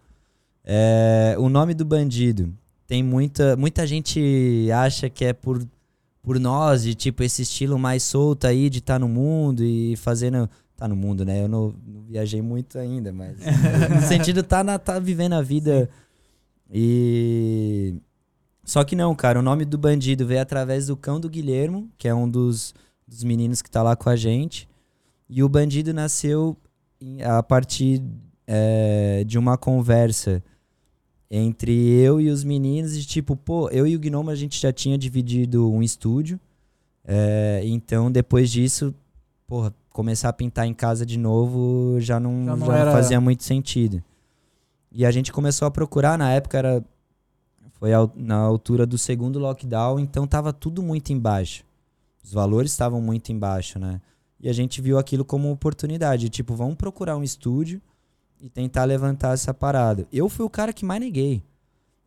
É, 0.64 1.34
o 1.38 1.48
nome 1.48 1.74
do 1.74 1.84
bandido 1.84 2.52
tem 2.86 3.02
muita. 3.02 3.56
Muita 3.56 3.86
gente 3.86 4.68
acha 4.72 5.10
que 5.10 5.24
é 5.24 5.32
por, 5.32 5.62
por 6.22 6.38
nós, 6.38 6.84
de 6.84 6.94
tipo, 6.94 7.22
esse 7.22 7.42
estilo 7.42 7.78
mais 7.78 8.02
solto 8.02 8.46
aí 8.46 8.70
de 8.70 8.78
estar 8.78 8.98
no 8.98 9.08
mundo 9.08 9.64
e 9.64 9.96
fazendo. 9.96 10.48
Tá 10.76 10.88
no 10.88 10.96
mundo, 10.96 11.24
né? 11.24 11.42
Eu 11.42 11.48
não, 11.48 11.74
não 11.86 12.02
viajei 12.02 12.40
muito 12.40 12.78
ainda, 12.78 13.12
mas. 13.12 13.38
no 13.90 14.00
sentido, 14.08 14.42
tá, 14.42 14.64
na, 14.64 14.78
tá 14.78 14.98
vivendo 14.98 15.34
a 15.34 15.42
vida. 15.42 15.88
E. 16.70 17.94
Só 18.64 18.82
que 18.84 18.96
não, 18.96 19.14
cara, 19.14 19.38
o 19.38 19.42
nome 19.42 19.64
do 19.64 19.76
bandido 19.76 20.26
veio 20.26 20.40
através 20.40 20.86
do 20.86 20.96
cão 20.96 21.20
do 21.20 21.28
Guilhermo, 21.28 21.90
que 21.98 22.08
é 22.08 22.14
um 22.14 22.28
dos, 22.28 22.74
dos 23.06 23.24
meninos 23.24 23.60
que 23.60 23.70
tá 23.70 23.82
lá 23.82 23.96
com 23.96 24.08
a 24.08 24.16
gente. 24.16 24.68
E 25.28 25.42
o 25.42 25.48
bandido 25.48 25.92
nasceu 25.92 26.56
a 27.24 27.42
partir 27.42 28.02
é, 28.46 29.24
de 29.26 29.38
uma 29.38 29.56
conversa 29.56 30.42
entre 31.34 31.72
eu 31.72 32.20
e 32.20 32.28
os 32.28 32.44
meninos, 32.44 32.92
de 32.94 33.06
tipo, 33.06 33.34
pô, 33.34 33.70
eu 33.70 33.86
e 33.86 33.96
o 33.96 33.98
Gnomo 33.98 34.28
a 34.28 34.34
gente 34.34 34.60
já 34.60 34.70
tinha 34.70 34.98
dividido 34.98 35.70
um 35.72 35.82
estúdio. 35.82 36.38
é, 37.04 37.62
então, 37.64 38.12
depois 38.12 38.50
disso, 38.50 38.94
porra, 39.46 39.74
começar 39.90 40.28
a 40.28 40.32
pintar 40.32 40.66
em 40.66 40.74
casa 40.74 41.04
de 41.06 41.18
novo 41.18 41.96
já 42.00 42.20
não, 42.20 42.40
Já 42.44 42.50
já 42.52 42.56
não 42.56 42.66
não 42.66 42.72
era- 42.74 42.92
fazia 42.92 43.20
muito 43.20 43.42
sentido. 43.44 44.02
E 44.92 45.04
a 45.06 45.10
gente 45.10 45.32
começou 45.32 45.66
a 45.66 45.70
procurar, 45.70 46.16
na 46.18 46.30
época 46.32 46.58
era. 46.58 46.84
Foi 47.72 47.92
ao- 47.92 48.12
na 48.14 48.36
altura 48.36 48.86
do 48.86 48.96
segundo 48.98 49.38
lockdown, 49.40 49.98
então 49.98 50.26
tava 50.26 50.52
tudo 50.52 50.82
muito 50.82 51.12
embaixo. 51.12 51.64
Os 52.22 52.32
valores 52.32 52.70
estavam 52.70 53.00
muito 53.00 53.32
embaixo, 53.32 53.78
né? 53.78 54.00
E 54.38 54.48
a 54.48 54.52
gente 54.52 54.80
viu 54.82 54.98
aquilo 54.98 55.24
como 55.24 55.50
oportunidade. 55.50 56.28
Tipo, 56.28 56.54
vamos 56.54 56.76
procurar 56.76 57.16
um 57.16 57.22
estúdio 57.24 57.80
e 58.42 58.50
tentar 58.50 58.84
levantar 58.84 59.32
essa 59.32 59.54
parada. 59.54 60.06
Eu 60.12 60.28
fui 60.28 60.44
o 60.44 60.50
cara 60.50 60.72
que 60.72 60.84
mais 60.84 61.00
neguei. 61.00 61.42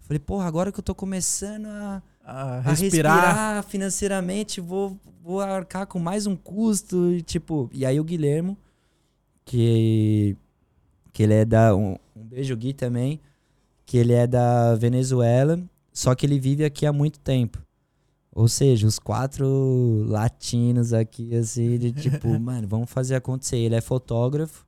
Falei, 0.02 0.20
porra, 0.20 0.46
agora 0.46 0.72
que 0.72 0.78
eu 0.78 0.84
tô 0.84 0.94
começando 0.94 1.66
a, 1.66 2.04
a 2.24 2.60
respirar. 2.60 3.16
respirar 3.16 3.64
financeiramente, 3.64 4.60
vou, 4.60 5.00
vou 5.24 5.40
arcar 5.40 5.88
com 5.88 5.98
mais 5.98 6.28
um 6.28 6.36
custo. 6.36 7.14
E, 7.14 7.22
tipo, 7.22 7.70
e 7.74 7.86
aí 7.86 8.00
o 8.00 8.04
Guilhermo, 8.04 8.58
que, 9.46 10.36
que 11.14 11.24
ele 11.24 11.34
é 11.34 11.46
da. 11.46 11.74
Um, 11.74 11.98
um 12.14 12.24
beijo, 12.24 12.56
Gui, 12.56 12.74
também. 12.74 13.20
Que 13.86 13.98
ele 13.98 14.14
é 14.14 14.28
da 14.28 14.76
Venezuela, 14.76 15.60
só 15.94 16.14
que 16.16 16.26
ele 16.26 16.40
vive 16.40 16.66
aqui 16.66 16.86
há 16.86 16.92
muito 16.92 17.20
tempo. 17.20 17.62
Ou 18.34 18.50
seja, 18.50 18.86
os 18.86 19.00
quatro 19.00 20.04
latinos 20.08 20.92
aqui, 20.92 21.34
assim, 21.36 21.78
de 21.78 21.94
tipo, 21.94 22.28
mano, 22.38 22.68
vamos 22.68 22.92
fazer 22.92 23.16
acontecer. 23.16 23.58
Ele 23.58 23.76
é 23.76 23.82
fotógrafo. 23.82 24.66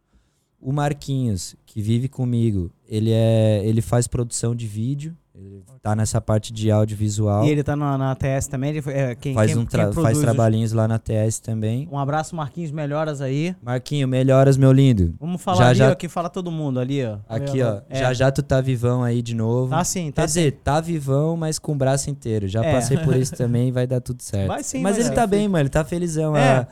O 0.60 0.72
Marquinhos, 0.74 1.56
que 1.66 1.82
vive 1.82 2.08
comigo, 2.08 2.72
ele 2.88 3.12
é 3.12 3.62
ele 3.64 3.82
faz 3.82 4.08
produção 4.08 4.56
de 4.56 4.66
vídeo. 4.68 5.16
Ele 5.40 5.62
tá 5.84 5.96
nessa 5.96 6.20
parte 6.20 6.52
de 6.52 6.72
audiovisual. 6.72 7.46
e 7.46 7.50
ele 7.52 7.62
tá 7.64 7.76
na, 7.76 7.96
na 7.96 8.16
TS 8.16 8.48
também 8.48 8.72
ele 8.72 8.82
é, 8.88 9.14
quem, 9.14 9.36
faz, 9.36 9.52
quem, 9.54 9.62
um 9.62 9.66
tra- 9.68 9.94
faz 9.94 10.18
trabalhinhos 10.18 10.72
lá 10.74 10.88
na 10.88 10.98
TS 10.98 11.40
também. 11.40 11.88
um 11.92 12.00
abraço 12.00 12.36
Marquinhos 12.36 12.72
melhoras 12.72 13.22
aí 13.22 13.56
Marquinho, 13.62 14.08
melhoras, 14.08 14.58
meu 14.58 14.72
lindo. 14.72 15.14
vamos 15.20 15.40
falar 15.40 15.58
Já, 15.60 15.68
ali 15.68 15.78
já. 15.78 15.92
ó, 15.92 15.96
que 15.96 16.10
fala 16.10 16.28
todo 16.28 16.50
mundo 16.50 16.80
ali 16.80 17.06
ó 17.06 17.20
Aqui, 17.30 17.62
ó. 17.62 17.82
É. 17.88 18.00
Já 18.00 18.14
já 18.16 18.32
tu 18.32 18.42
tá 18.42 18.60
vivão 18.62 19.04
aí 19.04 19.22
de 19.22 19.36
novo. 19.36 19.70
tá 19.70 19.84
sim 19.84 20.12
tá 20.12 20.24
Quer 20.24 20.26
dizer, 20.28 20.52
tá 20.64 20.82
vivão, 20.82 21.38
mas 21.38 21.60
com 21.60 21.74
o 21.74 21.76
braço 21.76 22.10
inteiro. 22.10 22.48
Já 22.48 22.64
É. 22.66 22.74
passei 22.74 22.98
por 22.98 23.16
isso 23.16 23.36
também 23.38 23.68
e 23.68 23.72
vai 23.72 23.86
dar 23.86 24.02
tudo 24.02 24.24
certo. 24.24 24.48
Vai 24.48 24.64
sim, 24.64 24.82
mas 24.82 24.98
vai 24.98 25.06
ele 25.06 25.14
tá 25.14 25.28
bem, 25.28 25.48
mano. 25.48 25.62
Ele 25.62 25.70
tá 25.70 25.84
felizão. 25.86 26.36
É. 26.36 26.58
A, 26.62 26.68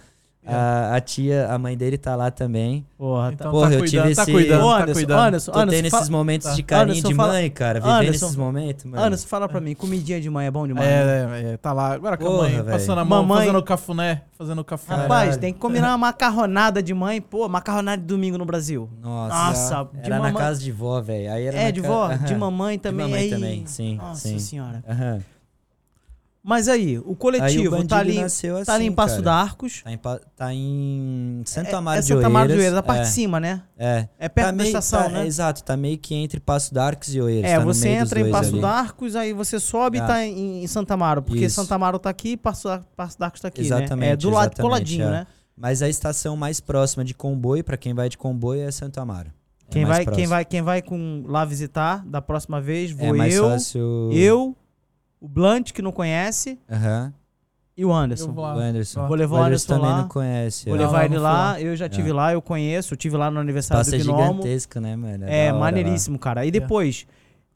a, 0.47 0.95
a 0.95 0.99
tia, 1.01 1.47
a 1.51 1.57
mãe 1.57 1.75
dele 1.77 1.97
tá 1.97 2.15
lá 2.15 2.29
também. 2.31 2.85
porra 2.97 3.27
tá 3.29 3.33
Então 3.33 3.51
Porra, 3.51 3.69
tá 3.69 3.73
eu 3.75 3.79
cuidando, 3.79 4.03
tive 4.03 4.15
tá 4.15 4.21
esse- 4.23 4.31
cuidando, 4.31 4.63
Ô, 4.63 4.69
tá 4.69 4.75
Anderson, 4.77 4.93
cuidando. 4.93 5.19
Anderson, 5.19 5.51
Tô 5.51 5.59
Anderson, 5.59 5.75
tendo 5.81 5.89
fala- 5.91 6.01
esses 6.01 6.09
momentos 6.09 6.47
Tá. 6.47 6.53
de 6.53 6.63
carinho 6.63 6.91
Anderson, 6.91 7.07
de 7.09 7.15
fala- 7.15 7.33
mãe, 7.33 7.49
cara. 7.49 7.79
Vivendo 7.79 7.95
Anderson, 7.99 8.25
esses 8.25 8.35
momentos, 8.37 8.85
mano. 8.85 9.03
Anderson 9.03 9.27
fala 9.27 9.47
pra 9.49 9.61
mim 9.61 9.73
comidinha 9.75 10.21
de 10.21 10.29
mãe 10.29 10.45
é 10.47 10.51
bom 10.51 10.67
demais 10.67 10.87
né? 10.87 10.95
É, 10.95 11.49
é, 11.49 11.53
é, 11.53 11.57
tá 11.57 11.73
lá. 11.73 11.93
Agora 11.93 12.17
com 12.17 12.27
a 12.27 12.37
mãe, 12.37 12.51
velho. 12.51 12.65
passando 12.65 12.99
a 12.99 13.05
mão, 13.05 13.23
Mamãe- 13.23 13.45
fazendo 13.47 13.63
cafuné. 13.63 14.21
Fazendo 14.37 14.63
cafuné. 14.63 15.01
Rapaz, 15.03 15.37
tem 15.37 15.53
que 15.53 15.59
combinar 15.59 15.89
uma 15.91 15.97
macarronada 15.97 16.83
de 16.83 16.93
mãe. 16.93 17.21
Pô, 17.21 17.47
macarronada 17.47 18.01
de 18.01 18.07
domingo 18.07 18.37
no 18.37 18.45
Brasil. 18.45 18.89
Nossa. 19.01 19.35
Nossa, 19.35 19.89
de 19.93 19.99
Era 20.05 20.09
na 20.17 20.23
mamãe- 20.23 20.33
casa 20.41 20.59
de 20.61 20.71
vó, 20.71 21.01
velho. 21.01 21.31
Aí 21.31 21.45
era 21.47 21.57
É, 21.57 21.63
na 21.65 21.71
de 21.71 21.81
ca- 21.81 21.87
vó, 21.87 22.07
de 22.13 22.35
mamãe 22.35 22.77
também. 22.77 23.05
mamãe 23.05 23.21
aí... 23.23 23.29
também, 23.29 23.65
sim, 23.65 23.95
Nossa 23.97 24.27
sim. 24.27 24.39
senhora. 24.39 24.83
Aham. 24.87 25.19
Mas 26.47 26.67
aí, 26.67 26.99
o 26.99 27.09
Aí 27.09 27.15
coletivo 27.15 27.67
o 27.69 27.71
bandido 27.71 27.87
tá 27.89 27.97
ali, 27.97 28.21
nasceu 28.21 28.55
assim, 28.57 28.65
tá 28.65 28.75
ali 28.75 28.85
em 28.85 28.91
Passo 28.91 29.13
cara. 29.15 29.23
d'Arcos. 29.23 29.81
Tá 29.83 29.91
em, 29.91 29.97
tá 30.35 30.53
em 30.53 31.41
Santo 31.43 31.71
É- 31.71 31.73
Amaro 31.73 31.97
é 31.97 32.01
de 32.01 32.05
Santa 32.07 32.15
Oeiras. 32.17 32.31
Amaro 32.31 32.47
de 32.49 32.57
Oeiras, 32.59 32.77
a 32.77 32.83
parte 32.83 32.99
é, 32.99 33.03
de 33.03 33.09
cima, 33.09 33.39
né? 33.39 33.63
É. 33.75 34.07
É 34.19 34.29
perto 34.29 34.45
Tá 34.45 34.51
da 34.51 34.57
meio- 34.57 34.67
estação, 34.67 35.03
tá- 35.03 35.09
né? 35.09 35.23
é, 35.23 35.25
exato, 35.25 35.63
tá 35.63 35.75
meio 35.75 35.97
que 35.97 36.13
entre 36.13 36.39
Passo 36.39 36.71
d'Arcos 36.71 37.15
e 37.15 37.19
Oeiras. 37.19 37.49
É, 37.49 37.57
tá 37.57 37.65
você 37.65 37.89
entra 37.89 38.19
em 38.19 38.29
Passo 38.29 38.57
d'Arcos, 38.61 39.15
aí 39.15 39.33
você 39.33 39.59
sobe 39.59 39.97
e 39.97 40.01
Ah. 40.01 40.05
tá 40.05 40.23
em, 40.23 40.63
em 40.63 40.67
Santa 40.67 40.93
Amaro, 40.93 41.23
porque 41.23 41.45
Isso. 41.45 41.55
Santa 41.55 41.73
Amaro 41.73 41.97
tá 41.97 42.11
aqui 42.11 42.33
e 42.33 42.37
Passo, 42.37 42.69
Passo 42.95 43.17
d'Arcos 43.17 43.41
tá 43.41 43.47
aqui, 43.47 43.61
né? 43.61 43.65
Exatamente, 43.65 44.11
É 44.11 44.15
do 44.15 44.29
lado 44.29 44.55
coladinho, 44.61 45.07
é. 45.07 45.11
né? 45.11 45.27
Mas 45.57 45.81
a 45.81 45.89
estação 45.89 46.37
mais 46.37 46.59
próxima 46.59 47.03
de 47.03 47.15
comboio, 47.15 47.63
pra 47.63 47.75
quem 47.75 47.93
vai 47.95 48.07
de 48.07 48.19
comboio, 48.19 48.61
é 48.61 48.69
Santo 48.69 48.99
Amaro. 48.99 49.31
É 49.67 49.71
Quem 49.71 49.83
vai, 49.83 50.05
quem, 50.05 50.27
vai, 50.27 50.45
quem 50.45 50.61
vai 50.61 50.81
com 50.83 51.23
lá 51.25 51.43
visitar 51.43 52.05
da 52.05 52.21
próxima 52.21 52.61
vez, 52.61 52.91
É 52.91 52.93
vou 52.93 53.15
eu, 53.25 53.49
fácil. 53.49 54.11
eu, 54.13 54.55
o 55.26 55.28
Blunt, 55.28 55.71
que 55.71 55.82
não 55.82 55.91
conhece, 55.91 56.59
Aham. 56.69 57.13
e 57.78 57.84
o 57.84 57.91
Anderson. 57.93 58.28
Eu 58.28 58.34
vou 58.34 58.43
lá. 58.43 58.55
O 58.55 58.59
Anderson. 58.59 59.07
Vou 59.07 59.17
levar 59.17 59.36
o 59.36 59.39
o 59.39 59.43
Anderson 59.43 59.67
também 59.76 59.89
lá. 59.91 60.01
não 60.01 60.07
conhece. 60.07 60.65
Vou 60.69 60.76
é. 60.76 60.80
Levar 60.80 61.05
ele 61.05 61.17
lá, 61.17 61.59
eu 61.59 61.76
já 61.76 61.89
tive 61.89 62.09
É. 62.09 62.13
lá, 62.13 62.34
eu 62.34 62.41
conheço, 62.41 62.93
eu 62.93 62.97
tive 62.97 63.17
lá 63.17 63.30
no 63.32 63.39
aniversário 63.39 63.93
é 63.93 63.97
do 63.97 64.03
Gnomo. 64.05 64.34
gigantesco, 64.43 64.80
né, 64.80 64.95
mano? 64.95 65.26
É, 65.26 65.28
da 65.28 65.36
hora 65.36 65.53
lá. 65.53 65.59
maneiríssimo, 65.59 66.17
cara. 66.19 66.45
E 66.45 66.51
depois, 66.51 67.05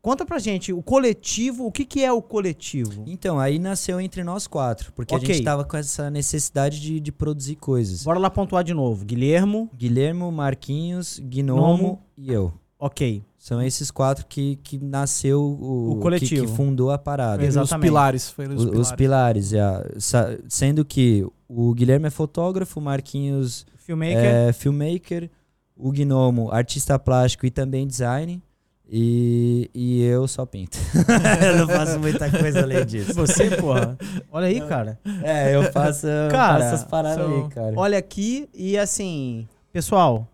conta 0.02 0.26
pra 0.26 0.40
gente, 0.40 0.74
o 0.74 0.82
coletivo, 0.82 1.66
o 1.66 1.72
que 1.72 1.86
que 1.86 2.04
é 2.04 2.12
o 2.12 2.22
coletivo? 2.22 3.04
Então, 3.08 3.40
aí 3.40 3.60
nasceu 3.60 4.00
entre 4.02 4.24
nós 4.24 4.48
quatro, 4.48 4.92
porque 4.94 5.14
a 5.14 5.18
Ok. 5.18 5.34
gente 5.34 5.44
tava 5.44 5.64
com 5.64 5.78
essa 5.78 6.10
necessidade 6.10 6.82
de, 6.82 7.00
de 7.00 7.12
produzir 7.12 7.56
coisas. 7.56 8.04
Bora 8.04 8.20
lá 8.20 8.30
pontuar 8.30 8.64
de 8.64 8.74
novo. 8.74 9.06
Guilhermo, 9.06 9.70
Guilhermo, 9.76 10.32
Marquinhos, 10.32 11.20
Gnomo 11.20 11.62
Gnomo. 11.78 12.02
e 12.18 12.32
eu. 12.34 12.52
ok. 12.80 13.24
São 13.50 13.60
esses 13.64 13.90
quatro 13.90 14.28
que, 14.28 14.58
que 14.58 14.78
nasceu 14.78 15.42
o, 15.42 15.94
O 15.94 15.96
coletivo. 15.96 16.46
Que, 16.46 16.52
que 16.52 16.56
fundou 16.56 16.92
a 16.92 17.00
parada. 17.00 17.40
Foi 17.40 17.48
os 17.50 17.56
Exatamente. 17.56 17.88
pilares. 17.88 18.30
Foi 18.30 18.46
os, 18.48 18.54
Os, 18.54 18.66
pilares. 18.66 18.80
os 18.80 18.92
pilares, 18.92 19.54
é. 19.54 20.40
Sendo 20.48 20.86
que 20.86 21.26
o 21.48 21.74
Guilherme 21.74 22.06
é 22.06 22.10
fotógrafo, 22.12 22.80
o 22.80 22.84
Marquinhos 22.84 23.66
Filmmaker. 23.78 24.18
é 24.24 24.54
filmmaker, 24.54 25.32
o 25.76 25.92
Gnomo 25.92 26.52
artista 26.52 27.00
plástico 27.00 27.44
e 27.44 27.50
também 27.50 27.88
design, 27.88 28.40
e, 28.88 29.68
e 29.74 30.04
eu 30.04 30.28
só 30.28 30.46
pinto. 30.46 30.78
eu 31.44 31.58
não 31.58 31.68
faço 31.68 31.98
muita 32.00 32.30
coisa 32.30 32.62
além 32.62 32.86
disso. 32.86 33.16
Você, 33.16 33.50
porra. 33.58 33.98
Olha 34.32 34.46
aí, 34.46 34.62
cara. 34.62 35.00
É, 35.24 35.56
eu 35.56 35.64
faço, 35.72 36.06
eu 36.06 36.30
Cara, 36.30 36.60
faço 36.60 36.76
essas 36.76 36.84
paradas 36.88 37.26
são- 37.26 37.44
aí, 37.46 37.50
cara. 37.50 37.74
Olha 37.76 37.98
aqui 37.98 38.48
e 38.54 38.78
assim, 38.78 39.48
pessoal, 39.74 40.28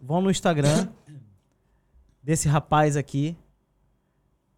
vão 0.00 0.22
no 0.22 0.30
Instagram 0.30 0.88
desse 2.24 2.48
rapaz 2.48 2.96
aqui. 2.96 3.36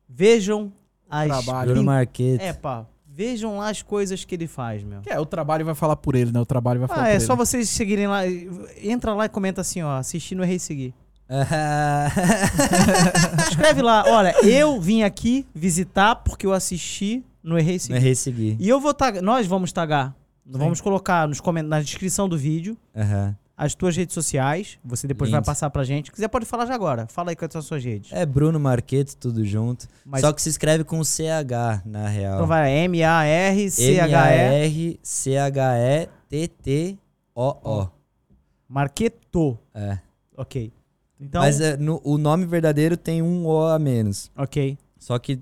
Vejam 0.09 0.73
as. 1.11 1.27
Trabalho. 1.29 1.71
Bruno 1.73 1.85
Marquete. 1.85 2.43
É, 2.43 2.53
pá. 2.53 2.87
Vejam 3.09 3.59
lá 3.59 3.71
as 3.71 3.81
coisas 3.83 4.25
que 4.25 4.35
ele 4.35 4.47
faz, 4.47 4.85
meu. 4.85 5.01
É, 5.07 5.19
o 5.19 5.25
trabalho 5.27 5.65
vai 5.65 5.75
falar 5.75 5.97
por 5.97 6.15
ele, 6.15 6.31
né? 6.31 6.39
O 6.41 6.45
trabalho 6.47 6.81
vai 6.81 6.89
falar 6.89 7.01
Ah, 7.01 7.05
por 7.07 7.11
é 7.11 7.15
ele. 7.15 7.21
só 7.25 7.35
vocês 7.35 7.69
seguirem 7.71 8.07
lá. 8.07 8.21
Entra 8.83 9.15
lá 9.15 9.25
e 9.25 9.29
comenta 9.29 9.63
assim, 9.63 9.83
ó. 9.83 9.97
Assisti 9.97 10.35
no 10.35 10.45
Errei 10.45 10.59
Seguir. 10.59 10.95
Escreve 13.51 13.83
lá, 13.83 14.05
olha, 14.07 14.35
eu 14.47 14.81
vim 14.81 15.03
aqui 15.03 15.45
visitar 15.55 16.15
porque 16.17 16.47
eu 16.47 16.53
assisti 16.53 17.25
no 17.43 17.59
Errei 17.59 17.79
Seguir. 17.79 17.97
errei 17.97 18.15
seguir. 18.15 18.57
E 18.61 18.69
eu 18.69 18.81
vou 18.81 18.95
tagar, 18.95 19.23
nós 19.23 19.47
vamos 19.47 19.73
tagar, 19.73 20.15
Sim. 20.45 20.59
vamos 20.59 20.81
colocar 20.81 21.27
nos 21.27 21.41
coment- 21.41 21.67
na 21.67 21.81
descrição 21.81 22.29
do 22.29 22.37
vídeo 22.39 22.77
Aham. 22.95 23.37
As 23.57 23.75
tuas 23.75 23.97
redes 23.97 24.13
sociais. 24.15 24.79
Você 24.85 25.07
depois 25.07 25.31
vai 25.31 25.39
Lindo. 25.41 25.47
passar 25.47 25.71
pra 25.71 25.83
gente. 25.83 26.07
Se 26.07 26.13
quiser, 26.13 26.29
pode 26.29 26.45
falar 26.45 26.67
já 26.67 26.75
agora. 26.75 27.07
Fala 27.09 27.31
aí 27.31 27.37
quais 27.37 27.51
são 27.53 27.59
as 27.61 27.65
suas 27.65 27.83
redes. 27.83 28.13
É 28.13 28.27
Bruno 28.27 28.61
Marquete, 28.61 29.17
tudo 29.17 29.45
junto. 29.45 29.87
Mas- 30.05 30.21
Só 30.21 30.33
que 30.33 30.43
se 30.43 30.49
escreve 30.51 30.85
com 30.85 31.03
CH, 31.03 31.83
na 31.87 32.07
real. 32.09 32.35
Então 32.35 32.47
vai, 32.47 32.71
M-A-R-C-H-E, 32.71 33.99
M-A-R-C-H-E-T-T-O-O. 36.57 37.89
Marqueto. 38.69 39.59
É. 39.75 39.99
Ok. 40.37 40.73
Então, 41.21 41.41
Mas 41.41 41.61
é, 41.61 41.77
no- 41.77 42.01
o 42.05 42.19
nome 42.19 42.45
verdadeiro 42.45 42.97
tem 42.97 43.23
um 43.23 43.47
O 43.47 43.67
a 43.67 43.79
menos. 43.79 44.31
ok. 44.37 44.77
Só 44.99 45.19
que 45.19 45.39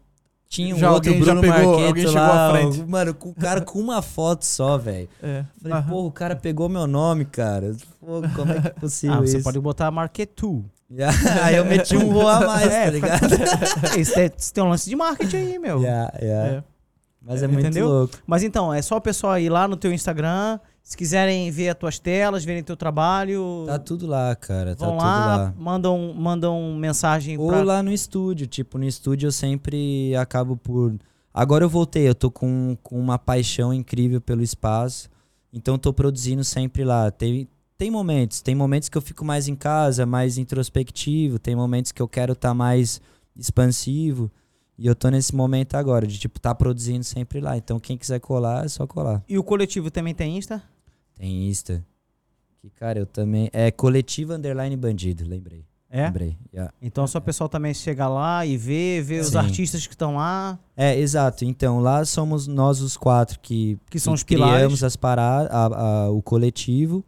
tinha 0.55 0.75
um 0.75 0.79
Já 0.79 0.93
outro 0.93 1.13
Bruno 1.19 1.41
pegou- 1.41 1.79
chegou 1.97 2.13
lá. 2.13 2.49
à 2.49 2.51
frente. 2.53 2.85
Mano, 2.85 3.13
com 3.15 3.31
o 3.31 3.35
cara 3.35 3.61
com 3.61 3.79
uma 3.79 4.01
foto 4.03 4.45
só, 4.45 4.79
velho. 4.79 5.09
É. 5.23 5.45
Falei, 5.61 5.79
Aham. 5.79 5.89
pô, 5.91 6.07
o 6.07 6.13
cara 6.13 6.37
pegou 6.37 6.69
meu 6.69 6.87
nome, 6.87 7.25
cara. 7.25 7.75
Pô, 8.01 8.23
como 8.37 8.53
é 8.53 8.61
que 8.61 8.67
é 8.69 8.71
possível 8.71 9.17
Ah, 9.17 9.21
você 9.21 9.37
isso? 9.39 9.45
pode 9.45 9.59
botar 9.59 9.91
Marquetu. 9.91 10.65
Aí 11.43 11.57
eu 11.57 11.65
meti 11.65 11.97
um 11.97 12.15
O 12.15 12.29
a 12.29 12.41
mais, 12.47 12.71
É, 12.71 12.85
tá 12.85 12.91
ligado? 12.91 13.27
Isso 13.99 14.15
tem, 14.15 14.31
isso 14.37 14.55
tem 14.55 14.63
um 14.63 14.69
lance 14.69 14.89
de 14.89 14.95
marketing 14.95 15.37
aí, 15.37 15.59
meu. 15.59 15.81
Yeah, 15.81 16.13
yeah. 16.23 16.49
É. 16.59 16.63
Mas 17.21 17.43
é 17.43 17.47
muito 17.49 17.61
Entendeu? 17.67 17.89
louco. 17.89 18.15
Mas 18.27 18.43
então, 18.43 18.73
é 18.73 18.81
só 18.83 18.97
o 18.97 19.01
pessoal 19.01 19.39
ir 19.39 19.49
lá 19.49 19.67
no 19.67 19.77
teu 19.77 19.93
Instagram. 19.93 20.59
Se 20.85 20.99
quiserem 20.99 21.51
ver 21.51 21.71
as 21.71 21.79
tuas 21.79 21.99
telas, 21.99 22.45
verem 22.45 22.63
teu 22.63 22.77
trabalho, 22.77 23.65
Tá 23.67 23.79
tudo 23.79 24.07
lá, 24.07 24.37
cara. 24.37 24.77
Tá 24.77 24.85
vão 24.85 24.99
tudo 24.99 25.07
lá, 25.07 25.37
lá. 25.37 25.55
Mandam, 25.57 26.13
mandam 26.15 26.77
mensagem 26.77 27.39
Ou 27.39 27.49
pra... 27.49 27.63
lá 27.63 27.83
no 27.83 27.91
estúdio. 27.91 28.47
Tipo, 28.47 28.77
no 28.77 28.85
estúdio 28.85 29.29
eu 29.29 29.33
sempre 29.33 30.15
acabo 30.15 30.59
por. 30.59 30.95
Agora 31.33 31.65
eu 31.65 31.71
voltei, 31.71 32.07
eu 32.07 32.15
tô 32.15 32.31
com, 32.31 32.77
com 32.83 33.01
uma 33.01 33.19
paixão 33.19 33.73
incrível 33.73 34.21
pelo 34.21 34.43
espaço. 34.43 35.09
Então 35.51 35.79
tô 35.79 35.91
produzindo 35.91 36.45
sempre 36.45 36.85
lá. 36.85 37.11
Tem, 37.11 37.49
tem 37.79 37.91
momentos. 37.91 38.43
Tem 38.43 38.55
momentos 38.55 38.91
que 38.91 38.99
eu 38.99 39.03
fico 39.03 39.25
mais 39.25 39.49
em 39.49 39.57
casa, 39.57 40.05
mais 40.05 40.37
introspectivo. 40.37 41.39
Tem 41.39 41.57
momentos 41.57 41.93
que 41.93 42.03
eu 42.03 42.07
quero 42.07 42.35
estar 42.35 42.53
mais 42.53 43.01
expansivo. 43.35 44.31
E 44.77 44.87
eu 44.87 44.95
tô 44.95 45.09
nesse 45.09 45.35
momento 45.35 45.77
agora, 45.77 46.07
de 46.07 46.19
tipo, 46.19 46.39
tá 46.39 46.55
produzindo 46.55 47.05
sempre 47.05 47.41
lá. 47.41 47.57
Então 47.57 47.81
quem 47.81 47.97
quiser 47.97 48.21
colar, 48.21 48.67
é 48.67 48.69
só 48.69 48.87
colar. 48.87 49.25
E 49.27 49.39
o 49.39 49.43
coletivo 49.43 49.91
também 49.91 50.15
tem 50.15 50.37
Insta? 50.37 50.63
Tem 51.17 51.49
Insta. 51.49 51.85
Que, 52.61 52.71
cara, 52.71 52.99
eu 52.99 53.07
também. 53.07 53.49
É 53.53 53.71
coletivo 53.71 54.33
underline 54.33 54.77
bandido, 54.77 55.25
lembrei. 55.27 55.65
É? 55.91 56.07
Lembrei. 56.07 56.37
yeah. 56.53 56.73
Então 56.83 57.07
só 57.07 57.19
o 57.19 57.23
pessoal 57.23 57.49
também 57.49 57.73
chegar 57.73 58.09
lá 58.09 58.45
e 58.45 58.57
ver, 58.57 59.01
ver 59.03 59.21
os 59.21 59.37
artistas 59.37 59.87
que 59.87 59.95
estão 59.95 60.17
lá. 60.17 60.59
É, 60.77 60.99
exato. 60.99 61.45
Então, 61.45 61.79
lá 61.79 62.05
somos 62.05 62.49
nós 62.49 62.81
os 62.81 62.97
quatro 62.97 63.39
que, 63.39 63.79
Que 63.89 64.01
são 64.01 64.13
os 64.13 64.25
criamos 64.25 64.51
pilares. 64.51 64.83
as 64.83 64.97
paradas, 64.97 65.53
o 66.11 66.21
coletivo. 66.21 67.05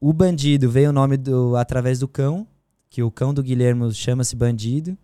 O 0.00 0.14
bandido 0.14 0.70
veio 0.70 0.88
o 0.88 0.92
nome 0.94 1.18
do 1.18 1.54
através 1.56 1.98
do 1.98 2.08
cão, 2.08 2.46
que 2.88 3.02
o 3.02 3.10
cão 3.10 3.34
do 3.34 3.42
Guilherme 3.42 3.92
chama-se 3.92 4.34
bandido. 4.34 4.96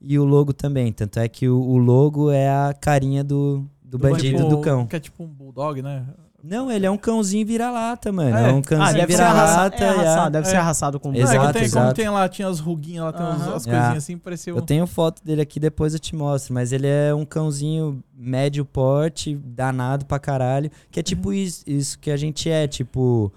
E 0.00 0.18
o 0.18 0.24
logo 0.24 0.54
também. 0.54 0.90
Tanto 0.90 1.18
é 1.18 1.28
que 1.28 1.48
o, 1.50 1.60
o 1.60 1.76
logo 1.76 2.30
é 2.30 2.48
a 2.48 2.72
carinha 2.72 3.22
do, 3.22 3.68
do 3.82 3.98
bandido 3.98 4.38
Tipo, 4.38 4.48
do 4.48 4.60
cão. 4.62 4.86
Que 4.86 4.96
é 4.96 5.00
tipo 5.00 5.22
um 5.22 5.26
bulldog, 5.26 5.82
né? 5.82 6.06
Não, 6.42 6.70
ele 6.70 6.86
é 6.86 6.90
um 6.90 6.96
cãozinho 6.96 7.44
vira-lata, 7.44 8.12
mano. 8.12 8.36
É. 8.36 8.50
É, 8.50 8.52
um 8.52 8.58
Ah, 8.58 8.62
cãozinho 8.62 8.82
arraçado, 9.02 9.06
vira-lata. 9.08 9.84
é 9.84 9.88
arraçado, 9.88 10.04
yeah. 10.04 10.28
deve 10.30 10.46
É. 10.46 10.50
ser 10.50 10.56
arraçado 10.56 11.00
com 11.00 11.08
Não, 11.10 11.16
é 11.16 11.20
Exato, 11.22 11.46
que 11.48 11.52
tem, 11.58 11.70
como 11.70 11.82
exato. 11.84 11.94
tem 11.94 12.08
lá, 12.08 12.28
tinha 12.28 12.46
as 12.48 12.60
ruguinhas 12.60 13.04
lá, 13.06 13.12
tem 13.12 13.26
Aham. 13.26 13.54
as 13.56 13.66
Ah. 13.66 13.70
coisinhas 13.70 13.96
assim, 13.96 14.18
parecia 14.18 14.54
um... 14.54 14.58
Eu 14.58 14.62
tenho 14.62 14.86
foto 14.86 15.22
dele 15.24 15.42
aqui, 15.42 15.58
depois 15.58 15.94
eu 15.94 15.98
te 15.98 16.14
mostro. 16.14 16.54
Mas 16.54 16.72
ele 16.72 16.86
é 16.86 17.12
um 17.12 17.24
cãozinho 17.24 18.02
médio 18.16 18.64
porte, 18.64 19.34
danado 19.34 20.06
pra 20.06 20.18
caralho. 20.20 20.70
Que 20.92 21.00
é 21.00 21.02
tipo 21.02 21.32
isso, 21.32 21.64
isso 21.66 21.98
que 21.98 22.10
a 22.10 22.16
gente 22.16 22.48
é, 22.48 22.68
tipo. 22.68 23.32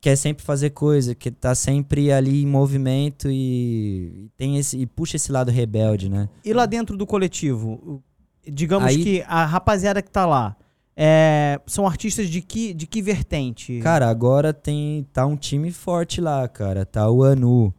Quer 0.00 0.16
sempre 0.16 0.44
fazer 0.44 0.68
coisa, 0.70 1.14
que 1.14 1.30
tá 1.30 1.54
sempre 1.54 2.12
ali 2.12 2.42
em 2.42 2.46
movimento 2.46 3.30
e, 3.30 4.24
e 4.26 4.30
tem 4.36 4.58
esse. 4.58 4.76
E 4.76 4.84
puxa 4.86 5.16
esse 5.16 5.32
lado 5.32 5.50
rebelde, 5.50 6.10
né? 6.10 6.28
E 6.44 6.52
lá 6.52 6.66
dentro 6.66 6.94
do 6.96 7.06
coletivo, 7.06 8.02
digamos 8.46 8.88
Aí- 8.88 9.02
que 9.02 9.24
a 9.26 9.46
rapaziada 9.46 10.02
que 10.02 10.10
tá 10.10 10.26
lá 10.26 10.54
é, 10.96 11.60
são 11.66 11.86
artistas 11.86 12.28
de 12.28 12.40
que, 12.40 12.72
de 12.72 12.86
que 12.86 13.02
vertente? 13.02 13.80
Cara, 13.80 14.08
agora 14.08 14.52
tem. 14.52 15.06
Tá 15.12 15.26
um 15.26 15.36
time 15.36 15.70
forte 15.72 16.20
lá, 16.20 16.46
cara. 16.48 16.84
Tá 16.86 17.10
o 17.10 17.22
Anu. 17.22 17.74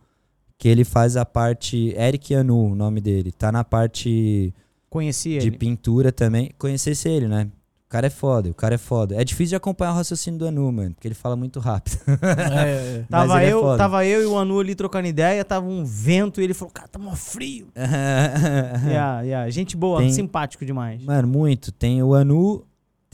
Que 0.57 0.67
ele 0.69 0.83
faz 0.85 1.17
a 1.17 1.25
parte. 1.25 1.93
Eric 1.97 2.33
Anu, 2.33 2.71
o 2.71 2.75
nome 2.75 3.01
dele. 3.01 3.31
Tá 3.31 3.51
na 3.51 3.63
parte. 3.63 4.53
Conheci 4.89 5.37
de 5.39 5.47
ele. 5.47 5.57
pintura 5.57 6.11
também. 6.11 6.51
Conhecesse 6.57 7.09
ele, 7.09 7.27
né? 7.27 7.49
O 7.85 7.89
cara 7.95 8.07
é 8.07 8.09
foda, 8.09 8.49
o 8.49 8.53
cara 8.53 8.75
é 8.75 8.77
foda. 8.77 9.15
É 9.15 9.23
difícil 9.23 9.49
de 9.49 9.55
acompanhar 9.55 9.91
o 9.91 9.95
raciocínio 9.95 10.39
do 10.39 10.47
Anu, 10.47 10.69
mano, 10.71 10.95
porque 10.95 11.07
ele 11.07 11.15
fala 11.15 11.35
muito 11.35 11.59
rápido. 11.59 11.97
É, 12.21 12.97
é. 12.97 13.05
Mas 13.09 13.27
Tava 13.27 13.43
é 13.43 13.53
eu, 13.53 13.61
foda. 13.61 13.77
tava 13.77 14.05
eu 14.05 14.23
e 14.23 14.25
o 14.25 14.37
Anu 14.37 14.59
ali 14.59 14.73
trocando 14.75 15.07
ideia, 15.07 15.45
tava 15.45 15.65
um 15.67 15.85
vento 15.85 16.41
e 16.41 16.43
ele 16.43 16.53
falou, 16.53 16.71
cara, 16.73 16.87
tá 16.87 16.97
mó 16.97 17.13
frio. 17.15 17.67
yeah, 18.87 19.21
yeah. 19.21 19.49
Gente 19.49 19.77
boa, 19.77 19.99
Tem- 19.99 20.11
simpático 20.11 20.65
demais. 20.65 21.03
Mano, 21.03 21.27
muito. 21.27 21.71
Tem 21.71 22.01
o 22.01 22.13
Anu, 22.13 22.65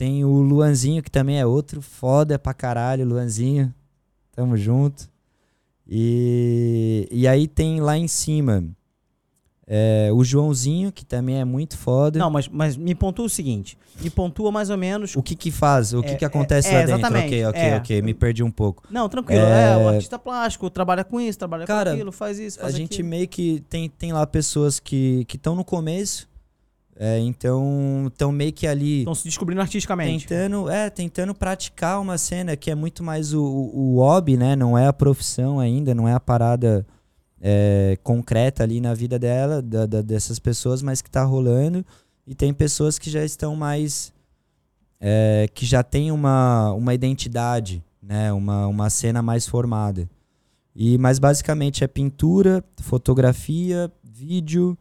tem 0.02 0.24
o 0.24 0.42
Luanzinho, 0.42 1.00
que 1.00 1.08
também 1.12 1.38
é 1.38 1.46
outro 1.46 1.80
foda 1.80 2.36
pra 2.36 2.52
caralho, 2.52 3.06
Luanzinho. 3.06 3.72
Tamo 4.32 4.56
junto. 4.56 5.08
E, 5.86 7.06
e 7.08 7.28
aí 7.28 7.46
tem 7.46 7.80
lá 7.80 7.96
em 7.96 8.08
cima 8.08 8.64
é, 9.64 10.10
o 10.12 10.24
Joãozinho, 10.24 10.90
que 10.90 11.04
também 11.04 11.38
é 11.38 11.44
muito 11.44 11.78
foda. 11.78 12.18
Não, 12.18 12.28
mas, 12.28 12.48
mas 12.48 12.76
me 12.76 12.96
pontua 12.96 13.26
o 13.26 13.28
seguinte, 13.28 13.78
me 14.00 14.10
pontua 14.10 14.50
mais 14.50 14.70
ou 14.70 14.76
menos... 14.76 15.14
O 15.14 15.22
que 15.22 15.36
que 15.36 15.52
faz? 15.52 15.94
O 15.94 16.02
que 16.02 16.10
É, 16.10 16.14
que 16.16 16.24
acontece 16.24 16.70
é, 16.70 16.72
lá 16.72 16.78
é, 16.80 16.86
dentro? 16.86 17.06
Ok, 17.06 17.46
ok, 17.46 17.60
é. 17.62 17.76
ok. 17.76 18.02
Me 18.02 18.12
perdi 18.12 18.42
um 18.42 18.50
pouco. 18.50 18.82
Não, 18.90 19.08
tranquilo, 19.08 19.40
é... 19.40 19.74
É, 19.74 19.76
o 19.76 19.88
artista 19.88 20.18
plástico, 20.18 20.68
trabalha 20.68 21.04
com 21.04 21.20
isso, 21.20 21.38
trabalha 21.38 21.64
Cara, 21.64 21.90
com 21.90 21.94
aquilo, 21.94 22.10
faz 22.10 22.40
isso, 22.40 22.58
a 22.58 22.62
faz 22.62 22.74
gente 22.74 22.94
aquilo. 22.94 23.08
meio 23.08 23.28
que 23.28 23.60
tem, 23.68 23.88
tem 23.88 24.12
lá 24.12 24.26
pessoas 24.26 24.80
que 24.80 25.24
estão 25.32 25.54
no 25.54 25.64
começo, 25.64 26.28
é, 26.96 27.18
então 27.18 28.04
estão 28.08 28.30
meio 28.30 28.52
que 28.52 28.66
ali 28.66 28.98
Estão 29.00 29.14
se 29.14 29.24
descobrindo 29.24 29.60
artisticamente. 29.60 30.26
tentando, 30.26 30.68
é, 30.70 30.90
tentando 30.90 31.34
praticar 31.34 32.00
uma 32.00 32.18
cena 32.18 32.56
que 32.56 32.70
é 32.70 32.74
muito 32.74 33.02
mais 33.02 33.32
o, 33.32 33.42
o, 33.42 33.94
o 33.94 33.96
hobby, 33.98 34.36
né? 34.36 34.54
Não 34.54 34.76
é 34.76 34.86
a 34.86 34.92
profissão 34.92 35.58
ainda, 35.58 35.94
não 35.94 36.06
é 36.06 36.12
a 36.12 36.20
parada 36.20 36.86
é, 37.40 37.98
concreta 38.02 38.62
ali 38.62 38.80
na 38.80 38.94
vida 38.94 39.18
dela, 39.18 39.60
da- 39.62 39.86
da- 39.86 40.02
dessas 40.02 40.38
pessoas, 40.38 40.82
mas 40.82 41.00
que 41.02 41.10
tá 41.10 41.24
rolando. 41.24 41.84
E 42.26 42.34
tem 42.34 42.52
pessoas 42.54 42.98
que 42.98 43.10
já 43.10 43.24
estão 43.24 43.56
mais. 43.56 44.12
é, 45.00 45.48
que 45.52 45.66
já 45.66 45.82
tem 45.82 46.12
uma, 46.12 46.72
uma 46.72 46.94
identidade, 46.94 47.82
né? 48.00 48.32
Uma, 48.32 48.66
uma 48.68 48.88
cena 48.90 49.20
mais 49.22 49.46
formada. 49.48 50.08
E, 50.76 50.96
mas 50.98 51.18
basicamente 51.18 51.82
é 51.82 51.88
pintura, 51.88 52.62
fotografia, 52.80 53.90
vídeo, 54.04 54.78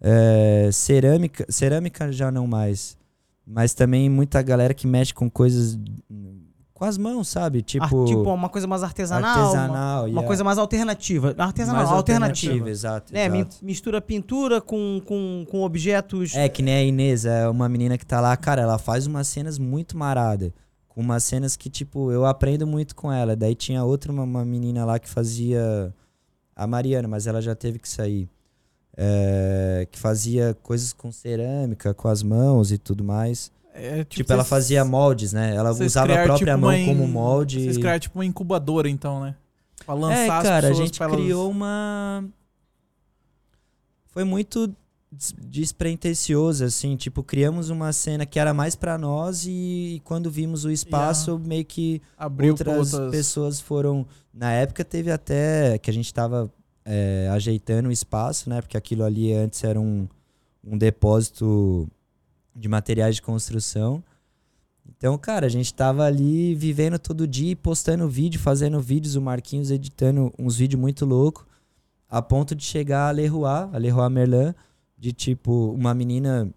é, 0.00 0.70
cerâmica. 0.72 1.46
Cerâmica 1.48 2.10
já 2.12 2.30
não 2.30 2.46
mais. 2.46 2.96
Mas 3.46 3.72
também 3.74 4.08
muita 4.10 4.42
galera 4.42 4.74
que 4.74 4.86
mexe 4.86 5.12
com 5.14 5.28
coisas 5.30 5.78
com 6.74 6.84
as 6.84 6.96
mãos, 6.96 7.26
sabe? 7.28 7.60
Tipo, 7.60 8.02
Ar- 8.02 8.06
tipo 8.06 8.22
uma 8.32 8.48
coisa 8.48 8.66
mais 8.68 8.84
artesanal, 8.84 9.34
uma- 9.36 9.42
artesanal. 9.46 10.00
uma, 10.02 10.08
yeah. 10.08 10.26
coisa 10.28 10.44
mais 10.44 10.58
alternativa. 10.58 11.34
Artesanal, 11.36 11.82
Mais 11.82 11.90
alternativa. 11.90 12.70
Exato, 12.70 13.16
É, 13.16 13.26
exato. 13.26 13.56
mistura 13.64 14.00
pintura 14.00 14.60
com, 14.60 15.00
com, 15.04 15.44
com 15.50 15.62
objetos. 15.64 16.36
É, 16.36 16.48
que 16.48 16.62
nem 16.62 16.74
a 16.74 16.82
Inês, 16.84 17.24
é 17.24 17.48
uma 17.48 17.68
menina 17.68 17.98
que 17.98 18.06
tá 18.06 18.20
lá, 18.20 18.36
cara, 18.36 18.62
ela 18.62 18.78
faz 18.78 19.08
umas 19.08 19.26
cenas 19.26 19.58
muito 19.58 19.96
marada. 19.98 20.52
Com 20.88 21.00
umas 21.00 21.24
cenas 21.24 21.56
que, 21.56 21.68
tipo, 21.68 22.12
eu 22.12 22.24
aprendo 22.24 22.64
muito 22.66 22.94
com 22.94 23.10
ela. 23.10 23.34
Daí 23.34 23.56
tinha 23.56 23.82
outra, 23.82 24.12
uma, 24.12 24.22
uma 24.22 24.44
menina 24.44 24.84
lá 24.84 24.98
que 25.00 25.08
fazia. 25.08 25.92
A 26.54 26.66
Mariana, 26.66 27.08
mas 27.08 27.26
ela 27.26 27.40
já 27.42 27.54
teve 27.56 27.78
que 27.80 27.88
sair. 27.88 28.28
É, 29.00 29.86
que 29.92 29.96
fazia 29.98 30.56
coisas 30.60 30.92
com 30.92 31.12
cerâmica, 31.12 31.94
com 31.94 32.08
as 32.08 32.20
mãos 32.20 32.72
e 32.72 32.78
tudo 32.78 33.04
mais. 33.04 33.52
É, 33.72 34.02
Tipo, 34.02 34.32
ela 34.32 34.42
vocês- 34.42 34.48
fazia 34.50 34.84
moldes, 34.84 35.32
né? 35.32 35.54
Ela 35.54 35.70
usava 35.70 36.12
a 36.12 36.24
própria 36.24 36.54
tipo, 36.54 36.66
mão 36.66 36.84
como 36.86 37.06
molde. 37.06 37.60
Vocês 37.62 37.76
criaram 37.78 38.00
tipo 38.00 38.18
uma 38.18 38.24
incubadora, 38.26 38.88
então, 38.90 39.20
né? 39.20 39.36
Pra 39.86 39.94
lançar 39.94 40.40
É, 40.40 40.42
cara, 40.42 40.68
a 40.68 40.72
gente 40.72 41.00
elas- 41.00 41.14
criou 41.14 41.48
uma. 41.48 42.24
Foi 44.08 44.24
muito 44.24 44.66
des- 45.12 45.34
despretensioso, 45.38 46.64
assim. 46.64 46.96
Tipo, 46.96 47.22
criamos 47.22 47.70
uma 47.70 47.92
cena 47.92 48.26
que 48.26 48.38
era 48.40 48.52
mais 48.52 48.74
pra 48.74 48.98
nós 48.98 49.44
e, 49.46 50.02
quando 50.04 50.28
vimos 50.30 50.64
o 50.64 50.70
espaço, 50.72 51.38
meio 51.38 51.64
que 51.64 52.02
Abriu 52.16 52.50
outras, 52.54 52.92
outras... 52.94 53.10
pessoas 53.12 53.60
foram. 53.60 54.04
Na 54.34 54.50
época 54.52 54.84
teve 54.84 55.10
até 55.12 55.78
que 55.78 55.88
a 55.88 55.94
gente 55.94 56.12
tava 56.12 56.50
é, 56.90 57.28
ajeitando 57.30 57.90
o 57.90 57.92
espaço, 57.92 58.48
né? 58.48 58.62
Porque 58.62 58.76
aquilo 58.76 59.04
ali 59.04 59.30
antes 59.34 59.62
era 59.62 59.78
um, 59.78 60.08
um 60.64 60.78
depósito 60.78 61.86
de 62.56 62.66
materiais 62.66 63.16
de 63.16 63.22
construção. 63.22 64.02
Então, 64.88 65.18
cara, 65.18 65.44
a 65.44 65.50
gente 65.50 65.72
tava 65.74 66.04
ali 66.04 66.54
vivendo 66.54 66.98
todo 66.98 67.26
dia, 67.26 67.54
postando 67.54 68.08
vídeo, 68.08 68.40
fazendo 68.40 68.80
vídeos, 68.80 69.16
o 69.16 69.20
Marquinhos 69.20 69.70
editando 69.70 70.32
uns 70.38 70.56
vídeos 70.56 70.80
muito 70.80 71.04
loucos, 71.04 71.44
a 72.08 72.22
ponto 72.22 72.54
de 72.54 72.64
chegar 72.64 73.08
a 73.08 73.10
Leroy, 73.10 73.68
a 73.70 73.76
Leroy 73.76 74.08
Merlin, 74.08 74.54
de 74.96 75.12
tipo, 75.12 75.70
uma 75.72 75.92
menina 75.92 76.48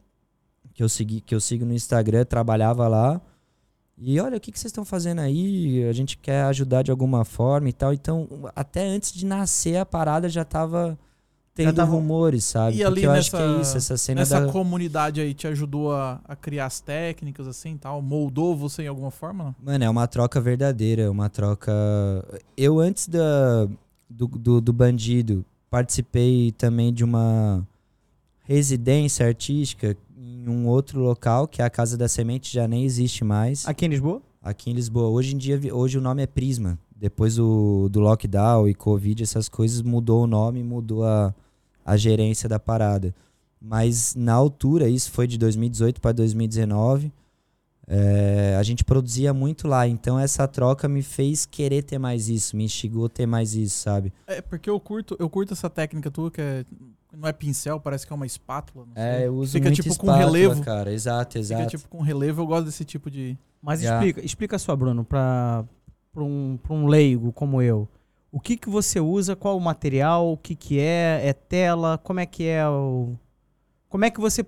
que 0.73 0.81
eu, 0.81 0.87
segui, 0.87 1.19
que 1.19 1.35
eu 1.35 1.41
sigo 1.41 1.65
no 1.65 1.73
Instagram, 1.73 2.23
trabalhava 2.23 2.87
lá. 2.87 3.21
E 4.03 4.19
olha, 4.19 4.37
o 4.37 4.39
que, 4.39 4.51
que 4.51 4.59
vocês 4.59 4.71
estão 4.71 4.83
fazendo 4.83 5.19
aí? 5.19 5.85
A 5.87 5.93
gente 5.93 6.17
quer 6.17 6.43
ajudar 6.45 6.81
de 6.81 6.89
alguma 6.89 7.23
forma 7.23 7.69
e 7.69 7.73
tal. 7.73 7.93
Então, 7.93 8.27
até 8.55 8.83
antes 8.83 9.13
de 9.13 9.25
nascer 9.25 9.77
a 9.77 9.85
parada 9.85 10.27
já 10.27 10.43
tava 10.43 10.97
tendo 11.53 11.75
tava- 11.75 11.91
rumores, 11.91 12.43
sabe? 12.45 12.77
E 12.77 12.83
ali 12.83 13.03
eu 13.03 13.11
acho 13.11 13.29
que 13.29 13.37
nessa- 13.37 13.57
é 13.57 13.61
isso, 13.61 13.77
essa 13.77 13.97
cena 13.97 14.21
Nessa 14.21 14.41
da... 14.41 14.51
comunidade 14.51 15.21
aí 15.21 15.33
te 15.35 15.45
ajudou 15.47 15.93
a, 15.93 16.19
a 16.25 16.35
criar 16.35 16.65
as 16.65 16.79
técnicas 16.79 17.45
assim 17.45 17.77
tal? 17.77 18.01
Moldou 18.01 18.55
você 18.57 18.81
em 18.83 18.87
alguma 18.87 19.11
forma? 19.11 19.43
Não? 19.43 19.55
Mano, 19.73 19.83
é 19.83 19.89
uma 19.89 20.07
troca 20.07 20.41
verdadeira, 20.41 21.03
é 21.03 21.09
uma 21.09 21.29
troca. 21.29 21.71
Eu, 22.57 22.79
antes 22.79 23.07
da, 23.07 23.67
do, 24.09 24.27
do, 24.27 24.59
do 24.61 24.73
Bandido, 24.73 25.45
participei 25.69 26.51
também 26.53 26.91
de 26.91 27.03
uma 27.03 27.67
residência 28.45 29.25
artística 29.27 29.95
em 30.41 30.49
um 30.49 30.67
outro 30.67 30.99
local, 30.99 31.47
que 31.47 31.61
é 31.61 31.65
a 31.65 31.69
Casa 31.69 31.95
da 31.97 32.07
Semente, 32.07 32.51
já 32.51 32.67
nem 32.67 32.83
existe 32.83 33.23
mais, 33.23 33.67
Aqui 33.67 33.85
em 33.85 33.89
Lisboa? 33.89 34.21
aqui 34.41 34.71
em 34.71 34.73
Lisboa. 34.73 35.09
Hoje 35.09 35.35
em 35.35 35.37
dia, 35.37 35.59
hoje 35.73 35.97
o 35.97 36.01
nome 36.01 36.23
é 36.23 36.27
Prisma. 36.27 36.79
Depois 36.95 37.35
do, 37.35 37.89
do 37.89 37.99
lockdown 37.99 38.67
e 38.67 38.73
Covid, 38.73 39.23
essas 39.23 39.47
coisas, 39.47 39.81
mudou 39.81 40.23
o 40.23 40.27
nome, 40.27 40.63
mudou 40.63 41.03
a, 41.03 41.33
a 41.85 41.97
gerência 41.97 42.47
da 42.49 42.59
parada. 42.59 43.13
Mas 43.61 44.15
na 44.15 44.33
altura, 44.33 44.89
isso 44.89 45.11
foi 45.11 45.27
de 45.27 45.37
2018 45.37 46.01
para 46.01 46.11
2019, 46.11 47.11
é, 47.93 48.55
a 48.57 48.63
gente 48.63 48.85
produzia 48.85 49.33
muito 49.33 49.67
lá. 49.67 49.85
Então 49.85 50.17
essa 50.17 50.47
troca 50.47 50.87
me 50.87 51.03
fez 51.03 51.45
querer 51.45 51.83
ter 51.83 51.99
mais 51.99 52.29
isso, 52.29 52.55
me 52.55 52.63
instigou 52.63 53.07
a 53.07 53.09
ter 53.09 53.25
mais 53.25 53.53
isso, 53.53 53.77
sabe? 53.77 54.13
É 54.25 54.41
porque 54.41 54.69
eu 54.69 54.79
curto, 54.79 55.17
eu 55.19 55.29
curto 55.29 55.51
essa 55.53 55.69
técnica 55.69 56.09
tua 56.09 56.31
que 56.31 56.39
é, 56.39 56.63
não 57.13 57.27
é 57.27 57.33
pincel, 57.33 57.81
parece 57.81 58.07
que 58.07 58.13
é 58.13 58.15
uma 58.15 58.25
espátula. 58.25 58.85
Não 58.85 58.93
sei. 58.93 59.03
É, 59.03 59.27
eu 59.27 59.35
uso 59.35 59.51
Fica 59.51 59.65
muito 59.65 59.75
tipo 59.83 59.89
com 59.97 60.05
espátula, 60.07 60.25
relevo. 60.25 60.63
cara. 60.63 60.93
Exato, 60.93 61.37
exato. 61.37 61.63
Fica 61.63 61.77
tipo 61.77 61.89
com 61.89 62.01
relevo, 62.01 62.41
eu 62.41 62.47
gosto 62.47 62.65
desse 62.65 62.85
tipo 62.85 63.11
de. 63.11 63.37
Mas 63.61 63.81
Yeah. 63.81 63.99
explica, 64.07 64.25
explica 64.25 64.57
só, 64.57 64.73
Bruno, 64.73 65.03
para 65.03 65.65
um, 66.15 66.57
pra 66.63 66.73
um 66.73 66.87
leigo 66.87 67.33
como 67.33 67.61
eu. 67.61 67.89
O 68.31 68.39
que 68.39 68.55
que 68.55 68.69
você 68.69 68.97
usa, 69.01 69.35
qual 69.35 69.57
o 69.57 69.61
material, 69.61 70.31
o 70.31 70.37
que 70.37 70.55
que 70.55 70.79
é, 70.79 71.19
é 71.25 71.33
tela, 71.33 71.97
como 71.97 72.21
é 72.21 72.25
que 72.25 72.45
é 72.45 72.65
o... 72.67 73.13
Como 73.89 74.05
é 74.05 74.09
que 74.09 74.21
você... 74.21 74.45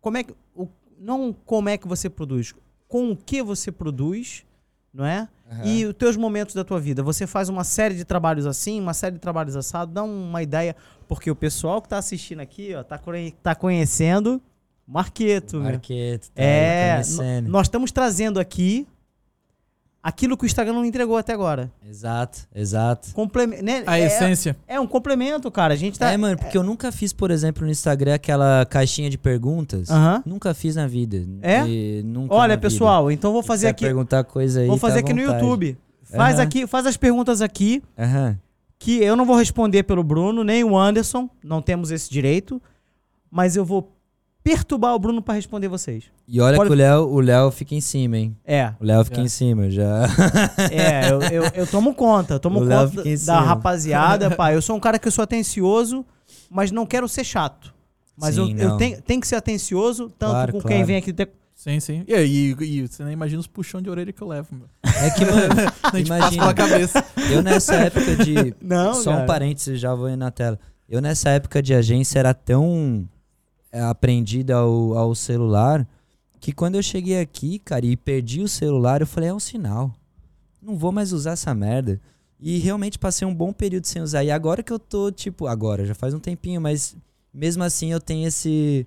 Como 0.00 0.16
é 0.16 0.22
que... 0.22 0.32
O, 0.54 0.68
não 1.00 1.32
como 1.44 1.68
é 1.68 1.76
que 1.76 1.88
você 1.88 2.08
produz, 2.08 2.54
com 2.88 3.10
o 3.10 3.16
que 3.16 3.42
você 3.42 3.72
produz, 3.72 4.44
não 4.92 5.04
é? 5.04 5.28
Aham. 5.50 5.64
E 5.64 5.86
os 5.86 5.94
teus 5.94 6.16
momentos 6.16 6.54
da 6.54 6.64
tua 6.64 6.80
vida. 6.80 7.02
Você 7.02 7.26
faz 7.26 7.48
uma 7.48 7.64
série 7.64 7.94
de 7.94 8.04
trabalhos 8.04 8.46
assim, 8.46 8.80
uma 8.80 8.94
série 8.94 9.14
de 9.14 9.20
trabalhos 9.20 9.56
assado, 9.56 9.92
dá 9.92 10.02
uma 10.02 10.42
ideia, 10.42 10.74
porque 11.08 11.30
o 11.30 11.36
pessoal 11.36 11.82
que 11.82 11.88
tá 11.88 11.98
assistindo 11.98 12.40
aqui, 12.40 12.74
ó, 12.74 12.82
tá, 12.82 13.00
tá 13.42 13.54
conhecendo 13.54 14.40
Marqueto. 14.86 15.60
Marqueto, 15.60 16.30
tá 16.30 16.42
É, 16.42 17.00
nós 17.46 17.66
estamos 17.66 17.90
trazendo 17.90 18.38
aqui 18.38 18.86
aquilo 20.04 20.36
que 20.36 20.44
o 20.44 20.46
Instagram 20.46 20.74
não 20.74 20.84
entregou 20.84 21.16
até 21.16 21.32
agora. 21.32 21.72
Exato, 21.88 22.46
exato. 22.54 23.10
Complemento, 23.14 23.64
né? 23.64 23.82
A 23.86 23.98
é, 23.98 24.04
essência. 24.04 24.54
é 24.68 24.78
um 24.78 24.86
complemento, 24.86 25.50
cara. 25.50 25.72
A 25.72 25.76
gente 25.76 25.98
tá. 25.98 26.12
É, 26.12 26.16
mano, 26.18 26.36
porque 26.36 26.58
eu 26.58 26.62
nunca 26.62 26.92
fiz, 26.92 27.10
por 27.10 27.30
exemplo, 27.30 27.64
no 27.64 27.72
Instagram 27.72 28.14
aquela 28.14 28.66
caixinha 28.66 29.08
de 29.08 29.16
perguntas. 29.16 29.88
Nunca 30.26 30.52
fiz 30.52 30.76
na 30.76 30.86
vida. 30.86 31.24
É? 31.40 31.66
E 31.66 32.02
nunca 32.04 32.34
Olha, 32.34 32.54
vida. 32.54 32.60
pessoal, 32.60 33.10
então 33.10 33.32
vou 33.32 33.42
fazer 33.42 33.68
aqui. 33.68 33.86
perguntar 33.86 34.22
coisa 34.24 34.60
aí. 34.60 34.66
Vou 34.66 34.76
fazer 34.76 35.02
tá 35.02 35.08
aqui 35.08 35.14
no. 35.14 35.22
YouTube. 35.22 35.78
Faz 36.02 36.38
aqui, 36.38 36.66
faz 36.66 36.86
as 36.86 36.96
perguntas 36.98 37.40
aqui 37.40 37.82
que 38.78 39.02
eu 39.02 39.16
não 39.16 39.24
vou 39.24 39.36
responder 39.36 39.84
pelo 39.84 40.04
Bruno 40.04 40.44
nem 40.44 40.62
o 40.62 40.78
Anderson, 40.78 41.28
não 41.42 41.62
temos 41.62 41.90
esse 41.90 42.10
direito, 42.10 42.60
mas 43.30 43.56
eu 43.56 43.64
vou 43.64 43.93
perturbar 44.44 44.94
o 44.94 44.98
Bruno 44.98 45.22
pra 45.22 45.34
responder 45.34 45.66
vocês. 45.68 46.04
E 46.28 46.38
olha 46.40 46.56
Pode- 46.58 46.68
que 46.68 46.74
o 46.74 46.76
Léo, 46.76 47.08
o 47.08 47.18
Léo 47.20 47.50
fica 47.50 47.74
em 47.74 47.80
cima, 47.80 48.18
hein? 48.18 48.36
É, 48.44 48.74
O 48.78 48.84
Léo 48.84 49.02
fica 49.04 49.20
É. 49.20 49.24
em 49.24 49.28
cima, 49.28 49.70
já. 49.70 50.04
é, 50.70 51.10
eu, 51.10 51.22
eu, 51.22 51.50
eu 51.54 51.66
tomo 51.66 51.94
conta, 51.94 52.34
eu 52.34 52.38
tomo 52.38 52.58
O 52.60 52.68
conta 52.68 53.02
da 53.02 53.16
cima. 53.16 53.40
rapaziada, 53.40 54.30
pá. 54.36 54.52
Eu 54.52 54.60
sou 54.60 54.76
um 54.76 54.80
cara 54.80 54.98
que 54.98 55.08
eu 55.08 55.12
sou 55.12 55.22
atencioso, 55.24 56.04
mas 56.50 56.70
não 56.70 56.84
quero 56.84 57.08
ser 57.08 57.24
chato. 57.24 57.72
Mas 58.16 58.36
eu, 58.36 58.46
Sim, 58.46 58.54
eu 58.58 58.68
não. 58.68 58.76
tenho, 58.76 59.00
tenho 59.02 59.20
que 59.20 59.26
ser 59.26 59.36
atencioso, 59.36 60.08
tanto 60.18 60.30
Claro, 60.30 60.52
com 60.52 60.60
quem 60.60 60.68
claro. 60.68 60.86
vem 60.86 60.96
aqui. 60.98 61.12
ter- 61.12 61.30
Sim, 61.54 61.80
sim. 61.80 62.04
E, 62.06 62.14
e, 62.14 62.56
e 62.60 62.86
você 62.86 63.02
nem 63.04 63.12
imagina 63.14 63.40
os 63.40 63.46
puxão 63.46 63.80
de 63.80 63.88
orelha 63.88 64.12
que 64.12 64.20
eu 64.22 64.28
levo, 64.28 64.48
meu. 64.52 64.68
É 64.84 65.10
que, 65.10 65.24
mano, 65.24 65.72
A 65.82 65.96
gente 65.96 66.06
Imagina. 66.08 66.42
pela 66.42 66.54
cabeça. 66.54 67.04
eu 67.30 67.42
nessa 67.42 67.74
época 67.76 68.16
de. 68.16 68.54
Não, 68.60 68.92
Só 68.94 69.10
um 69.10 69.14
cara. 69.14 69.26
parênteses, 69.26 69.80
já 69.80 69.94
vou 69.94 70.08
ir 70.10 70.16
na 70.16 70.30
tela. 70.30 70.58
Eu 70.88 71.00
nessa 71.00 71.30
época 71.30 71.62
de 71.62 71.72
agência 71.72 72.18
era 72.18 72.34
tão 72.34 73.08
aprendida 73.74 74.56
ao, 74.56 74.96
ao 74.96 75.14
celular 75.14 75.86
que 76.40 76.52
quando 76.52 76.74
eu 76.74 76.82
cheguei 76.82 77.20
aqui, 77.20 77.58
cara, 77.58 77.86
e 77.86 77.96
perdi 77.96 78.42
o 78.42 78.48
celular, 78.48 79.00
eu 79.00 79.06
falei, 79.06 79.30
é 79.30 79.34
um 79.34 79.40
sinal. 79.40 79.90
Não 80.60 80.76
vou 80.76 80.92
mais 80.92 81.10
usar 81.10 81.32
essa 81.32 81.54
merda. 81.54 81.98
E 82.38 82.58
realmente 82.58 82.98
passei 82.98 83.26
um 83.26 83.34
bom 83.34 83.50
período 83.50 83.86
sem 83.86 84.02
usar. 84.02 84.22
E 84.22 84.30
agora 84.30 84.62
que 84.62 84.70
eu 84.70 84.78
tô, 84.78 85.10
tipo, 85.10 85.46
agora, 85.46 85.86
já 85.86 85.94
faz 85.94 86.12
um 86.12 86.18
tempinho, 86.18 86.60
mas 86.60 86.94
mesmo 87.32 87.62
assim 87.62 87.92
eu 87.92 87.98
tenho 88.00 88.28
esse 88.28 88.86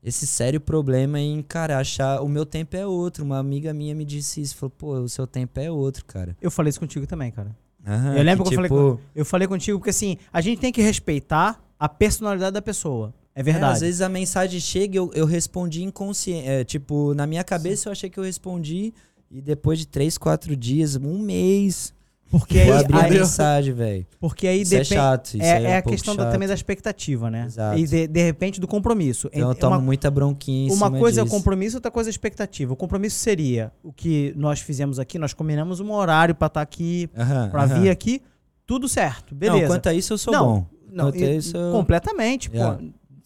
esse 0.00 0.26
sério 0.26 0.60
problema 0.60 1.18
em, 1.18 1.42
cara, 1.42 1.78
achar 1.78 2.20
o 2.22 2.28
meu 2.28 2.46
tempo 2.46 2.76
é 2.76 2.86
outro. 2.86 3.24
Uma 3.24 3.38
amiga 3.38 3.72
minha 3.72 3.94
me 3.94 4.04
disse 4.04 4.40
isso, 4.40 4.56
falou, 4.56 4.70
pô, 4.70 4.92
o 4.94 5.08
seu 5.08 5.26
tempo 5.26 5.58
é 5.58 5.70
outro, 5.70 6.04
cara. 6.04 6.36
Eu 6.40 6.50
falei 6.50 6.70
isso 6.70 6.80
contigo 6.80 7.06
também, 7.06 7.30
cara. 7.32 7.56
Aham, 7.86 8.16
Eu 8.16 8.22
lembro 8.22 8.44
que 8.44 8.54
eu 8.54 8.56
falei 8.56 8.70
tipo, 8.70 9.00
Eu 9.14 9.24
falei 9.24 9.48
contigo 9.48 9.78
porque 9.78 9.90
assim, 9.90 10.18
a 10.32 10.40
gente 10.40 10.60
tem 10.60 10.72
que 10.72 10.80
respeitar 10.80 11.60
a 11.78 11.88
personalidade 11.88 12.52
da 12.52 12.62
pessoa. 12.62 13.12
É 13.34 13.40
É, 13.40 13.42
verdade. 13.42 13.72
às 13.74 13.80
vezes 13.80 14.00
a 14.00 14.08
mensagem 14.08 14.60
chega 14.60 14.94
e 14.94 14.98
eu, 14.98 15.10
eu 15.14 15.24
respondi 15.26 15.82
inconsciente. 15.82 16.46
É, 16.48 16.64
tipo, 16.64 17.14
na 17.14 17.26
minha 17.26 17.42
cabeça 17.44 17.88
eu 17.88 17.92
achei 17.92 18.10
que 18.10 18.18
eu 18.18 18.24
respondi 18.24 18.92
e 19.30 19.40
depois 19.40 19.78
de 19.78 19.86
três, 19.86 20.18
quatro 20.18 20.54
dias, 20.54 20.96
um 20.96 21.18
mês, 21.18 21.94
porque 22.30 22.58
aí, 22.58 22.70
abri 22.70 22.98
a 22.98 23.08
mensagem, 23.08 23.72
velho. 23.74 24.06
porque 24.20 24.46
aí 24.46 24.60
Isso 24.62 24.74
é 24.74 24.78
depende. 24.78 24.94
chato. 24.94 25.26
Isso 25.28 25.42
é, 25.42 25.62
é, 25.62 25.70
é 25.70 25.76
a 25.78 25.82
questão 25.82 26.14
da- 26.16 26.30
também 26.30 26.46
da 26.48 26.52
expectativa, 26.54 27.30
né? 27.30 27.44
Exato. 27.46 27.78
E 27.78 27.86
de, 27.86 28.06
de 28.06 28.22
repente 28.22 28.60
do 28.60 28.68
compromisso. 28.68 29.28
Então 29.32 29.48
eu 29.48 29.52
É 29.52 29.54
tomo 29.54 29.76
uma, 29.76 29.80
muita 29.82 30.10
bronquinha 30.10 30.68
em 30.68 30.72
uma 30.74 30.90
coisa 30.90 31.20
é 31.20 31.22
o 31.22 31.24
disso. 31.24 31.36
compromisso, 31.36 31.76
outra 31.78 31.90
coisa 31.90 32.08
é 32.08 32.10
a 32.10 32.12
expectativa. 32.12 32.72
O 32.72 32.76
compromisso 32.76 33.18
seria 33.18 33.72
o 33.82 33.92
que 33.92 34.32
nós 34.36 34.60
fizemos 34.60 34.98
aqui, 34.98 35.18
nós 35.18 35.32
combinamos 35.32 35.80
um 35.80 35.90
horário 35.92 36.34
pra 36.34 36.46
estar 36.48 36.60
aqui, 36.62 37.08
Aham, 37.16 37.48
pra 37.50 37.62
aham. 37.64 37.80
vir 37.80 37.88
aqui, 37.90 38.20
tudo 38.66 38.88
certo, 38.88 39.34
beleza. 39.34 39.60
Não, 39.62 39.66
quanto 39.68 39.88
a 39.88 39.94
isso 39.94 40.12
eu 40.12 40.18
sou 40.18 40.32
Não, 40.32 40.46
bom. 40.46 40.66
Não, 40.90 41.08
e- 41.14 41.36
isso 41.38 41.56
eu... 41.56 41.72
completamente, 41.72 42.50
pô. 42.50 42.56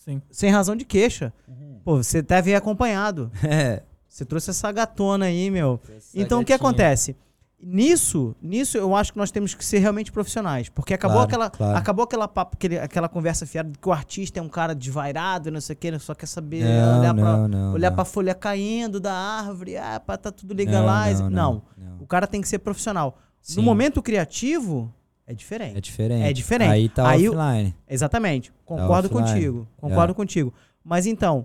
Sim. 0.07 0.23
Sem 0.31 0.51
razão 0.51 0.77
de 0.77 0.85
queixa. 0.85 1.33
Uhum. 1.49 1.81
Pô, 1.85 1.97
você 2.03 2.23
deve 2.23 2.51
ir 2.51 2.55
acompanhado. 2.55 3.31
É. 3.45 3.83
Você 4.09 4.25
trouxe 4.25 4.49
essa 4.49 4.73
gatona 4.73 5.27
aí, 5.27 5.51
meu. 5.51 5.79
Essa 5.95 6.19
Então 6.19 6.41
o 6.41 6.45
que 6.45 6.51
gatinha. 6.53 6.69
acontece? 6.69 7.15
Nisso, 7.61 8.35
nisso 8.41 8.77
eu 8.79 8.95
acho 8.95 9.13
que 9.13 9.19
nós 9.19 9.31
temos 9.31 9.55
que 9.55 9.65
ser 9.65 9.79
realmente 9.79 10.13
profissionais, 10.13 10.69
porque 10.69 10.93
acabou 10.95 11.17
Claro, 11.17 11.29
aquela, 11.29 11.51
claro. 11.51 11.79
acabou 11.79 12.05
aquela 12.05 12.29
papo, 12.29 12.55
aquele- 12.55 12.79
aquela 12.79 13.09
conversa 13.09 13.47
fiada 13.47 13.71
de 13.71 13.79
que 13.79 13.89
o 13.89 13.93
artista 13.93 14.39
é 14.39 14.43
um 14.43 14.49
cara 14.49 14.75
desvairado, 14.75 15.51
não 15.51 15.61
sei 15.61 15.75
o 15.75 15.77
que, 15.79 15.99
só 15.99 16.15
quer 16.15 16.27
saber 16.27 16.63
Não, 16.65 17.01
olhar 17.01 17.15
pra 17.15 17.25
não, 17.25 17.49
não, 17.49 17.73
olhar 17.73 17.91
não. 17.91 17.95
pra 17.97 18.05
folha 18.05 18.35
caindo 18.35 19.01
da 19.01 19.13
árvore, 19.13 19.77
ah, 19.77 19.99
tá 20.01 20.31
tudo 20.31 20.51
Não, 20.53 20.57
legalize. 20.57 21.23
Não, 21.23 21.31
não, 21.31 21.63
não. 21.77 21.97
o 22.01 22.07
cara 22.07 22.27
tem 22.27 22.41
que 22.43 22.49
ser 22.49 22.59
profissional. 22.59 23.19
Sim, 23.41 23.57
No 23.57 23.63
momento 23.63 24.03
criativo 24.03 24.93
é 25.27 25.35
diferente. 25.35 25.77
É 25.77 25.81
diferente. 25.81 26.23
É 26.25 26.33
diferente. 26.33 26.71
Aí 26.71 26.89
tá 26.89 27.09
Aí 27.09 27.29
o- 27.29 27.33
offline. 27.37 27.75
Exatamente. 27.89 28.53
Concordo 28.65 29.09
offline. 29.09 29.33
contigo. 29.35 29.69
Concordo 29.77 29.95
Yeah. 30.03 30.15
contigo. 30.15 30.55
Mas 30.85 31.07
então, 31.07 31.45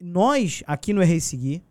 nós 0.00 0.62
aqui 0.66 0.92
no 0.92 1.02
Errei 1.02 1.20
Seguir 1.20 1.62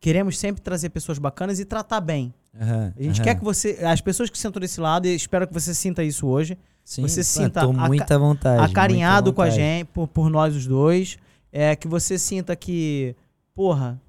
queremos 0.00 0.38
sempre 0.38 0.62
trazer 0.62 0.88
pessoas 0.88 1.18
bacanas 1.18 1.60
e 1.60 1.64
tratar 1.64 2.00
bem. 2.00 2.32
Aham, 2.58 2.92
A 2.98 3.02
gente 3.02 3.16
aham. 3.20 3.24
quer 3.24 3.34
que 3.36 3.44
você, 3.44 3.78
as 3.84 4.00
pessoas 4.00 4.30
que 4.30 4.38
sentam 4.38 4.58
desse 4.60 4.80
lado, 4.80 5.06
e 5.06 5.14
espero 5.14 5.46
que 5.46 5.52
você 5.52 5.74
sinta 5.74 6.02
isso 6.02 6.26
hoje, 6.26 6.58
Sim, 6.84 7.02
você 7.02 7.20
pô, 7.20 7.24
sinta 7.24 7.60
tô 7.60 7.70
aca- 7.70 7.86
muita 7.86 8.18
vontade. 8.18 8.64
acarinhado 8.72 9.26
muita 9.26 9.36
com 9.36 9.42
a 9.42 9.44
vontade. 9.44 9.60
gente, 9.62 9.84
por, 9.88 10.08
por 10.08 10.30
nós 10.30 10.56
os 10.56 10.66
dois, 10.66 11.18
é 11.52 11.76
que 11.76 11.86
você 11.86 12.18
sinta 12.18 12.56
que, 12.56 13.14
porra, 13.54 14.00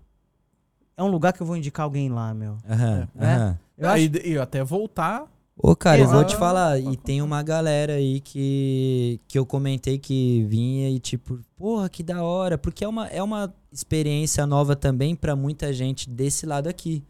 é 0.98 1.04
um 1.04 1.08
lugar 1.08 1.34
que 1.34 1.42
eu 1.42 1.46
vou 1.46 1.56
indicar 1.58 1.84
alguém 1.84 2.10
lá, 2.10 2.34
meu. 2.34 2.58
Aham, 2.68 3.08
né? 3.14 3.36
aham. 3.36 3.60
Eu 3.78 3.90
Ah, 3.90 3.94
acho- 3.94 4.04
e, 4.04 4.30
e 4.32 4.38
até 4.38 4.64
voltar. 4.64 5.26
Ô, 5.64 5.76
cara, 5.76 6.02
eu 6.02 6.08
vou 6.10 6.26
te 6.26 6.36
falar, 6.36 6.80
e 6.80 6.98
tem 6.98 7.22
uma 7.22 7.44
galera 7.44 7.94
aí 7.94 8.20
que, 8.20 9.20
que 9.28 9.38
eu 9.38 9.46
comentei 9.46 9.98
que 10.00 10.44
vinha 10.50 10.90
e 10.90 10.98
tipo, 11.00 11.40
porra, 11.56 11.88
que 11.88 12.02
da 12.02 12.24
hora, 12.24 12.58
porque 12.58 12.84
é 12.84 12.88
uma, 12.88 13.08
é 13.08 13.22
uma 13.22 13.54
experiência 13.72 14.46
nova 14.48 14.76
também 14.76 15.16
pra 15.16 15.36
muita 15.36 15.72
gente 15.72 16.10
desse 16.10 16.46
lado 16.48 16.68
aqui. 16.68 17.04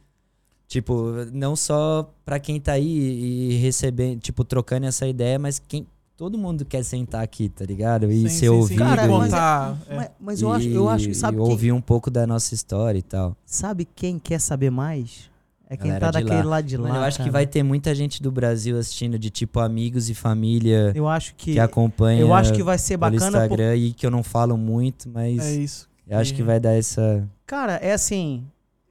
Tipo, 0.67 1.11
não 1.33 1.55
só 1.55 2.13
pra 2.25 2.39
quem 2.39 2.59
tá 2.59 2.73
aí 2.73 2.87
e 2.87 3.57
recebendo, 3.57 4.19
tipo, 4.19 4.43
trocando 4.43 4.85
essa 4.85 5.07
ideia, 5.07 5.39
mas 5.39 5.57
quem 5.59 5.87
todo 6.17 6.37
mundo 6.37 6.63
quer 6.65 6.83
sentar 6.83 7.23
aqui, 7.23 7.49
tá 7.49 7.65
ligado? 7.65 8.11
E 8.11 8.21
Sim, 8.21 8.27
ser 8.29 8.35
sim, 8.39 8.47
ouvido. 8.47 8.77
sim. 8.79 8.83
Cara, 8.85 9.05
E 9.05 9.07
mas 9.09 9.33
é- 9.33 9.35
contar, 9.35 9.81
é. 9.89 9.95
Mas, 9.95 10.09
mas 10.19 10.41
eu, 10.41 10.51
acho, 10.51 10.67
eu 10.67 10.89
acho 10.89 11.05
que 11.05 11.11
e- 11.11 11.15
sabe 11.15 11.37
e 11.37 11.41
quem, 11.41 11.49
ouvir 11.49 11.71
um 11.71 11.81
pouco 11.81 12.11
da 12.11 12.27
nossa 12.27 12.53
história 12.53 12.99
e 12.99 13.01
tal. 13.01 13.35
sabe 13.45 13.85
quem 13.85 14.19
quer 14.19 14.39
saber 14.39 14.69
mais? 14.69 15.30
É 15.73 15.77
quem 15.77 15.97
tá 15.97 16.11
daquele 16.11 16.43
lá. 16.43 16.43
lado 16.43 16.65
de 16.65 16.75
lá. 16.75 16.89
Mano, 16.89 16.99
eu 17.01 17.05
acho 17.05 17.17
que 17.17 17.23
cara. 17.23 17.31
vai 17.31 17.47
ter 17.47 17.63
muita 17.63 17.95
gente 17.95 18.21
do 18.21 18.29
Brasil 18.29 18.77
assistindo, 18.77 19.17
de 19.17 19.29
tipo 19.29 19.59
amigos 19.61 20.09
e 20.09 20.13
família 20.13 20.91
Eu 20.93 21.07
acho 21.07 21.33
que, 21.35 21.53
que, 21.53 21.59
acompanha 21.59 22.19
eu 22.19 22.33
acho 22.33 22.51
que 22.53 22.61
vai 22.61 22.77
ser 22.77 22.97
bacana. 22.97 23.19
por- 23.21 23.27
Instagram 23.27 23.75
e 23.77 23.93
que 23.93 24.05
eu 24.05 24.11
não 24.11 24.21
falo 24.21 24.57
muito, 24.57 25.07
mas 25.09 25.39
É 25.45 25.51
isso. 25.53 25.87
eu 26.07 26.17
acho 26.17 26.33
que 26.33 26.43
vai 26.43 26.59
dar 26.59 26.73
essa. 26.73 27.25
Cara, 27.47 27.75
é 27.75 27.93
assim, 27.93 28.43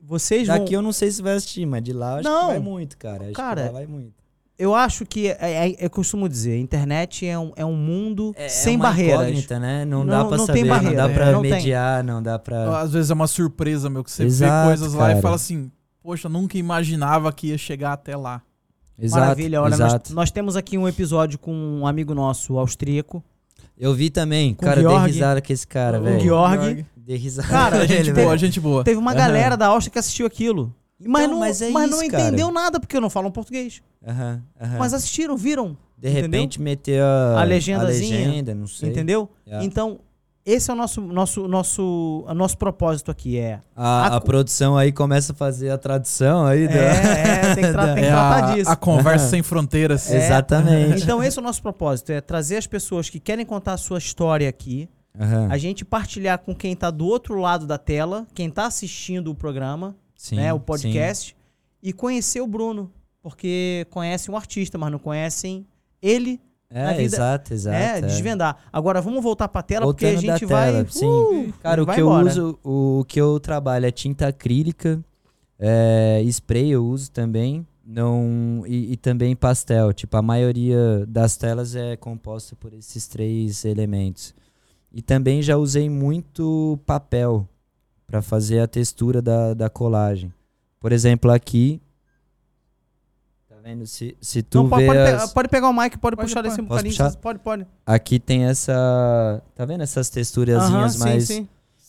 vocês 0.02 0.48
Daqui 0.48 0.64
vão 0.72 0.74
eu 0.76 0.82
não 0.82 0.92
sei 0.92 1.10
se 1.10 1.20
vai 1.20 1.34
assistir, 1.34 1.66
mas 1.66 1.82
de 1.82 1.92
lá 1.92 2.12
eu 2.12 2.16
acho 2.20 2.28
Não. 2.28 2.40
que 2.46 2.46
vai 2.52 2.58
muito, 2.60 2.96
cara. 2.96 3.24
Acho 3.24 3.32
Cara, 3.34 3.60
que 3.60 3.66
lá 3.68 3.72
vai 3.74 3.86
muito. 3.86 4.14
Eu 4.58 4.74
acho 4.74 5.04
que, 5.06 5.28
é, 5.28 5.36
é- 5.70 5.76
eu 5.78 5.88
costumo 5.90 6.28
dizer, 6.28 6.52
a 6.52 6.58
internet 6.58 7.26
é 7.26 7.38
um, 7.38 7.52
é 7.56 7.64
um 7.64 7.76
mundo 7.76 8.34
É, 8.36 8.48
sem 8.48 8.74
é 8.74 8.76
uma 8.76 8.84
barreiras. 8.86 9.20
incógnita, 9.22 9.58
né? 9.58 9.84
Não, 9.84 10.00
Não- 10.00 10.06
dá 10.06 10.24
pra 10.26 10.36
não 10.38 10.46
saber, 10.46 10.60
tem 10.60 10.68
não 10.68 10.74
barreira, 10.76 10.96
dá 10.96 11.08
pra 11.10 11.32
tem. 11.32 11.40
mediar, 11.50 12.04
não 12.04 12.22
dá 12.22 12.38
pra. 12.38 12.80
Às 12.80 12.92
vezes 12.92 13.10
é 13.10 13.14
uma 13.14 13.26
surpresa, 13.26 13.88
meu, 13.90 14.02
que 14.02 14.10
você 14.10 14.24
Exato, 14.24 14.62
vê 14.62 14.66
coisas 14.76 14.94
lá 14.94 15.06
e 15.06 15.08
cara. 15.10 15.22
fala 15.22 15.36
assim, 15.36 15.70
poxa, 16.02 16.26
eu 16.28 16.30
nunca 16.32 16.56
imaginava 16.58 17.32
que 17.32 17.48
ia 17.48 17.58
chegar 17.58 17.92
até 17.92 18.16
lá. 18.16 18.42
Exato, 18.98 19.20
Maravilha, 19.22 19.62
olha, 19.62 19.76
nós, 19.76 19.80
exato. 19.92 20.14
nós 20.14 20.30
temos 20.30 20.56
aqui 20.56 20.76
um 20.76 20.86
episódio 20.86 21.38
com 21.38 21.52
um 21.54 21.86
amigo 21.86 22.14
nosso, 22.14 22.58
austríaco. 22.58 23.24
Eu 23.78 23.94
vi 23.94 24.10
também, 24.10 24.52
Com 24.54 24.66
cara, 24.66 24.80
eu 24.80 24.90
Georg. 24.90 25.04
dei 25.04 25.12
risada 25.14 25.40
com 25.40 25.52
esse 25.52 25.66
cara, 25.66 25.98
O 25.98 26.02
velho. 26.02 26.20
Georg. 26.20 26.86
Dei 26.96 27.16
risada. 27.16 27.48
Cara, 27.48 27.86
gente 27.86 27.92
ele, 28.00 28.12
boa, 28.12 28.26
velho. 28.26 28.38
gente 28.38 28.60
boa. 28.60 28.84
Teve 28.84 28.98
uma 28.98 29.12
Aham. 29.12 29.18
galera 29.18 29.56
da 29.56 29.68
Áustria 29.68 29.92
que 29.92 29.98
assistiu 29.98 30.26
aquilo. 30.26 30.74
Mas, 31.02 31.22
Então, 31.22 31.32
não, 31.32 31.40
mas 31.40 31.62
é 31.62 31.70
não 31.70 31.82
isso, 32.02 32.10
cara. 32.10 32.22
entendeu 32.28 32.50
nada, 32.50 32.78
porque 32.78 33.00
não 33.00 33.08
falam 33.08 33.30
português. 33.30 33.80
Aham, 34.06 34.42
aham. 34.60 34.78
Mas 34.78 34.92
assistiram, 34.92 35.34
viram, 35.34 35.74
De 35.96 36.10
repente 36.10 36.60
meteu 36.60 37.02
a, 37.02 37.40
A 37.40 37.44
legendazinha. 37.44 38.16
a 38.18 38.28
legenda, 38.28 38.54
não 38.54 38.66
sei. 38.66 38.90
entendeu? 38.90 39.30
Yeah. 39.46 39.64
Então, 39.64 39.98
esse 40.44 40.70
é 40.70 40.74
o 40.74 40.76
nosso, 40.76 41.00
nosso, 41.00 41.46
nosso, 41.48 42.24
o 42.26 42.34
nosso 42.34 42.56
propósito 42.58 43.10
aqui. 43.10 43.38
É, 43.38 43.60
A, 43.76 44.06
A 44.08 44.16
a 44.16 44.20
produção 44.20 44.76
aí 44.76 44.90
começa 44.92 45.32
a 45.32 45.36
fazer 45.36 45.70
a 45.70 45.78
tradução 45.78 46.46
aí. 46.46 46.66
da- 46.66 46.74
é, 46.74 47.50
é, 47.50 47.54
tem 47.54 47.64
que, 47.64 47.72
tra- 47.72 47.86
tem 47.86 47.94
que 47.94 48.00
É 48.08 48.10
tratar 48.10 48.44
a, 48.50 48.54
disso. 48.54 48.70
a 48.70 48.76
conversa 48.76 49.28
sem 49.30 49.42
fronteiras. 49.42 50.10
É. 50.10 50.16
Exatamente. 50.24 51.02
Então, 51.02 51.22
esse 51.22 51.38
é 51.38 51.40
o 51.40 51.44
nosso 51.44 51.60
propósito: 51.62 52.10
é 52.10 52.20
trazer 52.20 52.56
as 52.56 52.66
pessoas 52.66 53.08
que 53.10 53.20
querem 53.20 53.44
contar 53.44 53.74
a 53.74 53.76
sua 53.78 53.98
história 53.98 54.48
aqui, 54.48 54.88
Aham, 55.20 55.48
a 55.50 55.58
gente 55.58 55.84
partilhar 55.84 56.38
com 56.38 56.54
quem 56.54 56.74
tá 56.74 56.90
do 56.90 57.04
outro 57.06 57.34
lado 57.38 57.66
da 57.66 57.76
tela, 57.78 58.26
quem 58.34 58.48
tá 58.50 58.66
assistindo 58.66 59.30
o 59.30 59.34
programa, 59.34 59.94
sim, 60.16 60.36
né, 60.36 60.52
o 60.52 60.56
sim. 60.56 60.62
podcast, 60.64 61.36
e 61.82 61.92
conhecer 61.92 62.40
o 62.40 62.46
Bruno. 62.46 62.90
Porque 63.22 63.86
conhecem 63.90 64.32
um 64.32 64.36
artista, 64.36 64.78
mas 64.78 64.90
não 64.90 64.98
conhecem 64.98 65.66
ele, 66.00 66.40
É, 66.72 66.90
vida- 66.90 67.02
exato, 67.02 67.52
exato. 67.52 67.76
é, 67.76 67.98
é. 67.98 68.00
desvendar. 68.00 68.56
Agora 68.72 69.00
vamos 69.00 69.22
voltar 69.22 69.48
pra 69.48 69.60
tela, 69.62 69.86
porque 69.86 70.06
a 70.06 70.12
Voltando 70.12 70.30
gente 70.38 70.46
vai. 70.46 70.72
tela, 70.72 70.86
sim. 70.88 71.06
uh, 71.06 71.52
Cara, 71.62 71.82
o 71.82 71.86
que 71.86 72.00
embora. 72.00 72.22
eu 72.22 72.30
uso, 72.30 72.58
o 72.62 73.04
que 73.08 73.20
eu 73.20 73.40
trabalho 73.40 73.86
é 73.86 73.90
tinta 73.90 74.28
acrílica, 74.28 75.00
é, 75.58 76.22
spray 76.26 76.70
eu 76.70 76.84
uso 76.86 77.10
também, 77.10 77.66
não 77.84 78.62
e, 78.66 78.92
e 78.92 78.96
também 78.96 79.34
pastel. 79.34 79.92
Tipo, 79.92 80.16
a 80.16 80.22
maioria 80.22 81.04
das 81.08 81.36
telas 81.36 81.74
é 81.74 81.96
composta 81.96 82.54
por 82.54 82.72
esses 82.72 83.08
três 83.08 83.64
elementos. 83.64 84.32
E 84.92 85.02
também 85.02 85.42
já 85.42 85.56
usei 85.56 85.90
muito 85.90 86.78
papel 86.86 87.48
para 88.06 88.22
fazer 88.22 88.60
a 88.60 88.66
textura 88.68 89.20
da, 89.20 89.54
da 89.54 89.68
colagem. 89.68 90.32
Por 90.80 90.92
exemplo, 90.92 91.30
aqui. 91.32 91.80
Tá 93.62 93.68
vendo? 93.68 93.86
Se, 93.86 94.16
se 94.22 94.42
tu 94.42 94.62
Não, 94.62 94.68
pode, 94.70 94.82
vê 94.84 94.86
pode, 94.88 94.98
as- 95.00 95.10
pegar, 95.10 95.28
pode 95.28 95.48
pegar 95.48 95.68
o 95.68 95.72
mic, 95.72 95.98
pode, 95.98 96.16
Pode, 96.16 96.28
puxar 96.28 96.36
pode. 96.42 96.48
desse 96.48 96.60
um 96.62 96.64
Posso 96.66 96.82
bocadinho. 96.82 96.96
puxar? 97.04 97.16
Pode, 97.20 97.38
pode. 97.40 97.66
Aqui 97.84 98.18
tem 98.18 98.44
essa. 98.44 99.42
Tá 99.54 99.64
vendo 99.66 99.82
essas 99.82 100.06
Aham, 100.08 100.14
texturazinhas 100.14 100.92
sim, 100.94 100.98
mais. 100.98 101.26
sim. 101.26 101.48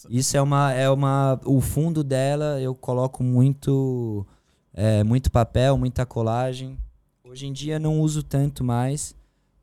Isso 0.09 0.35
é 0.35 0.41
uma. 0.41 0.73
É 0.73 0.89
uma. 0.89 1.39
O 1.45 1.61
fundo 1.61 2.03
dela 2.03 2.59
eu 2.59 2.75
coloco 2.75 3.23
muito. 3.23 4.25
é, 4.73 5.01
muito 5.03 5.31
papel, 5.31 5.77
muita 5.77 6.05
colagem. 6.05 6.77
Hoje 7.23 7.47
em 7.47 7.53
dia 7.53 7.79
não 7.79 8.01
uso 8.01 8.21
tanto 8.21 8.63
mais. 8.65 9.15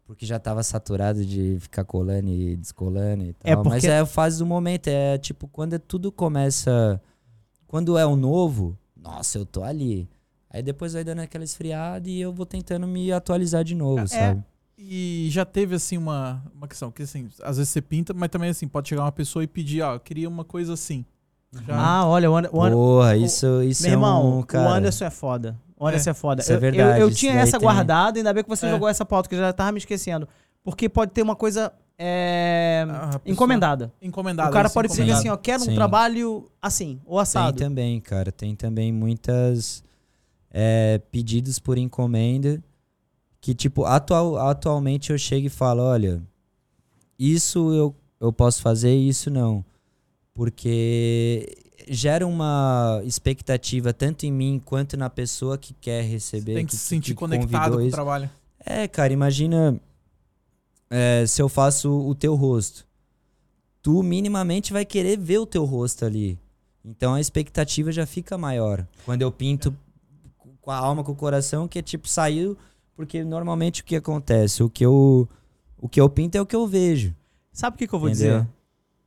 Porque 0.07 0.25
já 0.25 0.39
tava 0.39 0.63
saturado 0.63 1.23
de 1.23 1.59
ficar 1.61 1.85
colando 1.85 2.31
e 2.31 2.57
descolando 2.57 3.25
e 3.25 3.35
tal. 3.35 3.53
É 3.53 3.55
porque- 3.57 3.69
Mas 3.69 3.85
é 3.85 3.99
a 3.99 4.07
fase 4.07 4.39
do 4.39 4.47
momento. 4.47 4.87
É 4.89 5.19
tipo, 5.19 5.47
quando 5.47 5.79
tudo 5.79 6.11
começa. 6.11 6.99
Quando 7.67 7.99
é 7.99 8.07
o 8.07 8.17
novo, 8.17 8.75
nossa, 8.97 9.37
eu 9.37 9.45
tô 9.45 9.63
ali. 9.63 10.09
Aí 10.51 10.63
depois 10.63 10.93
vai 10.95 11.05
dando 11.05 11.21
aquela 11.21 11.45
esfriada 11.45 12.09
e 12.09 12.21
eu 12.21 12.33
vou 12.33 12.47
tentando 12.47 12.87
me 12.87 13.13
atualizar 13.13 13.63
de 13.65 13.75
novo, 13.75 14.01
É, 14.03 14.07
sabe? 14.07 14.43
E 14.79 15.27
já 15.31 15.45
teve, 15.45 15.75
assim, 15.75 15.99
uma, 15.99 16.43
uma 16.55 16.67
questão, 16.69 16.91
que 16.91 17.03
assim, 17.03 17.29
às 17.43 17.57
vezes 17.57 17.71
você 17.73 17.83
pinta, 17.83 18.15
mas 18.15 18.29
também, 18.31 18.49
assim, 18.51 18.67
pode 18.69 18.89
chegar 18.89 19.03
uma 19.03 19.13
pessoa 19.13 19.43
e 19.43 19.47
pedir, 19.47 19.83
ó, 19.83 19.95
eu 19.95 20.01
queria 20.01 20.29
uma 20.29 20.45
coisa 20.45 20.73
assim. 20.73 21.05
Já, 21.67 21.75
Ah, 21.77 22.07
olha, 22.07 22.31
o, 22.31 22.37
Ander- 22.37 22.51
o, 22.55 22.63
Ander- 22.63 22.75
Porra, 22.77 23.17
isso, 23.17 23.63
isso 23.63 23.83
meu 23.83 23.91
é 23.91 23.95
irmão, 23.95 24.39
um, 24.39 24.43
cara... 24.43 24.69
o 24.69 24.73
Anderson 24.73 25.05
é 25.07 25.11
foda. 25.11 25.57
O 25.77 25.87
Anderson 25.87 26.11
é, 26.11 26.15
foda. 26.15 26.43
isso 26.43 26.53
é 26.53 26.57
Eu- 26.57 26.61
eu- 26.61 26.67
Eu, 26.67 26.73
verdade, 26.73 27.15
tinha 27.17 27.33
essa 27.35 27.59
tem- 27.59 27.61
guardada, 27.67 28.19
ainda 28.19 28.33
bem 28.33 28.43
que 28.45 28.49
você 28.49 28.67
É. 28.67 28.71
jogou 28.71 28.89
essa 28.89 29.05
pauta, 29.05 29.29
que 29.29 29.35
eu 29.35 29.39
já 29.41 29.53
tava 29.53 29.73
me 29.73 29.79
esquecendo. 29.79 30.29
Porque 30.63 30.89
pode 30.89 31.11
ter 31.13 31.23
uma 31.23 31.35
coisa 31.37 31.73
é, 32.01 32.87
a 32.89 32.95
pessoa- 33.07 33.23
encomendada. 33.27 33.93
Encomendado. 34.01 34.51
o 34.51 34.53
cara 34.53 34.71
pode 34.71 34.89
dizer 34.89 35.11
assim, 35.11 35.29
ó, 35.29 35.37
quero 35.37 35.63
um 35.63 35.67
Sim. 35.67 35.75
trabalho 35.75 36.49
assim, 36.63 37.01
ou 37.05 37.17
Tem 37.17 37.23
assado. 37.23 37.59
também, 37.59 38.01
cara. 38.01 38.31
Tem 38.31 38.55
também 38.55 38.93
muitas 38.93 39.83
é, 40.61 41.01
pedidos 41.13 41.61
por 41.61 41.79
encomenda 41.79 42.61
que, 43.41 43.55
tipo, 43.55 43.85
atual, 43.85 44.37
atualmente 44.37 45.13
eu 45.13 45.17
chego 45.17 45.47
e 45.47 45.51
falo, 45.51 45.83
olha, 45.83 46.21
isso 47.17 47.73
eu, 47.73 47.95
eu 48.19 48.33
posso 48.33 48.61
fazer, 48.61 48.93
isso 48.93 49.31
não. 49.31 49.65
Porque 50.35 51.49
gera 51.89 52.27
uma 52.27 53.01
expectativa 53.05 53.93
tanto 53.93 54.27
em 54.27 54.33
mim 54.33 54.61
quanto 54.65 54.97
na 54.97 55.09
pessoa 55.09 55.57
que 55.57 55.73
quer 55.75 56.03
receber. 56.03 56.55
Tem 56.55 56.67
que 56.67 56.75
se 56.75 56.79
sentir 56.79 57.13
que 57.13 57.21
conectado 57.21 57.79
com 57.79 57.87
o 57.87 57.91
trabalho. 57.91 58.29
É, 58.59 58.89
cara, 58.89 59.13
imagina 59.13 59.81
é, 60.91 61.25
se 61.25 61.41
eu 61.41 61.49
faço 61.49 61.89
o 61.89 62.17
teu 62.17 62.35
rosto. 62.35 62.85
Tu 63.81 64.03
minimamente 64.03 64.73
vai 64.73 64.85
querer 64.85 65.17
ver 65.17 65.39
o 65.39 65.47
teu 65.47 65.65
rosto 65.65 66.05
ali. 66.05 66.37
Então 66.85 67.15
a 67.15 67.21
expectativa 67.21 67.93
já 67.93 68.05
fica 68.05 68.37
maior. 68.37 68.85
Quando 69.05 69.23
eu 69.23 69.31
pinto 69.31 69.73
com 70.69 70.73
a 70.73 70.77
alma, 70.77 71.03
com 71.03 71.13
o 71.13 71.17
coração, 71.17 71.67
que 71.67 71.79
é 71.79 71.83
tipo, 71.83 72.07
saiu. 72.07 72.55
Porque 72.95 73.25
normalmente 73.25 73.81
o 73.81 73.85
que 73.87 73.97
acontece? 73.97 74.63
O 74.63 74.69
que 74.69 74.85
eu, 74.85 75.27
o 75.81 75.89
que 75.89 75.99
eu 75.99 76.11
pinto 76.11 76.37
é 76.37 76.41
o 76.43 76.45
que 76.47 76.55
eu 76.55 76.67
vejo. 76.67 77.15
Sabe 77.51 77.75
o 77.77 77.79
que, 77.79 77.87
que 77.89 77.95
eu 77.95 77.99
vou 77.99 78.11
Entendeu? 78.11 78.41
dizer? 78.41 78.49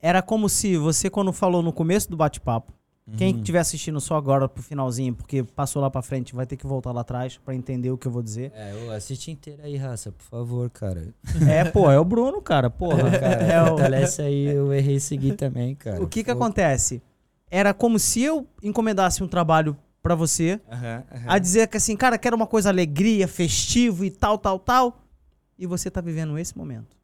Era 0.01 0.23
como 0.23 0.49
se 0.49 0.75
você, 0.75 1.07
quando 1.07 1.31
falou 1.31 1.61
no 1.61 1.71
começo 1.71 2.09
do 2.09 2.17
bate-papo, 2.17 2.73
quem 3.17 3.33
Uhum. 3.33 3.39
estiver 3.39 3.59
assistindo 3.59 3.99
só 4.01 4.15
agora 4.15 4.47
pro 4.49 4.63
finalzinho, 4.63 5.13
porque 5.13 5.43
passou 5.43 5.81
lá 5.81 5.89
pra 5.91 6.01
frente, 6.01 6.33
vai 6.33 6.45
ter 6.47 6.55
que 6.57 6.65
voltar 6.65 6.91
lá 6.93 7.01
atrás 7.01 7.37
pra 7.37 7.53
entender 7.53 7.91
o 7.91 7.97
que 7.97 8.07
eu 8.07 8.11
vou 8.11 8.23
dizer. 8.23 8.51
É, 8.55 8.73
ô, 8.87 8.91
assiste 8.91 9.29
inteira 9.29 9.63
aí, 9.65 9.75
raça, 9.75 10.11
por 10.11 10.23
favor, 10.23 10.69
cara. 10.71 11.13
É, 11.47 11.63
pô, 11.65 11.91
é 11.91 11.99
o 11.99 12.05
Bruno, 12.05 12.41
cara, 12.41 12.69
porra. 12.71 13.03
cara 13.19 13.43
É 13.43 13.61
o- 13.61 13.67
fortalece 13.67 14.21
aí, 14.21 14.45
eu 14.45 14.73
errei 14.73 14.99
seguir 14.99 15.35
também, 15.35 15.75
cara. 15.75 16.01
O 16.01 16.07
que 16.07 16.23
que 16.23 16.33
Pô. 16.33 16.41
acontece? 16.43 17.01
Era 17.51 17.71
como 17.73 17.99
se 17.99 18.23
eu 18.23 18.47
encomendasse 18.63 19.21
um 19.21 19.27
trabalho 19.27 19.75
pra 20.01 20.15
você, 20.15 20.59
Aham, 20.71 21.03
aham. 21.11 21.25
a 21.27 21.37
dizer 21.37 21.67
que 21.67 21.77
assim, 21.77 21.95
cara, 21.95 22.17
quero 22.17 22.35
uma 22.35 22.47
coisa 22.47 22.69
alegria, 22.69 23.27
festivo 23.27 24.03
e 24.03 24.09
tal, 24.11 24.37
tal, 24.37 24.57
tal, 24.59 25.01
e 25.57 25.65
você 25.67 25.89
tá 25.91 26.01
vivendo 26.01 26.37
esse 26.37 26.57
momento. 26.57 26.95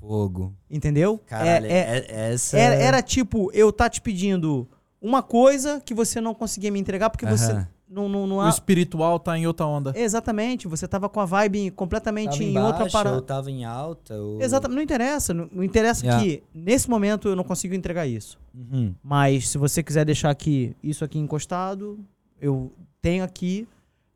Fogo. 0.00 0.54
Entendeu? 0.70 1.18
Caralho, 1.26 1.66
É- 1.66 1.70
é- 1.70 2.06
é- 2.08 2.32
essa... 2.34 2.56
era, 2.56 2.74
era 2.76 3.02
tipo, 3.02 3.50
eu 3.52 3.72
tá 3.72 3.88
te 3.90 4.00
pedindo 4.00 4.68
uma 5.02 5.22
coisa 5.22 5.80
que 5.84 5.92
você 5.92 6.20
não 6.20 6.34
conseguia 6.34 6.70
me 6.70 6.78
entregar 6.80 7.10
porque 7.10 7.26
você 7.26 7.66
Não, 7.90 8.08
não, 8.08 8.26
não 8.26 8.36
O 8.36 8.40
há... 8.42 8.48
espiritual 8.50 9.18
tá 9.18 9.38
em 9.38 9.46
outra 9.46 9.66
onda. 9.66 9.92
Exatamente, 9.96 10.68
você 10.68 10.86
tava 10.86 11.08
com 11.08 11.20
a 11.20 11.24
vibe 11.24 11.70
completamente 11.70 12.32
Tava 12.32 12.44
em 12.44 12.50
embaixo, 12.50 12.66
outra 12.68 12.90
parada. 12.90 13.16
ou 13.16 13.22
tava 13.22 13.50
em 13.50 13.64
alta. 13.64 14.14
Ou... 14.14 14.40
Exatamente, 14.42 14.76
não 14.76 14.82
interessa. 14.82 15.32
Não, 15.32 15.48
não 15.50 15.64
interessa 15.64 16.04
Yeah. 16.04 16.22
que 16.22 16.42
nesse 16.54 16.88
momento 16.90 17.28
eu 17.28 17.34
não 17.36 17.44
consigo 17.44 17.74
entregar 17.74 18.06
isso. 18.06 18.38
Uhum. 18.54 18.94
Mas 19.02 19.48
se 19.48 19.56
você 19.56 19.82
quiser 19.82 20.04
deixar 20.04 20.28
aqui 20.30 20.76
isso 20.82 21.02
aqui 21.04 21.18
encostado, 21.18 21.98
eu 22.40 22.70
tenho 23.00 23.24
aqui. 23.24 23.66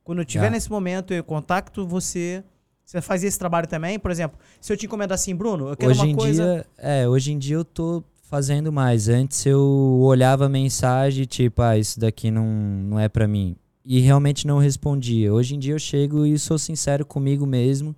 Quando 0.05 0.19
eu 0.19 0.23
estiver 0.23 0.43
Yeah. 0.45 0.55
nesse 0.57 0.71
momento, 0.71 1.15
eu 1.15 1.25
contacto 1.25 1.87
você. 1.87 2.45
Você 2.85 3.01
faz 3.01 3.25
esse 3.25 3.39
trabalho 3.39 3.67
também? 3.67 3.99
Por 3.99 4.11
exemplo, 4.11 4.39
se 4.61 4.71
eu 4.71 4.77
te 4.77 4.85
encomendar 4.85 5.15
assim, 5.15 5.35
Bruno, 5.35 5.69
eu 5.71 5.77
quero 5.77 5.93
Hoje 5.93 6.01
uma 6.01 6.09
em 6.09 6.15
coisa. 6.17 6.43
dia, 6.45 6.67
é, 6.77 7.09
hoje 7.09 7.33
em 7.33 7.39
dia 7.39 7.57
eu 7.57 7.65
tô 7.65 8.03
fazendo 8.25 8.71
mais. 8.73 9.09
Antes 9.09 9.47
eu 9.47 9.61
olhava 10.03 10.47
a 10.47 10.49
mensagem, 10.49 11.25
tipo, 11.25 11.63
ah, 11.63 11.79
isso 11.79 11.99
daqui 11.99 12.31
não, 12.31 12.45
não 12.45 12.99
é 12.99 13.09
pra 13.09 13.27
mim. 13.29 13.57
E 13.85 14.01
realmente 14.01 14.47
não 14.47 14.59
respondia. 14.59 15.33
Hoje 15.33 15.55
em 15.55 15.59
dia 15.59 15.75
eu 15.75 15.79
chego 15.79 16.25
e 16.25 16.39
sou 16.39 16.59
sincero 16.59 17.05
comigo 17.05 17.45
mesmo. 17.47 17.95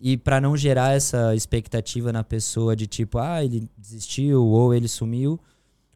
E 0.00 0.16
pra 0.16 0.40
não 0.40 0.56
gerar 0.56 0.94
essa 0.94 1.34
expectativa 1.34 2.12
na 2.12 2.22
pessoa 2.22 2.74
de 2.76 2.86
tipo, 2.86 3.18
ah, 3.18 3.44
ele 3.44 3.68
desistiu 3.76 4.44
ou 4.44 4.72
ele 4.72 4.88
sumiu. 4.88 5.38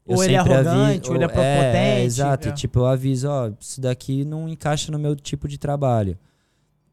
Ou 0.05 0.23
ele 0.25 0.35
é 0.35 0.39
arrogante, 0.39 1.09
ou 1.09 1.15
ele 1.15 1.25
é 1.25 1.27
É, 1.27 1.29
prepotente. 1.29 2.07
exato. 2.07 2.49
É. 2.49 2.53
Tipo, 2.53 2.81
eu 2.81 2.87
aviso, 2.87 3.29
ó, 3.29 3.53
isso 3.61 3.81
daqui 3.81 4.25
não 4.25 4.49
encaixa 4.49 4.91
no 4.91 4.99
meu 4.99 5.15
tipo 5.15 5.47
de 5.47 5.57
trabalho. 5.57 6.19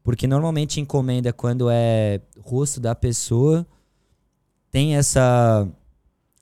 Porque 0.04 0.28
normalmente 0.28 0.80
encomenda 0.80 1.32
quando 1.32 1.68
é 1.68 2.20
rosto 2.40 2.80
da 2.80 2.94
pessoa, 2.94 3.66
tem 4.70 4.96
essa 4.96 5.68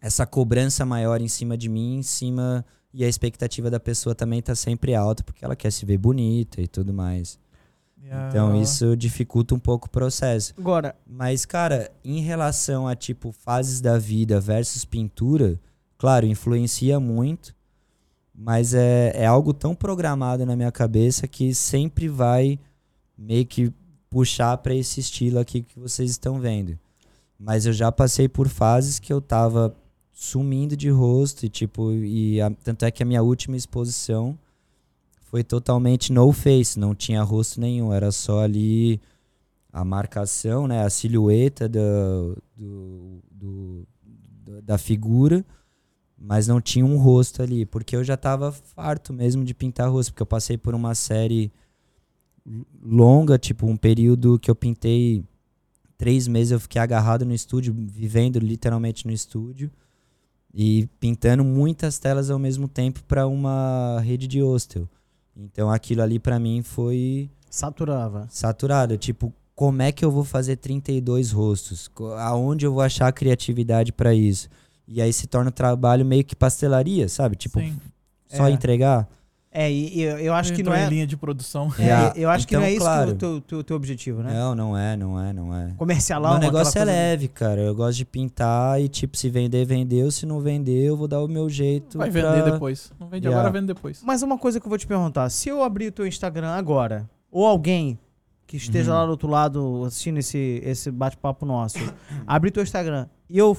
essa 0.01 0.25
cobrança 0.25 0.87
maior 0.87 1.21
em 1.21 1.27
cima 1.27 1.57
de 1.57 1.69
mim, 1.69 1.97
em 1.97 2.03
cima 2.03 2.65
e 2.93 3.05
a 3.05 3.09
expectativa 3.09 3.71
da 3.71 3.79
pessoa 3.79 4.15
também 4.15 4.41
tá 4.41 4.55
sempre 4.55 4.95
alta, 4.95 5.23
porque 5.23 5.45
ela 5.45 5.57
quer 5.57 5.71
se 5.71 5.85
ver 5.85 5.99
bonita 5.99 6.61
e 6.61 6.67
tudo 6.67 6.93
mais. 6.93 7.39
Então 8.29 8.53
Ah, 8.53 8.57
isso 8.57 8.97
dificulta 8.97 9.55
um 9.55 9.59
pouco 9.59 9.87
o 9.87 9.91
processo. 9.91 10.55
Agora, 10.57 10.97
Mas, 11.07 11.45
cara, 11.45 11.91
em 12.05 12.21
relação 12.21 12.87
a, 12.87 12.97
tipo, 12.97 13.33
fases 13.33 13.81
da 13.81 13.99
vida 13.99 14.41
versus 14.41 14.85
pintura, 14.85 15.61
claro, 15.99 16.25
influencia 16.25 16.99
muito, 16.99 17.55
mas 18.35 18.73
é, 18.73 19.13
é 19.15 19.27
algo 19.27 19.53
tão 19.53 19.75
programado 19.75 20.47
na 20.47 20.57
minha 20.57 20.73
cabeça 20.73 21.27
que 21.29 21.55
sempre 21.55 22.09
vai 22.09 22.59
meio 23.17 23.45
que 23.45 23.73
puxar 24.09 24.57
pra 24.59 24.75
esse 24.75 25.01
estilo 25.01 25.39
aqui 25.39 25.63
que 25.63 25.79
vocês 25.79 26.11
estão 26.11 26.41
vendo. 26.41 26.79
Mas 27.39 27.67
eu 27.67 27.73
já 27.73 27.93
passei 27.93 28.29
por 28.29 28.49
fases 28.49 28.99
que 28.99 29.13
eu 29.13 29.21
tava 29.21 29.77
sumindo 30.21 30.77
de 30.77 30.91
rosto 30.91 31.47
e, 31.47 31.49
tipo, 31.49 31.93
e 31.93 32.41
a- 32.41 32.51
tanto 32.51 32.85
é 32.85 32.91
que 32.91 33.05
a 33.05 33.07
minha 33.07 33.23
última 33.23 33.57
exposição 33.57 34.37
foi 35.31 35.45
totalmente 35.45 36.13
no 36.13 36.33
face, 36.33 36.77
não 36.77 36.93
tinha 36.93 37.23
rosto 37.23 37.61
nenhum, 37.61 37.93
era 37.93 38.11
só 38.11 38.41
ali 38.41 39.01
a 39.73 39.85
marcação, 39.85 40.67
né, 40.67 40.83
a 40.83 40.91
silhueta 40.91 41.69
do, 41.69 42.37
do- 42.57 43.23
do- 43.31 44.63
da 44.63 44.77
figura, 44.77 45.47
mas 46.19 46.49
não 46.49 46.61
tinha 46.61 46.85
um 46.85 46.99
rosto 46.99 47.41
ali, 47.41 47.65
porque 47.65 47.95
eu 47.95 48.03
já 48.03 48.17
tava 48.17 48.51
farto 48.51 49.13
mesmo 49.13 49.45
de 49.45 49.55
pintar 49.55 49.89
rosto, 49.89 50.11
porque 50.11 50.23
eu 50.23 50.27
passei 50.27 50.59
por 50.59 50.75
uma 50.75 50.97
série 50.97 51.53
longa, 52.83 53.39
tipo 53.39 53.69
um 53.69 53.77
período 53.77 54.37
que 54.37 54.51
eu 54.51 54.55
pintei 54.57 55.23
três 55.97 56.27
meses, 56.27 56.51
eu 56.51 56.59
fiquei 56.59 56.83
agarrado 56.83 57.25
no 57.25 57.33
estúdio, 57.35 57.73
vivendo 57.73 58.41
literalmente 58.41 59.07
no 59.07 59.13
estúdio 59.13 59.71
e 60.55 60.89
pintando 60.99 61.45
muitas 61.45 61.99
telas 61.99 62.31
ao 62.31 62.39
mesmo 62.39 62.67
tempo 62.69 63.03
para 63.05 63.27
uma 63.27 64.01
rede 64.03 64.27
de 64.27 64.41
hostel. 64.41 64.89
Então 65.37 65.71
aquilo 65.71 66.03
ali 66.03 66.19
para 66.19 66.39
mim 66.39 66.63
foi 66.63 67.31
saturava. 67.51 68.27
saturado. 68.31 68.97
Tipo, 68.97 69.33
como 69.55 69.83
é 69.83 69.93
que 69.93 70.05
eu 70.05 70.11
vou 70.11 70.25
fazer 70.25 70.57
32 70.57 71.31
rostos? 71.33 71.91
Aonde 72.19 72.67
eu 72.67 72.73
vou 72.73 72.83
achar 72.83 73.09
a 73.09 73.13
criatividade 73.13 73.93
pra 73.93 74.15
isso? 74.15 74.49
E 74.87 75.01
aí 75.03 75.13
se 75.13 75.27
torna 75.27 75.51
um 75.51 75.53
trabalho 75.53 76.05
meio 76.05 76.25
que 76.25 76.35
pastelaria, 76.35 77.09
sabe? 77.09 77.37
Tipo, 77.37 77.61
Sim. 77.61 77.77
só 78.27 78.47
É. 78.49 78.51
entregar. 78.51 79.09
É, 79.61 79.73
e, 79.73 80.01
eu, 80.01 80.19
eu 80.19 80.35
acho 80.35 80.53
que 80.53 80.63
não 80.63 80.73
é. 80.73 80.89
linha 80.89 81.07
de 81.07 81.17
produção. 81.17 81.73
é, 81.79 81.83
Yeah. 81.83 82.13
eu 82.17 82.31
acho 82.31 82.47
que 82.47 82.55
não 82.55 82.61
Então, 82.61 82.69
é 82.71 82.73
isso 82.75 82.81
claro. 82.81 83.07
que 83.09 83.13
o 83.13 83.17
teu, 83.17 83.41
teu, 83.41 83.65
teu 83.65 83.77
objetivo, 83.77 84.23
né? 84.23 84.33
Não, 84.33 84.55
não 84.55 84.79
é, 84.79 84.97
não 84.97 85.21
é, 85.21 85.33
não 85.33 85.53
é. 85.55 85.73
Comercialão. 85.77 86.33
Meu 86.33 86.41
negócio 86.41 86.79
é 86.79 86.85
leve, 86.85 87.27
cara. 87.27 87.61
Eu 87.61 87.75
gosto 87.75 87.97
de 87.99 88.05
pintar 88.05 88.81
e, 88.81 88.89
tipo, 88.89 89.17
se 89.17 89.29
vender, 89.29 89.65
vendeu. 89.65 90.11
Se 90.13 90.25
não 90.27 90.41
vender, 90.41 90.85
eu 90.85 90.97
vou 90.97 91.09
dar 91.09 91.21
o 91.23 91.27
meu 91.27 91.49
jeito. 91.51 91.99
Vai 91.99 92.09
pra- 92.11 92.35
vender 92.35 92.53
depois. 92.53 92.93
Não 93.01 93.09
vende 93.09 93.27
Yeah. 93.27 93.41
agora, 93.41 93.53
vende 93.61 93.73
depois. 93.75 94.01
Mas 94.05 94.23
uma 94.23 94.39
coisa 94.39 94.61
que 94.61 94.67
eu 94.67 94.71
vou 94.71 94.79
te 94.79 94.87
perguntar: 94.87 95.29
se 95.31 95.49
eu 95.49 95.63
abrir 95.65 95.89
o 95.89 95.93
teu 95.93 96.07
Instagram 96.07 96.51
agora, 96.51 97.11
ou 97.31 97.45
alguém 97.45 97.99
que 98.47 98.57
esteja 98.57 98.93
Uhum. 98.93 98.99
lá 98.99 99.05
do 99.07 99.11
outro 99.11 99.29
lado 99.29 99.85
assistindo 99.87 100.19
esse, 100.19 100.63
esse 100.65 100.91
bate-papo 100.91 101.45
nosso, 101.45 101.79
abrir 102.27 102.51
teu 102.53 102.63
Instagram 102.63 103.07
e 103.29 103.37
eu 103.37 103.57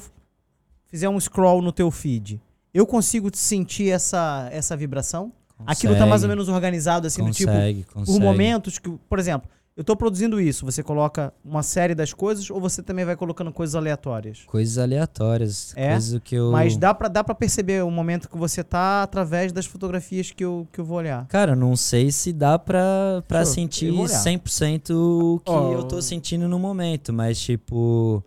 fizer 0.88 1.10
um 1.10 1.20
scroll 1.20 1.62
no 1.62 1.72
teu 1.72 1.92
feed, 1.92 2.42
eu 2.74 2.86
consigo 2.88 3.30
sentir 3.34 3.90
essa, 3.92 4.48
essa 4.52 4.78
vibração? 4.78 5.32
Aquilo 5.65 5.94
tá 5.94 6.06
mais 6.06 6.23
ou 6.23 6.27
Consegue, 6.27 6.30
menos 6.30 6.49
organizado, 6.49 7.07
assim, 7.07 7.23
do 7.23 7.31
tipo, 7.31 7.52
Consegue, 7.52 7.84
por 7.84 7.94
consegue. 7.94 8.19
momentos 8.19 8.80
que, 8.80 8.90
por 8.90 9.19
exemplo, 9.19 9.49
eu 9.80 9.84
tô 9.84 9.95
produzindo 9.95 10.41
isso, 10.41 10.65
você 10.65 10.84
coloca 10.84 11.34
uma 11.44 11.64
série 11.64 11.95
das 11.95 12.11
coisas 12.11 12.49
ou 12.49 12.60
você 12.60 12.84
também 12.84 13.06
vai 13.06 13.15
colocando 13.15 13.49
coisas 13.49 13.76
aleatórias? 13.76 14.44
Coisas 14.45 14.77
aleatórias. 14.77 15.73
É? 15.73 15.91
Coisas 15.91 16.19
que 16.22 16.36
eu. 16.36 16.52
Mas 16.52 16.76
dá 16.76 16.94
pra, 16.94 17.07
dá 17.07 17.23
pra 17.23 17.34
perceber 17.34 17.81
o 17.84 17.90
momento 17.90 18.30
que 18.30 18.38
você 18.38 18.61
tá 18.61 19.03
através 19.03 19.53
das 19.53 19.65
fotografias 19.65 20.31
que 20.31 20.44
eu, 20.44 20.68
que 20.73 20.81
eu 20.81 20.84
vou 20.84 20.98
olhar. 20.98 21.26
Cara, 21.27 21.56
não 21.56 21.77
sei 21.77 22.11
se 22.11 22.34
dá 22.34 22.60
pra, 22.60 23.23
pra 23.26 23.45
Show, 23.45 23.53
sentir 23.53 23.88
eu 23.88 23.95
vou 23.95 24.03
olhar. 24.03 24.22
100% 24.22 24.90
o 24.91 25.40
que 25.45 25.49
Ó, 25.52 25.72
eu 25.72 25.84
tô 25.84 26.02
sentindo 26.02 26.49
no 26.49 26.60
momento, 26.60 27.14
mas 27.14 27.40
tipo. 27.40 28.22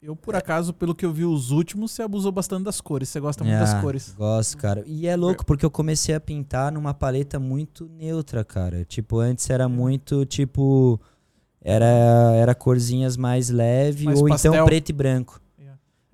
Eu, 0.00 0.14
por 0.14 0.36
acaso, 0.36 0.72
pelo 0.74 0.94
que 0.94 1.04
eu 1.04 1.12
vi 1.12 1.24
os 1.24 1.50
últimos, 1.50 1.92
você 1.92 2.02
abusou 2.02 2.30
bastante 2.30 2.64
das 2.64 2.80
cores. 2.80 3.08
Você 3.08 3.18
gosta 3.18 3.42
muito 3.42 3.56
ah, 3.56 3.60
das 3.60 3.80
cores. 3.80 4.14
Gosto, 4.16 4.56
cara. 4.58 4.84
E 4.86 5.06
é 5.06 5.16
louco 5.16 5.44
porque 5.44 5.64
eu 5.64 5.70
comecei 5.70 6.14
a 6.14 6.20
pintar 6.20 6.70
numa 6.70 6.94
paleta 6.94 7.40
muito 7.40 7.88
neutra, 7.88 8.44
cara. 8.44 8.84
Tipo, 8.84 9.18
antes 9.18 9.48
era 9.50 9.68
muito, 9.68 10.24
tipo. 10.26 11.00
Era, 11.60 11.86
era 12.36 12.54
corzinhas 12.54 13.16
mais 13.16 13.50
leves 13.50 14.04
Mais 14.04 14.20
ou 14.20 14.28
pastel. 14.28 14.54
então 14.54 14.66
preto 14.66 14.90
e 14.90 14.92
branco. 14.92 15.40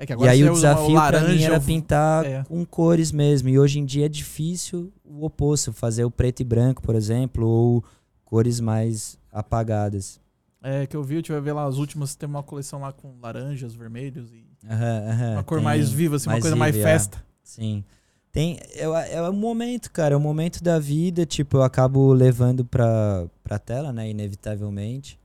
É 0.03 0.07
que 0.07 0.15
E 0.15 0.29
aí 0.29 0.43
o 0.43 0.53
desafio 0.53 0.97
pra 0.97 1.21
mim 1.21 1.43
era 1.43 1.61
pintar 1.61 2.27
é. 2.27 2.45
com 2.45 2.65
cores 2.65 3.13
mesmo. 3.13 3.49
E 3.49 3.59
hoje 3.59 3.79
em 3.79 3.85
dia 3.85 4.07
é 4.07 4.09
difícil 4.09 4.93
o 5.05 5.25
oposto, 5.25 5.73
fazer 5.73 6.05
o 6.05 6.11
preto 6.11 6.41
e 6.41 6.45
branco, 6.45 6.83
por 6.83 6.97
exemplo, 6.97 7.47
ou 7.47 7.85
cores 8.25 8.59
mais 8.59 9.17
apagadas. 9.31 10.21
É, 10.63 10.87
que 10.87 10.97
eu 10.97 11.03
vi, 11.03 11.17
eu 11.17 11.23
tive 11.23 11.41
ver 11.41 11.53
lá 11.53 11.65
as 11.65 11.77
últimas, 11.77 12.15
tem 12.15 12.29
uma 12.29 12.43
coleção 12.43 12.81
lá 12.81 12.93
com 12.93 13.15
laranjas, 13.21 13.75
vermelhos 13.75 14.33
e 14.33 14.45
Aham, 14.69 15.09
aham, 15.11 15.33
uma 15.33 15.43
cor 15.45 15.59
tem 15.59 15.65
mais 15.65 15.91
viva, 15.91 16.17
assim, 16.17 16.29
uma 16.29 16.41
coisa 16.41 16.55
mais 16.55 16.75
viva, 16.77 16.89
é. 16.89 16.93
festa. 16.93 17.25
Sim. 17.43 17.85
Tem, 18.31 18.59
é, 18.75 18.85
é 19.15 19.23
o 19.29 19.33
momento, 19.33 19.91
cara, 19.91 20.15
é 20.15 20.17
o 20.17 20.21
momento 20.21 20.63
da 20.63 20.79
vida, 20.79 21.27
tipo, 21.27 21.57
eu 21.59 21.63
acabo 21.63 22.13
levando 22.13 22.65
pra, 22.65 23.27
pra 23.43 23.59
tela, 23.59 23.93
né, 23.93 24.09
inevitavelmente. 24.09 25.19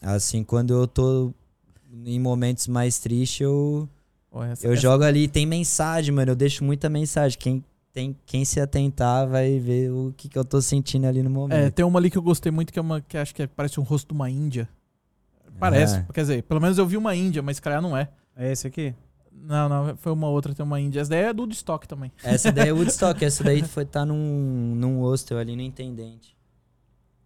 Assim, 0.00 0.44
quando 0.44 0.72
eu 0.72 0.86
tô 0.86 1.34
em 2.04 2.20
momentos 2.20 2.68
mais 2.68 2.98
tristes, 2.98 3.40
eu, 3.40 3.88
essa- 4.50 4.66
eu 4.66 4.72
essa- 4.72 4.80
jogo 4.80 5.02
ali, 5.04 5.26
tem 5.28 5.44
mensagem, 5.44 6.14
mano, 6.14 6.30
eu 6.32 6.36
deixo 6.36 6.62
muita 6.64 6.88
mensagem. 6.88 7.36
Quem, 7.38 7.64
tem, 7.96 8.14
quem 8.26 8.44
se 8.44 8.60
atentar 8.60 9.26
vai 9.26 9.58
ver 9.58 9.90
o 9.90 10.12
que, 10.14 10.28
que 10.28 10.38
eu 10.38 10.44
tô 10.44 10.60
sentindo 10.60 11.06
ali 11.06 11.22
no 11.22 11.30
É, 11.30 11.32
momento. 11.32 11.72
tem 11.72 11.82
uma 11.82 11.98
ali 11.98 12.10
que 12.10 12.18
eu 12.18 12.22
gostei 12.22 12.52
muito, 12.52 12.70
que 12.70 12.78
é 12.78 12.82
uma 12.82 13.00
que 13.00 13.16
acho 13.16 13.34
que 13.34 13.44
é- 13.44 13.46
parece 13.46 13.80
um 13.80 13.82
rosto 13.82 14.08
de 14.08 14.12
uma 14.14 14.28
índia. 14.28 14.68
Parece, 15.58 15.96
Ah. 15.96 16.06
quer 16.12 16.20
dizer, 16.20 16.42
pelo 16.42 16.60
menos 16.60 16.76
eu 16.76 16.84
vi 16.86 16.98
uma 16.98 17.16
índia, 17.16 17.40
mas 17.42 17.58
calhar 17.58 17.80
não 17.80 17.96
é. 17.96 18.10
É 18.36 18.52
esse 18.52 18.66
aqui? 18.66 18.94
Não, 19.32 19.66
não, 19.66 19.96
foi 19.96 20.12
uma 20.12 20.28
outra, 20.28 20.52
tem 20.54 20.62
uma 20.62 20.78
índia. 20.78 21.00
Essa 21.00 21.08
daí 21.08 21.20
é 21.24 21.32
do 21.32 21.40
Woodstock 21.44 21.88
também. 21.88 22.12
Essa 22.22 22.52
daí 22.52 22.68
é 22.68 22.72
Woodstock, 23.16 23.24
essa 23.24 23.42
daí 23.42 23.62
foi 23.62 23.86
tá 23.86 24.04
num, 24.04 24.74
num 24.76 25.00
hostel 25.00 25.38
ali 25.38 25.56
no 25.56 25.62
Intendente. 25.62 26.36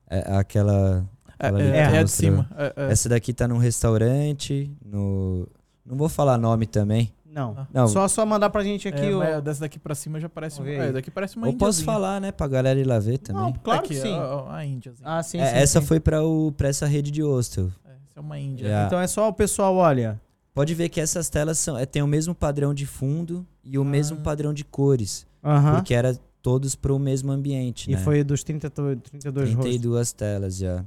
É, 0.08 0.36
aquela. 0.36 1.04
É, 1.36 1.48
Ela 1.48 1.62
é, 1.62 1.82
ali 1.84 1.94
é 1.96 1.98
a 1.98 2.02
de 2.04 2.10
cima. 2.12 2.48
É, 2.56 2.72
é. 2.76 2.92
Essa 2.92 3.08
daqui 3.08 3.32
tá 3.32 3.48
num 3.48 3.58
restaurante, 3.58 4.70
no. 4.84 5.48
Não 5.84 5.96
vou 5.96 6.08
falar 6.08 6.38
nome 6.38 6.64
também. 6.66 7.12
Não. 7.32 7.54
Ah. 7.58 7.66
Não. 7.72 7.86
Só, 7.88 8.06
só 8.08 8.26
mandar 8.26 8.50
pra 8.50 8.62
gente 8.64 8.88
aqui 8.88 9.06
É, 9.06 9.14
o. 9.14 9.18
mas 9.18 9.42
dessa 9.42 9.60
daqui 9.60 9.78
pra 9.78 9.94
cima 9.94 10.18
já 10.18 10.28
parece 10.28 10.60
uma. 10.60 10.68
É, 10.68 10.92
daqui 10.92 11.10
parece 11.10 11.36
uma 11.36 11.46
Ou 11.46 11.52
posso 11.52 11.80
índiazinha. 11.80 11.86
falar, 11.86 12.20
né, 12.20 12.32
pra 12.32 12.48
galera 12.48 12.78
ir 12.80 12.84
lá 12.86 12.98
ver 12.98 13.18
também. 13.18 13.42
Não, 13.42 13.52
claro 13.52 13.80
Aqui, 13.80 13.88
que 13.94 14.00
sim. 14.00 14.12
ó, 14.12 14.48
a 14.50 14.64
índiazinha. 14.66 15.08
Ah, 15.08 15.22
sim, 15.22 15.38
É, 15.38 15.46
sim, 15.46 15.56
essa 15.56 15.80
sim. 15.80 15.86
foi 15.86 16.00
pra, 16.00 16.22
o, 16.24 16.50
pra 16.52 16.68
essa 16.68 16.86
rede 16.86 17.10
de 17.10 17.22
hostel. 17.22 17.70
É, 17.84 17.90
essa 17.90 18.18
é 18.18 18.20
uma 18.20 18.38
índia. 18.38 18.64
Yeah. 18.66 18.86
Então 18.86 19.00
é 19.00 19.06
só 19.06 19.28
o 19.28 19.32
pessoal, 19.32 19.76
olha. 19.76 20.20
Pode 20.52 20.74
ver 20.74 20.88
que 20.88 21.00
essas 21.00 21.30
telas 21.30 21.58
são, 21.58 21.78
é, 21.78 21.86
tem 21.86 22.02
o 22.02 22.06
mesmo 22.08 22.34
padrão 22.34 22.74
de 22.74 22.84
fundo 22.84 23.46
e 23.64 23.78
o 23.78 23.84
mesmo 23.84 24.18
Ah. 24.18 24.22
padrão 24.22 24.52
de 24.52 24.64
cores. 24.64 25.24
Aham. 25.44 25.76
Porque 25.76 25.94
era 25.94 26.18
todos 26.42 26.74
pro 26.74 26.98
mesmo 26.98 27.30
ambiente, 27.30 27.90
E 27.90 27.94
né? 27.94 28.00
foi 28.02 28.24
dos 28.24 28.42
30, 28.42 28.68
to- 28.68 28.96
32 28.96 29.50
rostos. 29.50 29.64
32 29.64 30.12
telas 30.12 30.56
já. 30.56 30.84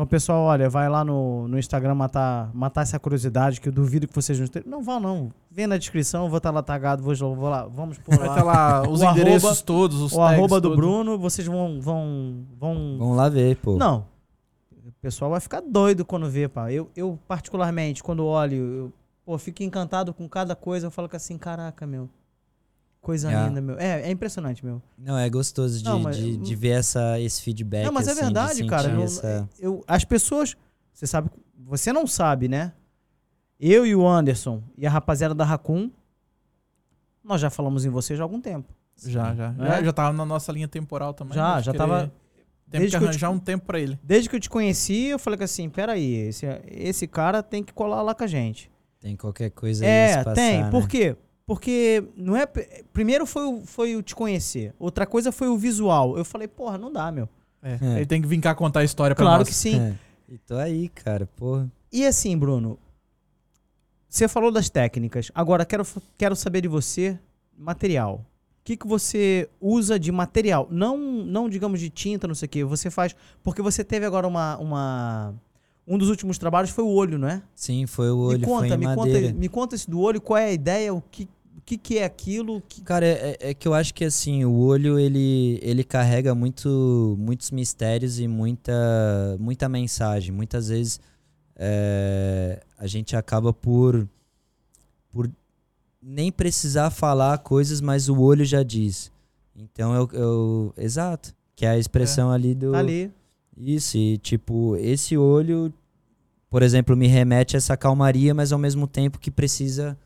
Então, 0.00 0.06
pessoal, 0.08 0.44
olha, 0.44 0.66
vai 0.70 0.88
lá 0.88 1.04
no, 1.04 1.46
no 1.46 1.58
Instagram 1.58 1.94
matar, 1.94 2.50
matar 2.54 2.80
essa 2.80 2.98
curiosidade, 2.98 3.60
que 3.60 3.68
eu 3.68 3.72
duvido 3.72 4.08
que 4.08 4.14
vocês 4.14 4.38
não 4.38 4.46
estejam. 4.46 4.66
Não 4.70 4.82
vão, 4.82 4.98
não. 4.98 5.28
Vem 5.50 5.66
na 5.66 5.76
descrição, 5.76 6.30
vou 6.30 6.38
estar 6.38 6.50
lá 6.50 6.62
tagado, 6.62 7.02
vou, 7.02 7.14
vou 7.36 7.50
lá, 7.50 7.66
vamos 7.66 7.98
por 7.98 8.16
Vai 8.16 8.26
lá. 8.26 8.34
estar 8.34 8.42
lá 8.46 8.82
os 8.88 9.02
O 9.02 9.04
endereços 9.04 9.44
arroba- 9.44 9.62
todos, 9.62 10.00
os 10.00 10.12
o 10.14 10.16
tags 10.16 10.38
arroba 10.38 10.58
do 10.58 10.68
todos. 10.70 10.76
Bruno, 10.78 11.18
vocês 11.18 11.46
vão. 11.46 11.78
vão, 11.82 12.46
vão... 12.58 12.96
Vamos 12.98 13.14
lá 13.14 13.28
ver, 13.28 13.56
pô. 13.56 13.76
Não. 13.76 14.06
O 14.86 14.92
pessoal 15.02 15.32
vai 15.32 15.40
ficar 15.40 15.60
doido 15.60 16.02
quando 16.02 16.30
vê, 16.30 16.48
pá. 16.48 16.72
Eu, 16.72 16.88
eu 16.96 17.18
particularmente, 17.28 18.02
quando 18.02 18.24
olho, 18.24 18.56
eu 18.56 18.92
pô, 19.22 19.36
fico 19.36 19.62
encantado 19.62 20.14
com 20.14 20.26
cada 20.26 20.56
coisa. 20.56 20.86
Eu 20.86 20.90
falo 20.90 21.10
que 21.10 21.16
assim, 21.16 21.36
caraca, 21.36 21.86
meu. 21.86 22.08
Coisa 23.00 23.28
Yeah. 23.28 23.48
linda, 23.48 23.60
meu. 23.62 23.78
É, 23.78 24.02
é 24.02 24.10
impressionante, 24.10 24.64
meu. 24.64 24.82
Não, 24.98 25.16
é 25.16 25.28
gostoso 25.30 25.78
de, 25.78 25.84
Não, 25.84 25.98
mas- 26.00 26.16
de, 26.16 26.36
de 26.36 26.54
ver 26.54 26.70
essa, 26.78 27.18
esse 27.18 27.40
feedback. 27.42 27.84
Não, 27.86 27.92
mas 27.92 28.06
é 28.06 28.10
assim, 28.10 28.18
de 28.20 28.24
verdade, 28.26 28.66
cara. 28.66 29.02
essa- 29.02 29.48
eu, 29.58 29.82
as 29.88 30.04
pessoas. 30.04 30.56
Você 30.92 31.06
sabe. 31.06 31.30
Você 31.64 31.92
não 31.92 32.06
sabe, 32.06 32.46
né? 32.48 32.72
Eu 33.58 33.86
e 33.86 33.94
o 33.94 34.06
Anderson 34.06 34.62
e 34.76 34.86
a 34.86 34.90
rapaziada 34.90 35.34
da 35.34 35.44
Raccoon, 35.44 35.90
nós 37.22 37.40
já 37.40 37.50
falamos 37.50 37.84
em 37.84 37.88
você 37.90 38.14
já 38.16 38.22
há 38.22 38.24
algum 38.26 38.40
tempo. 38.40 38.68
Já, 39.02 39.34
já. 39.34 39.54
É? 39.58 39.66
Já, 39.66 39.82
já 39.84 39.92
tava 39.92 40.12
na 40.16 40.24
nossa 40.26 40.52
linha 40.52 40.68
temporal 40.68 41.14
também. 41.14 41.34
Já, 41.34 41.56
né, 41.56 41.62
já 41.62 41.72
tava- 41.72 42.12
Tem 42.70 42.82
que 42.82 42.88
que 42.88 42.96
eu 42.96 43.00
arranjar 43.00 43.30
um 43.30 43.38
tempo 43.38 43.64
pra 43.66 43.80
ele. 43.80 43.98
Desde 44.02 44.28
que 44.28 44.36
eu 44.36 44.40
te 44.40 44.48
conheci, 44.50 45.06
eu 45.06 45.18
falei 45.18 45.36
que 45.38 45.44
assim, 45.44 45.68
peraí, 45.68 46.14
esse, 46.28 46.46
esse 46.68 47.06
cara 47.06 47.42
tem 47.42 47.64
que 47.64 47.72
colar 47.72 48.02
lá 48.02 48.14
com 48.14 48.24
a 48.24 48.26
gente. 48.26 48.70
Tem 49.00 49.16
qualquer 49.16 49.50
coisa 49.50 49.84
aí 49.84 49.90
É, 49.90 50.08
se 50.18 50.24
passar, 50.24 50.34
tem. 50.34 50.62
né? 50.64 50.70
Por 50.70 50.86
quê? 50.86 51.16
Porque 51.50 52.04
não 52.16 52.36
é. 52.36 52.46
Primeiro 52.92 53.26
foi 53.26 53.44
o, 53.44 53.62
foi 53.66 53.96
o 53.96 54.02
te 54.04 54.14
conhecer. 54.14 54.72
Outra 54.78 55.04
coisa 55.04 55.32
foi 55.32 55.48
o 55.48 55.58
visual. 55.58 56.16
Eu 56.16 56.24
falei, 56.24 56.46
porra, 56.46 56.78
não 56.78 56.92
dá, 56.92 57.10
meu. 57.10 57.28
É, 57.60 57.76
É. 57.82 57.96
Ele 57.96 58.06
tem 58.06 58.22
que 58.22 58.28
vir 58.28 58.40
cá 58.40 58.54
contar 58.54 58.80
a 58.80 58.84
história 58.84 59.16
pra 59.16 59.24
Claro 59.24 59.40
nós. 59.40 59.48
que 59.48 59.54
sim. 59.56 59.80
É. 59.80 59.98
E 60.28 60.38
tô 60.38 60.54
aí, 60.54 60.88
cara, 60.90 61.28
porra. 61.34 61.68
E 61.92 62.06
assim, 62.06 62.38
Bruno, 62.38 62.78
você 64.08 64.28
falou 64.28 64.52
das 64.52 64.70
técnicas. 64.70 65.32
Agora, 65.34 65.64
quero, 65.64 65.84
quero 66.16 66.36
saber 66.36 66.60
de 66.60 66.68
você, 66.68 67.18
material. 67.58 68.24
O 68.60 68.62
que, 68.62 68.76
que 68.76 68.86
você 68.86 69.50
usa 69.60 69.98
de 69.98 70.12
material? 70.12 70.68
Não, 70.70 70.96
não 70.96 71.48
digamos 71.48 71.80
de 71.80 71.90
tinta, 71.90 72.28
não 72.28 72.34
sei 72.36 72.46
o 72.46 72.48
que. 72.48 72.62
Você 72.62 72.92
faz. 72.92 73.16
Porque 73.42 73.60
você 73.60 73.82
teve 73.82 74.06
agora 74.06 74.28
uma. 74.28 74.56
uma 74.58 75.34
um 75.84 75.98
dos 75.98 76.10
últimos 76.10 76.38
trabalhos 76.38 76.70
foi 76.70 76.84
o 76.84 76.90
olho, 76.90 77.18
não 77.18 77.26
é? 77.26 77.42
Sim, 77.56 77.84
foi 77.88 78.08
o 78.08 78.18
olho, 78.18 78.38
me 78.38 78.44
foi 78.44 78.54
conta, 78.54 78.74
em 78.74 78.78
me 78.78 78.86
madeira. 78.86 79.20
conta, 79.28 79.34
me 79.40 79.48
conta 79.48 79.74
esse 79.74 79.90
do 79.90 79.98
olho, 79.98 80.20
qual 80.20 80.38
é 80.38 80.44
a 80.44 80.52
ideia, 80.52 80.94
o 80.94 81.00
que, 81.00 81.28
que, 81.70 81.78
que 81.78 81.98
é 81.98 82.04
aquilo? 82.04 82.60
que- 82.68 82.82
Cara, 82.82 83.06
é, 83.06 83.36
é 83.40 83.54
que 83.54 83.66
eu 83.68 83.74
acho 83.74 83.92
que 83.94 84.04
assim, 84.04 84.44
o 84.44 84.52
olho 84.58 84.98
ele, 84.98 85.58
ele 85.62 85.84
carrega 85.84 86.34
muito, 86.34 87.14
muitos 87.18 87.50
mistérios 87.50 88.18
e 88.18 88.26
muita, 88.26 88.72
muita 89.38 89.68
mensagem. 89.68 90.32
Muitas 90.32 90.68
vezes 90.68 90.98
é, 91.56 92.60
a 92.78 92.86
gente 92.86 93.14
acaba 93.14 93.52
por, 93.52 94.08
por 95.12 95.30
nem 96.02 96.32
precisar 96.32 96.90
falar 96.90 97.38
coisas, 97.38 97.80
mas 97.80 98.08
o 98.08 98.18
olho 98.20 98.44
já 98.44 98.62
diz. 98.62 99.12
Então 99.54 99.94
eu, 99.94 100.08
eu 100.12 100.74
exato, 100.76 101.34
que 101.54 101.66
é 101.66 101.70
a 101.70 101.78
expressão 101.78 102.30
ali 102.30 102.54
do 102.54 102.72
Tá 102.72 102.78
ali. 102.78 103.12
isso 103.56 103.96
e 103.98 104.16
tipo 104.18 104.74
esse 104.76 105.16
olho, 105.16 105.72
por 106.48 106.62
exemplo, 106.62 106.96
me 106.96 107.06
remete 107.06 107.56
a 107.56 107.58
essa 107.58 107.76
calmaria, 107.76 108.32
mas 108.34 108.52
ao 108.52 108.58
mesmo 108.58 108.86
tempo 108.86 109.18
que 109.20 109.30
precisa 109.30 109.96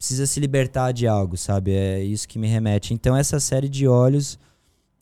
precisa 0.00 0.26
se 0.26 0.40
libertar 0.40 0.92
de 0.92 1.06
algo, 1.06 1.36
sabe? 1.36 1.72
É 1.72 2.02
isso 2.02 2.26
que 2.26 2.38
me 2.38 2.46
remete. 2.48 2.94
Então 2.94 3.14
essa 3.14 3.38
série 3.38 3.68
de 3.68 3.86
olhos 3.86 4.38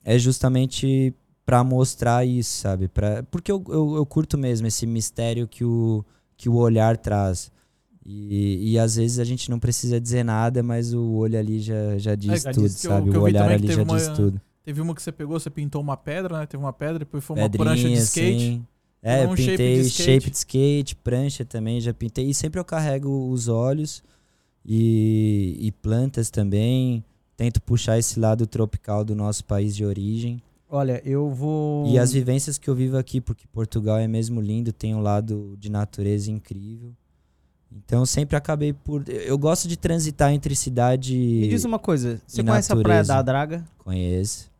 é 0.04 0.18
justamente 0.18 1.14
pra 1.46 1.62
mostrar 1.62 2.26
isso, 2.26 2.58
sabe? 2.58 2.88
Pra, 2.88 3.22
porque 3.30 3.50
eu, 3.50 3.62
eu, 3.68 3.94
eu 3.94 4.04
curto 4.04 4.36
mesmo 4.36 4.66
esse 4.66 4.84
mistério 4.88 5.46
que 5.46 5.64
o, 5.64 6.04
que 6.36 6.48
o 6.48 6.56
olhar 6.56 6.96
traz. 6.96 7.48
E, 8.04 8.72
e 8.72 8.78
às 8.78 8.96
vezes 8.96 9.20
a 9.20 9.24
gente 9.24 9.48
não 9.48 9.60
precisa 9.60 10.00
dizer 10.00 10.24
nada, 10.24 10.64
mas 10.64 10.92
o 10.92 11.12
olho 11.12 11.38
ali 11.38 11.60
já, 11.60 11.96
já 11.96 12.16
diz 12.16 12.42
já 12.42 12.52
tudo, 12.52 12.68
sabe? 12.68 13.10
eu 13.10 13.20
o 13.20 13.22
olhar 13.24 13.48
ali 13.48 13.68
já 13.68 13.84
diz 13.84 14.08
uma- 14.08 14.14
tudo. 14.16 14.40
Teve 14.64 14.80
uma 14.80 14.94
que 14.94 15.00
você 15.02 15.12
pegou, 15.12 15.38
você 15.38 15.48
pintou 15.48 15.80
uma 15.80 15.96
pedra, 15.96 16.40
né? 16.40 16.46
Teve 16.46 16.62
uma 16.62 16.72
pedra, 16.72 16.98
depois 16.98 17.22
foi 17.24 17.36
uma 17.38 17.48
prancha 17.48 17.76
de 17.76 17.82
Pedrinha, 17.82 18.02
skate. 18.02 18.36
assim. 18.36 18.66
É, 19.00 19.26
um 19.26 19.30
eu 19.30 19.36
shape 19.36 19.50
pintei 19.52 19.82
de 19.82 19.90
shape 19.90 20.10
skate. 20.10 20.30
de 20.30 20.36
skate, 20.36 20.96
prancha 20.96 21.44
também, 21.44 21.80
já 21.80 21.94
pintei. 21.94 22.28
E 22.28 22.34
sempre 22.34 22.58
eu 22.60 22.64
carrego 22.64 23.30
os 23.30 23.46
olhos 23.48 24.02
e, 24.64 25.56
e 25.60 25.72
plantas 25.72 26.30
também. 26.30 27.04
Tento 27.36 27.62
puxar 27.62 27.98
esse 27.98 28.18
lado 28.18 28.46
tropical 28.46 29.04
do 29.04 29.14
nosso 29.14 29.44
país 29.44 29.74
de 29.74 29.84
origem. 29.84 30.42
Olha, 30.68 31.00
eu 31.04 31.30
vou. 31.30 31.86
E 31.86 31.98
as 31.98 32.12
vivências 32.12 32.58
que 32.58 32.68
eu 32.68 32.74
vivo 32.74 32.96
aqui, 32.98 33.20
porque 33.20 33.46
Portugal 33.46 33.96
é 33.98 34.06
mesmo 34.06 34.40
lindo, 34.40 34.72
tem 34.72 34.94
um 34.94 35.00
lado 35.00 35.56
de 35.58 35.70
natureza 35.70 36.30
incrível. 36.30 36.92
Então 37.70 38.04
sempre 38.04 38.36
acabei 38.36 38.72
por. 38.72 39.04
Eu 39.08 39.38
gosto 39.38 39.68
de 39.68 39.76
transitar 39.76 40.32
entre 40.32 40.54
cidade. 40.54 41.14
Me 41.14 41.48
diz 41.48 41.64
uma 41.64 41.78
coisa, 41.78 42.20
você 42.26 42.42
conhece 42.42 42.72
a 42.72 42.76
Praia 42.76 43.02
natureza. 43.02 43.14
da 43.14 43.22
Draga? 43.22 43.64
Conheço. 43.78 44.50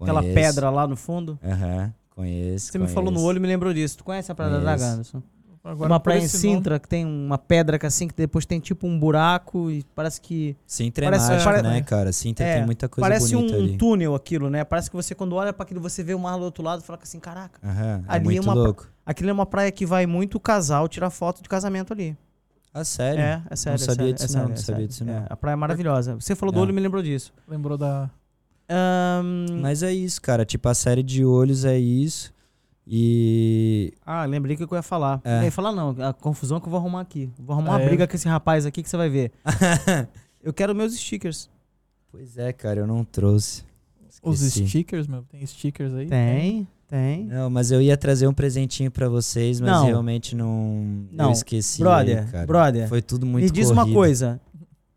Aquela 0.00 0.20
conheço. 0.22 0.34
pedra 0.34 0.70
lá 0.70 0.86
no 0.86 0.96
fundo? 0.96 1.38
Aham, 1.42 1.92
conheço. 2.10 2.72
Você 2.72 2.78
me 2.78 2.88
falou 2.88 3.10
no 3.10 3.16
conheço. 3.16 3.26
olho 3.26 3.36
e 3.36 3.40
me 3.40 3.48
lembrou 3.48 3.72
disso. 3.74 3.98
Tu 3.98 4.04
conhece 4.04 4.32
a 4.32 4.34
Praia 4.34 4.52
da 4.52 4.58
Conheço. 4.60 4.78
Draga, 4.78 4.92
Anderson? 4.94 5.22
Agora, 5.62 5.92
uma 5.92 6.00
praia 6.00 6.20
em 6.20 6.24
esse 6.24 6.46
nome- 6.46 6.56
Sintra 6.56 6.78
que 6.80 6.88
tem 6.88 7.04
uma 7.04 7.36
pedra 7.36 7.78
que 7.78 7.84
assim, 7.84 8.08
que 8.08 8.14
depois 8.14 8.46
tem 8.46 8.58
tipo 8.60 8.86
um 8.86 8.98
buraco 8.98 9.70
e 9.70 9.84
parece 9.94 10.18
que. 10.18 10.56
Sintra 10.66 11.04
é 11.04 11.10
Parece- 11.10 11.28
mágico, 11.28 11.44
pare- 11.50 11.62
né, 11.62 11.82
cara? 11.82 12.12
Sintra 12.12 12.46
É, 12.46 12.54
tem 12.56 12.64
muita 12.66 12.88
coisa 12.88 13.06
parece 13.06 13.36
um 13.36 13.40
bonita 13.40 13.56
ali. 13.56 13.76
túnel 13.76 14.14
aquilo, 14.14 14.48
né? 14.48 14.64
Parece 14.64 14.88
que 14.88 14.96
você, 14.96 15.14
quando 15.14 15.34
olha 15.34 15.52
pra 15.52 15.64
aquilo, 15.64 15.78
você 15.80 16.02
vê 16.02 16.14
o 16.14 16.18
mar 16.18 16.38
do 16.38 16.44
outro 16.44 16.64
lado 16.64 16.80
e 16.80 16.84
fala 16.86 16.98
assim: 17.02 17.20
caraca, 17.20 17.60
é 17.62 18.00
Ali 18.08 18.20
é 18.20 18.20
muito 18.24 18.42
uma 18.42 18.52
pra- 18.54 18.62
louco. 18.62 18.88
aquilo 19.04 19.28
é 19.28 19.32
uma 19.34 19.44
praia 19.44 19.70
que 19.70 19.84
vai 19.84 20.06
muito 20.06 20.40
casal 20.40 20.88
tirar 20.88 21.10
foto 21.10 21.42
de 21.42 21.48
casamento 21.48 21.92
ali. 21.92 22.16
Ah, 22.72 22.82
sério? 22.84 23.20
É, 23.20 23.42
é 23.50 23.56
sério. 23.56 23.74
é 23.74 23.78
sabia 23.78 23.94
sério, 23.96 24.14
disso 24.14 24.24
é 24.24 24.26
não, 24.28 24.32
sério, 24.32 24.48
não 24.48 24.54
é 24.54 24.56
sabia 24.56 24.88
disso 24.88 25.02
É, 25.02 25.06
não. 25.06 25.26
a 25.28 25.36
praia 25.36 25.52
é 25.52 25.56
maravilhosa. 25.56 26.14
Você 26.14 26.34
falou 26.34 26.52
do 26.54 26.58
É. 26.58 26.62
olho 26.62 26.70
e 26.70 26.72
me 26.72 26.80
lembrou 26.80 27.02
disso. 27.02 27.34
Lembrou 27.46 27.76
da. 27.76 28.08
Ahn, 28.68 29.60
Mas 29.60 29.82
é 29.82 29.92
isso, 29.92 30.22
cara. 30.22 30.44
Tipo, 30.44 30.68
a 30.68 30.74
série 30.74 31.02
de 31.02 31.24
olhos 31.24 31.64
é 31.64 31.76
isso. 31.78 32.32
E. 32.92 33.92
Ah, 34.04 34.24
lembrei 34.24 34.56
que 34.56 34.64
eu 34.64 34.68
ia 34.72 34.82
falar. 34.82 35.20
É. 35.24 35.38
Eu 35.38 35.44
ia 35.44 35.52
falar 35.52 35.70
não, 35.70 35.94
a 36.00 36.12
confusão 36.12 36.58
que 36.58 36.66
eu 36.66 36.70
vou 36.70 36.78
arrumar 36.80 37.00
aqui. 37.02 37.30
Vou 37.38 37.54
arrumar 37.54 37.70
uma 37.76 37.80
É. 37.82 37.86
briga 37.86 38.06
com 38.08 38.16
esse 38.16 38.26
rapaz 38.28 38.66
aqui 38.66 38.82
que 38.82 38.88
você 38.90 38.96
vai 38.96 39.08
ver. 39.08 39.30
Eu 40.42 40.52
quero 40.54 40.74
meus 40.74 40.94
stickers. 40.96 41.48
pois 42.10 42.38
é, 42.38 42.50
cara, 42.52 42.80
eu 42.80 42.86
não 42.86 43.04
trouxe. 43.04 43.62
Os 44.22 44.40
Esqueci. 44.42 44.66
stickers, 44.68 45.06
meu. 45.06 45.22
Tem 45.22 45.44
stickers 45.46 45.92
aí? 45.94 46.06
Tem, 46.06 46.66
tem. 46.88 47.24
Não, 47.26 47.48
mas 47.50 47.70
eu 47.70 47.80
ia 47.82 47.94
trazer 47.96 48.26
um 48.26 48.32
presentinho 48.32 48.90
pra 48.90 49.06
vocês, 49.08 49.60
mas 49.60 49.70
Não. 49.70 49.84
realmente 49.86 50.34
não. 50.34 51.04
Não. 51.12 51.26
Eu 51.26 51.32
esqueci. 51.32 51.80
Brother, 51.82 52.20
aí, 52.24 52.26
cara. 52.30 52.46
brother, 52.46 52.88
Foi 52.88 53.02
tudo 53.02 53.26
muito 53.26 53.44
Me 53.44 53.50
diz 53.50 53.68
uma 53.70 53.82
corrido. 53.82 53.94
coisa. 53.94 54.40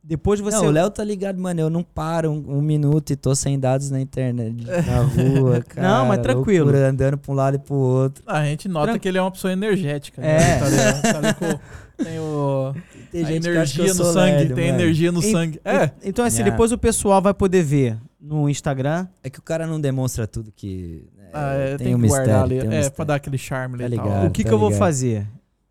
Depois 0.05 0.39
você. 0.41 0.57
Não, 0.57 0.65
o 0.65 0.71
Léo 0.71 0.89
tá 0.89 1.01
ligado, 1.03 1.39
mano. 1.39 1.61
Eu 1.61 1.69
não 1.69 1.81
paro 1.81 2.29
um, 2.29 2.57
um 2.57 2.61
minuto 2.61 3.11
e 3.11 3.15
tô 3.15 3.33
sem 3.33 3.57
dados 3.57 3.89
na 3.89 4.01
internet, 4.01 4.53
na 4.65 5.01
rua, 5.01 5.61
cara. 5.61 5.87
Não, 5.87 6.05
mas 6.07 6.19
tranquilo. 6.19 6.65
loucura, 6.65 6.89
andando 6.89 7.17
pra 7.17 7.31
um 7.31 7.35
lado 7.35 7.55
e 7.55 7.59
pro 7.59 7.73
outro. 7.75 8.21
A 8.27 8.43
gente 8.43 8.67
nota 8.67 8.87
Tran- 8.87 8.99
que 8.99 9.07
ele 9.07 9.17
é 9.17 9.21
uma 9.21 9.31
pessoa 9.31 9.53
energética. 9.53 10.21
É. 10.21 10.37
Né? 10.37 10.59
Tá 10.59 10.69
ligado? 10.69 11.01
Tá 11.01 11.11
ligado? 11.19 11.35
Com- 11.35 12.03
Tem 12.03 12.19
o, 12.19 12.73
Tem 13.11 13.25
gente 13.25 13.47
energia 13.47 13.93
no 13.93 14.03
sangue. 14.03 14.53
tem 14.53 14.71
mano. 14.71 14.81
energia 14.81 15.11
no 15.11 15.21
sangue. 15.21 15.61
É. 15.63 15.85
en- 15.85 15.91
Então, 16.03 16.25
assim, 16.25 16.37
Yeah. 16.39 16.51
depois 16.51 16.71
o 16.73 16.77
pessoal 16.77 17.21
vai 17.21 17.33
poder 17.33 17.63
ver 17.63 17.97
no 18.19 18.49
Instagram. 18.49 19.07
É 19.23 19.29
que 19.29 19.39
o 19.39 19.43
cara 19.43 19.65
não 19.65 19.79
demonstra 19.79 20.27
tudo 20.27 20.51
que. 20.53 21.07
né, 21.17 21.29
Ah, 21.31 21.53
é, 21.53 21.77
tem, 21.77 21.87
tem 21.87 21.95
um 21.95 22.01
que 22.01 22.07
guardar 22.07 22.41
mistério. 22.41 22.43
ali. 22.43 22.59
tem 22.59 22.69
um 22.69 22.73
é, 22.73 22.75
mistério. 22.77 22.95
pra 22.97 23.05
dar 23.05 23.15
aquele 23.15 23.37
charme 23.37 23.81
ali 23.81 23.95
Tá 23.95 24.03
tal. 24.03 24.11
ligado. 24.11 24.27
o 24.27 24.31
que, 24.31 24.43
tá 24.43 24.49
que 24.49 24.53
eu 24.53 24.59
vou 24.59 24.71
fazer? 24.71 25.27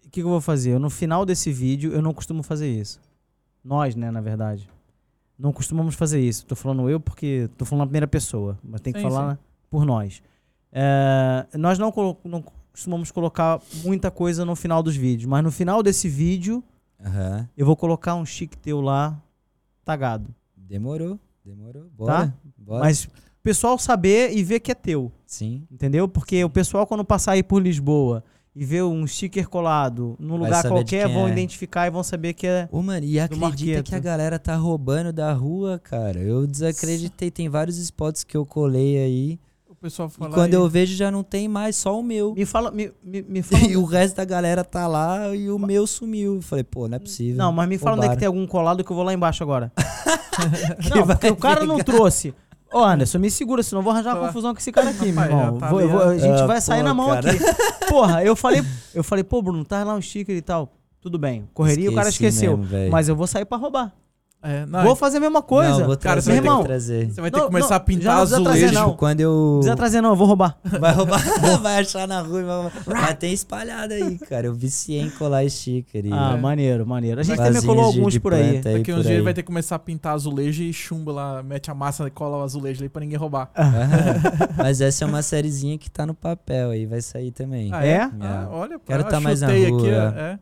O 0.06 0.10
que, 0.10 0.20
que 0.20 0.26
eu 0.26 0.30
vou 0.30 0.40
fazer? 0.40 0.70
Eu, 0.70 0.78
no 0.78 0.88
final 0.88 1.26
desse 1.26 1.52
vídeo, 1.52 1.92
eu 1.92 2.00
não 2.00 2.14
costumo 2.14 2.42
fazer 2.42 2.68
isso. 2.68 2.98
Nós, 3.64 3.94
né, 3.94 4.10
na 4.10 4.20
verdade. 4.20 4.68
Não 5.38 5.52
costumamos 5.52 5.94
fazer 5.94 6.20
isso. 6.20 6.44
Tô 6.46 6.54
falando 6.54 6.88
eu 6.88 7.00
porque 7.00 7.48
tô 7.56 7.64
falando 7.64 7.80
na 7.80 7.86
primeira 7.86 8.06
pessoa. 8.06 8.58
Mas 8.62 8.80
tem 8.80 8.92
que 8.92 9.00
Sim, 9.00 9.04
falar 9.08 9.34
sim. 9.36 9.40
por 9.70 9.84
nós. 9.84 10.22
É, 10.70 11.46
nós 11.58 11.78
não, 11.78 11.90
colo- 11.92 12.16
não 12.24 12.42
costumamos 12.72 13.10
colocar 13.10 13.60
muita 13.84 14.10
coisa 14.10 14.44
no 14.44 14.54
final 14.56 14.82
dos 14.82 14.96
vídeos. 14.96 15.26
Mas 15.28 15.42
no 15.44 15.50
final 15.50 15.82
desse 15.82 16.08
vídeo, 16.08 16.62
Aham. 17.04 17.48
eu 17.56 17.66
vou 17.66 17.76
colocar 17.76 18.14
um 18.14 18.24
chique 18.24 18.56
teu 18.56 18.80
lá, 18.80 19.20
tagado. 19.84 20.34
Demorou. 20.56 21.18
Demorou. 21.44 21.86
Bora. 21.96 22.28
Tá? 22.28 22.34
Bora. 22.56 22.80
Mas 22.84 23.04
o 23.04 23.10
pessoal 23.42 23.76
saber 23.78 24.36
e 24.36 24.42
ver 24.44 24.60
que 24.60 24.70
é 24.70 24.74
teu. 24.74 25.10
Sim. 25.26 25.66
Entendeu? 25.70 26.06
Porque 26.08 26.42
o 26.44 26.50
pessoal, 26.50 26.86
quando 26.86 27.04
passar 27.04 27.32
aí 27.32 27.42
por 27.42 27.60
Lisboa 27.60 28.22
e 28.54 28.64
ver 28.66 28.82
um 28.84 29.06
sticker 29.06 29.48
colado 29.48 30.14
num 30.18 30.36
lugar 30.36 30.66
qualquer, 30.68 31.08
vão 31.08 31.26
é. 31.26 31.32
identificar 31.32 31.86
e 31.86 31.90
vão 31.90 32.02
saber 32.02 32.34
que 32.34 32.46
é. 32.46 32.68
Ô, 32.70 32.82
mano, 32.82 33.04
e 33.04 33.18
acredita 33.18 33.46
Marqueto. 33.48 33.88
que 33.90 33.94
a 33.94 33.98
galera 33.98 34.38
tá 34.38 34.54
roubando 34.56 35.12
da 35.12 35.32
rua, 35.32 35.78
cara. 35.82 36.18
Eu 36.18 36.46
desacreditei. 36.46 37.30
Tem 37.30 37.48
vários 37.48 37.78
spots 37.78 38.24
que 38.24 38.36
eu 38.36 38.44
colei 38.44 38.98
aí. 38.98 39.40
O 39.68 39.74
pessoal 39.74 40.08
E 40.08 40.10
fala. 40.18 40.30
quando 40.34 40.54
aí, 40.54 40.60
eu 40.60 40.68
vejo 40.68 40.94
já 40.94 41.10
não 41.10 41.22
tem 41.24 41.48
mais, 41.48 41.76
só 41.76 41.98
o 41.98 42.02
meu. 42.02 42.34
Me 42.34 42.44
fala. 42.44 42.70
Me, 42.70 42.92
me, 43.02 43.22
me 43.22 43.42
fala 43.42 43.64
E 43.72 43.76
o 43.76 43.84
resto 43.84 44.16
da 44.16 44.24
galera 44.24 44.62
tá 44.62 44.86
lá 44.86 45.34
e 45.34 45.50
o 45.50 45.58
meu 45.58 45.86
sumiu. 45.86 46.36
Eu 46.36 46.42
Falei, 46.42 46.62
pô, 46.62 46.86
não 46.86 46.96
é 46.96 46.98
possível. 46.98 47.36
não, 47.38 47.50
mas 47.52 47.66
me 47.68 47.78
fala 47.78 47.96
onde 47.96 48.06
é 48.06 48.10
que 48.10 48.18
tem 48.18 48.26
algum 48.28 48.46
colado 48.46 48.84
que 48.84 48.92
eu 48.92 48.94
vou 48.96 49.04
lá 49.04 49.14
embaixo 49.14 49.42
agora. 49.42 49.72
Não, 50.94 51.06
porque 51.06 51.28
o 51.28 51.36
cara 51.36 51.64
não 51.64 51.76
pegar. 51.76 51.92
trouxe. 51.92 52.34
Ô, 52.72 52.78
Anderson, 52.84 53.18
me 53.18 53.30
segura, 53.30 53.62
senão 53.62 53.80
eu 53.80 53.84
vou 53.84 53.92
arranjar 53.92 54.16
uma 54.16 54.26
confusão 54.28 54.52
com 54.54 54.58
esse 54.60 54.72
cara 54.72 54.90
aqui, 54.90 55.12
meu 55.12 55.22
irmão. 55.24 55.58
tá 55.58 55.68
Vou- 55.68 55.88
vou- 55.88 56.00
a 56.02 56.16
gente 56.18 56.40
Ah, 56.40 56.46
vai 56.46 56.60
sair 56.60 56.80
pô, 56.80 56.84
na 56.88 56.94
mão 56.94 57.08
cara. 57.08 57.30
aqui. 57.30 57.38
Porra, 57.88 58.24
eu 58.24 58.34
falei, 58.34 58.62
eu 58.94 59.04
falei, 59.04 59.22
pô, 59.24 59.42
Bruno, 59.42 59.64
tá 59.64 59.84
lá 59.84 59.94
um 59.94 60.00
sticker 60.00 60.34
e 60.36 60.40
tal. 60.42 60.72
Tudo 61.00 61.18
bem. 61.18 61.48
Correria, 61.52 61.90
o 61.90 61.94
cara 61.94 62.08
Esqueci 62.08 62.44
esqueceu. 62.46 62.56
mesmo, 62.56 62.90
mas 62.90 63.08
eu 63.08 63.16
vou 63.16 63.26
sair 63.26 63.44
pra 63.44 63.58
roubar. 63.58 63.92
É, 64.42 64.66
não, 64.66 64.82
vou 64.82 64.96
fazer 64.96 65.18
a 65.18 65.20
mesma 65.20 65.40
coisa. 65.40 65.78
Não, 65.78 65.86
vou 65.86 65.96
Cara, 65.96 66.20
trazer, 66.20 66.22
você 66.22 66.30
vai 66.32 66.40
ter 66.40 66.48
que- 66.48 66.54
vou 66.54 66.64
trazer. 66.64 67.10
Você 67.12 67.20
vai 67.20 67.30
ter 67.30 67.36
Não, 67.36 67.44
que 67.44 67.52
começar 67.52 67.68
não, 67.70 67.76
a 67.76 67.80
pintar 67.80 68.14
não 68.14 68.20
precisa 68.22 68.42
trazer, 68.42 68.64
azulejo. 68.64 68.86
não. 68.86 68.96
Quando 68.96 69.20
eu. 69.20 69.30
Não 69.32 69.54
precisa 69.58 69.76
trazer, 69.76 70.00
não, 70.00 70.10
eu 70.10 70.16
vou 70.16 70.26
roubar. 70.26 70.58
Vai 70.80 70.92
roubar, 70.92 71.20
vai 71.62 71.78
achar 71.80 72.08
na 72.08 72.20
rua. 72.20 72.40
e 72.40 72.44
Vai 72.44 72.56
roubar. 72.56 72.72
Mas 72.86 73.14
tem 73.18 73.32
espalhado 73.32 73.94
aí, 73.94 74.18
cara. 74.18 74.46
Eu 74.48 74.54
viciei 74.54 75.00
em 75.00 75.10
colar 75.10 75.48
sticker. 75.48 76.04
Ah, 76.12 76.34
É. 76.36 76.40
maneiro, 76.40 76.84
maneiro. 76.86 77.20
A 77.20 77.22
gente 77.22 77.36
vasinhos 77.36 77.60
também 77.62 77.68
colou 77.76 77.90
de- 77.92 77.98
alguns 77.98 78.12
de 78.14 78.20
por 78.20 78.34
aí. 78.34 78.52
planta 78.54 78.72
Daqui 78.78 78.92
uns 78.92 78.96
dias 78.96 79.06
ele 79.06 79.16
aí. 79.18 79.22
vai 79.22 79.34
ter 79.34 79.42
que 79.42 79.46
começar 79.46 79.76
a 79.76 79.78
pintar 79.78 80.14
azulejo 80.14 80.62
e 80.62 80.72
chumbo 80.72 81.12
lá, 81.12 81.42
mete 81.42 81.70
a 81.70 81.74
massa 81.74 82.04
e 82.06 82.10
cola 82.10 82.38
o 82.38 82.42
azulejo 82.42 82.80
ali 82.80 82.88
pra 82.88 83.00
ninguém 83.00 83.16
roubar. 83.18 83.48
Aham. 83.56 83.86
Mas 84.56 84.80
essa 84.80 85.04
é 85.04 85.06
uma 85.06 85.22
sériezinha 85.22 85.78
que 85.78 85.90
tá 85.90 86.04
no 86.04 86.14
papel 86.14 86.70
aí, 86.70 86.84
vai 86.86 87.00
sair 87.00 87.30
também. 87.30 87.70
Ah, 87.72 87.84
é? 87.86 88.00
Ah, 88.20 88.48
olha, 88.50 88.78
Quero 88.84 89.02
ah, 89.02 89.04
tá 89.06 89.20
mais 89.20 89.40
na 89.40 89.46
rua, 89.48 89.56
aqui, 89.56 89.68
ó, 89.90 90.20
é. 90.20 90.38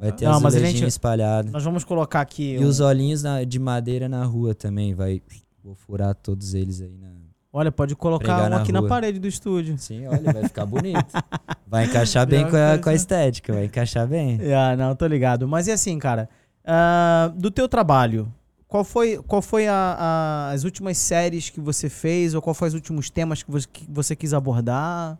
Vai 0.00 0.12
ter 0.12 0.24
Não, 0.26 0.32
azulejinho 0.34 0.66
gente- 0.78 0.88
espalhado. 0.88 1.50
Nós 1.52 1.64
vamos 1.64 1.84
colocar 1.84 2.20
aqui. 2.20 2.54
E 2.54 2.58
um- 2.64 2.68
os 2.68 2.80
olhinhos 2.80 3.22
na- 3.22 3.44
de 3.44 3.58
madeira 3.58 4.08
na 4.08 4.24
rua 4.24 4.54
também, 4.54 4.94
vai. 4.94 5.22
Vou 5.64 5.74
furar 5.74 6.14
todos 6.14 6.54
eles 6.54 6.80
aí 6.80 6.96
na. 6.96 7.08
Olha, 7.52 7.72
pode 7.72 7.96
colocar 7.96 8.44
um 8.46 8.50
na 8.50 8.58
aqui 8.60 8.70
na 8.70 8.80
rua. 8.80 8.88
parede 8.88 9.18
do 9.18 9.26
estúdio. 9.26 9.78
Sim, 9.78 10.06
olha, 10.06 10.32
vai 10.32 10.42
ficar 10.44 10.66
bonito. 10.66 11.06
Vai 11.66 11.86
encaixar 11.86 12.24
bem 12.26 12.48
com 12.48 12.54
a, 12.56 12.78
com 12.78 12.88
a 12.90 12.94
estética, 12.94 13.52
vai 13.52 13.64
encaixar 13.64 14.06
bem. 14.06 14.38
Ah, 14.54 14.76
não, 14.76 14.94
tô 14.94 15.04
ligado. 15.06 15.48
Mas 15.48 15.66
é 15.66 15.72
assim, 15.72 15.98
cara. 15.98 16.28
ah, 16.64 17.32
do 17.36 17.50
teu 17.50 17.68
trabalho, 17.68 18.32
qual 18.68 18.84
foi, 18.84 19.16
qual 19.26 19.42
foi 19.42 19.66
a- 19.66 19.96
a- 19.98 20.50
as 20.52 20.62
últimas 20.64 20.96
séries 20.98 21.50
que 21.50 21.60
você 21.60 21.88
fez? 21.88 22.34
Ou 22.34 22.42
qual 22.42 22.54
foi 22.54 22.68
os 22.68 22.74
últimos 22.74 23.10
temas 23.10 23.42
que 23.42 23.50
você, 23.50 23.66
que 23.72 23.84
você 23.90 24.14
quis 24.14 24.32
abordar? 24.32 25.18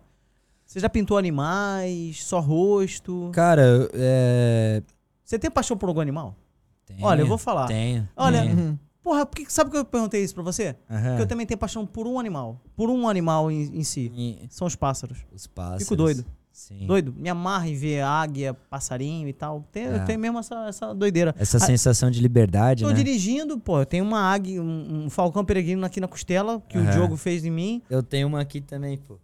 Você 0.77 0.81
já 0.81 0.91
pintou 0.91 1.17
animais? 1.17 2.23
Só 2.23 2.39
rosto? 2.39 3.31
Cara, 3.33 3.89
é. 3.95 4.83
Você 5.25 5.39
tem 5.39 5.51
paixão 5.51 5.75
por 5.75 5.89
algum 5.89 6.03
animal? 6.03 6.37
Tenho, 6.85 7.03
Olha, 7.03 7.23
eu 7.23 7.27
vou 7.27 7.39
falar. 7.39 7.67
Tenho. 7.67 8.07
Olha, 8.15 8.43
tenho. 8.43 8.55
Uhum. 8.59 8.79
Porra, 9.03 9.25
por 9.25 9.37
que, 9.37 9.51
sabe 9.51 9.71
que 9.71 9.77
eu 9.79 9.87
perguntei 9.87 10.23
isso 10.23 10.35
pra 10.35 10.43
você? 10.43 10.77
Porque 10.87 11.23
eu 11.23 11.27
também 11.27 11.47
tenho 11.47 11.57
paixão 11.57 11.87
por 11.87 12.07
um 12.07 12.21
animal. 12.21 12.61
Por 12.77 12.91
um 12.91 13.09
animal 13.09 13.51
em, 13.51 13.79
em 13.79 13.83
si. 13.85 14.13
E 14.15 14.47
São 14.51 14.67
os 14.67 14.77
pássaros. 14.77 15.17
os 15.33 15.47
pássaros. 15.47 15.85
Fico 15.85 15.97
doido. 15.97 16.27
Sim. 16.53 16.87
Doido. 16.87 17.15
Me 17.17 17.31
amarra 17.31 17.69
em 17.69 17.75
ver 17.75 18.03
águia, 18.03 18.53
passarinho 18.53 19.27
e 19.29 19.33
tal. 19.33 19.65
Tem, 19.73 19.85
É. 19.85 19.97
Eu 19.97 20.05
tenho 20.05 20.19
mesmo 20.21 20.39
essa, 20.41 20.67
essa 20.69 20.95
doideira. 20.95 21.35
Essa 21.39 21.57
Ah, 21.57 21.61
sensação 21.61 22.11
de 22.11 22.21
liberdade, 22.21 22.83
Tô 22.85 22.91
né? 22.91 22.95
dirigindo, 22.95 23.59
pô, 23.59 23.81
eu 23.81 23.87
tenho 23.87 24.05
uma 24.05 24.21
águia, 24.21 24.61
um, 24.63 25.05
um 25.07 25.11
falcão 25.11 25.43
peregrino 25.43 25.87
aqui 25.87 26.01
na 26.01 26.09
costela, 26.09 26.63
que 26.69 26.77
o. 26.77 26.85
Diogo 26.91 27.17
fez 27.17 27.47
em 27.47 27.51
mim. 27.51 27.83
Eu 27.89 28.03
tenho 28.03 28.29
uma 28.29 28.43
aqui 28.43 28.61
também, 28.61 28.99
pô. 28.99 29.19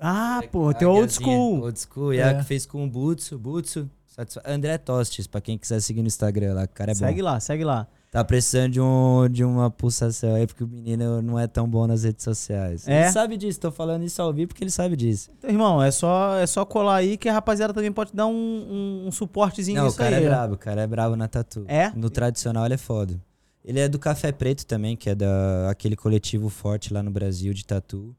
Ah, 0.00 0.42
pô, 0.52 0.72
tem 0.74 0.86
old 0.86 1.12
school. 1.12 1.62
Old 1.62 1.78
school, 1.78 2.12
e 2.14 2.18
É. 2.18 2.24
a 2.24 2.34
que 2.34 2.44
fez 2.44 2.66
com 2.66 2.84
o 2.84 2.88
Butsu. 2.90 3.38
Butsu. 3.38 3.88
André 4.46 4.78
Tostes, 4.78 5.26
pra 5.26 5.42
quem 5.42 5.58
quiser 5.58 5.78
seguir 5.80 6.00
no 6.00 6.06
Instagram 6.06 6.54
lá, 6.54 6.64
o 6.64 6.68
cara 6.68 6.92
é 6.92 6.94
segue 6.94 7.20
bom. 7.20 7.26
lá, 7.26 7.38
segue 7.40 7.64
lá. 7.64 7.86
Tá 8.10 8.24
precisando 8.24 8.72
de, 8.72 8.80
um, 8.80 9.28
de 9.30 9.44
uma 9.44 9.70
pulsação 9.70 10.34
aí, 10.36 10.46
porque 10.46 10.64
o 10.64 10.66
menino 10.66 11.20
não 11.20 11.38
é 11.38 11.46
tão 11.46 11.68
bom 11.68 11.86
nas 11.86 12.02
redes 12.04 12.24
sociais. 12.24 12.88
É? 12.88 13.02
Ele 13.02 13.12
sabe 13.12 13.36
disso, 13.36 13.60
tô 13.60 13.70
falando 13.70 14.04
isso 14.04 14.22
ao 14.22 14.32
vivo 14.32 14.48
porque 14.48 14.64
ele 14.64 14.70
sabe 14.70 14.96
disso. 14.96 15.30
Então, 15.36 15.50
irmão, 15.50 15.82
é 15.82 15.90
só, 15.90 16.34
é 16.38 16.46
só 16.46 16.64
colar 16.64 16.96
aí 16.96 17.18
que 17.18 17.28
a 17.28 17.32
rapaziada 17.34 17.74
também 17.74 17.92
pode 17.92 18.14
dar 18.14 18.26
um, 18.26 18.32
um, 18.32 19.04
um 19.08 19.12
suportezinho 19.12 19.76
não, 19.76 19.84
o 19.84 19.86
nisso 19.88 19.98
cara 19.98 20.16
aí. 20.16 20.24
é 20.24 20.28
brabo, 20.28 20.54
o 20.54 20.58
cara 20.58 20.80
é 20.80 20.86
brabo 20.86 21.14
na 21.14 21.28
tatu. 21.28 21.66
É? 21.68 21.90
No 21.94 22.08
tradicional 22.08 22.64
ele 22.64 22.74
é 22.74 22.78
foda. 22.78 23.20
Ele 23.62 23.80
é 23.80 23.88
do 23.88 23.98
Café 23.98 24.32
Preto 24.32 24.64
também, 24.64 24.96
que 24.96 25.10
é 25.10 25.14
da 25.14 25.68
aquele 25.68 25.96
coletivo 25.96 26.48
forte 26.48 26.90
lá 26.94 27.02
no 27.02 27.10
Brasil 27.10 27.52
de 27.52 27.66
tatu. 27.66 28.16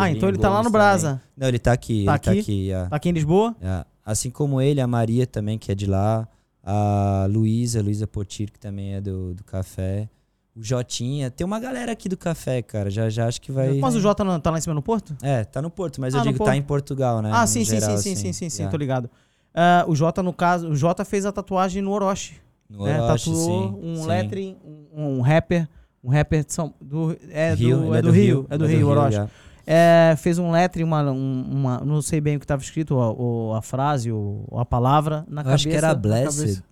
Ah, 0.00 0.10
então 0.10 0.28
ele 0.28 0.38
tá 0.38 0.48
lá 0.48 0.58
no 0.58 0.64
também. 0.64 0.72
Brasa. 0.72 1.22
Não, 1.36 1.48
ele 1.48 1.58
tá 1.58 1.72
aqui, 1.72 2.04
Tá 2.04 2.12
ele 2.14 2.18
tá 2.20 2.30
aqui? 2.30 2.40
aqui. 2.40 2.70
é. 2.72 2.86
Tá 2.86 2.96
aqui 2.96 3.08
em 3.08 3.12
Lisboa? 3.12 3.56
É. 3.60 3.84
Assim 4.04 4.30
como 4.30 4.60
ele, 4.60 4.80
a 4.80 4.86
Maria 4.86 5.26
também, 5.26 5.58
que 5.58 5.70
é 5.70 5.74
de 5.74 5.86
lá. 5.86 6.26
A 6.64 7.26
Luísa, 7.30 7.80
Luísa 7.82 8.06
Potir, 8.06 8.50
que 8.50 8.58
também 8.58 8.94
é 8.94 9.00
do, 9.00 9.34
do 9.34 9.42
café. 9.44 10.08
O 10.54 10.62
Jotinha. 10.62 11.30
Tem 11.30 11.44
uma 11.46 11.58
galera 11.60 11.92
aqui 11.92 12.08
do 12.08 12.16
café, 12.16 12.60
cara. 12.62 12.90
Já, 12.90 13.08
já 13.08 13.26
acho 13.26 13.40
que 13.40 13.50
vai. 13.52 13.74
Mas 13.78 13.94
o 13.94 14.00
Jota 14.00 14.22
não- 14.24 14.38
tá 14.40 14.50
lá 14.50 14.58
em 14.58 14.60
cima 14.60 14.74
no 14.74 14.82
Porto? 14.82 15.16
É, 15.22 15.44
tá 15.44 15.62
no 15.62 15.70
Porto, 15.70 16.00
mas 16.00 16.14
Ah, 16.14 16.18
eu 16.18 16.22
digo, 16.24 16.38
Porto. 16.38 16.50
tá 16.50 16.56
em 16.56 16.62
Portugal, 16.62 17.22
né? 17.22 17.30
ah, 17.32 17.46
sim, 17.46 17.64
sim, 17.64 17.78
geral, 17.80 17.96
sim, 17.96 18.02
sim, 18.02 18.12
assim. 18.12 18.22
sim, 18.22 18.32
sim, 18.32 18.50
sim, 18.50 18.62
Yeah. 18.62 18.70
tô 18.70 18.76
ligado. 18.76 19.08
Ah, 19.54 19.84
o 19.88 19.94
Jota, 19.94 20.22
no 20.22 20.32
caso, 20.32 20.68
o 20.68 20.76
Jota 20.76 21.04
fez 21.04 21.24
a 21.24 21.32
tatuagem 21.32 21.80
no 21.82 21.90
Orochi. 21.92 22.34
No 22.68 22.84
né? 22.84 23.00
Orochi, 23.00 23.24
Tatuou 23.30 23.46
sim, 23.72 23.78
um 23.82 23.96
sim. 23.96 24.06
lettering, 24.06 24.56
um, 24.92 25.18
um 25.18 25.20
rapper, 25.22 25.66
um 26.04 26.10
rapper 26.10 26.44
de 26.44 26.52
São, 26.52 26.74
do, 26.80 27.16
é, 27.30 27.54
Rio, 27.54 27.78
do, 27.78 27.84
ele 27.86 27.96
é 27.98 28.02
do 28.02 28.10
Rio, 28.10 28.46
é 28.50 28.58
do 28.58 28.64
ele 28.66 28.76
Rio, 28.76 28.88
Orochi. 28.88 29.12
já. 29.16 29.28
É, 29.70 30.14
fez 30.16 30.38
um 30.38 30.50
lettering, 30.50 30.84
uma, 30.84 31.02
um- 31.12 31.42
uma, 31.50 31.78
não 31.84 32.00
sei 32.00 32.22
bem 32.22 32.36
o 32.36 32.38
que 32.38 32.44
estava 32.44 32.62
escrito, 32.62 32.98
a, 32.98 33.58
a 33.58 33.60
frase, 33.62 34.10
ou 34.10 34.46
a 34.56 34.64
palavra, 34.64 35.26
na 35.28 35.42
Eu 35.42 35.44
cabeça. 35.44 35.54
acho 35.54 35.68
que 35.68 35.74
era 35.76 35.94
Blessed. 35.94 36.62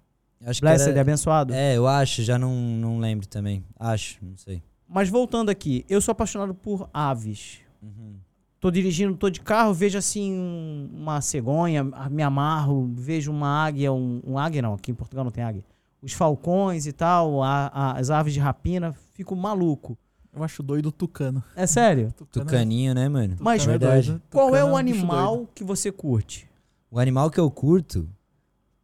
Acho 0.46 0.60
Blessed, 0.62 0.90
era... 0.90 1.00
abençoado. 1.02 1.52
É, 1.52 1.76
eu 1.76 1.86
acho, 1.86 2.22
já 2.22 2.38
não, 2.38 2.54
não 2.54 2.98
lembro 2.98 3.26
também. 3.28 3.62
Acho, 3.78 4.16
não 4.22 4.36
sei. 4.38 4.62
Mas 4.88 5.10
voltando 5.10 5.50
aqui, 5.50 5.84
eu 5.90 6.00
sou 6.00 6.12
apaixonado 6.12 6.54
por 6.54 6.88
aves. 6.94 7.58
Uhum. 7.82 8.14
Tô 8.58 8.70
dirigindo, 8.70 9.14
tô 9.14 9.28
de 9.28 9.40
carro, 9.40 9.74
vejo 9.74 9.98
assim 9.98 10.32
um- 10.32 10.88
uma 10.94 11.20
cegonha, 11.20 11.84
me 12.10 12.22
amarro, 12.22 12.90
vejo 12.94 13.30
uma 13.30 13.66
águia, 13.66 13.92
um, 13.92 14.22
um 14.26 14.38
águia 14.38 14.62
não, 14.62 14.72
aqui 14.72 14.90
em 14.90 14.94
Portugal 14.94 15.22
não 15.22 15.30
tem 15.30 15.44
águia. 15.44 15.62
Os 16.00 16.12
falcões 16.14 16.86
e 16.86 16.92
tal, 16.92 17.42
a- 17.42 17.70
a- 17.74 17.92
as 17.98 18.08
aves 18.10 18.32
de 18.32 18.40
rapina, 18.40 18.94
fico 19.12 19.36
maluco. 19.36 19.98
Eu 20.36 20.44
acho 20.44 20.62
doido 20.62 20.86
o 20.90 20.92
tucano. 20.92 21.42
É 21.56 21.66
sério? 21.66 22.12
Tucano 22.16 22.44
é- 22.46 22.50
Tucaninho, 22.52 22.94
né, 22.94 23.08
mano? 23.08 23.36
Mas 23.40 23.62
tucano 23.62 23.76
é 23.76 23.78
verdade. 23.78 24.08
doido. 24.10 24.22
Qual 24.30 24.48
é 24.48 24.60
Tucano 24.60 24.66
o 24.66 24.68
um 24.78 24.84
bicho 24.84 24.98
animal 24.98 25.36
doido. 25.36 25.48
que 25.54 25.64
você 25.64 25.90
curte? 25.90 26.48
O 26.90 26.98
animal 26.98 27.30
que 27.30 27.40
eu 27.40 27.50
curto, 27.50 28.08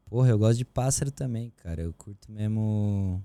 porra, 0.07 0.31
eu 0.31 0.39
gosto 0.39 0.57
de 0.59 0.65
pássaro 0.65 1.11
também, 1.11 1.53
cara. 1.63 1.83
Eu 1.83 1.93
curto 1.93 2.31
mesmo 2.33 3.23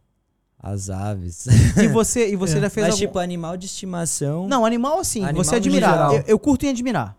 as 0.60 0.90
aves. 0.90 1.48
E 1.82 1.88
você, 1.88 2.30
e 2.32 2.36
você 2.36 2.58
É. 2.60 2.62
já 2.62 2.70
fez 2.70 2.88
Mas, 2.88 2.96
algum... 2.96 3.06
tipo, 3.08 3.20
animal 3.20 3.56
de 3.56 3.66
estimação. 3.66 4.48
Não, 4.48 4.66
animal 4.66 5.00
assim, 5.00 5.24
Animal 5.24 5.44
você 5.44 5.56
admirar. 5.56 6.14
Eu, 6.14 6.24
eu 6.28 6.40
curto 6.40 6.66
em 6.66 6.70
admirar. 6.70 7.16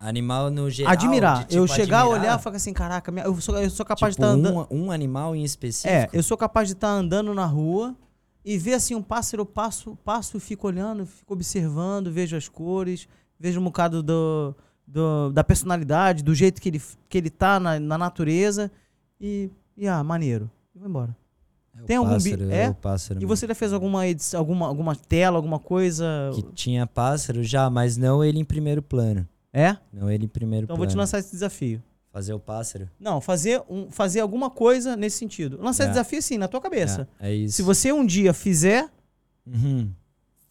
Animal 0.00 0.50
no 0.50 0.70
geral. 0.70 0.92
admirar. 0.92 1.38
de, 1.38 1.44
tipo, 1.46 1.54
eu 1.54 1.66
chegar, 1.66 2.00
admirar, 2.02 2.20
olhar 2.20 2.38
e 2.38 2.42
falar 2.42 2.56
assim, 2.56 2.72
caraca, 2.72 3.10
minha- 3.10 3.24
eu, 3.24 3.40
sou, 3.40 3.56
eu 3.60 3.68
sou 3.70 3.84
capaz 3.84 4.14
tipo, 4.14 4.26
de 4.26 4.28
estar 4.32 4.48
andando... 4.48 4.66
um, 4.70 4.84
um 4.86 4.90
animal 4.92 5.34
em 5.34 5.42
específico. 5.42 5.92
É, 5.92 6.08
eu 6.12 6.22
sou 6.22 6.36
capaz 6.36 6.68
de 6.68 6.74
estar 6.74 6.88
andando 6.88 7.34
na 7.34 7.44
rua 7.46 7.96
e 8.54 8.58
ver 8.58 8.74
assim 8.74 8.94
um 8.94 9.02
pássaro, 9.02 9.44
passo, 9.44 9.96
passo 10.04 10.38
fico 10.40 10.66
olhando, 10.66 11.04
fico 11.04 11.32
observando, 11.34 12.10
vejo 12.10 12.36
as 12.36 12.48
cores, 12.48 13.06
vejo 13.38 13.60
um 13.60 13.64
bocado 13.64 14.02
do, 14.02 14.54
do- 14.86 15.30
da 15.32 15.44
personalidade, 15.44 16.22
do 16.22 16.34
jeito 16.34 16.60
que 16.62 16.68
ele, 16.70 16.82
que 17.08 17.18
ele 17.18 17.30
tá 17.30 17.60
na, 17.60 17.78
na 17.78 17.98
natureza 17.98 18.70
e, 19.20 19.50
e 19.76 19.86
ah, 19.86 20.02
maneiro. 20.02 20.50
E 20.74 20.78
vou 20.78 20.88
embora. 20.88 21.16
É 21.76 21.82
tem 21.82 21.96
algum 21.96 22.16
bi- 22.18 22.30
pássaro, 22.30 22.50
é? 22.50 22.68
o 22.70 22.74
pássaro 22.74 23.20
E 23.20 23.22
mesmo. 23.22 23.36
você 23.36 23.46
já 23.46 23.54
fez 23.54 23.72
alguma 23.72 24.06
edição, 24.06 24.40
alguma, 24.40 24.66
alguma 24.66 24.96
tela, 24.96 25.36
alguma 25.36 25.58
coisa? 25.58 26.30
Que 26.34 26.42
tinha 26.54 26.86
pássaro 26.86 27.44
já, 27.44 27.68
mas 27.70 27.96
não 27.96 28.24
ele 28.24 28.38
em 28.38 28.44
primeiro 28.44 28.82
plano. 28.82 29.28
É? 29.52 29.76
Não 29.92 30.10
ele 30.10 30.24
em 30.24 30.28
primeiro 30.28 30.64
Então 30.64 30.76
plano. 30.76 30.86
vou 30.88 30.92
te 30.92 30.96
lançar 30.98 31.18
esse 31.18 31.30
desafio. 31.32 31.82
Fazer 32.18 32.32
o 32.34 32.40
pássaro. 32.40 32.88
Não, 32.98 33.20
fazer, 33.20 33.62
um, 33.70 33.92
fazer 33.92 34.18
alguma 34.20 34.50
coisa 34.50 34.96
nesse 34.96 35.18
sentido. 35.18 35.56
Lançar 35.62 35.84
É. 35.84 35.88
desafio 35.88 36.20
sim, 36.20 36.36
na 36.36 36.48
tua 36.48 36.60
cabeça. 36.60 37.08
É, 37.20 37.30
é 37.30 37.34
isso. 37.34 37.54
Se 37.54 37.62
você 37.62 37.92
um 37.92 38.04
dia 38.04 38.34
fizer, 38.34 38.88
Uhum. 39.46 39.90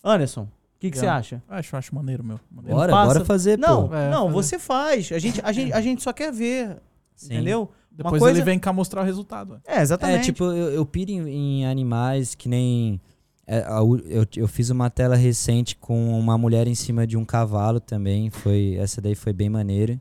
Anderson, 0.04 0.44
o 0.44 0.48
que, 0.80 0.90
que 0.92 0.98
É. 0.98 1.02
você 1.02 1.08
acha? 1.08 1.44
Acho, 1.50 1.76
acho 1.76 1.94
maneiro, 1.94 2.24
meu. 2.24 2.40
Maneiro. 2.50 2.76
Bora, 2.78 2.92
pássaro- 2.94 3.14
bora 3.16 3.26
fazer, 3.26 3.58
Não, 3.58 3.90
pô. 3.90 3.96
É, 3.96 4.10
não, 4.10 4.24
fazer. 4.28 4.34
você 4.34 4.60
faz. 4.60 5.12
A 5.12 5.20
gente, 5.20 5.42
a, 5.44 5.52
gente, 5.52 5.74
a 5.74 5.82
gente 5.82 6.02
só 6.02 6.14
quer 6.14 6.32
ver, 6.32 6.78
Sim. 7.16 7.34
entendeu? 7.34 7.70
Depois 7.92 8.20
coisa- 8.22 8.38
ele 8.38 8.46
vem 8.46 8.58
cá 8.58 8.72
mostrar 8.72 9.02
o 9.02 9.04
resultado. 9.04 9.60
É, 9.68 9.82
exatamente. 9.82 10.20
É, 10.22 10.24
tipo, 10.24 10.46
eu, 10.46 10.72
eu 10.72 10.86
piro 10.86 11.12
em, 11.12 11.28
em 11.62 11.66
animais 11.66 12.34
que 12.34 12.48
nem. 12.48 13.02
é, 13.46 13.66
eu, 14.08 14.26
eu 14.38 14.48
fiz 14.48 14.70
uma 14.70 14.90
tela 14.90 15.16
recente 15.18 15.76
com 15.76 16.18
uma 16.18 16.38
mulher 16.38 16.66
em 16.68 16.76
cima 16.76 17.06
de 17.06 17.18
um 17.18 17.26
cavalo 17.26 17.80
também. 17.82 18.30
Foi, 18.30 18.76
essa 18.80 19.02
daí 19.02 19.16
foi 19.16 19.34
bem 19.34 19.50
maneira. 19.50 20.00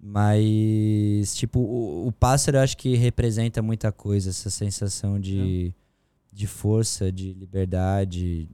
Mas, 0.00 1.34
tipo, 1.34 1.58
o, 1.58 2.06
o 2.06 2.12
pássaro 2.12 2.56
eu 2.58 2.62
acho 2.62 2.76
que 2.76 2.94
representa 2.94 3.60
muita 3.60 3.90
coisa, 3.90 4.30
essa 4.30 4.48
sensação 4.48 5.18
de, 5.18 5.74
de 6.32 6.46
força, 6.46 7.10
de 7.10 7.32
liberdade. 7.34 8.48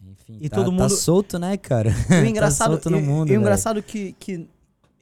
Enfim, 0.00 0.38
E 0.40 0.48
tá, 0.48 0.56
todo 0.56 0.66
tá 0.66 0.82
mundo- 0.82 0.90
solto, 0.90 1.38
né, 1.38 1.56
cara? 1.56 1.90
E 2.10 2.22
o 2.22 2.26
engraçado, 2.26 2.72
solto 2.72 2.90
no 2.90 3.00
mundo, 3.00 3.32
e 3.32 3.36
o 3.36 3.40
engraçado 3.40 3.82
que, 3.82 4.12
que. 4.12 4.46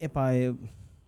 Epá, 0.01 0.35
eu 0.35 0.57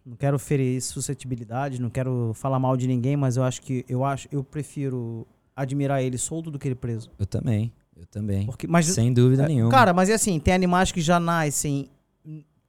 não 0.05 0.17
quero 0.17 0.39
ferir 0.39 0.81
suscetibilidade, 0.83 1.81
não 1.81 1.89
quero 1.91 2.33
falar 2.35 2.59
mal 2.59 2.77
de 2.77 2.87
ninguém, 2.87 3.17
mas 3.17 3.37
eu 3.37 3.43
acho 3.43 3.63
que. 3.63 3.85
Eu 3.89 4.05
acho, 4.05 4.29
eu 4.31 4.45
prefiro 4.45 5.27
admirar 5.57 6.03
ele 6.03 6.19
solto 6.19 6.51
do 6.51 6.59
que 6.59 6.69
ele 6.69 6.75
preso. 6.75 7.11
Eu 7.19 7.25
também, 7.25 7.73
eu 7.97 8.05
também. 8.07 8.45
Porque, 8.45 8.67
mas, 8.67 8.87
Sem 8.87 9.13
dúvida 9.15 9.45
é, 9.45 9.49
nenhuma. 9.49 9.71
Cara, 9.71 9.95
mas 9.95 10.11
é 10.11 10.15
assim, 10.15 10.39
tem 10.39 10.53
animais 10.53 10.93
que 10.93 11.01
já 11.01 11.19
nascem 11.19 11.89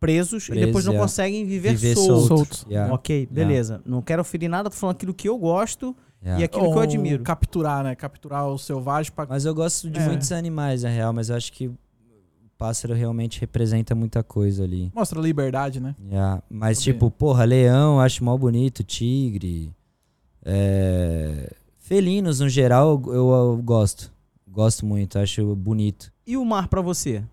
presos 0.06 0.44
e 0.44 0.48
Presos, 0.52 0.65
depois 0.68 0.86
não 0.86 0.94
é. 0.94 0.98
conseguem 0.98 1.45
viver, 1.45 1.76
Viver 1.76 1.95
soltos. 1.95 2.27
solto. 2.27 2.38
Soltos. 2.56 2.65
Yeah, 2.69 2.94
Ok, 2.94 3.27
beleza. 3.32 3.82
Não 3.86 4.02
quero 4.02 4.23
ferir 4.23 4.49
nada, 4.49 4.69
tô 4.69 4.76
falando 4.76 4.95
aquilo 4.95 5.14
que 5.14 5.27
eu 5.27 5.38
gosto 5.38 5.95
yeah. 6.23 6.41
e 6.41 6.44
aquilo 6.44 6.64
que 6.64 6.69
eu 6.69 6.73
Ou 6.73 6.80
admiro. 6.80 7.23
Capturar, 7.23 7.84
né? 7.84 7.95
Capturar 7.95 8.48
o 8.48 8.57
selvagem 8.57 9.11
pra. 9.11 9.26
Mas 9.27 9.45
eu 9.45 9.53
gosto 9.56 9.90
de 9.90 9.99
É. 9.99 10.06
muitos 10.07 10.32
animais, 10.32 10.84
na 10.84 10.90
real, 10.90 11.11
mas 11.14 11.30
eu 11.30 11.36
acho 11.36 11.52
que 11.53 11.68
o 11.68 11.77
pássaro 12.57 12.94
realmente 12.94 13.40
representa 13.41 13.94
muita 13.94 14.23
coisa 14.23 14.64
ali. 14.64 14.91
Mostra 14.95 15.19
liberdade, 15.19 15.80
né? 15.80 15.95
Yeah. 16.10 16.41
Mas, 16.49 16.80
Também. 16.80 16.94
tipo, 16.94 17.11
porra, 17.11 17.44
leão, 17.45 17.95
eu 17.95 17.99
acho 18.02 18.23
mal 18.23 18.38
bonito, 18.38 18.84
tigre. 18.84 19.73
é, 20.44 21.52
Felinos, 21.77 22.40
no 22.40 22.49
geral, 22.49 23.02
eu, 23.07 23.14
eu- 23.14 23.30
eu 23.34 23.61
gosto. 23.64 24.11
Gosto 24.48 24.86
muito, 24.86 25.19
acho 25.19 25.56
bonito. 25.56 26.11
E 26.26 26.38
o 26.38 26.45
mar 26.45 26.68
pra 26.68 26.82
você? 26.82 27.23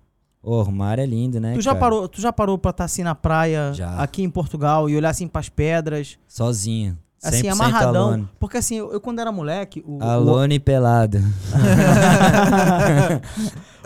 Oh, 0.42 0.62
o 0.64 0.72
mar 0.72 0.98
é 0.98 1.06
lindo, 1.06 1.38
né? 1.38 1.54
tu, 1.54 1.60
já 1.60 1.70
cara? 1.70 1.80
parou, 1.80 2.08
tu 2.08 2.20
já 2.20 2.32
parou 2.32 2.58
pra 2.58 2.70
estar 2.72 2.84
assim 2.84 3.02
na 3.04 3.14
praia, 3.14 3.72
Já. 3.74 3.94
aqui 3.96 4.22
em 4.24 4.30
Portugal, 4.30 4.90
e 4.90 4.96
olhar 4.96 5.10
assim 5.10 5.28
pras 5.28 5.48
pedras, 5.48 6.18
Sozinho. 6.26 6.98
assim, 7.22 7.42
100% 7.44 7.52
amarradão? 7.52 8.06
Alone. 8.08 8.28
Porque 8.40 8.56
assim, 8.56 8.74
eu, 8.76 8.92
eu 8.92 9.00
quando 9.00 9.20
era 9.20 9.30
moleque. 9.30 9.84
O, 9.86 10.02
Alone 10.02 10.56
e 10.56 10.58
pelado. 10.58 11.18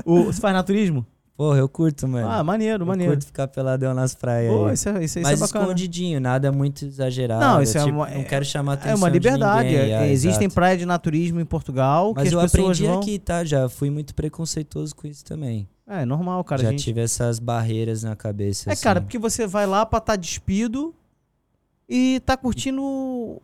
o, 0.05 0.13
o- 0.21 0.25
você 0.25 0.41
faz 0.41 0.55
naturismo? 0.55 1.05
Porra, 1.37 1.59
eu 1.59 1.69
curto, 1.69 2.09
mano. 2.09 2.27
Ah, 2.31 2.43
maneiro, 2.43 2.85
eu 2.85 2.87
maneiro. 2.87 3.13
curto 3.13 3.27
ficar 3.27 3.47
peladão 3.49 3.93
nas 3.93 4.15
praias 4.15 4.51
Pô, 4.51 4.71
isso, 4.71 4.89
é, 4.89 4.93
isso, 5.05 5.19
isso 5.19 5.29
Mas 5.29 5.39
é 5.39 5.45
bacana. 5.45 5.65
escondidinho, 5.67 6.19
nada 6.19 6.51
muito 6.51 6.87
exagerado. 6.87 7.41
Não, 7.45 7.61
isso 7.63 7.77
é 7.77 7.85
tipo, 7.85 7.95
uma- 7.95 8.09
Não 8.09 8.25
quero 8.25 8.43
chamar 8.47 8.73
atenção 8.73 8.93
É 8.93 8.95
uma 8.95 9.11
de 9.11 9.19
liberdade. 9.19 9.77
é- 9.77 9.91
é, 9.91 10.11
existem 10.11 10.47
exato. 10.47 10.55
praias 10.55 10.79
de 10.79 10.87
naturismo 10.87 11.39
em 11.39 11.45
Portugal 11.45 12.15
Mas 12.17 12.31
que 12.31 12.35
eu 12.35 12.41
as 12.41 12.51
pessoas 12.51 12.71
aprendi 12.79 12.87
vão. 12.91 13.01
aqui, 13.01 13.19
tá? 13.19 13.45
Já 13.45 13.69
fui 13.69 13.91
muito 13.91 14.15
preconceituoso 14.15 14.97
com 14.97 15.07
isso 15.07 15.23
também. 15.27 15.69
É 15.89 16.05
normal, 16.05 16.43
cara. 16.45 16.63
Já 16.63 16.71
gente... 16.71 16.83
tive 16.85 17.01
essas 17.01 17.39
barreiras 17.39 18.03
na 18.03 18.17
cabeça. 18.17 18.69
É, 18.71 18.73
assim. 18.73 18.83
cara, 18.83 19.01
porque 19.01 19.19
você 19.19 19.47
vai 19.47 19.67
lá 19.67 19.87
pra 19.87 19.99
estar 19.99 20.17
despido 20.17 20.95
e 21.89 22.21
tá 22.27 22.37
curtindo 22.37 22.83
um- 22.83 23.39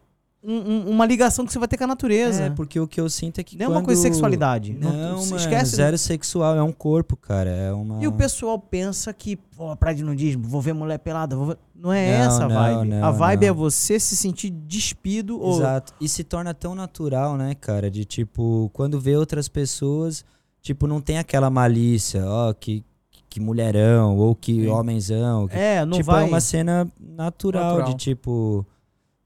um- 0.45 0.91
uma 0.91 1.07
ligação 1.07 1.47
que 1.47 1.53
você 1.53 1.59
vai 1.61 1.69
ter 1.69 1.77
com 1.79 1.85
a 1.85 1.87
natureza. 1.87 2.43
É, 2.45 2.51
porque 2.51 2.81
o 2.81 2.89
que 2.89 3.01
eu 3.01 3.09
sinto 3.09 3.39
é 3.39 3.45
que 3.45 3.57
Nem 3.57 3.67
é 3.67 3.69
uma 3.69 3.77
quando- 3.77 3.85
coisa 3.85 4.01
de 4.03 4.09
sexualidade. 4.09 4.73
Não- 4.73 4.93
Não, 4.93 5.25
mano, 5.25 5.37
esquece- 5.37 5.77
zero 5.77 5.97
sexual, 5.97 6.57
é 6.57 6.63
um 6.65 6.73
corpo, 6.73 7.17
cara, 7.17 7.49
é 7.49 7.73
uma... 7.73 8.03
E 8.03 8.09
o 8.09 8.13
pessoal 8.13 8.59
pensa 8.59 9.13
que, 9.13 9.37
pô, 9.37 9.77
praia 9.77 9.97
de 9.97 10.03
nudismo, 10.03 10.43
vou 10.43 10.61
ver 10.61 10.73
mulher 10.73 10.99
pelada, 10.99 11.37
vou 11.37 11.47
ver... 11.47 11.59
Não 11.77 11.93
é 11.93 12.19
Não, 12.19 12.27
essa 12.27 12.45
a 12.45 12.49
não, 12.49 12.55
vibe. 12.57 12.89
não, 12.91 13.05
a 13.05 13.11
vibe 13.13 13.47
não. 13.47 13.49
é 13.49 13.53
você 13.57 14.01
se 14.01 14.17
sentir 14.17 14.51
despido 14.51 15.41
ou... 15.41 15.59
Exato. 15.59 15.93
E 16.01 16.09
se 16.09 16.25
torna 16.25 16.53
tão 16.53 16.75
natural, 16.75 17.37
né, 17.37 17.55
cara? 17.55 17.89
De 17.89 18.05
tipo, 18.05 18.69
quando 18.73 19.01
vê 19.01 19.17
outras 19.17 19.47
pessoas, 19.49 20.25
tipo, 20.63 20.87
não 20.87 21.01
tem 21.01 21.19
aquela 21.19 21.51
malícia, 21.51 22.25
ó, 22.27 22.53
que, 22.55 22.83
que 23.29 23.39
mulherão, 23.41 24.17
ou 24.17 24.35
que 24.35 24.63
Sim. 24.63 24.69
homenzão. 24.69 25.49
que- 25.49 25.55
É, 25.57 25.85
não 25.85 25.99
tipo, 25.99 26.11
vai... 26.11 26.25
é 26.25 26.27
uma 26.29 26.41
cena 26.41 26.91
natural, 26.99 27.77
Natural. 27.79 27.89
de 27.91 27.97
tipo. 27.99 28.65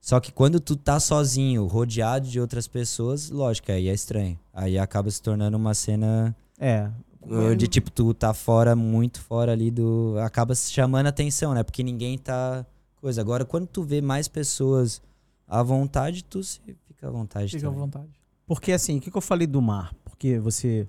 Só 0.01 0.21
que 0.21 0.33
quando 0.33 0.61
tu 0.61 0.77
tá 0.77 1.01
sozinho, 1.01 1.67
rodeado 1.67 2.29
de 2.29 2.41
outras 2.41 2.69
pessoas, 2.69 3.29
lógico, 3.29 3.73
aí 3.73 3.89
é 3.89 3.93
estranho. 3.93 4.39
Aí 4.55 4.79
acaba 4.79 5.11
se 5.11 5.21
tornando 5.21 5.57
uma 5.57 5.75
cena 5.75 6.35
É. 6.61 6.89
uh, 7.23 7.57
de 7.57 7.67
tipo, 7.67 7.91
tu 7.91 8.15
tá 8.15 8.33
fora, 8.33 8.77
muito 8.77 9.21
fora 9.21 9.51
ali 9.53 9.69
do. 9.71 10.15
Acaba 10.21 10.55
se 10.55 10.71
chamando 10.73 11.07
atenção, 11.09 11.53
né? 11.55 11.63
Porque 11.65 11.83
ninguém 11.83 12.17
tá. 12.19 12.65
Coisa. 13.01 13.21
Agora, 13.21 13.45
quando 13.45 13.67
tu 13.67 13.83
vê 13.83 14.01
mais 14.01 14.29
pessoas 14.29 15.03
à 15.49 15.61
vontade, 15.63 16.23
tu 16.25 16.41
se 16.43 16.61
fica 16.87 17.09
à 17.09 17.11
vontade. 17.11 17.51
Fica 17.51 17.67
à 17.67 17.71
também. 17.71 17.81
vontade. 17.81 18.09
Porque 18.47 18.71
assim, 18.71 18.99
o 18.99 19.01
que, 19.01 19.11
que 19.11 19.17
eu 19.17 19.21
falei 19.21 19.47
do 19.49 19.61
mar? 19.61 19.93
Porque 20.05 20.39
você 20.39 20.87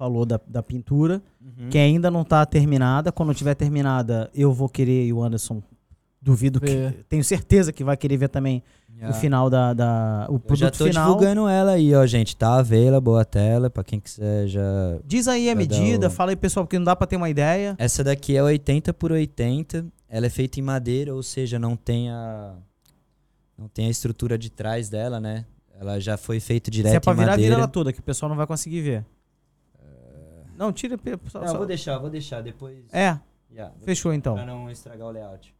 falou 0.00 0.24
da, 0.24 0.40
da 0.46 0.62
pintura, 0.62 1.20
Uhum. 1.42 1.68
que 1.68 1.76
ainda 1.76 2.10
não 2.10 2.24
tá 2.24 2.46
terminada. 2.46 3.12
Quando 3.12 3.34
tiver 3.34 3.54
terminada, 3.54 4.30
eu 4.34 4.50
vou 4.50 4.66
querer, 4.66 5.04
e 5.04 5.12
o 5.12 5.22
Anderson, 5.22 5.62
duvido 6.22 6.58
que. 6.58 6.66
Ver. 6.74 7.04
Tenho 7.06 7.22
certeza 7.22 7.70
que 7.70 7.84
vai 7.84 7.98
querer 7.98 8.16
ver 8.16 8.28
também 8.30 8.62
Yeah. 8.96 9.14
o 9.16 9.20
final 9.20 9.48
da. 9.50 9.72
da 9.74 10.26
o 10.30 10.34
Eu 10.34 10.38
produto 10.40 10.58
já 10.58 10.70
tô 10.70 10.84
final. 10.86 11.06
divulgando 11.06 11.46
ela 11.48 11.72
aí, 11.72 11.94
ó, 11.94 12.04
gente. 12.06 12.34
Tá 12.36 12.56
à 12.58 12.62
vela, 12.62 12.98
boa 13.00 13.24
tela, 13.26 13.68
pra 13.70 13.82
quem 13.84 13.98
quiser 14.00 14.46
já. 14.48 14.60
Diz 15.04 15.26
aí 15.28 15.48
a 15.50 15.54
medida, 15.54 16.06
o- 16.08 16.10
fala 16.10 16.32
aí, 16.32 16.36
pessoal, 16.36 16.64
porque 16.66 16.78
não 16.78 16.84
dá 16.84 16.94
pra 16.96 17.06
ter 17.06 17.16
uma 17.16 17.28
ideia. 17.30 17.74
Essa 17.78 18.02
daqui 18.04 18.36
é 18.36 18.42
80 18.42 18.92
por 18.94 19.12
80. 19.12 19.84
Ela 20.08 20.26
é 20.26 20.30
feita 20.30 20.58
em 20.60 20.62
madeira, 20.62 21.14
ou 21.14 21.22
seja, 21.22 21.58
não 21.58 21.76
tem 21.76 22.10
a 22.10 22.54
não 23.56 23.68
tem 23.68 23.86
a 23.86 23.90
estrutura 23.90 24.38
de 24.38 24.50
trás 24.50 24.88
dela, 24.88 25.20
né? 25.20 25.44
Ela 25.78 25.98
já 26.00 26.16
foi 26.16 26.40
feita 26.40 26.70
direto 26.70 26.90
Se 26.92 26.96
é 26.96 27.00
pra 27.00 27.12
virar, 27.12 27.32
madeira. 27.32 27.50
vira 27.50 27.60
ela 27.62 27.68
toda, 27.68 27.92
que 27.92 28.00
o 28.00 28.02
pessoal 28.02 28.28
não 28.30 28.36
vai 28.36 28.46
conseguir 28.46 28.80
ver. 28.82 29.04
Não, 30.60 30.72
tira. 30.72 30.96
Só, 31.28 31.40
Não, 31.40 31.48
só- 31.48 31.56
vou 31.56 31.66
deixar, 31.66 31.98
vou 31.98 32.10
deixar 32.10 32.42
depois. 32.42 32.84
É, 32.92 33.18
Yeah, 33.52 33.74
fechou 33.82 34.12
então. 34.14 34.34
Pra 34.34 34.46
não 34.46 34.70
estragar 34.70 35.08
o 35.08 35.10
layout. 35.10 35.52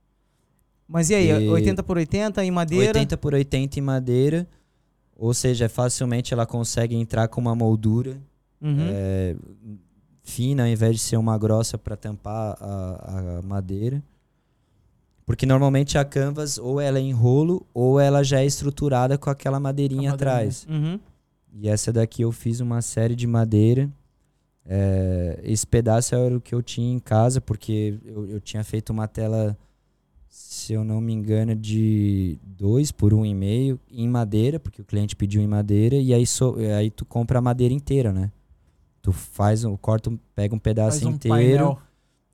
Mas 0.86 1.10
e 1.10 1.14
aí, 1.14 1.28
E- 1.47 1.48
80 1.48 1.82
por 1.82 1.97
80 1.97 2.44
em 2.44 2.51
madeira? 2.51 2.86
80 2.89 3.16
por 3.16 3.35
80 3.35 3.78
em 3.78 3.82
madeira. 3.82 4.47
Ou 5.16 5.35
seja, 5.35 5.68
facilmente 5.68 6.32
ela 6.32 6.47
consegue 6.47 6.94
entrar 6.94 7.27
com 7.28 7.40
uma 7.40 7.55
moldura 7.55 8.16
Uhum. 8.60 8.77
é, 8.90 9.35
fina, 10.22 10.62
ao 10.64 10.68
invés 10.68 10.94
de 10.97 11.01
ser 11.01 11.16
uma 11.16 11.36
grossa 11.36 11.77
para 11.77 11.97
tampar 11.97 12.56
a, 12.60 13.39
a 13.39 13.43
madeira. 13.43 14.02
Porque 15.27 15.47
normalmente 15.47 15.97
a 15.98 16.05
canvas 16.05 16.59
ou 16.59 16.81
ela 16.81 16.98
é 16.98 17.02
em 17.02 17.12
rolo 17.12 17.66
ou 17.74 17.98
ela 18.01 18.22
já 18.22 18.40
é 18.40 18.47
estruturada 18.47 19.16
com 19.18 19.31
aquela 19.31 19.59
madeirinha 19.60 20.10
madeirinha. 20.10 20.14
atrás. 20.14 20.66
Uhum. 20.68 20.98
E 21.55 21.68
essa 21.68 21.93
daqui 21.93 22.22
eu 22.22 22.31
fiz 22.32 22.60
uma 22.60 22.81
série 22.82 23.14
de 23.16 23.27
madeira. 23.27 23.90
É, 24.66 25.40
esse 25.42 25.66
pedaço 25.66 26.14
era 26.14 26.36
o 26.36 26.40
que 26.40 26.54
eu 26.54 26.62
tinha 26.62 26.92
em 26.92 26.98
casa, 26.98 27.40
porque 27.40 27.98
eu, 28.04 28.26
eu 28.28 28.40
tinha 28.40 28.62
feito 28.62 28.90
uma 28.90 29.08
tela, 29.08 29.56
se 30.28 30.72
eu 30.72 30.84
não 30.84 31.00
me 31.00 31.12
engano, 31.12 31.56
de 31.56 32.38
2 32.42 32.92
por 32.92 33.12
1,5 33.12 33.18
um 33.20 33.24
e 33.26 33.34
meio 33.34 33.80
em 33.90 34.08
madeira, 34.08 34.60
porque 34.60 34.82
o 34.82 34.84
cliente 34.84 35.16
pediu 35.16 35.40
em 35.42 35.46
madeira, 35.46 35.96
e 35.96 36.12
aí, 36.14 36.26
so- 36.26 36.56
aí 36.76 36.90
tu 36.90 37.04
compra 37.04 37.38
a 37.38 37.42
madeira 37.42 37.72
inteira, 37.74 38.12
né? 38.12 38.30
Tu 39.02 39.12
faz, 39.12 39.64
um, 39.64 39.76
corta, 39.76 40.12
pega 40.34 40.54
um 40.54 40.58
pedaço 40.58 41.06
um 41.08 41.12
inteiro 41.12 41.36
painel. 41.64 41.78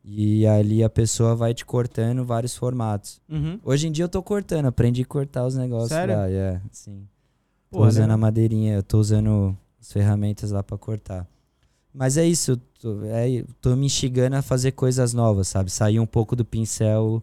e 0.05 0.45
ali 0.47 0.83
a 0.83 0.91
pessoa 0.91 1.37
vai 1.37 1.55
te 1.55 1.65
cortando 1.65 2.25
vários 2.25 2.57
formatos. 2.57 3.21
Uhum. 3.29 3.59
Hoje 3.63 3.87
em 3.87 3.93
dia 3.93 4.05
eu 4.05 4.09
tô 4.09 4.21
cortando, 4.23 4.67
aprendi 4.67 5.03
a 5.03 5.07
cortar 5.07 5.47
os 5.47 5.55
negócios 5.57 5.91
Sério? 5.91 6.15
lá, 6.17 6.29
é, 6.29 6.61
sim. 6.73 7.07
Tô 7.71 7.79
Pô, 7.79 7.87
usando 7.87 8.09
né? 8.09 8.15
a 8.15 8.17
madeirinha, 8.17 8.75
eu 8.75 8.83
tô 8.83 8.99
usando 8.99 9.57
as 9.81 9.93
ferramentas 9.93 10.51
lá 10.51 10.63
pra 10.63 10.77
cortar. 10.77 11.27
Mas 11.99 12.17
é 12.19 12.27
isso, 12.27 12.51
eu 12.53 12.57
tô, 12.81 13.05
é, 13.07 13.31
eu 13.31 13.47
tô 13.61 13.75
me 13.75 13.87
instigando 13.87 14.37
a 14.37 14.43
fazer 14.43 14.73
coisas 14.73 15.15
novas, 15.15 15.49
sabe? 15.49 15.71
Sair 15.71 15.99
um 15.99 16.05
pouco 16.07 16.37
do 16.37 16.45
pincel 16.45 17.23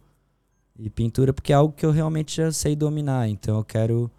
e 0.79 0.89
pintura, 0.89 1.31
porque 1.31 1.53
é 1.53 1.55
algo 1.55 1.73
que 1.73 1.85
eu 1.85 1.91
realmente 1.91 2.37
já 2.37 2.51
sei 2.51 2.75
dominar. 2.75 3.29
Então 3.29 3.57
eu 3.57 3.63
quero 3.63 4.09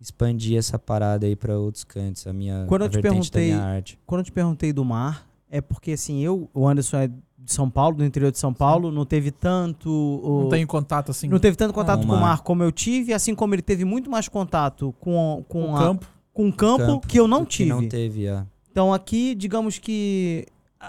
expandir 0.00 0.58
essa 0.58 0.78
parada 0.78 1.26
aí 1.26 1.36
pra 1.36 1.58
outros 1.58 1.84
cantos, 1.84 2.26
a 2.26 2.32
minha 2.32 2.64
Quando 2.68 2.82
a 2.82 2.84
eu 2.86 2.90
te 2.90 3.00
vertente 3.00 3.30
da 3.30 3.38
minha 3.38 3.50
perguntei- 3.56 3.74
arte. 3.76 3.98
Quando 4.06 4.20
eu 4.20 4.24
te 4.24 4.32
perguntei 4.32 4.72
do 4.72 4.84
mar, 4.84 5.28
é 5.50 5.60
porque 5.60 5.92
assim, 5.92 6.20
eu, 6.20 6.48
o 6.54 6.66
Anderson 6.66 6.96
é 6.96 7.08
de 7.08 7.52
São 7.52 7.68
Paulo, 7.68 7.96
do 7.98 8.04
interior 8.04 8.32
de 8.32 8.38
São 8.38 8.54
Paulo, 8.54 8.90
não 8.90 9.04
teve 9.04 9.30
tanto. 9.30 9.90
o- 9.90 10.42
Não 10.44 10.48
tem 10.48 10.64
contato 10.66 11.10
assim 11.10 11.28
não 11.28 11.38
teve 11.38 11.56
tanto 11.56 11.74
contato 11.74 12.00
Com 12.00 12.06
o 12.06 12.08
com 12.08 12.16
o 12.16 12.20
mar. 12.20 12.40
como 12.42 12.62
eu 12.62 12.72
tive, 12.72 13.12
assim 13.12 13.34
como 13.34 13.54
ele 13.54 13.62
teve 13.62 13.84
muito 13.84 14.08
mais 14.10 14.26
contato 14.28 14.94
com, 15.00 15.44
com, 15.48 15.64
com 15.66 15.72
o 15.72 15.76
a- 15.76 15.78
campo. 15.78 16.06
com 16.32 16.48
o 16.48 16.52
campo, 16.52 16.84
Campo, 16.86 17.06
que 17.06 17.18
eu 17.20 17.28
não 17.28 17.44
tive. 17.44 17.68
não 17.68 17.86
teve, 17.86 18.26
é. 18.26 18.42
Então 18.72 18.92
aqui, 18.92 19.34
digamos 19.34 19.78
que 19.78 20.46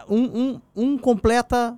um, 0.10 0.22
um, 0.24 0.62
um 0.76 0.98
completa 0.98 1.78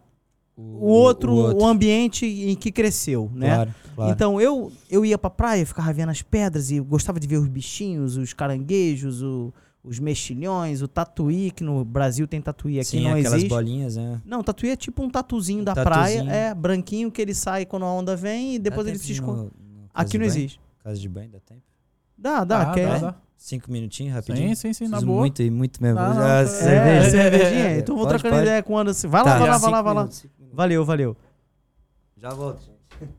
O, 0.56 0.62
o 0.62 0.86
outro, 0.86 1.32
o, 1.34 1.36
outro. 1.48 1.66
ambiente 1.66 2.26
em 2.26 2.56
que 2.56 2.72
cresceu, 2.72 3.30
né? 3.34 3.56
Claro, 3.56 3.76
claro. 3.96 4.12
Então 4.12 4.40
eu, 4.40 4.72
eu 4.90 5.04
ia 5.04 5.18
pra 5.18 5.32
praia, 5.32 5.66
ficava 5.66 5.92
vendo 5.92 6.10
as 6.10 6.22
pedras 6.22 6.70
e 6.70 6.80
gostava 6.80 7.20
de 7.20 7.28
ver 7.28 7.38
os 7.38 7.48
bichinhos, 7.48 8.18
os 8.18 8.32
caranguejos, 8.34 9.22
o- 9.24 9.52
os 9.84 10.00
mexilhões, 10.00 10.82
o 10.82 10.88
tatuí, 10.88 11.52
que 11.52 11.64
no 11.64 11.84
Brasil 11.86 12.28
tem 12.28 12.42
tatuí, 12.42 12.80
aqui 12.80 12.88
Sim, 12.90 13.04
não 13.04 13.12
aquelas 13.12 13.34
existe. 13.34 13.50
bolinhas, 13.50 13.96
né? 13.98 14.20
Não, 14.26 14.42
tatuí 14.44 14.70
é 14.70 14.76
tipo 14.76 15.04
um 15.04 15.10
tatuzinho 15.10 15.64
da 15.64 15.74
tatuzinho. 15.76 16.26
praia, 16.26 16.32
é 16.50 16.54
branquinho 16.56 17.12
que 17.12 17.22
ele 17.22 17.34
sai 17.36 17.66
quando 17.66 17.84
a 17.86 17.92
onda 17.92 18.16
vem 18.16 18.56
e 18.56 18.60
depois 18.60 18.86
Dá 18.86 18.92
ele 18.92 19.00
se 19.00 19.12
esconde. 19.12 19.50
Aqui 19.94 20.18
não 20.18 20.26
banho? 20.26 20.38
existe. 20.38 20.60
Casa 20.84 21.00
de 21.00 21.10
banho, 21.10 21.30
dá 21.32 21.40
tempo? 21.40 21.62
Dá, 22.18 22.44
dá, 22.44 22.64
Dá, 22.66 22.72
quer- 22.74 22.88
dá, 22.88 22.98
dá. 23.12 23.16
Cinco 23.46 23.72
minutinhos, 23.72 24.12
rapidinho? 24.16 24.56
Sim, 24.56 24.56
sim, 24.56 24.74
sim, 24.74 24.84
na 24.86 24.98
Preciso 24.98 25.06
boa. 25.06 25.20
Muito, 25.20 25.44
muito 25.52 25.84
mesmo. 25.84 26.00
Não, 26.00 26.14
não, 26.16 26.22
Ah, 26.24 26.40
É, 26.40 26.46
cerveja. 26.48 27.10
cervejinha. 27.12 27.78
Então 27.78 27.94
eu 27.94 28.00
vou 28.00 28.08
Pode, 28.08 28.20
trocando 28.20 28.40
pode. 28.40 28.48
ideia 28.48 28.64
com 28.64 28.74
o 28.74 28.78
Anderson. 28.80 29.08
Vai 29.08 29.22
lá, 29.24 29.32
Tá, 29.34 29.38
vai 29.38 29.50
lá, 29.50 29.58
vai 29.60 29.72
lá, 29.72 29.82
vai 29.84 29.94
lá. 29.94 30.10
Valeu, 30.52 30.84
valeu. 30.84 31.18
Já 32.18 32.30
volto, 32.32 32.60
gente. 32.62 32.76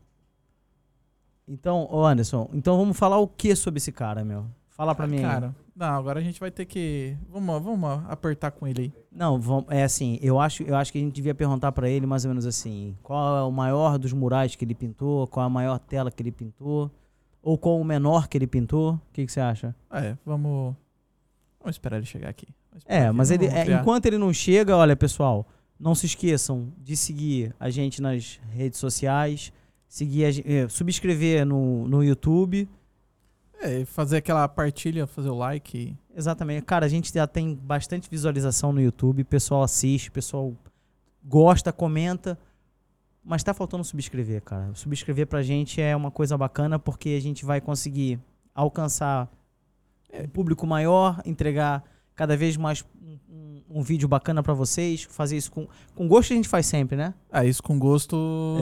Então, 1.47 1.87
ô 1.89 2.05
Anderson, 2.05 2.49
então 2.53 2.77
vamos 2.77 2.97
falar 2.97 3.19
o 3.19 3.27
que 3.27 3.55
sobre 3.55 3.77
esse 3.77 3.89
cara, 3.93 4.25
meu? 4.25 4.45
Fala 4.67 4.93
pra 4.93 5.07
mim. 5.07 5.19
aí. 5.19 5.23
Cara, 5.23 5.55
não, 5.73 5.87
agora 5.95 6.19
a 6.19 6.21
gente 6.23 6.41
vai 6.41 6.51
ter 6.51 6.65
que. 6.65 7.15
Vamos, 7.31 7.63
vamos 7.63 8.01
apertar 8.09 8.51
com 8.51 8.67
ele 8.67 8.81
aí. 8.81 8.93
Não, 9.09 9.39
vamos, 9.39 9.65
é 9.69 9.81
assim, 9.85 10.19
eu 10.21 10.41
acho, 10.41 10.63
eu 10.63 10.75
acho 10.75 10.91
que 10.91 10.97
a 10.97 11.01
gente 11.01 11.13
devia 11.13 11.33
perguntar 11.33 11.71
pra 11.71 11.89
ele 11.89 12.05
mais 12.05 12.25
ou 12.25 12.29
menos 12.29 12.45
assim, 12.45 12.97
qual 13.01 13.37
é 13.37 13.43
o 13.43 13.51
maior 13.51 13.97
dos 13.97 14.11
murais 14.11 14.57
que 14.57 14.65
ele 14.65 14.75
pintou, 14.75 15.25
qual 15.27 15.45
é 15.45 15.47
a 15.47 15.49
maior 15.49 15.79
tela 15.79 16.11
que 16.11 16.21
ele 16.21 16.31
pintou, 16.33 16.91
ou 17.47 17.57
qual 17.57 17.79
o 17.79 17.83
menor 17.85 18.27
que 18.27 18.37
ele 18.37 18.45
pintou? 18.47 18.95
O 18.95 19.01
que, 19.13 19.25
que 19.25 19.31
você 19.31 19.39
acha? 19.39 19.73
É, 19.91 20.17
vamos. 20.25 20.75
Vamos 21.59 21.75
esperar 21.75 21.97
ele 21.97 22.05
chegar 22.05 22.29
aqui. 22.29 22.47
É, 22.85 23.09
mas 23.11 23.31
ele, 23.31 23.45
é, 23.47 23.71
enquanto 23.71 24.05
ele 24.05 24.17
não 24.17 24.31
chega, 24.33 24.75
olha, 24.75 24.95
pessoal, 24.95 25.47
não 25.79 25.95
se 25.95 26.05
esqueçam 26.05 26.71
de 26.77 26.95
seguir 26.97 27.55
a 27.59 27.69
gente 27.69 28.01
nas 28.01 28.39
redes 28.51 28.79
sociais, 28.79 29.51
seguir, 29.87 30.25
a 30.25 30.31
gen- 30.31 30.43
eh, 30.45 30.67
subscrever 30.67 31.45
no, 31.45 31.87
no 31.87 32.03
YouTube. 32.03 32.67
É, 33.59 33.85
fazer 33.85 34.17
aquela 34.17 34.47
partilha, 34.47 35.07
fazer 35.07 35.29
o 35.29 35.35
like. 35.35 35.95
Exatamente. 36.15 36.63
Cara, 36.65 36.85
a 36.85 36.89
gente 36.89 37.11
já 37.13 37.25
tem 37.25 37.55
bastante 37.55 38.07
visualização 38.09 38.71
no 38.71 38.79
YouTube, 38.81 39.21
o 39.23 39.25
pessoal 39.25 39.63
assiste, 39.63 40.09
o 40.09 40.11
pessoal 40.11 40.53
gosta, 41.23 41.73
comenta, 41.73 42.37
mas 43.27 43.43
tá 43.43 43.53
faltando 43.53 43.83
subscrever, 43.83 44.41
cara. 44.41 44.69
Subscrever 44.73 45.27
pra 45.27 45.43
gente 45.43 45.81
é 45.81 45.95
uma 45.95 46.09
coisa 46.09 46.37
bacana 46.37 46.79
porque 46.79 47.09
a 47.09 47.21
gente 47.21 47.45
vai 47.45 47.59
conseguir 47.61 48.19
alcançar 48.55 49.29
um 50.13 50.27
público 50.27 50.65
maior, 50.65 51.21
entregar 51.25 51.83
cada 52.15 52.35
vez 52.35 52.57
mais 52.57 52.83
um, 53.03 53.17
um- 53.29 53.61
um 53.69 53.81
vídeo 53.83 54.07
bacana 54.07 54.41
pra 54.41 54.53
vocês, 54.53 55.03
fazer 55.03 55.35
isso 55.37 55.51
com, 55.51 55.67
com 55.93 56.07
gosto 56.07 56.31
a 56.31 56.35
gente 56.37 56.47
faz 56.47 56.65
sempre, 56.65 56.95
né? 56.95 57.13
Ah, 57.31 57.43
isso 57.45 57.61
com 57.61 57.77
gosto. 57.77 58.15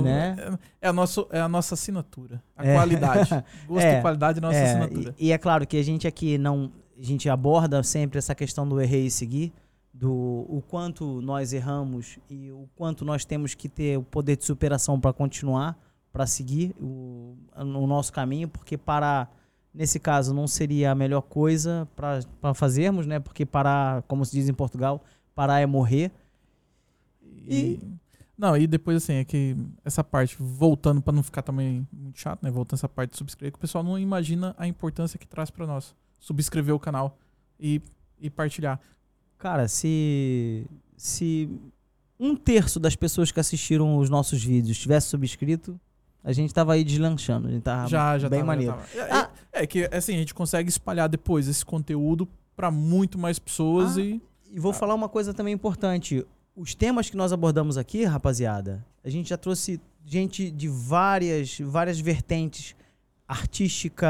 Né? 0.03 0.35
É, 0.81 0.87
é, 0.87 0.89
a 0.89 0.93
nosso, 0.93 1.27
é 1.31 1.39
a 1.39 1.47
nossa 1.47 1.75
assinatura. 1.75 2.41
A 2.57 2.65
É. 2.67 2.73
qualidade. 2.73 3.29
Gosto 3.67 3.85
É, 3.85 3.99
e 3.99 4.01
qualidade 4.01 4.39
é 4.39 4.41
nossa 4.41 4.57
É, 4.57 4.63
assinatura. 4.71 5.15
E, 5.19 5.27
e 5.27 5.31
é 5.31 5.37
claro 5.37 5.65
que 5.67 5.77
a 5.77 5.83
gente 5.83 6.07
aqui 6.07 6.37
não. 6.37 6.71
A 6.99 7.03
gente 7.03 7.29
aborda 7.29 7.83
sempre 7.83 8.17
essa 8.17 8.33
questão 8.33 8.67
do 8.67 8.79
errei 8.81 9.05
e 9.05 9.11
seguir, 9.11 9.53
do 9.97 10.11
o 10.49 10.61
quanto 10.67 11.21
nós 11.21 11.53
erramos 11.53 12.19
e 12.29 12.51
o 12.51 12.67
quanto 12.75 13.05
nós 13.05 13.23
temos 13.23 13.55
que 13.55 13.69
ter 13.69 13.97
o 13.97 14.03
poder 14.03 14.35
de 14.35 14.43
superação 14.43 14.99
para 14.99 15.13
continuar, 15.13 15.79
para 16.11 16.27
seguir 16.27 16.75
o, 16.81 17.37
o 17.55 17.87
nosso 17.87 18.11
caminho, 18.11 18.49
porque 18.49 18.77
parar, 18.77 19.33
nesse 19.73 19.97
caso, 19.97 20.33
não 20.33 20.47
seria 20.47 20.91
a 20.91 20.95
melhor 20.95 21.21
coisa 21.21 21.87
para 21.95 22.53
fazermos, 22.53 23.07
né? 23.07 23.21
Porque 23.21 23.45
parar, 23.45 24.01
como 24.03 24.25
se 24.25 24.33
diz 24.33 24.49
em 24.49 24.53
Portugal, 24.53 25.01
parar 25.33 25.61
é 25.61 25.65
morrer. 25.65 26.11
E, 27.23 27.79
Não, 28.37 28.57
e 28.57 28.67
depois 28.67 28.97
assim, 28.97 29.13
é 29.13 29.23
que 29.23 29.55
essa 29.85 30.03
parte, 30.03 30.35
voltando 30.37 31.01
pra 31.01 31.13
não 31.13 31.23
ficar 31.23 31.41
também 31.41 31.87
muito 31.93 32.19
chato, 32.19 32.43
né? 32.43 32.51
Voltando 32.51 32.79
essa 32.79 32.89
parte 32.89 33.11
de 33.11 33.17
subscrever, 33.17 33.53
que 33.53 33.57
o 33.57 33.61
pessoal 33.61 33.81
não 33.81 33.97
imagina 33.97 34.53
a 34.57 34.67
importância 34.67 35.17
que 35.17 35.25
traz 35.25 35.49
pra 35.49 35.65
nós. 35.65 35.95
Subscrever 36.19 36.75
o 36.75 36.79
canal 36.79 37.17
e, 37.57 37.81
e 38.19 38.29
partilhar. 38.29 38.77
Cara, 39.37 39.67
se. 39.67 40.65
Se 40.97 41.49
um 42.19 42.35
terço 42.35 42.79
das 42.79 42.95
pessoas 42.95 43.31
que 43.31 43.39
assistiram 43.39 43.97
os 43.97 44.09
nossos 44.09 44.41
vídeos 44.43 44.77
tivesse 44.77 45.07
subscrito, 45.09 45.79
a 46.23 46.31
gente 46.31 46.53
tava 46.53 46.73
aí 46.73 46.83
deslanchando. 46.83 47.47
A 47.49 47.51
gente 47.51 47.63
tava 47.63 47.87
já, 47.87 48.17
já 48.17 48.29
bem 48.29 48.39
tava, 48.39 48.51
já 48.53 48.55
maneiro. 48.71 48.73
tava. 48.73 48.87
É, 49.07 49.11
Ah. 49.13 49.29
é, 49.51 49.63
é 49.63 49.67
que 49.67 49.89
assim, 49.91 50.15
a 50.15 50.17
gente 50.17 50.33
consegue 50.33 50.69
espalhar 50.69 51.09
depois 51.09 51.47
esse 51.47 51.65
conteúdo 51.65 52.27
pra 52.55 52.71
muito 52.71 53.17
mais 53.19 53.37
pessoas 53.37 53.97
Ah. 53.97 54.01
e. 54.01 54.21
E 54.51 54.59
vou 54.59 54.71
falar 54.71 54.93
uma 54.95 55.09
coisa 55.09 55.33
também 55.33 55.53
importante. 55.53 56.25
Os 56.55 56.73
temas 56.73 57.09
que 57.09 57.17
nós 57.17 57.33
abordamos 57.33 57.77
aqui, 57.77 58.05
rapaziada, 58.05 58.85
a 59.03 59.09
gente 59.09 59.27
já 59.29 59.37
trouxe 59.37 59.81
gente 60.05 60.49
de 60.49 60.69
várias, 60.69 61.59
várias 61.59 61.99
vertentes. 61.99 62.73
Artística, 63.27 64.07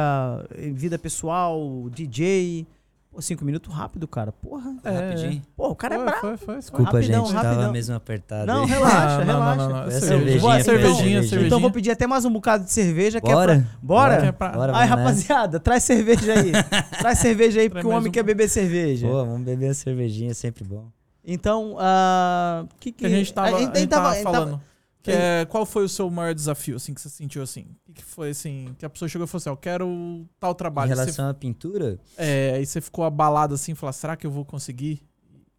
eh, 0.52 0.70
vida 0.72 1.00
pessoal, 1.00 1.90
DJ. 1.90 2.68
Pô, 3.16 3.22
cinco 3.22 3.46
minutos 3.46 3.74
rápido, 3.74 4.06
cara. 4.10 4.30
Porra. 4.34 4.76
É, 4.84 4.90
Rapidinho. 4.92 5.42
Pô, 5.56 5.70
o 5.70 5.76
cara 5.76 5.96
é 5.96 5.98
foi, 5.98 6.06
brabo. 6.06 6.20
foi, 6.22 6.30
foi, 6.38 6.46
foi. 6.48 6.56
Desculpa, 6.58 6.92
Rapidão, 6.92 7.26
gente, 7.26 7.34
rapidão. 7.34 7.56
tava 7.62 7.72
mesmo 7.72 7.96
apertado. 7.96 8.46
Não, 8.46 8.64
aí. 8.64 8.70
relaxa, 8.70 8.98
Ah, 8.98 9.18
não, 9.20 9.26
relaxa. 9.26 9.56
não, 9.56 9.70
não, 9.70 9.76
não. 9.78 9.84
Foi 9.86 9.96
a 9.96 10.02
Cervejinha, 10.02 10.40
cervejinha, 10.42 10.64
cervejinha, 10.64 11.22
cervejinha. 11.24 11.48
Então 11.48 11.60
vou 11.62 11.72
pedir 11.72 11.92
até 11.92 12.06
mais 12.06 12.26
um 12.26 12.32
bocado 12.32 12.66
de 12.66 12.72
cerveja. 12.74 13.22
que 13.22 13.32
é 13.32 13.34
Bora? 13.34 13.56
pra- 13.56 13.66
Bora? 13.82 14.18
Que 14.20 14.26
é 14.26 14.32
pra- 14.34 14.50
Bora, 14.50 14.74
Aí, 14.74 14.82
nessa. 14.82 14.96
rapaziada, 14.96 15.60
traz 15.62 15.84
cerveja 15.84 16.34
aí. 16.34 16.52
traz 17.00 17.20
cerveja 17.20 17.62
aí, 17.62 17.70
porque 17.70 17.88
o 17.88 17.92
homem 17.92 18.10
um. 18.10 18.12
quer 18.12 18.24
beber 18.24 18.50
cerveja. 18.50 19.08
Pô, 19.08 19.14
vamos 19.26 19.44
beber 19.44 19.70
a 19.70 19.74
cervejinha, 19.74 20.34
sempre 20.34 20.66
bom. 20.66 20.90
Então, 21.26 21.78
ah, 21.80 22.66
que, 22.82 22.92
que 22.92 22.98
que 23.00 23.06
a 23.06 23.10
gente 23.10 23.34
tava, 23.34 23.48
a 23.56 23.60
gente 23.62 23.72
tava- 23.88 23.88
tava 23.88 24.10
a 24.10 24.14
gente 24.14 24.24
tava- 24.26 24.36
falando. 24.38 24.62
Que 25.06 25.12
é, 25.12 25.46
qual 25.46 25.66
foi 25.66 25.86
o 25.86 25.90
seu 25.90 26.10
maior 26.10 26.34
desafio, 26.34 26.78
assim, 26.78 26.94
que 26.94 27.00
você 27.00 27.10
sentiu 27.10 27.44
assim? 27.44 27.68
O 27.88 27.94
que, 27.94 28.04
foi, 28.04 28.32
assim, 28.32 28.76
que 28.78 28.86
a 28.86 28.90
pessoa 28.90 29.08
chegou 29.08 29.26
e 29.26 29.28
falou 29.28 29.40
assim, 29.40 29.50
eu 29.50 29.58
quero 29.58 30.26
tal 30.40 30.52
Em 30.52 30.56
trabalho. 30.56 30.90
Você, 30.90 31.02
relação 31.02 31.30
à 31.30 31.34
pintura, 31.34 32.00
é, 32.18 32.54
aí 32.56 32.66
você 32.66 32.82
ficou 32.82 33.06
abalado 33.06 33.54
assim, 33.54 33.76
falou, 33.76 33.94
será 33.94 34.16
que 34.16 34.26
eu 34.26 34.32
vou 34.32 34.44
conseguir? 34.44 35.04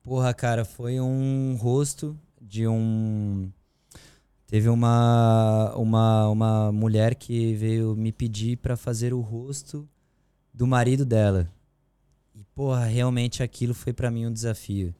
porra, 0.06 0.32
cara, 0.32 0.64
foi 0.64 1.00
um 1.00 1.56
rosto 1.56 2.16
de 2.40 2.66
um. 2.68 3.50
Teve 4.46 4.68
uma, 4.68 5.74
uma, 5.74 6.28
uma 6.28 6.72
mulher 6.72 7.16
que 7.16 7.54
veio 7.54 7.96
me 7.96 8.12
pedir 8.12 8.56
pra 8.58 8.76
fazer 8.76 9.12
o 9.12 9.20
rosto 9.20 9.88
do 10.54 10.64
marido 10.64 11.04
dela. 11.04 11.50
E, 12.32 12.44
porra, 12.54 12.84
realmente 12.84 13.42
aquilo 13.42 13.74
foi 13.74 13.92
pra 13.92 14.08
mim 14.08 14.26
um 14.26 14.32
desafio. 14.32 14.94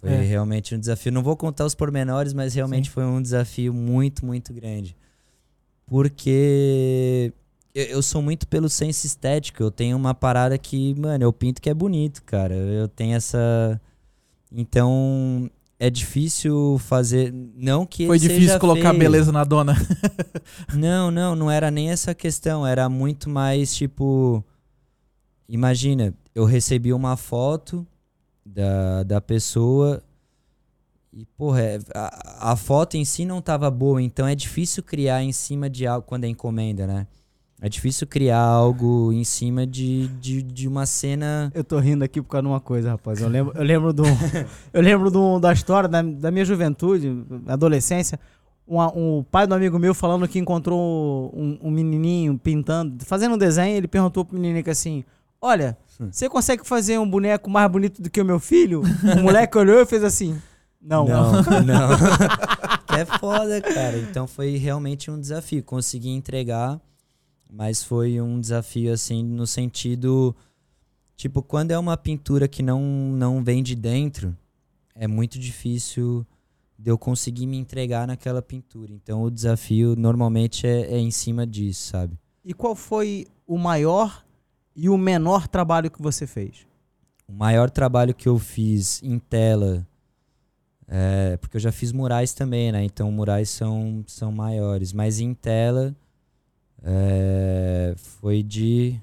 Foi 0.00 0.10
É. 0.10 0.20
realmente 0.20 0.74
um 0.74 0.78
desafio. 0.78 1.10
Não 1.12 1.22
vou 1.22 1.36
contar 1.36 1.64
os 1.64 1.74
pormenores, 1.74 2.32
mas 2.32 2.54
realmente 2.54 2.86
Sim. 2.86 2.92
foi 2.92 3.04
um 3.04 3.20
desafio 3.20 3.74
muito, 3.74 4.24
muito 4.24 4.52
grande. 4.54 4.96
Porque 5.86 7.32
eu, 7.74 8.02
sou 8.02 8.20
muito 8.22 8.46
pelo 8.46 8.68
senso 8.68 9.06
estético. 9.06 9.62
Eu 9.62 9.70
tenho 9.70 9.96
uma 9.96 10.14
parada 10.14 10.56
que, 10.58 10.94
mano, 10.94 11.24
eu 11.24 11.32
pinto 11.32 11.60
que 11.60 11.70
é 11.70 11.74
bonito, 11.74 12.22
cara. 12.24 12.54
Eu 12.54 12.86
tenho 12.88 13.16
essa. 13.16 13.80
Então, 14.52 15.50
é 15.80 15.88
difícil 15.90 16.78
fazer. 16.78 17.32
Não 17.56 17.86
que 17.86 18.06
foi 18.06 18.18
difícil 18.18 18.58
colocar 18.58 18.90
feio. 18.90 18.98
beleza 18.98 19.32
na 19.32 19.44
dona. 19.44 19.74
Não, 20.74 21.10
não, 21.10 21.34
não 21.34 21.50
era 21.50 21.70
nem 21.70 21.90
essa 21.90 22.14
questão. 22.14 22.66
Era 22.66 22.88
muito 22.88 23.28
mais 23.30 23.74
tipo. 23.74 24.44
Imagina, 25.48 26.12
eu 26.34 26.44
recebi 26.44 26.92
uma 26.92 27.16
foto 27.16 27.86
da, 28.54 29.02
da 29.02 29.20
pessoa 29.20 30.02
e, 31.12 31.24
porra, 31.36 31.60
é- 31.62 31.80
a, 31.94 32.52
a 32.52 32.56
foto 32.56 32.96
em 32.96 33.04
si 33.04 33.24
não 33.24 33.40
tava 33.40 33.70
boa, 33.70 34.00
então 34.00 34.26
é 34.26 34.34
difícil 34.34 34.82
criar 34.82 35.22
em 35.22 35.32
cima 35.32 35.68
de 35.68 35.86
algo 35.86 36.06
quando 36.06 36.24
é 36.24 36.28
encomenda, 36.28 36.86
né? 36.86 37.06
É 37.60 37.68
difícil 37.68 38.06
criar 38.06 38.40
algo 38.40 39.12
em 39.12 39.24
cima 39.24 39.66
de, 39.66 40.06
de, 40.20 40.42
de 40.42 40.68
uma 40.68 40.86
cena. 40.86 41.50
Eu 41.52 41.64
tô 41.64 41.76
rindo 41.80 42.04
aqui 42.04 42.22
por 42.22 42.28
causa 42.28 42.42
de 42.42 42.48
uma 42.48 42.60
coisa, 42.60 42.90
rapaz. 42.90 43.20
Eu 43.20 43.28
lembro, 43.28 43.52
eu 43.56 43.64
lembro, 43.64 43.92
do, 43.92 44.04
eu 44.72 44.80
lembro 44.80 45.10
do, 45.10 45.40
da 45.40 45.52
história 45.52 45.88
da, 45.88 46.00
da 46.00 46.30
minha 46.30 46.44
juventude, 46.44 47.24
adolescência. 47.48 48.20
Um, 48.66 48.78
um 49.18 49.24
pai 49.24 49.44
do 49.44 49.56
amigo 49.56 49.76
meu 49.76 49.92
falando 49.92 50.28
que 50.28 50.38
encontrou 50.38 51.32
um, 51.34 51.58
um 51.60 51.70
menininho 51.70 52.38
pintando, 52.38 53.04
fazendo 53.04 53.34
um 53.34 53.38
desenho. 53.38 53.76
Ele 53.76 53.88
perguntou 53.88 54.24
pro 54.24 54.38
menininho 54.38 54.70
assim: 54.70 55.02
Olha, 55.40 55.76
você 55.98 56.28
consegue 56.28 56.66
fazer 56.66 56.98
um 56.98 57.08
boneco 57.08 57.50
mais 57.50 57.70
bonito 57.70 58.00
do 58.00 58.08
que 58.08 58.20
o 58.20 58.24
meu 58.24 58.38
filho? 58.38 58.82
O 59.16 59.22
moleque 59.22 59.58
olhou 59.58 59.80
e 59.80 59.86
fez 59.86 60.04
assim: 60.04 60.40
Não. 60.80 61.06
Não, 61.06 61.32
não. 61.42 61.90
é 62.96 63.04
foda, 63.18 63.60
cara. 63.60 63.98
Então 63.98 64.26
foi 64.26 64.56
realmente 64.56 65.10
um 65.10 65.20
desafio. 65.20 65.62
Consegui 65.62 66.10
entregar, 66.10 66.80
mas 67.50 67.82
foi 67.82 68.20
um 68.20 68.40
desafio, 68.40 68.92
assim, 68.92 69.24
no 69.24 69.46
sentido. 69.46 70.34
Tipo, 71.16 71.42
quando 71.42 71.72
é 71.72 71.78
uma 71.78 71.96
pintura 71.96 72.46
que 72.46 72.62
não, 72.62 72.80
não 72.80 73.42
vem 73.42 73.60
de 73.60 73.74
dentro, 73.74 74.36
é 74.94 75.08
muito 75.08 75.36
difícil 75.36 76.24
de 76.78 76.90
eu 76.90 76.96
conseguir 76.96 77.46
me 77.46 77.56
entregar 77.56 78.06
naquela 78.06 78.40
pintura. 78.40 78.92
Então 78.92 79.22
o 79.22 79.30
desafio 79.30 79.96
normalmente 79.96 80.64
é, 80.64 80.92
é 80.92 80.98
em 80.98 81.10
cima 81.10 81.44
disso, 81.44 81.88
sabe? 81.88 82.16
E 82.44 82.54
qual 82.54 82.76
foi 82.76 83.26
o 83.46 83.58
maior 83.58 84.24
e 84.80 84.88
o 84.88 84.96
menor 84.96 85.48
trabalho 85.48 85.90
que 85.90 86.00
você 86.00 86.24
fez? 86.24 86.64
O 87.26 87.32
maior 87.32 87.68
trabalho 87.68 88.14
que 88.14 88.28
eu 88.28 88.38
fiz 88.38 89.02
em 89.02 89.18
tela, 89.18 89.84
é, 90.86 91.36
porque 91.38 91.56
eu 91.56 91.60
já 91.60 91.72
fiz 91.72 91.90
murais 91.90 92.32
também, 92.32 92.70
né? 92.70 92.84
Então 92.84 93.10
murais 93.10 93.50
são, 93.50 94.04
são 94.06 94.30
maiores. 94.30 94.92
Mas 94.92 95.18
em 95.18 95.34
tela 95.34 95.96
é, 96.80 97.92
foi 97.96 98.40
de. 98.40 99.00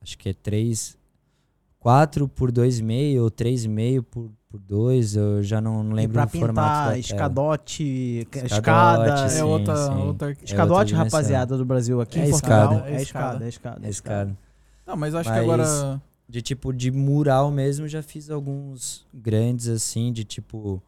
Acho 0.00 0.16
que 0.16 0.28
é 0.28 0.32
3. 0.32 0.96
4 1.80 2.28
por 2.28 2.52
2,5 2.52 3.20
ou 3.20 3.30
3,5 3.32 4.02
por, 4.04 4.30
por 4.50 4.58
2. 4.60 5.16
Eu 5.16 5.42
já 5.42 5.60
não, 5.60 5.82
não 5.82 5.92
E 5.92 5.94
lembro 5.96 6.14
pra 6.14 6.26
o 6.26 6.28
formato. 6.28 6.54
da 6.54 6.78
pintar 6.84 6.98
escadote, 6.98 7.82
Escadote, 8.44 8.46
escada. 8.54 9.28
sim, 9.28 9.38
é 9.40 9.44
outra, 9.44 9.76
sim. 9.76 9.92
outra. 10.02 10.28
É 10.30 10.32
escadote, 10.44 10.70
outra 10.72 10.84
dimensão. 10.86 11.04
rapaziada 11.04 11.56
do 11.56 11.64
Brasil 11.64 12.00
aqui 12.00 12.18
É 12.20 12.26
em 12.26 12.30
Portugal. 12.30 12.72
escada. 12.72 12.88
É 12.90 12.94
É 12.94 13.02
escada, 13.02 13.02
escada. 13.02 13.44
é 13.44 13.48
escada. 13.48 13.86
É 13.86 13.90
escada. 13.90 14.38
Não, 14.86 14.96
mas 14.96 15.14
acho 15.14 15.28
que 15.30 15.36
Mas- 15.36 15.44
agora. 15.44 16.02
De 16.30 16.42
tipo, 16.42 16.74
de 16.74 16.90
mural 16.90 17.50
mesmo, 17.50 17.88
já 17.88 18.02
fiz 18.02 18.28
alguns 18.30 19.06
grandes 19.14 19.66
assim, 19.66 20.12
de 20.12 20.24
tipo 20.24 20.82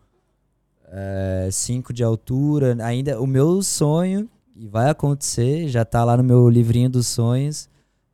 5 1.50 1.92
de 1.92 2.02
altura. 2.04 2.76
Ainda 2.84 3.20
o 3.20 3.26
meu 3.26 3.62
sonho, 3.62 4.28
e 4.56 4.66
vai 4.68 4.90
acontecer, 4.90 5.68
já 5.68 5.84
tá 5.84 6.04
lá 6.04 6.16
no 6.16 6.22
meu 6.24 6.48
livrinho 6.48 6.90
dos 6.90 7.06
sonhos, 7.06 7.68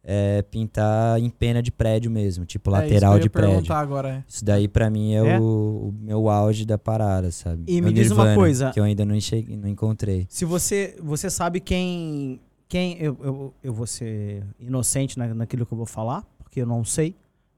é 0.08 0.40
pintar 0.40 1.18
em 1.18 1.28
pena 1.28 1.60
de 1.60 1.72
prédio 1.72 2.08
mesmo, 2.08 2.44
tipo 2.44 2.70
é 2.70 2.74
lateral 2.74 3.14
ia 3.14 3.20
de 3.20 3.28
prédio. 3.28 3.50
perguntar 3.50 3.80
agora. 3.80 4.08
é. 4.10 4.24
Isso 4.28 4.44
daí 4.44 4.68
pra 4.68 4.88
mim 4.88 5.14
é, 5.14 5.18
É? 5.18 5.40
O, 5.40 5.88
o 5.88 5.94
meu 6.00 6.28
auge 6.28 6.64
da 6.64 6.78
parada, 6.78 7.32
sabe? 7.32 7.64
E 7.66 7.80
Meu 7.80 7.90
me 7.90 7.92
diz 7.92 8.12
uma 8.12 8.18
nirvana, 8.18 8.36
coisa. 8.36 8.70
Que 8.70 8.78
eu 8.78 8.84
ainda 8.84 9.04
não, 9.04 9.16
enxerguei, 9.16 9.56
não 9.56 9.68
encontrei. 9.68 10.24
Se 10.30 10.44
você, 10.44 10.96
você 11.02 11.28
sabe 11.28 11.58
quem. 11.58 12.40
quem 12.68 12.96
eu, 13.00 13.18
eu, 13.20 13.54
eu 13.64 13.74
vou 13.74 13.86
ser 13.86 14.44
inocente 14.60 15.18
na, 15.18 15.34
naquilo 15.34 15.66
que 15.66 15.72
eu 15.72 15.76
vou 15.76 15.86
falar, 15.86 16.24
porque 16.38 16.60
eu 16.62 16.66
não 16.66 16.84
sei. 16.84 17.16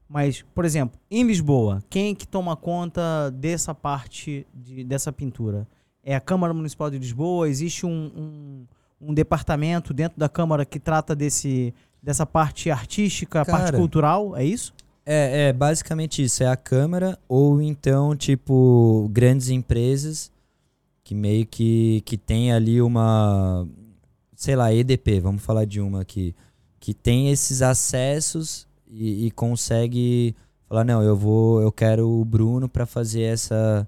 Mas, 0.09 0.43
por 0.55 0.65
exemplo, 0.65 0.99
em 1.11 1.23
Lisboa, 1.23 1.83
quem 1.87 2.15
que 2.15 2.27
toma 2.27 2.55
conta 2.55 3.29
dessa 3.29 3.75
parte 3.75 4.47
de, 4.51 4.83
dessa 4.83 5.13
pintura? 5.13 5.67
É 6.03 6.15
a 6.15 6.19
Câmara 6.19 6.51
Municipal 6.51 6.89
de 6.89 6.97
Lisboa? 6.97 7.47
Existe 7.47 7.85
um, 7.85 8.11
um, 8.17 8.65
um 9.09 9.13
departamento 9.13 9.93
dentro 9.93 10.17
da 10.19 10.27
Câmara 10.27 10.65
que 10.65 10.79
trata 10.79 11.15
desse, 11.15 11.75
dessa 12.01 12.25
parte 12.25 12.69
artística, 12.71 13.45
parte 13.45 13.65
Cara, 13.65 13.77
cultural? 13.77 14.35
É 14.35 14.43
isso? 14.43 14.73
É, 15.05 15.49
é 15.49 15.53
basicamente 15.53 16.23
isso. 16.23 16.43
É 16.43 16.47
a 16.47 16.55
Câmara 16.55 17.17
ou 17.27 17.61
então, 17.61 18.15
tipo, 18.15 19.09
grandes 19.11 19.49
empresas 19.49 20.31
que 21.03 21.15
meio 21.15 21.43
que, 21.47 22.01
que 22.05 22.15
tem 22.15 22.51
ali 22.53 22.79
uma, 22.79 23.67
sei 24.35 24.55
lá, 24.55 24.71
EDP, 24.71 25.19
vamos 25.19 25.41
falar 25.41 25.65
de 25.65 25.81
uma 25.81 26.01
aqui, 26.01 26.35
que 26.79 26.93
tem 26.93 27.31
esses 27.31 27.63
acessos 27.63 28.67
e, 28.87 29.25
e 29.25 29.31
consegue 29.31 30.35
falar, 30.67 30.83
não, 30.83 31.01
eu 31.01 31.17
vou, 31.17 31.63
eu 31.63 31.71
quero 31.71 32.07
o 32.07 32.23
Bruno 32.23 32.69
pra 32.69 32.85
fazer 32.85 33.23
essa 33.23 33.87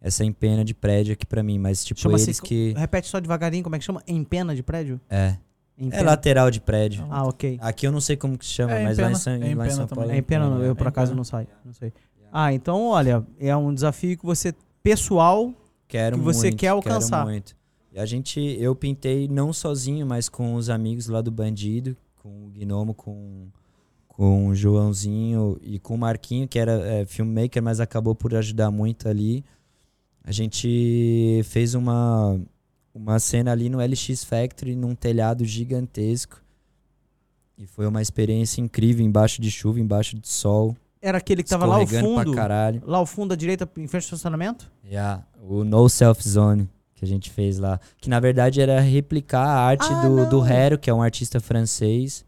essa 0.00 0.24
empena 0.24 0.64
de 0.64 0.74
prédio 0.74 1.12
aqui 1.12 1.24
pra 1.24 1.42
mim, 1.42 1.58
mas 1.58 1.84
tipo 1.84 2.00
eles 2.10 2.40
que 2.40 2.74
Repete 2.76 3.08
só 3.08 3.18
devagarinho, 3.18 3.62
como 3.62 3.76
é 3.76 3.78
que 3.78 3.84
chama? 3.84 4.02
Empena 4.06 4.54
de 4.54 4.62
prédio? 4.62 5.00
é, 5.08 5.36
é 5.78 6.02
lateral 6.02 6.50
de 6.50 6.60
prédio. 6.60 7.06
Ah, 7.10 7.24
ok. 7.26 7.58
Aqui 7.60 7.86
eu 7.86 7.92
não 7.92 8.00
sei 8.00 8.16
como 8.16 8.36
que 8.38 8.44
se 8.46 8.52
chama, 8.52 8.72
É 8.74 8.84
mas 8.84 8.98
lá 8.98 9.10
em 9.10 9.14
São, 9.14 9.32
é 9.34 9.54
lá 9.54 9.66
em 9.66 9.70
São. 9.70 9.86
Paulo 9.86 10.10
É 10.10 10.18
em 10.18 10.22
pena, 10.22 10.48
não, 10.48 10.62
É, 10.62 10.68
eu 10.68 10.76
por 10.76 10.86
é 10.86 10.88
acaso 10.88 11.10
pena. 11.10 11.16
não 11.16 11.24
sai. 11.24 11.46
Não 11.64 11.72
sei. 11.72 11.92
Ah, 12.32 12.52
então, 12.52 12.86
olha, 12.88 13.24
é 13.38 13.56
um 13.56 13.72
desafio 13.72 14.16
que 14.18 14.24
você, 14.24 14.54
pessoal, 14.82 15.52
Quero 15.88 16.18
que 16.18 16.22
você 16.24 16.48
muito, 16.48 16.58
quer 16.58 16.68
alcançar. 16.68 17.18
Quero 17.18 17.30
muito. 17.30 17.56
E 17.92 17.98
a 17.98 18.04
gente, 18.04 18.40
eu 18.40 18.74
pintei 18.74 19.26
não 19.28 19.52
sozinho, 19.52 20.06
mas 20.06 20.28
com 20.28 20.54
os 20.54 20.68
amigos 20.68 21.06
lá 21.08 21.20
do 21.22 21.30
Bandido, 21.30 21.96
com 22.22 22.28
o 22.28 22.50
Gnomo, 22.50 22.92
com, 22.92 23.46
com 24.08 24.48
o 24.48 24.54
Joãozinho 24.54 25.56
e 25.62 25.78
com 25.78 25.94
o 25.94 25.98
Marquinho, 25.98 26.46
que 26.48 26.58
era 26.58 26.72
é, 26.86 27.06
filmmaker, 27.06 27.62
mas 27.62 27.80
acabou 27.80 28.14
por 28.14 28.34
ajudar 28.34 28.70
muito 28.70 29.08
ali. 29.08 29.44
A 30.22 30.32
gente 30.32 31.40
fez 31.44 31.74
uma, 31.74 32.38
uma 32.96 33.18
cena 33.18 33.52
ali 33.52 33.68
no 33.68 33.78
LX 33.78 34.24
Factory, 34.24 34.74
num 34.74 34.94
telhado 34.94 35.44
gigantesco. 35.44 36.42
E 37.58 37.66
foi 37.66 37.86
uma 37.86 38.02
experiência 38.02 38.60
incrível, 38.60 39.04
embaixo 39.04 39.40
de 39.40 39.50
chuva, 39.50 39.78
embaixo 39.80 40.18
de 40.18 40.28
sol. 40.28 40.76
Era 41.00 41.18
aquele 41.18 41.42
que 41.42 41.48
tava 41.48 41.66
lá 41.66 41.76
ao 41.76 41.86
fundo. 41.86 42.32
Lá 42.84 42.98
ao 42.98 43.06
fundo 43.06 43.32
à 43.32 43.36
direita, 43.36 43.68
em 43.76 43.86
frente 43.86 44.04
ao 44.04 44.06
estacionamento? 44.06 44.70
Yeah, 44.84 45.24
o 45.42 45.62
No 45.62 45.88
Self 45.88 46.26
Zone 46.28 46.68
que 46.96 47.04
a 47.04 47.08
gente 47.08 47.30
fez 47.30 47.58
lá. 47.58 47.78
Que 47.98 48.08
na 48.08 48.18
verdade 48.18 48.60
era 48.60 48.80
replicar 48.80 49.46
a 49.46 49.60
arte 49.60 49.86
Ah, 49.88 50.00
do, 50.02 50.28
do. 50.30 50.46
Hero, 50.46 50.78
que 50.78 50.88
é 50.88 50.94
um 50.94 51.02
artista 51.02 51.38
francês. 51.40 52.24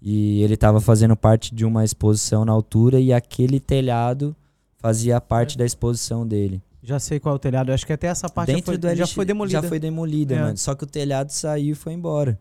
E 0.00 0.40
ele 0.42 0.56
tava 0.56 0.80
fazendo 0.80 1.16
parte 1.16 1.52
de 1.54 1.64
uma 1.64 1.84
exposição 1.84 2.44
na 2.44 2.52
altura 2.52 3.00
e 3.00 3.12
aquele 3.12 3.58
telhado 3.58 4.36
fazia 4.76 5.20
parte 5.20 5.58
da 5.58 5.64
exposição 5.64 6.26
dele. 6.26 6.62
Já 6.86 6.98
sei 6.98 7.18
qual 7.18 7.34
é 7.34 7.36
o 7.36 7.38
telhado. 7.38 7.70
Eu 7.70 7.74
acho 7.74 7.86
que 7.86 7.92
até 7.94 8.08
essa 8.08 8.28
parte 8.28 8.50
já 8.50 8.54
Dentro 8.56 8.66
foi, 8.72 8.76
do 8.78 8.94
já 8.94 9.04
LX 9.04 9.12
foi 9.12 9.24
demolida. 9.24 9.62
Já 9.62 9.68
foi 9.68 9.78
demolida, 9.78 10.34
É. 10.34 10.40
mano. 10.42 10.56
Só 10.58 10.74
que 10.74 10.84
o 10.84 10.86
telhado 10.86 11.30
saiu 11.30 11.72
e 11.72 11.74
foi 11.74 11.94
embora. 11.94 12.38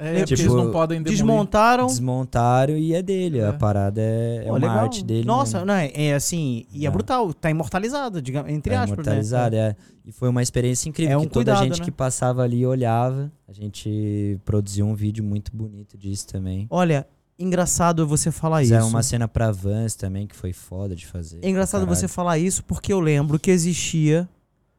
É, 0.00 0.18
porque 0.18 0.36
Tipo, 0.36 0.42
eles 0.42 0.54
não 0.54 0.70
podem 0.70 0.98
demolir. 1.02 1.18
Desmontaram. 1.18 1.86
Desmontaram 1.86 2.76
e 2.76 2.94
é 2.94 3.02
dele. 3.02 3.38
É. 3.40 3.46
A 3.48 3.52
parada 3.54 4.00
é, 4.00 4.42
é 4.44 4.50
uma 4.50 4.58
legal. 4.58 4.78
arte 4.78 5.02
dele. 5.02 5.26
Nossa, 5.26 5.64
não, 5.64 5.74
é, 5.74 5.90
é 5.92 6.14
assim, 6.14 6.66
e 6.72 6.84
é 6.84 6.88
É. 6.88 6.90
brutal, 6.90 7.32
tá 7.34 7.50
imortalizado, 7.50 8.22
digamos, 8.22 8.52
entre 8.52 8.74
Tá 8.74 8.82
aspas, 8.82 8.92
imortalizado, 8.94 9.56
né? 9.56 9.70
é. 9.70 9.76
E 10.04 10.12
foi 10.12 10.28
uma 10.28 10.40
experiência 10.42 10.88
incrível, 10.88 11.14
É 11.14 11.16
um 11.16 11.22
que 11.22 11.30
toda 11.30 11.52
a 11.52 11.64
gente 11.64 11.80
né? 11.80 11.84
que 11.84 11.90
passava 11.90 12.42
ali 12.42 12.64
olhava. 12.64 13.32
A 13.48 13.52
gente 13.52 14.38
produziu 14.44 14.86
um 14.86 14.94
vídeo 14.94 15.24
muito 15.24 15.50
bonito 15.54 15.98
disso 15.98 16.28
também. 16.28 16.66
Olha, 16.70 17.04
engraçado 17.38 18.06
você 18.06 18.30
falar 18.30 18.60
Fizeram 18.60 18.86
isso. 18.86 18.94
uma 18.96 19.02
cena 19.02 19.28
pra 19.28 19.50
Vans 19.52 19.94
também, 19.94 20.26
que 20.26 20.34
foi 20.36 20.52
foda 20.52 20.94
de 20.96 21.06
fazer. 21.06 21.38
É 21.42 21.48
engraçado 21.48 21.86
você 21.86 22.08
falar 22.08 22.38
isso 22.38 22.64
porque 22.64 22.92
eu 22.92 23.00
lembro 23.00 23.38
que 23.38 23.50
existia 23.50 24.28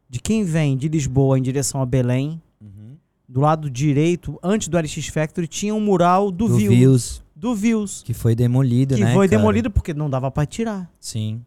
de 0.10 0.20
quem 0.20 0.44
vem 0.44 0.76
de 0.78 0.88
Lisboa 0.88 1.38
em 1.38 1.42
direção 1.42 1.82
a 1.82 1.86
Belém, 1.86 2.42
Uhum. 2.62 2.98
do 3.28 3.40
lado 3.40 3.70
direito, 3.70 4.38
antes 4.44 4.68
do 4.68 4.78
LX 4.78 5.08
Factory, 5.08 5.48
tinha 5.48 5.74
um 5.74 5.80
mural 5.80 6.30
do, 6.32 6.48
Do 6.48 6.58
View, 6.58 6.72
Views, 6.72 7.24
do 7.36 7.56
Views, 7.56 8.04
que 8.04 8.14
foi 8.14 8.36
demolido, 8.36 8.96
que 8.96 9.02
né, 9.04 9.14
foi 9.14 9.28
cara? 9.28 9.40
demolido 9.40 9.70
porque 9.72 9.94
não 9.94 10.10
dava 10.10 10.30
pra 10.30 10.46
tirar. 10.46 10.92
Sim. 11.00 11.42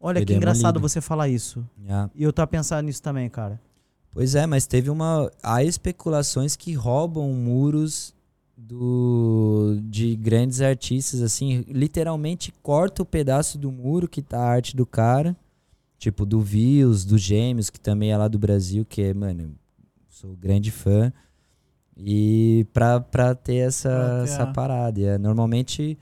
Olha 0.00 0.18
Foi 0.18 0.26
que 0.26 0.34
engraçado 0.34 0.74
demolido. 0.74 0.88
você 0.88 1.00
falar 1.00 1.28
isso. 1.28 1.64
yeah. 1.82 2.10
E 2.14 2.22
eu 2.22 2.32
tô 2.32 2.46
pensando 2.46 2.84
nisso 2.84 3.00
também, 3.02 3.28
cara. 3.30 3.58
Pois 4.12 4.34
é, 4.34 4.46
mas 4.46 4.66
teve 4.66 4.90
uma. 4.90 5.30
Há 5.42 5.64
especulações 5.64 6.54
que 6.56 6.72
roubam 6.74 7.32
muros 7.32 8.13
do 8.56 9.78
de 9.84 10.14
grandes 10.16 10.60
artistas, 10.60 11.20
assim, 11.22 11.64
literalmente 11.68 12.52
corta 12.62 13.02
o 13.02 13.06
pedaço 13.06 13.58
do 13.58 13.70
muro 13.72 14.08
que 14.08 14.22
tá 14.22 14.38
a 14.40 14.48
arte 14.50 14.76
do 14.76 14.86
cara. 14.86 15.36
Tipo, 15.98 16.26
do 16.26 16.40
Views, 16.40 17.04
do 17.04 17.16
Gêmeos, 17.16 17.70
que 17.70 17.80
também 17.80 18.10
é 18.12 18.16
lá 18.16 18.28
do 18.28 18.38
Brasil, 18.38 18.84
que 18.84 19.00
é, 19.02 19.14
mano, 19.14 19.54
sou 20.08 20.36
grande 20.36 20.70
fã. 20.70 21.12
E 21.96 22.66
pra, 22.72 23.00
pra 23.00 23.34
ter 23.34 23.56
essa, 23.56 23.88
Pra 23.88 24.18
ter 24.18 24.24
essa 24.24 24.42
a- 24.42 24.52
parada. 24.52 25.00
É, 25.00 25.16
normalmente, 25.16 25.96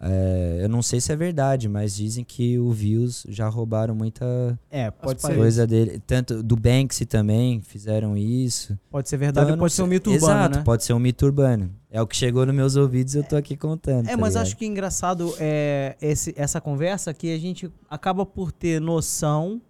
é, 0.00 0.58
eu 0.62 0.68
não 0.68 0.82
sei 0.82 1.00
se 1.00 1.12
é 1.12 1.16
verdade, 1.16 1.68
mas 1.68 1.96
dizem 1.96 2.24
que 2.24 2.58
o 2.58 2.70
Views 2.70 3.24
já 3.28 3.48
roubaram 3.48 3.94
muita 3.94 4.58
É, 4.70 4.90
pode 4.90 5.16
As 5.16 5.22
ser, 5.22 5.36
coisa 5.36 5.66
dele. 5.66 6.00
Tanto 6.06 6.42
do 6.42 6.56
Banksy 6.56 7.06
também 7.06 7.60
fizeram 7.60 8.16
isso. 8.16 8.78
pode 8.90 9.08
ser 9.08 9.16
verdade 9.16 9.44
Então, 9.46 9.52
ou 9.54 9.56
não 9.56 9.62
pode 9.64 9.72
ser 9.72 9.82
um 9.82 9.86
mito 9.86 10.10
urbano, 10.10 10.32
Exato, 10.32 10.58
né? 10.58 10.64
pode 10.64 10.84
ser 10.84 10.92
um 10.92 10.98
mito 10.98 11.24
urbano. 11.24 11.70
É 11.90 12.02
o 12.02 12.06
que 12.06 12.16
chegou 12.16 12.44
nos 12.44 12.54
meus 12.54 12.76
ouvidos 12.76 13.14
e 13.14 13.18
eu 13.18 13.24
tô 13.24 13.36
aqui 13.36 13.56
contando. 13.56 14.06
É, 14.06 14.10
tá 14.10 14.16
mas 14.16 14.34
ligado? 14.34 14.42
acho 14.42 14.56
que 14.56 14.66
engraçado 14.66 15.34
é 15.38 15.96
esse, 16.00 16.34
essa 16.36 16.60
conversa 16.60 17.14
que 17.14 17.32
a 17.32 17.38
gente 17.38 17.70
acaba 17.88 18.26
por 18.26 18.52
ter 18.52 18.80
noção 18.80 19.60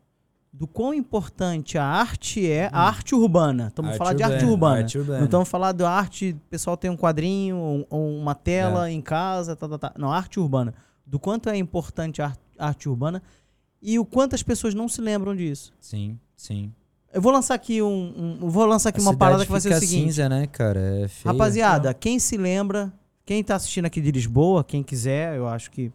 do 0.58 0.66
quão 0.66 0.94
importante 0.94 1.76
a 1.76 1.84
arte 1.84 2.50
é, 2.50 2.70
a 2.72 2.80
arte 2.88 3.14
urbana. 3.14 3.66
Estamos 3.66 3.90
Arte 3.90 3.98
falando 3.98 4.16
de 4.16 4.22
arte 4.22 4.44
urbana, 4.46 4.76
arte 4.78 4.98
urbana. 4.98 5.18
Não 5.18 5.24
estamos 5.26 5.48
falando 5.48 5.76
da 5.76 5.90
arte, 5.90 6.30
o 6.30 6.48
pessoal 6.50 6.76
tem 6.78 6.90
um 6.90 6.96
quadrinho 6.96 7.56
ou, 7.58 7.86
ou 7.90 8.16
uma 8.16 8.34
tela 8.34 8.90
em 8.90 9.02
casa, 9.02 9.54
tá, 9.54 9.68
tá, 9.68 9.76
tá. 9.78 9.92
Não, 9.98 10.10
arte 10.10 10.40
urbana. 10.40 10.72
Do 11.04 11.18
quanto 11.18 11.50
é 11.50 11.56
importante 11.58 12.22
a 12.22 12.26
ar- 12.28 12.38
arte 12.58 12.88
urbana 12.88 13.22
e 13.82 13.98
o 13.98 14.04
quanto 14.04 14.34
as 14.34 14.42
pessoas 14.42 14.74
não 14.74 14.88
se 14.88 15.00
lembram 15.02 15.36
disso. 15.36 15.74
Sim, 15.78 16.18
sim. 16.34 16.72
Eu 17.12 17.20
vou 17.20 17.30
lançar 17.32 17.54
aqui 17.54 17.82
um, 17.82 18.38
um- 18.42 18.48
vou 18.48 18.64
lançar 18.64 18.88
aqui 18.88 18.98
A 19.00 19.02
uma 19.02 19.16
parada 19.16 19.44
que 19.44 19.52
vai 19.52 19.60
ser 19.60 19.74
o 19.74 19.78
seguinte. 19.78 20.04
cinza, 20.06 20.28
né, 20.28 20.46
cara? 20.46 20.80
É 21.04 21.08
feio. 21.08 21.32
Rapaziada, 21.34 21.92
quem 21.92 22.18
se 22.18 22.36
lembra, 22.38 22.90
quem 23.26 23.44
tá 23.44 23.56
assistindo 23.56 23.84
aqui 23.84 24.00
de 24.00 24.10
Lisboa, 24.10 24.64
quem 24.64 24.82
quiser, 24.82 25.36
eu 25.36 25.46
acho 25.46 25.70
que 25.70 25.92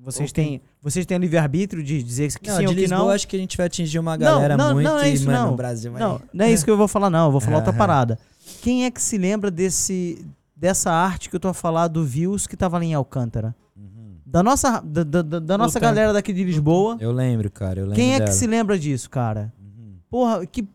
vocês 0.00 0.30
quem- 0.32 0.58
têm, 0.58 0.62
vocês 0.82 1.06
têm 1.06 1.16
livre-arbítrio 1.18 1.82
de 1.82 2.02
dizer 2.02 2.32
que 2.38 2.48
Não, 2.50 2.56
sim 2.56 2.66
ou 2.66 2.74
que 2.74 2.80
Lisboa 2.80 2.98
não. 2.98 3.10
acho 3.10 3.28
que 3.28 3.36
a 3.36 3.38
gente 3.38 3.56
vai 3.56 3.66
atingir 3.66 3.98
uma 4.00 4.16
Não, 4.16 4.18
galera 4.26 4.56
não, 4.56 4.74
muito 4.74 4.86
não 4.88 4.98
é 4.98 5.08
isso, 5.10 5.26
mano, 5.26 5.38
não. 5.38 5.50
no 5.52 5.56
Brasil. 5.56 5.92
Não, 5.92 6.20
não 6.34 6.44
é 6.44 6.52
isso 6.52 6.64
que 6.64 6.70
eu 6.70 6.76
vou 6.76 6.88
falar 6.88 7.08
não, 7.08 7.26
eu 7.26 7.32
vou 7.32 7.40
falar 7.40 7.56
outra 7.58 7.70
Aham. 7.70 7.78
parada. 7.78 8.18
Quem 8.62 8.84
é 8.84 8.90
que 8.90 9.00
se 9.00 9.16
lembra 9.16 9.50
desse 9.50 10.26
dessa 10.56 10.90
arte 10.92 11.28
que 11.30 11.36
eu 11.36 11.40
tô 11.40 11.48
a 11.48 11.54
falar 11.54 11.88
do 11.88 12.04
Views 12.04 12.46
que 12.46 12.56
tava 12.56 12.76
ali 12.76 12.86
em 12.86 12.94
Alcântara? 12.94 13.54
Uhum. 13.76 14.16
Da 14.26 14.42
nossa 14.42 14.80
da, 14.80 15.04
da- 15.04 15.22
da- 15.22 15.58
nossa 15.58 15.78
Puta. 15.78 15.86
galera 15.86 16.12
daqui 16.12 16.32
de 16.32 16.42
Lisboa. 16.44 16.96
Eu 17.00 17.12
lembro, 17.12 17.50
cara, 17.50 17.78
eu 17.80 17.84
lembro 17.84 17.96
Quem 17.96 18.10
é 18.14 18.18
que 18.18 18.24
dela. 18.24 18.32
se 18.32 18.46
lembra 18.46 18.78
disso, 18.78 19.08
cara? 19.08 19.52
Uhum. 19.60 19.94
Porra, 20.10 20.44
que, 20.46 20.66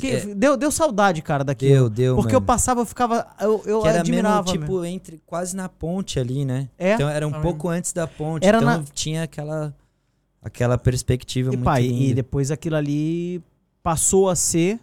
que- 0.00 0.06
é, 0.30 0.34
deu, 0.34 0.56
deu 0.56 0.70
saudade, 0.70 1.20
cara, 1.22 1.44
daqui. 1.44 1.68
deu, 1.68 1.88
deu, 1.90 2.16
Porque 2.16 2.34
eu 2.34 2.40
mano. 2.40 2.46
passava, 2.46 2.80
eu 2.80 2.86
ficava 2.86 3.26
eu, 3.40 3.62
eu 3.66 3.80
que 3.82 3.88
era 3.88 4.00
admirava. 4.00 4.42
mesmo, 4.50 4.60
tipo, 4.60 4.84
entre, 4.84 5.20
quase 5.26 5.54
na 5.56 5.68
ponte 5.68 6.18
ali, 6.18 6.44
né? 6.44 6.68
É. 6.78 6.94
Então 6.94 7.08
era 7.08 7.26
um 7.26 7.30
Também. 7.30 7.42
pouco 7.42 7.68
antes 7.68 7.92
da 7.92 8.06
ponte. 8.06 8.46
Era 8.46 8.58
então 8.58 8.78
na- 8.78 8.84
tinha 8.92 9.22
aquela, 9.24 9.74
aquela 10.42 10.76
perspectiva 10.78 11.48
E, 11.50 11.56
muito 11.56 11.64
pá, 11.64 11.80
e- 11.80 11.88
linda. 11.88 12.04
e 12.04 12.14
depois 12.14 12.50
aquilo 12.50 12.76
ali 12.76 13.42
passou 13.82 14.28
a 14.30 14.36
ser 14.36 14.78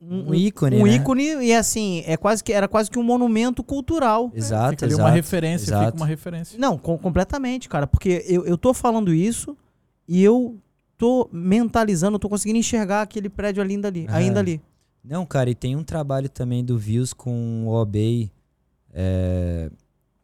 Um 0.00 0.34
ícone, 0.34 0.76
um 0.76 0.84
né? 0.84 0.92
ícone 0.94 1.24
e 1.46 1.54
assim, 1.54 2.02
é 2.06 2.16
quase 2.18 2.44
que 2.44 2.52
era 2.52 2.68
quase 2.68 2.90
que 2.90 2.98
um 2.98 3.02
monumento 3.02 3.64
cultural. 3.64 4.30
Exato, 4.34 4.70
Fica 4.72 4.84
ali 4.86 4.92
exato. 4.92 5.08
uma 5.08 5.14
referência, 5.14 5.64
exato. 5.70 5.84
fica 5.86 5.96
uma 5.96 6.06
referência. 6.06 6.58
Não, 6.58 6.76
com- 6.76 6.98
completamente, 6.98 7.68
cara, 7.68 7.86
porque 7.86 8.22
eu, 8.28 8.44
eu 8.46 8.58
tô 8.58 8.74
falando 8.74 9.12
isso 9.12 9.56
e 10.06 10.22
eu 10.22 10.56
tô 10.96 11.28
mentalizando, 11.32 12.18
tô 12.18 12.28
conseguindo 12.28 12.58
enxergar 12.58 13.02
aquele 13.02 13.28
prédio 13.28 13.62
ainda 13.62 13.88
ali, 13.88 14.06
Aham. 14.06 14.16
ainda 14.16 14.40
ali. 14.40 14.60
Não, 15.04 15.24
cara, 15.24 15.48
e 15.50 15.54
tem 15.54 15.76
um 15.76 15.84
trabalho 15.84 16.28
também 16.28 16.64
do 16.64 16.76
Views 16.76 17.12
com 17.12 17.64
o 17.66 17.72
Obey 17.72 18.30
é, 18.92 19.70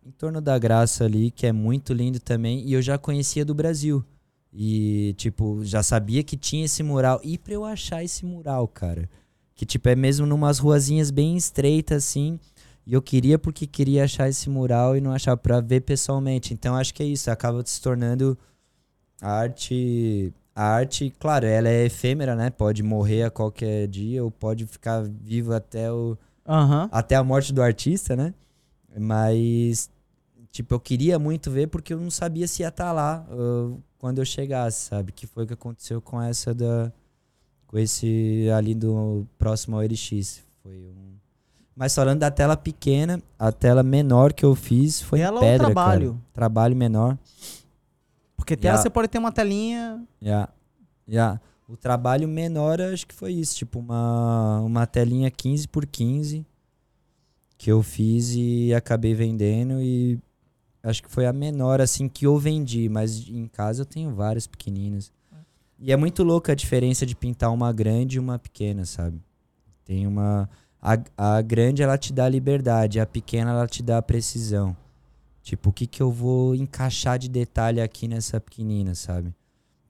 em 0.05 0.11
torno 0.11 0.41
da 0.41 0.59
graça 0.59 1.05
ali, 1.05 1.31
que 1.31 1.47
é 1.47 1.53
muito 1.53 1.93
lindo 1.93 2.19
também. 2.19 2.67
E 2.67 2.73
eu 2.73 2.83
já 2.83 2.99
conhecia 2.99 3.45
do 3.45 3.55
Brasil. 3.55 4.05
E, 4.53 5.15
tipo, 5.17 5.65
já 5.65 5.83
sabia 5.83 6.23
que 6.23 6.37
tinha 6.37 6.65
esse 6.65 6.83
mural. 6.83 7.21
E 7.23 7.39
pra 7.39 7.55
eu 7.55 7.65
achar 7.65 8.03
esse 8.03 8.27
mural, 8.27 8.67
cara, 8.67 9.09
que, 9.55 9.65
tipo, 9.65 9.89
é 9.89 9.95
mesmo 9.95 10.27
numas 10.27 10.59
ruazinhas 10.59 11.11
bem 11.11 11.37
estreitas, 11.37 12.05
assim. 12.05 12.41
E 12.85 12.93
eu 12.93 13.01
queria 13.01 13.39
porque 13.39 13.67
queria 13.67 14.05
achar 14.05 14.29
esse 14.29 14.51
mural 14.51 14.97
e 14.97 15.01
não 15.01 15.13
achar 15.13 15.37
pra 15.37 15.61
ver 15.61 15.83
pessoalmente. 15.83 16.53
Então, 16.53 16.75
acho 16.75 16.93
que 16.93 17.03
é 17.03 17.07
isso. 17.07 17.31
Acaba 17.31 17.63
se 17.65 17.81
tornando 17.81 18.37
a 19.21 19.31
arte. 19.31 20.35
A 20.55 20.65
arte, 20.65 21.13
claro, 21.19 21.47
ela 21.47 21.69
é 21.69 21.87
efêmera, 21.87 22.35
né? 22.37 22.51
Pode 22.51 22.83
morrer 22.83 23.23
a 23.25 23.31
qualquer 23.31 23.87
dia 23.89 24.23
ou 24.23 24.31
pode 24.31 24.67
ficar 24.67 25.03
viva 25.03 25.57
até, 25.57 25.91
o, 25.91 26.17
Aham. 26.47 26.89
até 26.93 27.15
a 27.17 27.25
morte 27.25 27.53
do 27.55 27.63
artista, 27.63 28.15
né? 28.15 28.35
Mas, 28.99 29.91
tipo, 30.51 30.75
eu 30.75 30.81
queria 30.81 31.19
muito 31.19 31.51
ver 31.51 31.69
porque 31.69 31.95
eu 31.95 31.99
não 32.01 32.11
sabia 32.11 32.47
se 32.47 32.63
ia 32.63 32.69
estar 32.69 32.93
lá 32.93 33.25
uh, 33.31 33.81
quando 33.99 34.19
eu 34.19 34.25
chegasse, 34.27 34.89
sabe? 34.89 35.11
Que 35.13 35.27
foi 35.27 35.45
o 35.45 35.47
que 35.47 35.55
aconteceu 35.55 36.01
com 36.03 36.21
essa 36.21 36.53
da. 36.55 36.93
Com 37.67 37.79
esse 37.79 38.47
ali 38.55 38.75
do 38.75 39.27
próximo 39.39 39.77
ao 39.77 39.83
LX. 39.83 40.43
Foi 40.63 40.73
um. 40.77 41.13
Mas 41.75 41.95
falando 41.95 42.19
da 42.19 42.31
tela 42.31 42.55
pequena, 42.55 43.23
a 43.39 43.51
tela 43.51 43.83
menor 43.83 44.35
que 44.35 44.45
eu 44.45 44.55
fiz 44.55 45.01
foi 45.01 45.21
Tela 45.21 45.33
em 45.33 45.35
ou 45.37 45.41
pedra, 45.41 45.67
trabalho? 45.69 46.11
cara. 46.11 46.23
Trabalho 46.35 46.77
menor. 46.77 47.17
Porque 48.43 48.57
tela 48.57 48.75
Yeah. 48.75 48.83
você 48.83 48.91
pode 48.91 49.07
ter 49.07 49.19
uma 49.19 49.31
telinha. 49.31 50.05
Já. 50.21 50.49
Já. 51.07 51.41
O 51.69 51.77
trabalho 51.77 52.27
menor 52.27 52.81
acho 52.81 53.07
que 53.07 53.15
foi 53.15 53.33
isso, 53.33 53.55
tipo 53.55 53.79
uma, 53.79 54.61
uma 54.61 54.85
telinha 54.85 55.31
15 55.31 55.69
por 55.69 55.87
15 55.87 56.45
que 57.57 57.71
eu 57.71 57.81
fiz 57.81 58.35
e 58.35 58.75
acabei 58.75 59.15
vendendo 59.15 59.81
e 59.81 60.19
acho 60.83 61.01
que 61.01 61.09
foi 61.09 61.25
a 61.27 61.33
menor 61.33 61.81
assim 61.81 62.09
que 62.09 62.27
eu 62.27 62.37
vendi, 62.37 62.89
mas 62.89 63.29
em 63.29 63.47
casa 63.47 63.83
eu 63.83 63.87
tenho 63.87 64.13
várias 64.13 64.49
pequeninas. 64.49 65.13
E 65.79 65.93
é 65.93 65.97
muito 65.97 66.25
louca 66.25 66.51
a 66.51 66.57
diferença 66.57 67.07
de 67.07 67.15
pintar 67.15 67.53
uma 67.53 67.73
grande 67.73 68.17
e 68.17 68.21
uma 68.21 68.41
pequena, 68.41 68.85
sabe? 68.85 69.21
Tem 69.85 70.05
uma 70.09 70.51
a, 70.81 70.99
a 71.17 71.41
grande 71.41 71.81
ela 71.81 71.97
te 71.97 72.13
dá 72.13 72.29
liberdade, 72.29 72.99
a 72.99 73.07
pequena 73.07 73.53
ela 73.53 73.69
te 73.69 73.85
dá 73.85 74.03
precisão. 74.03 74.77
Tipo, 75.43 75.71
o 75.71 75.73
que 75.73 75.87
que 75.87 76.01
eu 76.03 76.11
vou 76.11 76.55
encaixar 76.55 77.19
de 77.19 77.29
detalhe 77.29 77.81
aqui 77.81 78.07
nessa 78.07 78.41
pequenina, 78.41 78.95
sabe? 78.95 79.35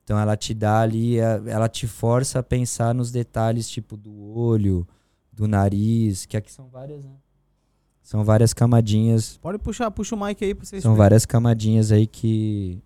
Então 0.03 0.17
ela 0.19 0.35
te 0.35 0.53
dá 0.53 0.81
ali, 0.81 1.21
a- 1.21 1.41
ela 1.45 1.69
te 1.69 1.87
força 1.87 2.39
a 2.39 2.43
pensar 2.43 2.93
nos 2.93 3.11
detalhes, 3.11 3.69
tipo, 3.69 3.95
do 3.95 4.13
olho, 4.35 4.85
do 5.31 5.47
nariz, 5.47 6.25
que 6.25 6.35
aqui 6.35 6.51
são 6.51 6.67
várias, 6.67 7.03
né? 7.03 7.11
São 8.01 8.23
várias 8.23 8.53
camadinhas, 8.53 9.37
Pode 9.37 9.57
puxar, 9.59 9.89
puxa 9.91 10.13
o 10.15 10.19
mic 10.25 10.43
aí 10.43 10.53
pra 10.53 10.65
vocês. 10.65 10.83
são 10.83 10.93
várias 10.95 11.25
camadinhas 11.25 11.91
aí 11.91 12.05
que 12.05 12.81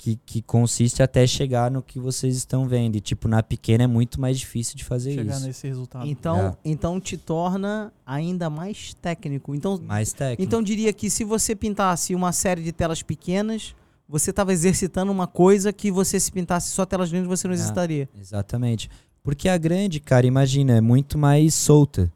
que, 0.00 0.16
que 0.24 0.40
consiste 0.40 1.02
até 1.02 1.26
chegar 1.26 1.70
no 1.72 1.82
que 1.82 1.98
vocês 1.98 2.36
estão 2.36 2.68
vendo. 2.68 2.94
E, 2.96 3.00
tipo, 3.00 3.26
na 3.26 3.42
pequena 3.42 3.82
é 3.82 3.86
muito 3.88 4.20
mais 4.20 4.38
difícil 4.38 4.76
de 4.76 4.84
fazer 4.84 5.12
Chegar 5.14 5.36
isso. 5.36 5.46
nesse 5.46 5.66
resultado. 5.66 6.06
Então, 6.06 6.38
É. 6.38 6.56
então 6.64 7.00
te 7.00 7.16
torna 7.16 7.92
ainda 8.06 8.48
mais 8.48 8.94
técnico. 8.94 9.54
Então, 9.56 9.76
Mais 9.84 10.12
técnico. 10.12 10.40
então 10.42 10.62
diria 10.62 10.92
que 10.92 11.10
se 11.10 11.24
você 11.24 11.54
pintasse 11.56 12.14
uma 12.14 12.30
série 12.32 12.62
de 12.62 12.70
telas 12.70 13.02
pequenas, 13.02 13.74
você 14.08 14.30
estava 14.30 14.52
exercitando 14.52 15.10
uma 15.10 15.26
coisa 15.26 15.72
que 15.72 15.90
você 15.90 16.18
se 16.20 16.30
pintasse 16.30 16.70
só 16.70 16.86
telas 16.86 17.10
grandes 17.10 17.28
você 17.28 17.48
não 17.48 17.52
É. 17.52 17.56
exercitaria. 17.56 18.08
Exatamente. 18.18 18.88
Porque 19.22 19.48
a 19.48 19.58
grande, 19.58 19.98
cara, 19.98 20.24
imagina, 20.26 20.76
é 20.76 20.80
muito 20.80 21.18
mais 21.18 21.54
solta. 21.54 22.10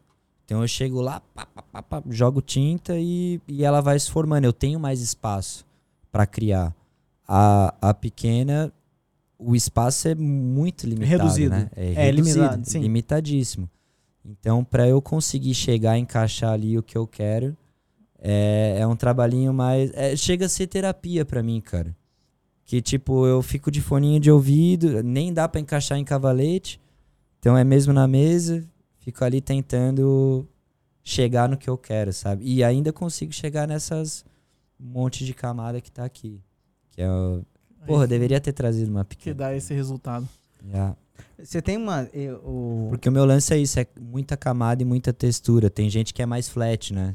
Então 0.45 0.61
eu 0.61 0.67
chego 0.67 1.01
lá, 1.01 1.19
pá, 1.35 1.45
pá, 1.45 1.61
pá, 1.61 1.83
pá, 1.83 2.03
jogo 2.09 2.41
tinta 2.41 2.95
e, 2.97 3.41
e 3.47 3.63
ela 3.63 3.81
vai 3.81 3.99
se 3.99 4.09
formando. 4.09 4.45
Eu 4.45 4.53
tenho 4.53 4.79
mais 4.79 5.01
espaço 5.01 5.65
para 6.11 6.25
criar. 6.25 6.73
A, 7.27 7.73
a 7.81 7.93
pequena, 7.93 8.71
o 9.37 9.55
espaço 9.55 10.07
é 10.07 10.15
muito 10.15 10.85
limitado, 10.85 11.23
Reduzido. 11.23 11.49
né? 11.55 11.69
É, 11.75 11.93
É, 11.93 12.05
reduzido, 12.05 12.39
limitado, 12.39 12.69
sim. 12.69 12.79
limitadíssimo. 12.79 13.69
Então, 14.25 14.63
para 14.63 14.87
eu 14.87 15.01
conseguir 15.01 15.53
chegar 15.53 15.97
e 15.97 16.01
encaixar 16.01 16.51
ali 16.53 16.77
o 16.77 16.83
que 16.83 16.97
eu 16.97 17.05
quero, 17.05 17.57
é, 18.19 18.77
é 18.79 18.87
um 18.87 18.95
trabalhinho 18.95 19.53
mais. 19.53 19.91
é, 19.93 20.15
chega 20.15 20.45
a 20.45 20.49
ser 20.49 20.67
terapia 20.67 21.25
para 21.25 21.43
mim, 21.43 21.59
cara. 21.59 21.95
Que 22.65 22.81
tipo, 22.81 23.27
eu 23.27 23.41
fico 23.41 23.69
de 23.69 23.81
foninho 23.81 24.19
de 24.21 24.31
ouvido, 24.31 25.03
nem 25.03 25.33
dá 25.33 25.47
pra 25.49 25.59
encaixar 25.59 25.97
em 25.97 26.05
cavalete. 26.05 26.79
Então 27.39 27.57
é 27.57 27.63
mesmo 27.65 27.91
na 27.91 28.07
mesa, 28.07 28.63
fico 28.99 29.25
ali 29.25 29.41
tentando 29.41 30.47
chegar 31.03 31.49
no 31.49 31.57
que 31.57 31.69
eu 31.69 31.77
quero, 31.77 32.13
sabe? 32.13 32.45
E 32.45 32.63
ainda 32.63 32.93
consigo 32.93 33.33
chegar 33.33 33.67
nessas 33.67 34.23
monte 34.79 35.25
de 35.25 35.33
camada 35.33 35.81
que 35.81 35.91
tá 35.91 36.05
aqui. 36.05 36.39
Que 36.93 37.01
é 37.01 37.09
o... 37.11 37.43
Porra, 37.85 38.03
Aí, 38.03 38.07
deveria 38.07 38.39
ter 38.39 38.53
trazido 38.53 38.89
uma 38.89 39.03
Que 39.03 39.15
pequena. 39.17 39.35
dá 39.35 39.55
esse 39.55 39.73
resultado. 39.73 40.27
Já. 40.71 40.95
Você 41.37 41.61
tem 41.61 41.75
uma. 41.75 42.07
eh, 42.13 42.31
o- 42.45 42.87
Porque 42.89 43.09
o 43.09 43.11
meu 43.11 43.25
lance 43.25 43.53
é 43.53 43.57
isso, 43.57 43.77
é 43.79 43.85
muita 43.99 44.37
camada 44.37 44.81
e 44.81 44.85
muita 44.85 45.11
textura. 45.11 45.69
Tem 45.69 45.89
gente 45.89 46.13
que 46.13 46.21
é 46.21 46.25
mais 46.25 46.47
flat, 46.47 46.93
né? 46.93 47.13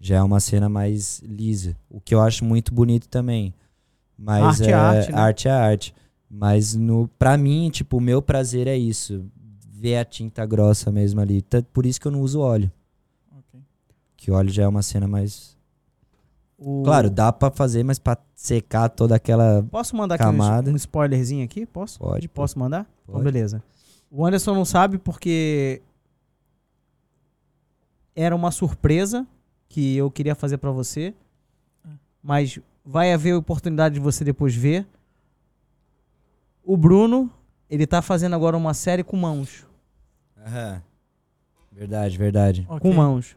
Já 0.00 0.16
é 0.16 0.22
uma 0.22 0.40
cena 0.40 0.68
mais 0.68 1.20
lisa. 1.22 1.76
O 1.90 2.00
que 2.00 2.14
eu 2.14 2.20
acho 2.22 2.44
muito 2.44 2.72
bonito 2.72 3.08
também. 3.08 3.52
Mas 4.16 4.60
Arte 4.60 4.64
é 4.64 4.70
é, 4.70 4.74
arte, 4.74 5.12
né? 5.12 5.18
arte 5.18 5.48
é 5.48 5.50
arte. 5.50 5.94
Mas 6.30 6.74
no, 6.74 7.08
pra 7.18 7.36
mim, 7.36 7.68
tipo, 7.70 7.98
o 7.98 8.00
meu 8.00 8.22
prazer 8.22 8.66
é 8.66 8.76
isso. 8.76 9.24
Ver 9.70 9.96
a 9.98 10.04
tinta 10.04 10.46
grossa 10.46 10.90
mesmo 10.90 11.20
ali. 11.20 11.42
Tá- 11.42 11.62
Por 11.72 11.84
isso 11.84 12.00
que 12.00 12.06
eu 12.08 12.12
não 12.12 12.22
uso 12.22 12.40
óleo. 12.40 12.70
Ok. 13.30 13.60
Que 14.16 14.30
o 14.30 14.34
óleo 14.34 14.48
já 14.50 14.62
é 14.62 14.68
uma 14.68 14.82
cena 14.82 15.06
mais. 15.06 15.55
O- 16.58 16.82
Claro, 16.84 17.10
dá 17.10 17.32
pra 17.32 17.50
fazer, 17.50 17.82
mas 17.84 17.98
pra 17.98 18.16
secar 18.34 18.88
toda 18.88 19.14
aquela. 19.14 19.62
Posso 19.70 19.94
mandar 19.96 20.14
aqui 20.16 20.24
um, 20.24 20.26
camada. 20.26 20.70
spoilerzinho 20.72 21.44
aqui? 21.44 21.66
Posso? 21.66 21.98
Pode. 21.98 22.28
Posso 22.28 22.58
mandar? 22.58 22.86
Então, 23.02 23.14
Pode. 23.14 23.24
beleza. 23.24 23.62
O 24.10 24.24
Anderson 24.24 24.54
não 24.54 24.64
sabe 24.64 24.98
porque 24.98 25.82
era 28.14 28.34
uma 28.34 28.50
surpresa 28.50 29.26
que 29.68 29.96
eu 29.96 30.10
queria 30.10 30.34
fazer 30.34 30.58
pra 30.58 30.70
você, 30.70 31.12
mas 32.22 32.58
vai 32.84 33.12
haver 33.12 33.34
oportunidade 33.34 33.94
de 33.96 34.00
você 34.00 34.24
depois 34.24 34.54
ver. 34.54 34.86
O 36.64 36.76
Bruno, 36.76 37.30
ele 37.68 37.86
tá 37.86 38.00
fazendo 38.00 38.34
agora 38.34 38.56
uma 38.56 38.74
série 38.74 39.04
com 39.04 39.16
mãos. 39.16 39.66
Aham. 40.38 40.82
Verdade, 41.72 42.16
verdade. 42.16 42.66
Ok. 42.68 42.80
Com 42.80 42.96
mãos. 42.96 43.36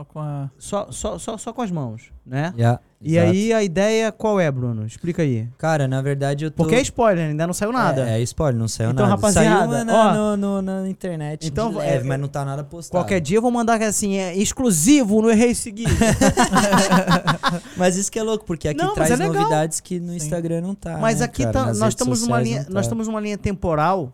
Só 0.00 0.04
com 0.04 0.18
a. 0.18 0.50
Só, 0.56 0.90
só, 0.90 1.18
só, 1.18 1.36
só 1.36 1.52
com 1.52 1.60
as 1.60 1.70
mãos, 1.70 2.10
né? 2.24 2.54
Yeah, 2.56 2.80
E 3.02 3.16
exato. 3.18 3.30
aí 3.32 3.52
a 3.52 3.62
ideia 3.62 4.10
qual 4.10 4.40
é, 4.40 4.50
Bruno? 4.50 4.86
Explica 4.86 5.20
aí. 5.20 5.46
Cara, 5.58 5.86
na 5.86 6.00
verdade 6.00 6.46
eu 6.46 6.50
tô. 6.50 6.62
Porque 6.62 6.74
é 6.74 6.80
spoiler, 6.80 7.28
ainda 7.28 7.46
não 7.46 7.52
saiu 7.52 7.70
nada. 7.70 8.08
É, 8.08 8.18
é 8.18 8.22
spoiler, 8.22 8.58
não 8.58 8.66
saiu 8.66 8.92
Então, 8.92 9.04
nada. 9.06 9.16
rapaziada, 9.16 9.72
saiu 9.74 9.84
na, 9.84 9.94
ó, 9.94 10.14
no, 10.14 10.36
no- 10.36 10.62
na 10.62 10.88
internet 10.88 11.46
então, 11.46 11.70
de 11.70 11.76
leve, 11.76 12.06
é, 12.06 12.08
mas 12.08 12.18
não 12.18 12.28
tá 12.28 12.46
nada 12.46 12.64
postado. 12.64 12.92
Qualquer 13.02 13.20
dia 13.20 13.36
eu 13.36 13.42
vou 13.42 13.50
mandar 13.50 13.78
que 13.78 13.84
assim, 13.84 14.16
é 14.16 14.34
exclusivo 14.34 15.20
no 15.20 15.30
Errei 15.30 15.54
Seguir. 15.54 15.86
Mas 17.76 17.96
isso 17.96 18.10
que 18.10 18.18
é 18.18 18.22
louco, 18.22 18.44
porque 18.44 18.68
aqui 18.68 18.82
Não, 18.82 18.94
traz 18.94 19.10
é 19.10 19.16
novidades 19.16 19.80
que 19.80 19.98
no 20.00 20.14
Instagram 20.14 20.60
não 20.62 20.74
tá. 20.74 20.96
Mas 20.98 21.18
né, 21.18 21.24
aqui 21.26 21.42
cara? 21.44 21.52
tá- 21.52 21.74
nós 21.74 21.88
estamos 21.88 22.22
numa 22.22 22.40
linha, 22.40 22.60
não 22.60 22.64
tá. 22.66 22.72
nós 22.72 22.84
estamos 22.86 23.06
numa 23.06 23.20
linha 23.20 23.36
temporal. 23.36 24.12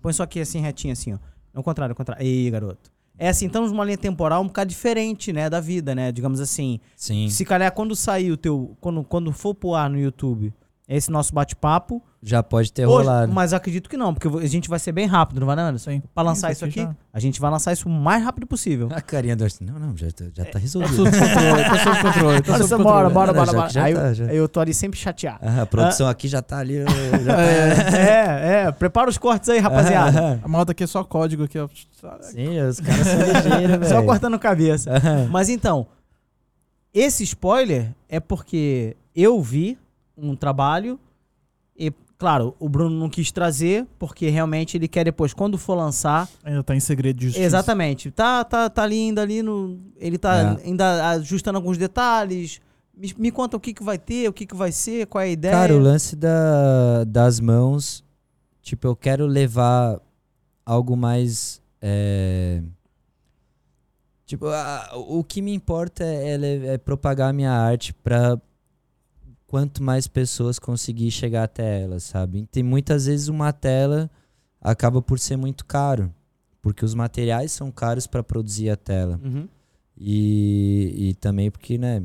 Põe 0.00 0.12
só 0.12 0.22
aqui 0.22 0.40
assim 0.40 0.60
retinho 0.60 0.92
assim, 0.92 1.14
ó. 1.14 1.18
Ao 1.54 1.62
contrário, 1.62 1.94
contrário. 1.94 2.24
Ei, 2.24 2.50
garoto. 2.50 2.90
É 3.18 3.28
assim, 3.28 3.46
estamos 3.46 3.70
numa 3.70 3.84
linha 3.84 3.98
temporal 3.98 4.42
um 4.42 4.46
bocado 4.46 4.70
diferente, 4.70 5.32
né, 5.32 5.48
da 5.48 5.60
vida, 5.60 5.94
né? 5.94 6.10
Digamos 6.10 6.40
assim. 6.40 6.80
Sim, 6.96 7.28
Se 7.28 7.44
calhar 7.44 7.70
quando 7.72 7.94
sair 7.94 8.32
o 8.32 8.36
teu, 8.36 8.76
quando 8.80 9.04
quando 9.04 9.32
for 9.32 9.54
pro 9.54 9.74
ar 9.74 9.88
no 9.90 9.98
YouTube, 9.98 10.52
esse 10.96 11.10
nosso 11.10 11.32
bate-papo, 11.34 12.02
já 12.22 12.40
pode 12.42 12.72
ter 12.72 12.86
hoje- 12.86 13.06
rolado. 13.08 13.32
mas 13.32 13.52
acredito 13.52 13.90
que 13.90 13.96
não, 13.96 14.14
porque 14.14 14.28
a 14.28 14.46
gente 14.46 14.68
vai 14.68 14.78
ser 14.78 14.92
bem 14.92 15.06
rápido, 15.06 15.40
não 15.40 15.46
vai 15.46 15.56
não, 15.56 15.64
Anderson? 15.64 15.90
Sim. 15.90 16.02
Pra 16.14 16.22
lançar 16.22 16.52
Isso 16.52 16.64
isso 16.66 16.80
aqui 16.80 16.88
já- 16.88 16.96
a 17.12 17.18
gente 17.18 17.40
vai 17.40 17.50
lançar 17.50 17.72
isso 17.72 17.88
o 17.88 17.90
mais 17.90 18.22
rápido 18.22 18.46
possível. 18.46 18.88
A 18.92 19.00
carinha 19.00 19.34
do 19.34 19.42
Arthur, 19.42 19.64
não, 19.64 19.78
não, 19.78 19.96
já, 19.96 20.06
tá- 20.12 20.24
já 20.32 20.44
tá 20.44 20.50
Tá 20.52 20.58
resolvido. 20.60 20.94
sob 20.96 21.10
controle, 21.10 21.64
sob 21.82 22.02
controle. 22.02 22.68
Sob 22.68 22.82
bora, 22.84 23.10
bora, 23.10 23.32
bora, 23.32 23.46
já 23.46 23.52
bora. 23.52 23.68
já 23.70 23.82
Aí, 23.84 23.94
tá, 23.94 24.00
eu- 24.08 24.14
já. 24.14 24.24
eu 24.26 24.48
tô 24.48 24.60
ali 24.60 24.72
sempre 24.72 24.98
chateado. 24.98 25.38
Ah, 25.42 25.62
a 25.62 25.66
produção 25.66 26.06
aqui 26.08 26.28
já 26.28 26.40
tá 26.40 26.58
ali. 26.58 26.84
Já 27.24 27.34
tá... 27.34 27.42
É, 27.42 28.64
é, 28.66 28.72
prepara 28.72 29.10
os 29.10 29.18
cortes 29.18 29.48
aí, 29.48 29.58
rapaziada. 29.58 30.18
Aham. 30.18 30.40
A 30.44 30.48
malta 30.48 30.72
aqui 30.72 30.84
é 30.84 30.86
só 30.86 31.02
código 31.02 31.44
aqui, 31.44 31.58
ó. 31.58 31.68
Sim, 32.20 32.60
os 32.60 32.78
caras 32.80 33.06
são 33.06 33.18
ligeiros, 33.20 33.78
velho. 33.78 33.88
Só 33.88 34.02
cortando 34.02 34.38
cabeça. 34.38 34.90
Mas 35.30 35.48
então, 35.48 35.86
esse 36.94 37.24
spoiler 37.24 37.90
é 38.08 38.20
porque 38.20 38.96
eu 39.14 39.40
vi 39.42 39.78
um 40.16 40.34
trabalho 40.36 40.98
e, 41.76 41.92
claro, 42.18 42.54
o 42.58 42.68
Bruno 42.68 42.96
não 42.98 43.08
quis 43.08 43.32
trazer 43.32 43.86
porque 43.98 44.28
realmente 44.28 44.76
ele 44.76 44.86
quer 44.88 45.04
depois, 45.04 45.32
quando 45.32 45.56
for 45.58 45.74
lançar. 45.74 46.28
Ainda 46.44 46.62
tá 46.62 46.74
em 46.76 46.80
segredo 46.80 47.18
de 47.18 47.26
justiça. 47.26 47.44
Exatamente. 47.46 48.10
Tá, 48.10 48.44
tá, 48.44 48.68
tá 48.70 48.82
ali 48.82 48.96
ainda 48.98 49.22
ali 49.22 49.42
no. 49.42 49.78
Ele 49.96 50.18
tá 50.18 50.58
É. 50.60 50.66
ainda 50.66 51.10
ajustando 51.10 51.56
alguns 51.58 51.78
detalhes. 51.78 52.60
Me, 52.94 53.12
me 53.16 53.30
conta 53.32 53.56
o 53.56 53.60
que, 53.60 53.72
que 53.72 53.82
vai 53.82 53.98
ter, 53.98 54.28
o 54.28 54.32
que, 54.32 54.44
que 54.46 54.54
vai 54.54 54.70
ser, 54.70 55.06
qual 55.06 55.22
é 55.22 55.26
a 55.26 55.30
ideia. 55.30 55.52
Cara, 55.54 55.74
o 55.74 55.78
lance 55.80 56.14
da, 56.14 57.04
das 57.04 57.40
mãos, 57.40 58.04
tipo, 58.60 58.86
eu 58.86 58.94
quero 58.94 59.26
levar 59.26 59.98
algo 60.64 60.94
mais. 60.96 61.60
é, 61.80 62.62
Tipo, 64.26 64.46
a- 64.46 64.90
o 64.94 65.22
que 65.24 65.42
me 65.42 65.52
importa 65.52 66.04
é, 66.04 66.34
é 66.36 66.66
é 66.74 66.78
propagar 66.78 67.30
a 67.30 67.32
minha 67.32 67.50
arte 67.52 67.92
pra 67.92 68.38
quanto 69.52 69.82
mais 69.82 70.06
pessoas 70.08 70.58
conseguir 70.58 71.10
chegar 71.10 71.42
até 71.42 71.82
ela, 71.82 72.00
sabe? 72.00 72.48
Tem 72.50 72.62
muitas 72.62 73.04
vezes 73.04 73.28
uma 73.28 73.52
tela 73.52 74.10
acaba 74.58 75.02
por 75.02 75.18
ser 75.18 75.36
muito 75.36 75.66
caro, 75.66 76.10
porque 76.62 76.82
os 76.82 76.94
materiais 76.94 77.52
são 77.52 77.70
caros 77.70 78.06
para 78.06 78.22
produzir 78.22 78.70
a 78.70 78.76
tela. 78.76 79.20
Uhum. 79.22 79.46
E, 79.94 80.94
e 80.96 81.14
também 81.16 81.50
porque, 81.50 81.76
né? 81.76 82.02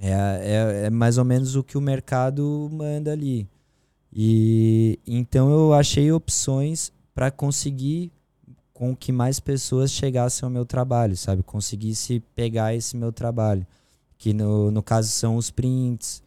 É, 0.00 0.10
é, 0.10 0.86
é 0.86 0.90
mais 0.90 1.18
ou 1.18 1.24
menos 1.24 1.54
o 1.54 1.62
que 1.62 1.78
o 1.78 1.80
mercado 1.80 2.68
manda 2.72 3.12
ali. 3.12 3.48
E 4.12 4.98
então 5.06 5.48
eu 5.48 5.72
achei 5.72 6.10
opções 6.10 6.90
para 7.14 7.30
conseguir 7.30 8.10
com 8.74 8.96
que 8.96 9.12
mais 9.12 9.38
pessoas 9.38 9.92
chegassem 9.92 10.44
ao 10.44 10.50
meu 10.50 10.66
trabalho, 10.66 11.16
sabe? 11.16 11.44
Conseguisse 11.44 12.18
pegar 12.34 12.74
esse 12.74 12.96
meu 12.96 13.12
trabalho. 13.12 13.64
Que 14.18 14.34
no, 14.34 14.72
no 14.72 14.82
caso 14.82 15.10
são 15.10 15.36
os 15.36 15.48
prints. 15.48 16.25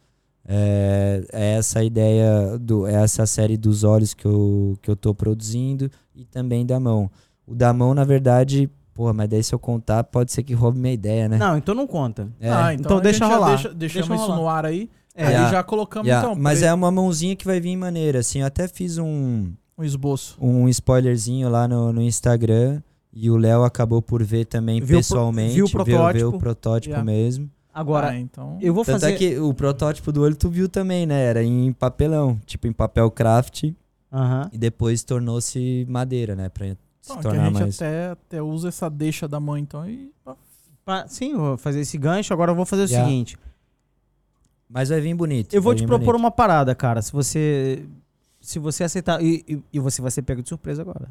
É, 0.51 1.23
é 1.31 1.45
essa 1.57 1.83
ideia, 1.83 2.57
do, 2.57 2.87
é 2.87 2.95
essa 2.95 3.25
série 3.27 3.55
dos 3.55 3.83
olhos 3.83 4.15
que 4.15 4.25
eu, 4.25 4.75
que 4.81 4.89
eu 4.89 4.95
tô 4.95 5.13
produzindo 5.13 5.91
e 6.15 6.25
também 6.25 6.65
da 6.65 6.79
mão. 6.79 7.09
O 7.45 7.53
da 7.53 7.71
mão, 7.71 7.93
na 7.93 8.03
verdade, 8.03 8.69
Porra, 8.91 9.13
mas 9.13 9.29
daí 9.29 9.41
se 9.41 9.55
eu 9.55 9.59
contar, 9.59 10.03
pode 10.03 10.29
ser 10.29 10.43
que 10.43 10.53
roube 10.53 10.77
minha 10.77 10.93
ideia, 10.93 11.29
né? 11.29 11.37
Não, 11.37 11.55
então 11.57 11.73
não 11.73 11.87
conta. 11.87 12.27
É. 12.37 12.49
Ah, 12.49 12.73
Então 12.73 12.97
a 12.97 12.99
deixa 12.99 13.25
rolar. 13.25 13.49
Deixa, 13.51 13.73
deixamos 13.73 14.07
Deixa 14.09 14.23
isso 14.23 14.31
rolar. 14.31 14.35
no 14.41 14.49
ar 14.49 14.65
aí. 14.65 14.89
É. 15.15 15.23
Aí 15.25 15.29
Yeah. 15.31 15.51
já 15.51 15.63
colocamos 15.63 16.05
Yeah, 16.07 16.27
então. 16.31 16.41
mas 16.41 16.61
é 16.61 16.73
uma 16.73 16.91
mãozinha 16.91 17.33
que 17.33 17.45
vai 17.45 17.61
vir 17.61 17.77
maneira, 17.77 18.19
assim. 18.19 18.39
Eu 18.41 18.47
até 18.47 18.67
fiz 18.67 18.97
um, 18.97 19.53
um 19.77 19.83
esboço. 19.85 20.35
um 20.41 20.67
spoilerzinho 20.67 21.47
lá 21.47 21.65
no, 21.65 21.93
no 21.93 22.01
Instagram 22.01 22.81
e 23.13 23.29
o 23.31 23.37
Léo 23.37 23.63
acabou 23.63 24.01
por 24.01 24.21
ver 24.21 24.43
também 24.45 24.81
Viu 24.81 24.83
o 24.83 24.87
pro- 24.87 24.97
pessoalmente. 24.97 25.53
viu 25.55 25.63
o 25.63 25.67
Viu, 25.69 25.75
protótipo. 25.85 26.27
o 26.27 26.39
protótipo 26.39 26.89
Yeah. 26.95 27.05
mesmo. 27.05 27.49
Agora, 27.79 28.09
Ah, 28.09 28.19
então. 28.19 28.57
eu 28.61 28.73
vou 28.73 28.83
Tanto 28.83 28.99
fazer. 29.01 29.13
é 29.13 29.17
que 29.17 29.37
o 29.39 29.53
protótipo 29.53 30.11
do 30.11 30.21
olho 30.21 30.35
tu 30.35 30.49
viu 30.49 30.67
também, 30.67 31.05
né? 31.05 31.23
Era 31.23 31.41
em 31.43 31.71
papelão, 31.71 32.37
tipo 32.45 32.67
em 32.67 32.73
papel 32.73 33.09
craft 33.09 33.63
e 34.51 34.57
depois 34.57 35.01
tornou-se 35.03 35.85
madeira, 35.87 36.35
né? 36.35 36.49
Pra 36.49 36.65
se 36.67 36.75
Então, 37.03 37.15
que 37.21 37.27
a 37.27 37.29
tornar 37.31 37.45
gente 37.45 37.59
mais... 37.59 37.75
até, 37.75 38.09
até 38.11 38.41
usa 38.41 38.67
essa 38.67 38.89
deixa 38.89 39.27
da 39.27 39.39
mãe, 39.39 39.61
então. 39.61 39.89
E... 39.89 40.11
Pa- 40.83 41.07
Sim, 41.07 41.35
vou 41.37 41.57
fazer 41.57 41.79
esse 41.81 41.97
gancho. 41.97 42.33
Agora 42.33 42.51
eu 42.51 42.55
vou 42.55 42.65
fazer 42.65 42.83
o 42.83 42.85
Yeah. 42.87 43.07
seguinte. 43.07 43.37
Mas 44.67 44.89
vai 44.89 44.99
vir 44.99 45.13
bonito. 45.15 45.53
Eu 45.53 45.61
vou 45.61 45.73
te 45.73 45.85
propor 45.85 46.05
bonito. 46.07 46.19
uma 46.19 46.31
parada, 46.31 46.75
cara. 46.75 47.01
Se 47.01 47.11
você. 47.11 47.85
Se 48.41 48.59
você 48.59 48.83
aceitar. 48.83 49.21
E, 49.23 49.43
e, 49.47 49.63
e 49.73 49.79
você 49.79 50.01
vai 50.01 50.11
ser 50.11 50.21
pego 50.23 50.41
de 50.43 50.49
surpresa 50.49 50.81
agora. 50.81 51.07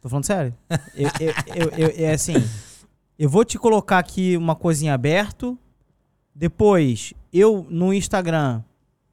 Tô 0.00 0.08
falando 0.08 0.24
sério. 0.24 0.54
eu, 0.94 1.08
eu, 1.18 1.32
eu- 1.54 1.88
eu- 1.88 1.94
é 2.06 2.12
assim. 2.12 2.34
Eu 3.18 3.28
vou 3.28 3.44
te 3.44 3.58
colocar 3.58 3.98
aqui 3.98 4.36
uma 4.36 4.54
coisinha 4.56 4.94
aberto. 4.94 5.58
Depois, 6.40 7.12
eu 7.30 7.66
no 7.68 7.92
Instagram 7.92 8.62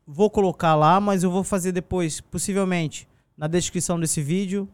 vou 0.07 0.29
colocar 0.29 0.75
lá, 0.75 0.97
mas 1.01 1.23
eu 1.23 1.29
vou 1.29 1.43
fazer 1.43 1.73
depois, 1.73 2.21
possivelmente, 2.21 3.05
na 3.35 3.47
descrição 3.47 3.99
desse 3.99 4.21
vídeo, 4.21 4.65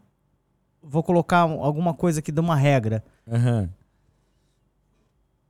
vou 0.79 1.01
colocar 1.01 1.47
um- 1.47 1.63
alguma 1.63 1.95
coisa 1.95 2.21
que 2.21 2.31
dê 2.31 2.39
uma 2.39 2.55
regra. 2.55 3.03
Aham. 3.27 3.67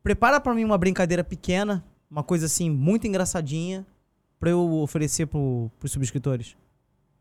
Prepara 0.01 0.39
pra 0.39 0.53
mim 0.55 0.63
uma 0.63 0.77
brincadeira 0.77 1.25
pequena, 1.25 1.83
uma 2.09 2.23
coisa 2.23 2.45
assim 2.45 2.69
muito 2.69 3.05
engraçadinha, 3.05 3.85
pra 4.39 4.51
eu 4.51 4.71
oferecer 4.75 5.25
pro, 5.25 5.69
pros 5.81 5.91
subscritores. 5.91 6.55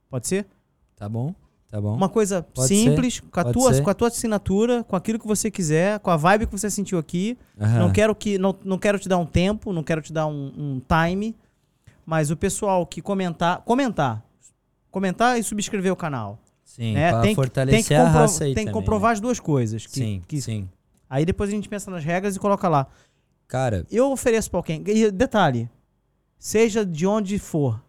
Pode 0.09 0.29
ser? 0.29 0.47
Tá 0.95 1.09
bom? 1.09 1.35
Tá 1.73 1.81
bom. 1.81 1.97
Uma 1.97 2.11
coisa 2.11 2.43
Pode 2.43 2.69
simples, 2.69 3.19
com 3.19 3.41
a, 3.41 3.45
Pode 3.45 3.59
tua, 3.59 3.73
ser. 3.73 3.83
com 3.83 3.89
a 3.89 3.95
tua 3.95 4.09
assinatura, 4.09 4.85
com 4.85 4.95
aquilo 4.95 5.19
que 5.19 5.27
você 5.27 5.51
quiser, 5.51 5.99
com 6.01 6.11
a 6.11 6.19
vibe 6.19 6.45
que 6.45 6.53
você 6.53 6.69
sentiu 6.69 6.99
aqui. 6.99 7.39
Aham. 7.59 7.79
Não 7.79 7.91
quero 7.91 8.15
que 8.15 8.37
não, 8.37 8.55
não 8.63 8.77
quero 8.79 8.99
te 8.99 9.09
dar 9.09 9.17
um 9.17 9.25
tempo, 9.25 9.73
não 9.73 9.83
quero 9.83 10.03
te 10.03 10.13
dar 10.13 10.27
um, 10.27 10.53
um 10.55 10.83
time, 10.87 11.35
mas 12.05 12.31
o 12.31 12.37
pessoal 12.37 12.85
que 12.85 13.01
comentar, 13.01 13.63
comentar, 13.63 14.23
comentar 14.91 15.39
e 15.41 15.43
subscrever 15.43 15.91
o 15.91 15.97
canal, 15.97 16.39
Sim, 16.63 16.93
né? 16.93 17.11
tem, 17.23 17.31
que- 17.31 17.37
fortalecer 17.37 17.79
tem 17.81 17.89
que, 17.89 17.95
a 17.95 18.07
raça 18.07 18.45
aí 18.45 18.55
tem 18.55 18.67
que 18.67 18.71
também, 18.71 18.79
comprovar 18.83 19.13
as 19.13 19.21
duas 19.21 19.41
coisas. 19.41 19.83
né? 19.85 19.89
que- 19.91 19.99
Sim, 19.99 20.23
que- 20.29 20.43
sim. 20.43 20.69
Aí 21.09 21.25
depois 21.25 21.49
a 21.49 21.53
gente 21.55 21.71
pensa 21.71 21.91
nas 21.91 22.05
regras 22.05 22.37
e 22.37 22.39
coloca 22.39 22.69
lá. 22.69 22.87
Cara, 23.49 23.87
Eu 23.91 24.13
ofereço 24.13 24.51
pra 24.51 24.59
alguém. 24.59 24.85
E 24.87 25.11
detalhe, 25.11 25.71
seja 26.39 26.85
de 26.85 27.07
onde 27.07 27.39
for, 27.39 27.83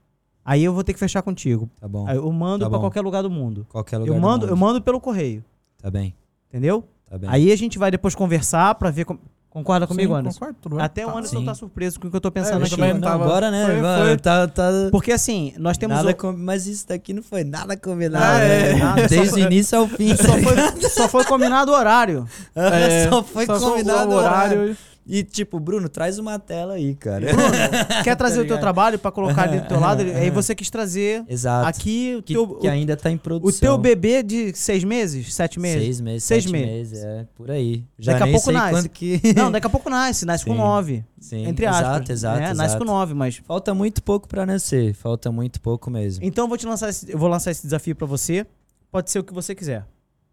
aí 0.46 0.64
eu 0.64 0.74
vou 0.74 0.84
ter 0.84 0.94
que 0.94 1.00
fechar 1.00 1.22
contigo. 1.22 1.70
tá 1.80 1.88
bom. 1.88 2.06
Aí 2.08 2.16
eu 2.18 2.32
mando 2.32 2.66
Tá 2.66 2.70
pra 2.70 2.78
bom. 2.78 2.84
qualquer 2.86 3.02
lugar 3.02 3.22
do 3.24 3.30
mundo. 3.30 3.66
Qualquer 3.70 3.98
lugar 3.98 4.10
Eu 4.12 4.16
do 4.16 4.22
mando, 4.22 4.42
mundo. 4.46 4.50
eu 4.52 4.58
mando 4.58 4.82
pelo 4.82 5.00
correio, 5.00 5.44
Tá 5.82 5.90
bem, 5.92 6.16
entendeu? 6.50 6.84
tá 7.10 7.18
bem. 7.18 7.30
Aí 7.30 7.52
a 7.52 7.56
gente 7.56 7.78
vai 7.80 7.90
depois 7.92 8.16
conversar 8.16 8.76
pra 8.76 8.90
ver. 8.92 9.06
com- 9.06 9.18
Concorda 9.50 9.86
comigo, 9.86 10.12
Sim, 10.14 10.20
Anderson? 10.20 10.40
Concordo, 10.40 10.60
tudo 10.64 10.76
bem. 10.78 10.84
Até 10.84 11.06
o 11.06 11.12
Tá. 11.12 11.18
Anderson 11.20 11.38
Sim. 11.38 11.46
tá 11.46 11.54
surpreso 11.54 12.00
com 12.00 12.08
o 12.08 12.10
que 12.10 12.18
eu 12.18 12.22
tô 12.22 12.30
É, 12.30 12.32
pensando 12.32 12.62
eu 12.62 12.66
aqui. 12.66 12.76
não, 12.76 13.00
tava- 13.02 13.24
bora, 13.28 13.52
né? 13.52 13.66
foi- 13.68 14.08
foi- 14.08 14.18
Tá, 14.18 14.48
tá... 14.48 14.64
Porque 14.90 15.12
assim, 15.12 15.54
nós 15.60 15.78
temos. 15.78 15.96
Nada 15.96 16.10
o- 16.10 16.16
com- 16.16 16.34
Mas 16.36 16.66
isso 16.66 16.88
daqui 16.88 17.14
não 17.14 17.22
foi 17.22 17.44
nada 17.44 17.78
combinado. 17.78 18.26
Ah, 18.26 18.40
né? 18.40 18.70
é. 18.72 18.76
Nada, 18.78 19.08
Desde 19.08 19.36
o 19.36 19.38
início 19.46 19.78
ao 19.78 19.88
fim. 19.88 20.16
Só 20.18 20.24
foi, 20.24 20.56
só 20.90 21.08
foi 21.08 21.24
combinado 21.26 21.72
o 21.72 21.76
horário. 21.76 22.28
É, 22.56 23.08
só 23.08 23.22
foi 23.22 23.46
só 23.46 23.60
combinado 23.60 24.10
o 24.10 24.16
horário. 24.16 24.76
E 25.06 25.22
tipo, 25.22 25.60
Bruno, 25.60 25.90
traz 25.90 26.18
uma 26.18 26.40
tela 26.40 26.76
aí, 26.76 26.96
cara. 26.96 27.28
Quer 28.06 28.16
trazer 28.16 28.40
o 28.40 28.48
teu 28.48 28.58
trabalho 28.58 28.98
pra 28.98 29.12
colocar 29.12 29.44
ali 29.50 29.60
do 29.60 29.68
teu 29.68 29.80
lado? 29.80 30.02
Aí 30.02 30.30
você 30.30 30.56
quis 30.56 30.70
trazer 30.70 31.26
Exato. 31.28 31.68
aqui 31.68 32.16
o 32.20 32.24
que, 32.24 32.34
teu, 32.34 32.48
que 32.56 32.68
ainda 32.70 32.96
tá 32.96 33.12
em 33.12 33.16
o, 33.16 33.20
produção. 33.20 33.58
o 33.58 33.60
teu 33.60 33.78
bebê 33.78 34.24
de 34.24 34.56
seis 34.56 34.84
meses? 34.84 35.34
Sete 35.34 35.60
meses? 35.60 35.82
Seis 35.84 36.00
meses, 36.02 36.24
Seis 36.24 36.44
sete 36.44 36.52
meses. 36.54 36.92
meses. 36.94 37.04
é, 37.04 37.28
por 37.36 37.52
aí. 37.52 37.84
Já 38.00 38.14
Daqui 38.14 38.24
a 38.24 38.28
pouco 38.28 38.46
sei 38.46 38.54
nasce. 38.54 38.72
quando 38.72 38.90
que... 38.90 39.22
Não, 39.36 39.52
daqui 39.52 39.68
a 39.68 39.70
pouco 39.70 39.90
nasce. 39.90 40.26
Nasce 40.26 40.46
com 40.46 40.52
Sim. 40.54 40.58
nove. 40.58 41.06
Sim, 41.20 41.48
Entre 41.48 41.66
aspas. 41.66 41.86
exato, 41.88 42.12
exato, 42.12 42.38
né? 42.40 42.44
exato. 42.46 42.58
Nasce 42.58 42.78
com 42.78 42.86
nove, 42.86 43.14
mas... 43.14 43.36
Falta 43.46 43.74
muito 43.74 44.02
pouco 44.02 44.28
pra 44.28 44.46
nascer, 44.46 44.94
falta 44.94 45.30
muito 45.32 45.60
pouco 45.60 45.92
mesmo. 45.92 46.24
Então 46.24 46.46
eu 46.46 46.50
vou 46.50 46.58
te 46.58 46.66
lançar 46.66 46.90
esse, 46.90 47.12
eu 47.12 47.18
vou 47.18 47.28
lançar 47.28 47.52
esse 47.52 47.64
desafio 47.64 47.94
pra 47.96 48.08
você. 48.08 48.46
Pode 48.90 49.12
ser 49.12 49.20
o 49.20 49.24
que 49.24 49.34
você 49.34 49.54
quiser, 49.56 49.86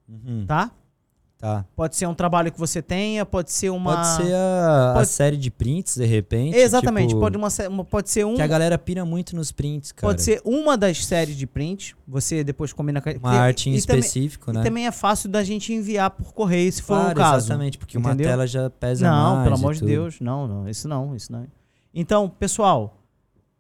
Uhum, 0.09 0.45
tá? 0.47 0.71
Tá. 1.41 1.65
Pode 1.75 1.97
ser 1.97 2.07
um 2.07 2.15
trabalho 2.15 2.53
que 2.53 2.59
você 2.59 2.81
tenha, 2.83 3.25
pode 3.27 3.51
ser 3.51 3.71
uma... 3.71 3.95
Pode 3.97 4.07
ser 4.25 4.35
a, 4.35 4.91
a 4.91 4.95
Pode- 4.95 5.09
série 5.09 5.37
de 5.37 5.51
prints, 5.51 5.97
de 5.97 6.05
repente. 6.05 6.57
Exatamente, 6.57 7.09
tipo, 7.09 7.21
pode, 7.21 7.37
uma, 7.37 7.49
uma- 7.69 7.85
pode 7.85 8.11
ser 8.11 8.25
um... 8.27 8.35
Que 8.35 8.43
a 8.43 8.47
galera 8.47 8.77
pira 8.79 9.05
muito 9.05 9.35
nos 9.35 9.51
prints, 9.51 9.91
cara. 9.93 10.13
Pode 10.13 10.23
ser 10.23 10.41
uma 10.45 10.77
das 10.77 11.05
séries 11.05 11.37
de 11.37 11.47
print. 11.47 11.97
Você 12.07 12.45
depois 12.45 12.73
combina 12.73 13.01
com 13.01 13.09
a- 13.09 13.15
Uma 13.15 13.35
e- 13.35 13.39
arte 13.39 13.71
em 13.71 13.75
e 13.77 13.83
também- 13.83 14.01
específico, 14.01 14.51
E 14.51 14.55
né? 14.55 14.63
também 14.63 14.87
é 14.87 14.93
fácil 14.93 15.29
da 15.31 15.43
gente 15.43 15.73
enviar 15.73 16.11
por 16.11 16.33
correio, 16.33 16.73
se 16.73 16.83
for 16.83 16.95
Claro, 16.97 17.13
o 17.13 17.15
caso. 17.15 17.47
Exatamente, 17.47 17.79
porque 17.79 17.97
Entendeu? 17.99 18.27
uma 18.27 18.31
tela 18.31 18.47
já 18.47 18.69
pesa 18.71 19.09
mais. 19.11 19.23
Não, 19.37 19.43
pelo 19.45 19.55
amor 19.57 19.75
de. 19.75 19.85
Deus. 19.85 20.21
Não, 20.21 20.47
não. 20.47 20.69
Isso 20.69 20.87
não, 20.87 21.15
isso 21.17 21.33
não. 21.33 21.47
Então, 21.95 22.29
pessoal, 22.29 22.97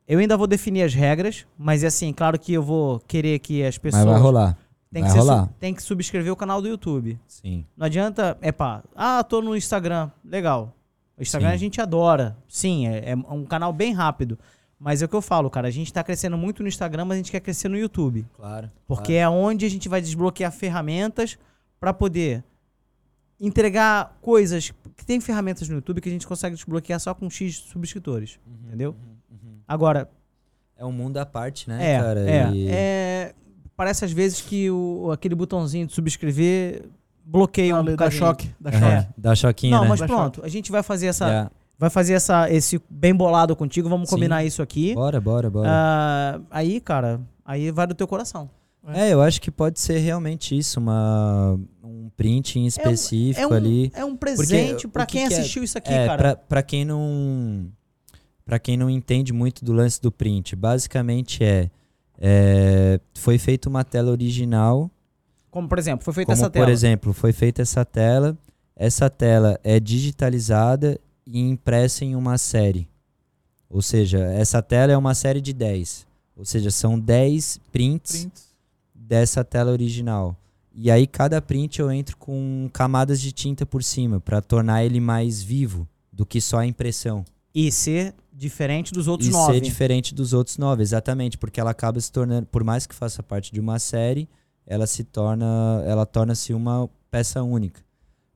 eu 0.07 0.19
ainda 0.19 0.37
vou 0.37 0.47
definir 0.47 0.83
as 0.83 0.93
regras, 0.95 1.47
mas 1.59 1.83
é 1.85 1.87
assim, 1.87 2.13
claro 2.13 2.39
que 2.39 2.53
eu 2.53 2.63
vou 2.63 3.01
querer 3.07 3.39
que 3.39 3.63
as 3.65 3.79
pessoas. 3.79 4.05
Mas 4.05 4.13
vai 4.15 4.21
rolar. 4.23 4.59
Tem 4.93 5.05
que, 5.05 5.11
su- 5.11 5.49
tem 5.61 5.75
que 5.75 5.83
subscrever 5.83 6.33
o 6.33 6.37
canal 6.37 6.61
do 6.61 6.67
YouTube. 6.69 7.19
Sim. 7.27 7.65
Não 7.77 7.87
adianta, 7.87 8.37
é 8.41 8.51
pá, 8.51 8.83
ah, 8.95 9.23
tô 9.23 9.41
no 9.41 9.57
Instagram. 9.57 10.11
Legal. 10.25 10.75
O 11.17 11.23
Instagram 11.23 11.51
Sim. 11.51 11.55
a 11.55 11.59
gente 11.59 11.81
adora. 11.81 12.37
Sim, 12.49 12.89
é, 12.89 13.11
é 13.11 13.15
um 13.17 13.45
canal 13.45 13.73
bem 13.73 13.93
rápido. 13.93 14.39
Mas 14.79 15.03
é 15.03 15.05
o 15.05 15.09
que 15.09 15.15
eu 15.15 15.21
falo, 15.23 15.49
cara. 15.51 15.69
A 15.69 15.71
gente 15.71 15.93
tá 15.93 16.03
crescendo 16.03 16.37
muito 16.39 16.63
no 16.63 16.69
Instagram, 16.69 17.05
mas 17.05 17.17
a 17.17 17.19
gente 17.19 17.31
quer 17.31 17.41
crescer 17.41 17.69
no 17.69 17.77
YouTube. 17.77 18.27
Claro. 18.35 18.71
Porque 18.87 19.13
é 19.13 19.29
onde 19.29 19.65
a 19.67 19.69
gente 19.69 19.89
vai 19.89 20.01
desbloquear 20.01 20.51
ferramentas 20.51 21.39
para 21.79 21.93
poder 21.93 22.43
entregar 23.39 24.17
coisas. 24.21 24.73
Que 24.97 25.05
tem 25.05 25.21
ferramentas 25.21 25.69
no 25.69 25.77
YouTube 25.77 26.01
que 26.01 26.09
a 26.09 26.13
gente 26.13 26.27
consegue 26.27 26.57
desbloquear 26.57 26.99
só 27.01 27.15
com 27.15 27.29
X 27.31 27.57
subscritores. 27.57 28.39
Entendeu? 28.67 28.97
Agora, 29.69 30.11
É 30.77 30.85
um 30.85 30.93
mundo 30.93 31.19
à 31.19 31.27
parte, 31.27 31.69
né, 31.69 31.93
é, 31.95 31.99
cara? 32.01 32.21
é, 32.31 32.51
E- 32.53 32.69
é, 32.71 33.35
Parece 33.81 34.05
às 34.05 34.13
vezes 34.13 34.43
que 34.43 34.71
o, 34.71 35.11
aquele 35.11 35.35
botãozinho 35.35 35.87
de 35.87 35.95
subscrever 35.95 36.83
bloqueia 37.25 37.75
um 37.75 37.97
Dá 37.97 38.11
choque, 38.11 38.51
dá 38.61 38.71
choque. 38.71 39.09
Dá 39.17 39.35
choquinho, 39.35 39.75
Não, 39.75 39.83
né? 39.85 39.89
mas 39.89 40.01
Dá 40.01 40.07
pronto. 40.07 40.45
A 40.45 40.49
gente 40.49 40.71
vai 40.71 40.83
fazer 40.83 41.07
essa. 41.07 41.27
Yeah. 41.27 41.51
Vai 41.79 41.89
fazer 41.89 42.13
essa, 42.13 42.51
esse 42.53 42.79
bem 42.91 43.15
bolado 43.15 43.57
contigo. 43.57 43.89
Vamos 43.89 44.11
Sim. 44.11 44.17
combinar 44.17 44.45
isso 44.45 44.61
aqui. 44.61 44.93
Bora, 44.95 45.19
bora, 45.19 45.49
bora. 45.49 45.67
Ah, 45.73 46.41
aí, 46.51 46.79
cara, 46.79 47.23
aí 47.43 47.71
vai 47.71 47.87
do 47.87 47.95
teu 47.95 48.07
coração. 48.07 48.51
É, 48.89 49.15
eu 49.15 49.23
acho 49.23 49.41
que 49.41 49.51
pode 49.51 49.81
ser 49.81 49.97
realmente 50.01 50.55
isso, 50.55 50.79
uma, 50.79 51.59
um 51.83 52.11
print 52.15 52.59
em 52.59 52.67
específico 52.67 53.41
É 53.41 53.47
um, 53.47 53.57
ali. 53.57 53.91
é 53.95 54.05
um 54.05 54.15
presente 54.15 54.85
o 54.85 54.91
pra 54.91 55.07
que 55.07 55.17
quem 55.17 55.27
que 55.27 55.33
é- 55.33 55.39
assistiu 55.39 55.65
isso 55.65 55.79
aqui, 55.79 55.91
é, 55.91 56.07
cara. 56.07 56.37
pra 56.37 56.63
quem 56.63 56.85
não. 56.85 57.65
Pra 58.45 58.59
quem 58.59 58.77
não 58.77 58.91
entende 58.91 59.33
muito 59.33 59.65
do 59.65 59.73
lance 59.73 59.99
do 60.03 60.13
print, 60.13 60.55
basicamente 60.55 61.43
é. 61.43 61.71
É, 62.21 63.01
foi 63.15 63.39
feita 63.39 63.69
uma 63.69 63.83
tela 63.83 64.11
original. 64.11 64.91
Como, 65.51 65.69
por 65.69 65.79
exemplo, 65.79 66.05
foi 66.05 66.13
feita 66.13 66.33
como, 66.33 66.43
essa 66.43 66.51
tela. 66.51 66.65
por 66.67 66.71
exemplo, 66.71 67.13
foi 67.15 67.33
feita 67.33 67.63
essa 67.63 67.85
tela. 67.85 68.37
Essa 68.77 69.09
tela 69.09 69.59
é 69.65 69.81
digitalizada 69.81 71.01
e 71.27 71.41
impressa 71.41 72.05
em 72.05 72.15
uma 72.15 72.37
série. 72.39 72.89
Ou 73.69 73.81
seja, 73.81 74.19
essa 74.19 74.61
tela 74.61 74.93
é 74.93 74.97
uma 74.97 75.15
série 75.15 75.41
de 75.41 75.53
10. 75.53 76.07
Ou 76.37 76.45
seja, 76.45 76.71
são 76.71 76.99
10 76.99 77.61
prints 77.73 78.23
Prints. 78.23 78.49
dessa 78.95 79.45
tela 79.45 79.71
original. 79.71 80.37
E 80.75 80.91
aí 80.91 81.07
cada 81.07 81.43
print 81.43 81.81
eu 81.81 81.91
entro 81.91 82.17
com 82.17 82.69
camadas 82.73 83.21
de 83.21 83.33
tinta 83.33 83.67
por 83.67 83.83
cima 83.83 84.21
para 84.21 84.41
tornar 84.41 84.85
ele 84.85 85.01
mais 85.01 85.43
vivo 85.43 85.87
do 86.13 86.25
que 86.25 86.41
só 86.41 86.59
a 86.59 86.67
impressão. 86.67 87.25
E 87.55 87.71
ser 87.71 88.15
diferente 88.41 88.93
dos 88.95 89.07
outros 89.07 89.29
e 89.29 89.33
nove. 89.33 89.53
ser 89.55 89.61
diferente 89.61 90.15
dos 90.15 90.33
outros 90.33 90.57
nove, 90.57 90.83
exatamente, 90.83 91.37
porque 91.37 91.61
ela 91.61 91.71
acaba 91.71 92.01
se 92.01 92.11
tornando, 92.11 92.47
por 92.47 92.65
mais 92.65 92.87
que 92.87 92.95
faça 92.95 93.23
parte 93.23 93.53
de 93.53 93.61
uma 93.61 93.79
série, 93.79 94.27
ela 94.67 94.87
se 94.87 95.05
torna, 95.05 95.83
ela 95.87 96.07
torna-se 96.07 96.55
uma 96.55 96.89
peça 97.11 97.43
única. 97.43 97.83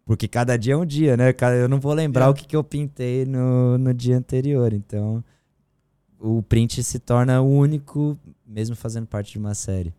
Porque 0.05 0.29
cada 0.29 0.59
dia 0.59 0.75
é 0.75 0.77
um 0.77 0.85
dia, 0.85 1.17
né? 1.17 1.35
Eu 1.63 1.69
não 1.69 1.81
vou 1.81 1.95
lembrar 1.95 2.27
É. 2.27 2.29
o 2.29 2.35
que, 2.35 2.47
que 2.47 2.55
eu 2.55 2.63
pintei 2.63 3.25
no, 3.25 3.79
no 3.79 3.95
dia 3.95 4.19
anterior. 4.19 4.75
Então, 4.75 5.25
o 6.21 6.43
print 6.43 6.83
se 6.85 6.99
torna 6.99 7.41
único, 7.41 8.19
mesmo 8.47 8.77
fazendo 8.77 9.07
parte 9.07 9.33
de 9.33 9.39
uma 9.39 9.55
série. 9.55 9.95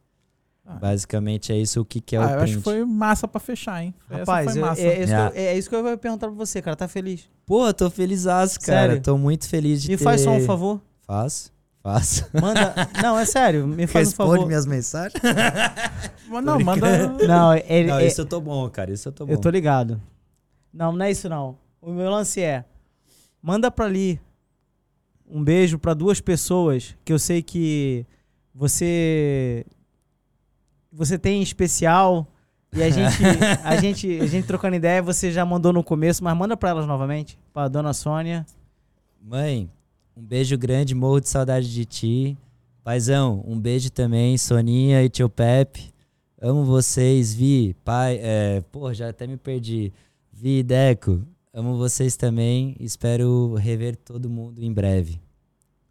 Ah. 0.68 0.74
Basicamente 0.80 1.54
é 1.54 1.58
isso 1.58 1.80
o 1.80 1.86
que, 1.86 2.02
que 2.02 2.16
é 2.16 2.20
ah, 2.20 2.22
o 2.22 2.24
eu 2.26 2.30
print. 2.38 2.44
acho 2.44 2.58
que 2.58 2.64
foi 2.64 2.84
massa 2.84 3.28
pra 3.28 3.40
fechar, 3.40 3.84
hein? 3.84 3.94
Rapaz, 4.10 4.56
eu- 4.56 4.62
massa. 4.64 4.82
é, 4.82 5.04
isso 5.04 5.14
que 5.14 5.20
eu, 5.20 5.32
é 5.44 5.58
isso 5.58 5.70
que 5.70 5.76
eu 5.76 5.88
ia 5.88 5.98
perguntar 5.98 6.28
pra 6.28 6.36
você, 6.36 6.60
cara. 6.62 6.76
Tá 6.76 6.88
feliz? 6.88 7.30
Pô, 7.46 7.72
tô 7.72 7.88
feliz, 7.92 8.24
cara. 8.24 8.48
Sério? 8.48 9.02
Tô 9.02 9.16
muito 9.18 9.48
feliz 9.48 9.82
de 9.84 9.92
Me 9.92 9.98
ter... 9.98 10.04
faz 10.04 10.22
só 10.22 10.32
um 10.32 10.42
favor. 10.42 10.82
Faço, 11.06 11.54
faço. 11.84 12.26
Manda. 12.34 12.74
Não, 13.00 13.18
é 13.20 13.26
sério. 13.26 13.68
Me 13.68 13.86
faz 13.86 14.10
um 14.10 14.16
favor. 14.16 14.48
minhas 14.48 14.66
mensagens. 14.66 15.14
Mas 16.28 16.44
não, 16.44 16.60
manda. 16.60 17.08
Não, 17.28 17.54
ele, 17.54 17.90
Não, 17.90 18.00
é- 18.00 18.08
isso 18.08 18.22
eu 18.22 18.26
tô 18.26 18.42
bom, 18.42 18.68
cara. 18.72 18.92
Isso 18.92 19.08
eu 19.08 19.12
tô 19.14 19.24
bom. 19.28 19.32
eu 19.34 19.38
tô 19.38 19.50
ligado. 19.52 20.02
Não, 20.74 20.92
não 20.92 21.06
é 21.06 21.12
isso 21.12 21.30
não. 21.30 21.56
O 21.80 21.92
meu 21.92 22.10
lance 22.10 22.42
é: 22.42 22.66
manda 23.40 23.70
pra 23.70 23.86
ali 23.86 24.20
um 25.30 25.44
beijo 25.44 25.78
pra 25.78 25.94
duas 25.94 26.20
pessoas 26.20 26.96
que 27.06 27.14
eu 27.14 27.20
sei 27.20 27.44
que 27.44 28.04
você 28.54 29.64
você 30.96 31.18
tem 31.18 31.40
em 31.40 31.44
especial 31.44 32.28
e 32.74 32.82
a 32.84 32.90
gente 32.90 33.18
a 33.64 33.76
gente 33.78 34.20
a 34.20 34.26
gente 34.26 34.48
trocando 34.48 34.76
ideia, 34.76 35.02
você 35.02 35.32
já 35.32 35.46
mandou 35.46 35.72
no 35.74 35.84
começo, 35.84 36.24
mas 36.24 36.36
manda 36.38 36.56
pra 36.58 36.70
elas 36.70 36.86
novamente, 36.88 37.38
pra 37.54 37.68
dona 37.68 37.94
Sônia. 37.94 38.46
Mãe, 39.22 39.70
um 40.16 40.22
beijo 40.24 40.58
grande, 40.58 40.94
morro 40.96 41.20
de 41.20 41.30
saudade 41.30 41.72
de 41.74 41.86
ti. 41.86 42.38
Paizão, 42.84 43.44
um 43.48 43.60
beijo 43.60 43.90
também, 43.92 44.38
Soninha 44.38 45.02
e 45.04 45.10
tio 45.10 45.28
Pepe. 45.28 45.92
Amo 46.40 46.64
vocês, 46.64 47.34
Vi, 47.34 47.76
pai, 47.84 48.20
é, 48.22 48.62
pô, 48.72 48.94
já 48.94 49.10
até 49.10 49.26
me 49.26 49.38
perdi. 49.38 49.92
Vi, 50.32 50.62
Deco, 50.62 51.22
amo 51.52 51.76
vocês 51.78 52.16
também. 52.16 52.76
Espero 52.80 53.56
rever 53.56 53.96
todo 53.96 54.30
mundo 54.30 54.62
em 54.64 54.72
breve. 54.72 55.20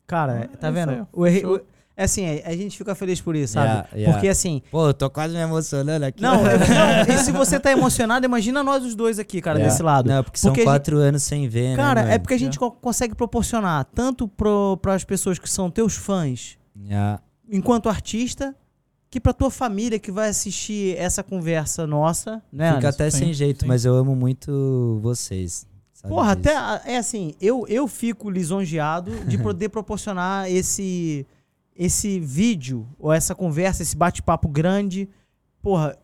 Cara, 0.06 0.48
Ah, 0.52 0.56
tá 0.56 0.68
é 0.68 0.70
vendo? 0.70 1.08
O 1.12 1.22
o- 1.24 1.60
assim, 1.96 2.24
a 2.44 2.48
a 2.50 2.56
gente 2.56 2.76
fica 2.76 2.94
feliz 2.94 3.20
por 3.20 3.36
isso, 3.36 3.52
sabe? 3.54 3.66
Yeah, 3.68 3.88
yeah. 3.94 4.12
Porque 4.12 4.28
assim, 4.28 4.62
Pô, 4.70 4.88
eu 4.88 4.94
tô 4.94 5.08
quase 5.10 5.34
me 5.34 5.40
emocionando 5.40 6.04
aqui. 6.06 6.20
não, 6.22 6.36
eu- 6.46 6.58
não, 7.08 7.14
e 7.14 7.18
se 7.18 7.30
você 7.32 7.58
tá 7.60 7.70
emocionado, 7.70 8.24
imagina 8.26 8.62
nós 8.62 8.84
os 8.84 8.94
dois 8.94 9.18
aqui, 9.18 9.40
cara, 9.40 9.58
Yeah. 9.58 9.72
desse 9.72 9.82
lado. 9.82 10.08
Não, 10.08 10.22
porque 10.24 10.38
são 10.38 10.50
Porque 10.52 10.62
a 10.62 10.64
quatro 10.64 10.96
anos 10.98 11.22
sem 11.22 11.48
ver, 11.48 11.76
Cara, 11.76 12.02
né? 12.04 12.14
é 12.14 12.18
porque 12.18 12.34
a 12.34 12.38
gente 12.38 12.58
co- 12.58 12.70
consegue 12.72 13.14
proporcionar 13.14 13.84
tanto 13.94 14.26
para 14.28 14.94
as 14.94 15.04
pessoas 15.04 15.38
que 15.38 15.48
são 15.48 15.70
teus 15.70 15.94
fãs, 15.94 16.58
Yeah. 16.84 17.20
enquanto 17.50 17.88
artista, 17.88 18.54
que 19.10 19.20
pra 19.20 19.32
tua 19.32 19.48
família 19.50 19.96
que 20.00 20.10
vai 20.10 20.28
assistir 20.28 20.96
essa 20.98 21.22
conversa 21.22 21.86
nossa, 21.86 22.42
né? 22.52 22.66
Fica 22.74 22.78
Anderson? 22.88 22.88
até 22.88 23.10
Sim, 23.10 23.18
sem 23.18 23.32
jeito, 23.32 23.60
sim. 23.62 23.68
mas 23.68 23.84
eu 23.84 23.94
amo 23.94 24.16
muito 24.16 24.98
vocês. 25.00 25.64
sabe 25.92 26.12
Porra, 26.12 26.34
disso. 26.34 26.48
até 26.58 26.92
é 26.92 26.96
assim, 26.96 27.32
eu, 27.40 27.64
eu 27.68 27.86
fico 27.86 28.28
lisonjeado 28.28 29.12
de 29.24 29.38
poder 29.38 29.68
proporcionar 29.68 30.50
esse 30.50 31.24
esse 31.76 32.20
vídeo 32.20 32.86
ou 32.98 33.12
essa 33.12 33.34
conversa, 33.34 33.82
esse 33.82 33.96
bate-papo 33.96 34.48
grande, 34.48 35.08
porra, 35.60 35.96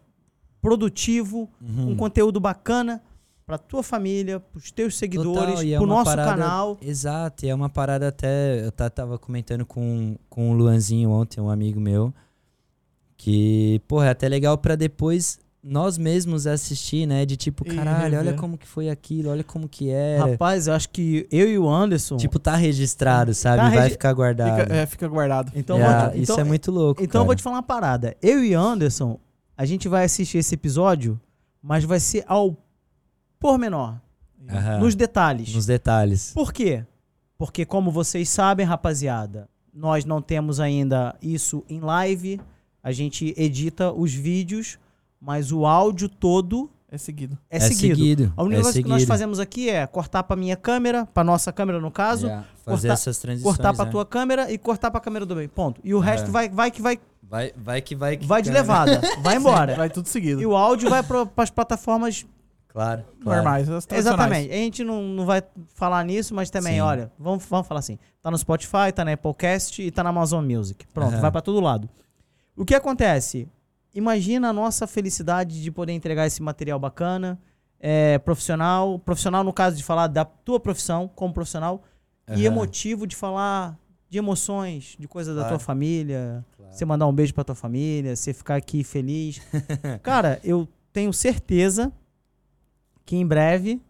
produtivo, 0.60 1.48
Uhum. 1.60 1.90
um 1.90 1.96
conteúdo 1.96 2.38
bacana 2.40 3.02
pra 3.46 3.56
tua 3.58 3.82
família, 3.82 4.38
pros 4.38 4.70
teus 4.70 4.96
seguidores, 4.96 5.54
Total, 5.54 5.64
e 5.64 5.74
é 5.74 5.80
nosso 5.80 6.04
parada- 6.04 6.30
canal. 6.30 6.78
Exato, 6.80 7.44
e 7.44 7.48
é 7.48 7.54
uma 7.54 7.68
parada 7.68 8.08
até. 8.08 8.64
Eu 8.64 8.70
tava 8.72 9.18
comentando 9.18 9.66
com, 9.66 10.16
com 10.28 10.50
o 10.50 10.54
Luanzinho 10.54 11.10
ontem, 11.10 11.40
um 11.40 11.50
amigo 11.50 11.80
meu, 11.80 12.12
que, 13.16 13.80
porra, 13.88 14.06
é 14.06 14.10
até 14.10 14.28
legal 14.28 14.56
pra 14.58 14.76
depois 14.76 15.38
nós 15.62 15.98
mesmos 15.98 16.46
assistir, 16.46 17.06
né? 17.06 17.26
De 17.26 17.36
tipo, 17.36 17.64
caralho, 17.64 18.18
olha 18.18 18.32
como 18.34 18.56
que 18.56 18.66
foi 18.66 18.88
aquilo, 18.88 19.30
olha 19.30 19.44
como 19.44 19.68
que 19.68 19.90
era. 19.90 20.24
Rapaz, 20.30 20.66
eu 20.66 20.72
acho 20.74 20.88
que 20.88 21.26
eu 21.30 21.48
e 21.48 21.58
o 21.58 21.68
Anderson. 21.68 22.16
Tipo, 22.16 22.38
tá 22.38 22.56
registrado, 22.56 23.34
sabe? 23.34 23.58
Tá 23.58 23.68
Vai 23.68 23.78
regi- 23.80 23.90
ficar 23.90 24.12
guardado. 24.14 24.60
Fica, 24.62 24.74
é, 24.74 24.86
fica 24.86 25.08
guardado. 25.08 25.52
então, 25.54 25.76
Yeah, 25.76 26.02
vou 26.04 26.10
te- 26.12 26.22
isso 26.22 26.32
então, 26.32 26.40
é 26.44 26.48
muito 26.48 26.70
louco. 26.70 27.02
então 27.02 27.20
eu 27.20 27.24
vou 27.26 27.32
cara. 27.32 27.36
te 27.36 27.42
falar 27.42 27.56
uma 27.56 27.62
parada. 27.62 28.16
Eu 28.22 28.42
e 28.42 28.54
Anderson, 28.54 29.18
a 29.56 29.64
gente 29.66 29.86
vai 29.88 30.04
assistir 30.04 30.38
esse 30.38 30.54
episódio, 30.54 31.20
mas 31.62 31.84
vai 31.84 32.00
ser 32.00 32.24
ao 32.26 32.56
pormenor, 33.38 33.96
Aham, 34.48 34.78
nos 34.80 34.94
detalhes. 34.94 35.54
Nos 35.54 35.66
detalhes. 35.66 36.32
Por 36.32 36.52
quê? 36.52 36.84
Porque, 37.36 37.64
como 37.64 37.90
vocês 37.90 38.28
sabem, 38.28 38.66
rapaziada, 38.66 39.48
nós 39.72 40.04
não 40.04 40.20
temos 40.20 40.58
ainda 40.60 41.14
isso 41.22 41.64
em 41.68 41.80
live. 41.80 42.40
A 42.82 42.92
gente 42.92 43.34
edita 43.36 43.92
os 43.92 44.12
vídeos, 44.12 44.78
mas 45.20 45.52
o 45.52 45.66
áudio 45.66 46.08
todo 46.08 46.70
É 46.90 46.96
seguido. 46.98 47.36
é, 47.50 47.60
seguido. 47.60 48.32
A 48.36 48.42
única 48.42 48.60
é 48.60 48.62
coisa 48.62 48.82
que 48.82 48.88
nós 48.88 48.98
seguido. 49.02 49.08
fazemos 49.08 49.38
aqui 49.38 49.68
é 49.70 49.86
cortar 49.86 50.22
pra 50.24 50.34
minha 50.36 50.56
câmera, 50.56 51.06
pra 51.06 51.22
nossa 51.22 51.52
câmera 51.52 51.78
no 51.80 51.90
caso, 51.90 52.26
Yeah, 52.26 52.46
Fazer 52.64 52.88
cortar- 52.88 52.92
essas 52.94 53.18
transições. 53.18 53.56
cortar 53.56 53.74
pra 53.74 53.84
né? 53.84 53.90
tua 53.90 54.04
câmera 54.06 54.50
e 54.52 54.58
cortar 54.58 54.90
pra 54.90 55.00
câmera 55.00 55.24
do 55.26 55.36
meio. 55.36 55.48
Ponto. 55.48 55.80
E 55.84 55.94
o 55.94 55.98
resto 55.98 56.28
É. 56.28 56.30
vai, 56.30 56.48
vai 56.48 56.70
que 56.70 56.80
vai, 56.82 56.98
Vai, 57.22 57.52
vai 57.56 57.80
que 57.80 57.94
vai 57.94 58.16
que. 58.16 58.26
vai 58.26 58.42
de 58.42 58.48
cara. 58.50 58.60
levada. 58.60 59.00
Vai 59.22 59.36
embora. 59.36 59.76
Vai 59.76 59.88
tudo 59.88 60.08
seguido. 60.08 60.40
E 60.42 60.46
o 60.46 60.56
áudio 60.56 60.90
vai 60.90 61.00
para 61.02 61.28
as 61.36 61.50
plataformas. 61.50 62.26
Claro, 62.66 63.04
claro. 63.22 63.42
Normais. 63.42 63.68
Exatamente. 63.92 64.50
A 64.52 64.56
gente 64.56 64.82
não, 64.84 65.02
não 65.02 65.26
vai 65.26 65.42
falar 65.74 66.04
nisso, 66.04 66.34
mas 66.34 66.50
também, 66.50 66.74
Sim. 66.74 66.80
olha, 66.80 67.10
vamos, 67.18 67.44
vamos 67.46 67.66
falar 67.68 67.80
assim. 67.80 67.98
Tá 68.22 68.30
no 68.32 68.38
Spotify, 68.38 68.92
tá 68.94 69.04
na 69.04 69.12
Applecast 69.12 69.80
e 69.82 69.90
tá 69.90 70.02
na 70.04 70.10
Amazon 70.10 70.44
Music. 70.44 70.86
Pronto, 70.94 71.12
Aham. 71.12 71.20
vai 71.20 71.30
pra 71.32 71.40
todo 71.40 71.60
lado. 71.60 71.88
O 72.56 72.64
que 72.64 72.74
acontece? 72.74 73.48
Imagina 73.94 74.50
a 74.50 74.52
nossa 74.52 74.86
felicidade 74.86 75.62
de 75.62 75.70
poder 75.70 75.92
entregar 75.92 76.26
esse 76.26 76.42
material 76.42 76.78
bacana, 76.78 77.40
é, 77.78 78.18
profissional. 78.18 78.98
Profissional, 78.98 79.42
no 79.42 79.52
caso 79.52 79.76
de 79.76 79.82
falar 79.84 80.06
da 80.06 80.24
tua 80.24 80.60
profissão 80.60 81.08
como 81.08 81.34
profissional, 81.34 81.82
e 82.28 82.32
Aham. 82.32 82.42
emotivo 82.44 83.06
de 83.06 83.16
falar 83.16 83.76
de 84.08 84.18
emoções, 84.18 84.96
de 84.98 85.08
coisa 85.08 85.32
da 85.34 85.42
Claro. 85.42 85.56
tua 85.56 85.58
família, 85.64 86.44
Claro. 86.56 86.72
você 86.72 86.84
mandar 86.84 87.06
um 87.06 87.12
beijo 87.12 87.32
pra 87.34 87.42
tua 87.44 87.54
família, 87.54 88.14
você 88.14 88.32
ficar 88.32 88.56
aqui 88.56 88.84
feliz. 88.84 89.40
cara, 90.02 90.40
eu 90.44 90.68
tenho 90.92 91.12
certeza 91.12 91.92
que 93.04 93.16
em 93.16 93.26
breve 93.26 93.80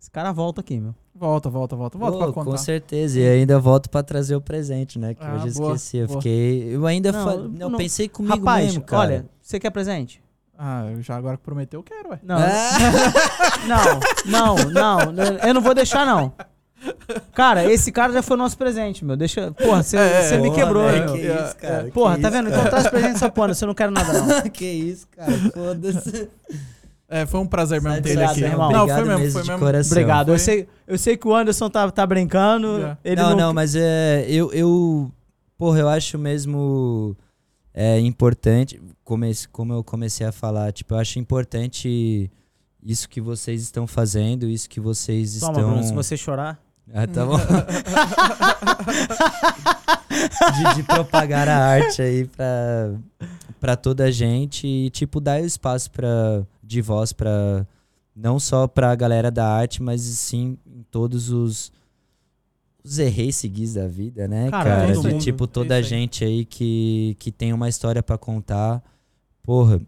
esse 0.00 0.10
cara 0.10 0.32
volta 0.32 0.60
aqui, 0.60 0.78
meu. 0.80 0.94
Volta, 1.18 1.48
volta, 1.48 1.74
volta. 1.76 1.96
Volta 1.98 2.18
pra 2.18 2.26
contar. 2.32 2.50
com 2.50 2.56
certeza. 2.58 3.18
E 3.18 3.26
ainda 3.26 3.58
volto 3.58 3.88
pra 3.88 4.02
trazer 4.02 4.36
o 4.36 4.40
presente, 4.40 4.98
né? 4.98 5.14
Que 5.14 5.24
Ah, 5.24 5.42
eu 5.46 5.52
boa, 5.54 5.74
esqueci. 5.74 5.96
Eu 5.96 6.06
boa. 6.08 6.20
fiquei. 6.20 6.74
Eu 6.76 6.86
ainda 6.86 7.10
Não, 7.10 7.48
não, 7.48 7.70
não- 7.70 7.78
pensei 7.78 8.08
comigo 8.08 8.36
Rapaz, 8.36 8.66
mesmo, 8.66 8.82
cara. 8.82 9.02
olha, 9.02 9.26
você 9.40 9.58
quer 9.58 9.70
presente? 9.70 10.22
Ah, 10.58 10.86
eu 10.90 11.02
já 11.02 11.16
agora 11.16 11.36
que 11.36 11.42
prometeu, 11.42 11.80
eu 11.80 11.84
quero, 11.84 12.10
ué. 12.10 12.18
Não, 12.22 12.36
Ah, 13.70 14.00
não, 14.26 14.56
não, 14.72 15.12
não, 15.12 15.24
eu 15.46 15.54
não 15.54 15.60
vou 15.60 15.74
deixar 15.74 16.04
não. 16.06 16.32
Cara, 17.34 17.70
esse 17.72 17.90
cara 17.90 18.12
já 18.12 18.22
foi 18.22 18.36
nosso 18.36 18.56
presente, 18.56 19.04
meu. 19.04 19.16
Deixa, 19.16 19.50
porra, 19.52 19.82
você 19.82 19.96
É, 19.96 20.22
você 20.22 20.36
me 20.38 20.48
porra, 20.50 20.54
quebrou, 20.62 20.84
velho, 20.84 21.04
meu. 21.06 21.14
Que 21.14 21.26
É, 21.26 21.44
isso, 21.44 21.56
cara? 21.56 21.90
Porra, 21.92 22.16
que 22.16 22.22
tá 22.22 22.28
isso, 22.28 22.36
vendo? 22.36 22.48
Então 22.48 22.58
cara? 22.60 22.70
traz 22.70 22.88
presente 22.88 23.16
essa 23.16 23.30
porra, 23.30 23.54
você 23.54 23.66
não 23.66 23.74
quer 23.74 23.90
nada 23.90 24.12
não. 24.12 24.42
que 24.50 24.64
isso, 24.66 25.06
cara? 25.08 25.32
Foda-se. 25.54 26.28
É, 27.08 27.24
foi 27.24 27.38
um 27.40 27.46
prazer 27.46 27.80
mesmo 27.80 28.02
ter 28.02 28.10
ele 28.10 28.24
aqui. 28.24 28.42
irmão. 28.42 28.70
Não, 28.72 28.80
Obrigado 28.82 28.98
foi 28.98 29.06
mesmo, 29.08 29.20
mesmo 29.20 29.32
foi 29.32 29.42
de 29.42 29.48
mesmo. 29.50 29.64
coração. 29.64 29.92
Obrigado. 29.92 30.28
Eu 30.28 30.34
Foi- 30.38 30.38
sei, 30.44 30.68
eu 30.86 30.98
sei 30.98 31.16
que 31.16 31.28
o 31.28 31.34
Anderson 31.34 31.70
tá, 31.70 31.88
tá 31.90 32.04
brincando. 32.06 32.80
Já. 32.80 32.98
Ele 33.04 33.20
não, 33.22 33.30
não, 33.30 33.36
não, 33.36 33.54
mas 33.54 33.76
é. 33.76 34.26
Eu, 34.28 34.52
eu. 34.52 35.10
Porra, 35.56 35.78
eu 35.80 35.88
acho 35.88 36.18
mesmo. 36.18 37.16
É 37.72 38.00
importante. 38.00 38.80
Comece, 39.04 39.46
como 39.48 39.72
eu 39.72 39.84
comecei 39.84 40.26
a 40.26 40.32
falar, 40.32 40.72
tipo, 40.72 40.94
eu 40.94 40.98
acho 40.98 41.18
importante 41.20 42.28
isso 42.82 43.08
que 43.08 43.20
vocês 43.20 43.62
estão 43.62 43.86
fazendo, 43.86 44.48
isso 44.48 44.68
que 44.68 44.80
vocês 44.80 45.38
Toma, 45.38 45.52
estão. 45.52 45.70
Bruno, 45.70 45.84
se 45.84 45.92
você 45.94 46.16
chorar. 46.16 46.58
Ah, 46.92 47.06
tá 47.06 47.24
bom. 47.26 47.36
de, 50.56 50.74
de 50.76 50.82
propagar 50.82 51.48
a 51.48 51.56
arte 51.56 52.02
aí 52.02 52.26
pra, 52.26 52.90
pra 53.60 53.76
toda 53.76 54.04
a 54.04 54.10
gente 54.10 54.66
e, 54.66 54.90
tipo, 54.90 55.20
dar 55.20 55.40
espaço 55.40 55.90
pra, 55.90 56.42
de 56.66 56.80
voz 56.82 57.12
pra. 57.12 57.66
Não 58.14 58.38
só 58.40 58.66
pra 58.66 58.94
galera 58.94 59.30
da 59.30 59.46
arte, 59.46 59.82
mas 59.82 60.00
sim 60.00 60.58
em 60.66 60.82
todos 60.90 61.30
os. 61.30 61.72
Os 62.82 62.98
errei 62.98 63.32
seguis 63.32 63.74
da 63.74 63.88
vida, 63.88 64.28
né, 64.28 64.48
Cara, 64.48 64.70
cara? 64.70 64.92
De 64.92 64.98
mundo. 64.98 65.18
tipo, 65.18 65.44
É 65.44 65.46
toda 65.48 65.74
a 65.76 65.82
gente 65.82 66.24
aí 66.24 66.44
que, 66.44 67.16
que 67.18 67.32
tem 67.32 67.52
uma 67.52 67.68
história 67.68 68.00
pra 68.02 68.16
contar. 68.16 68.80
Porra, 69.42 69.80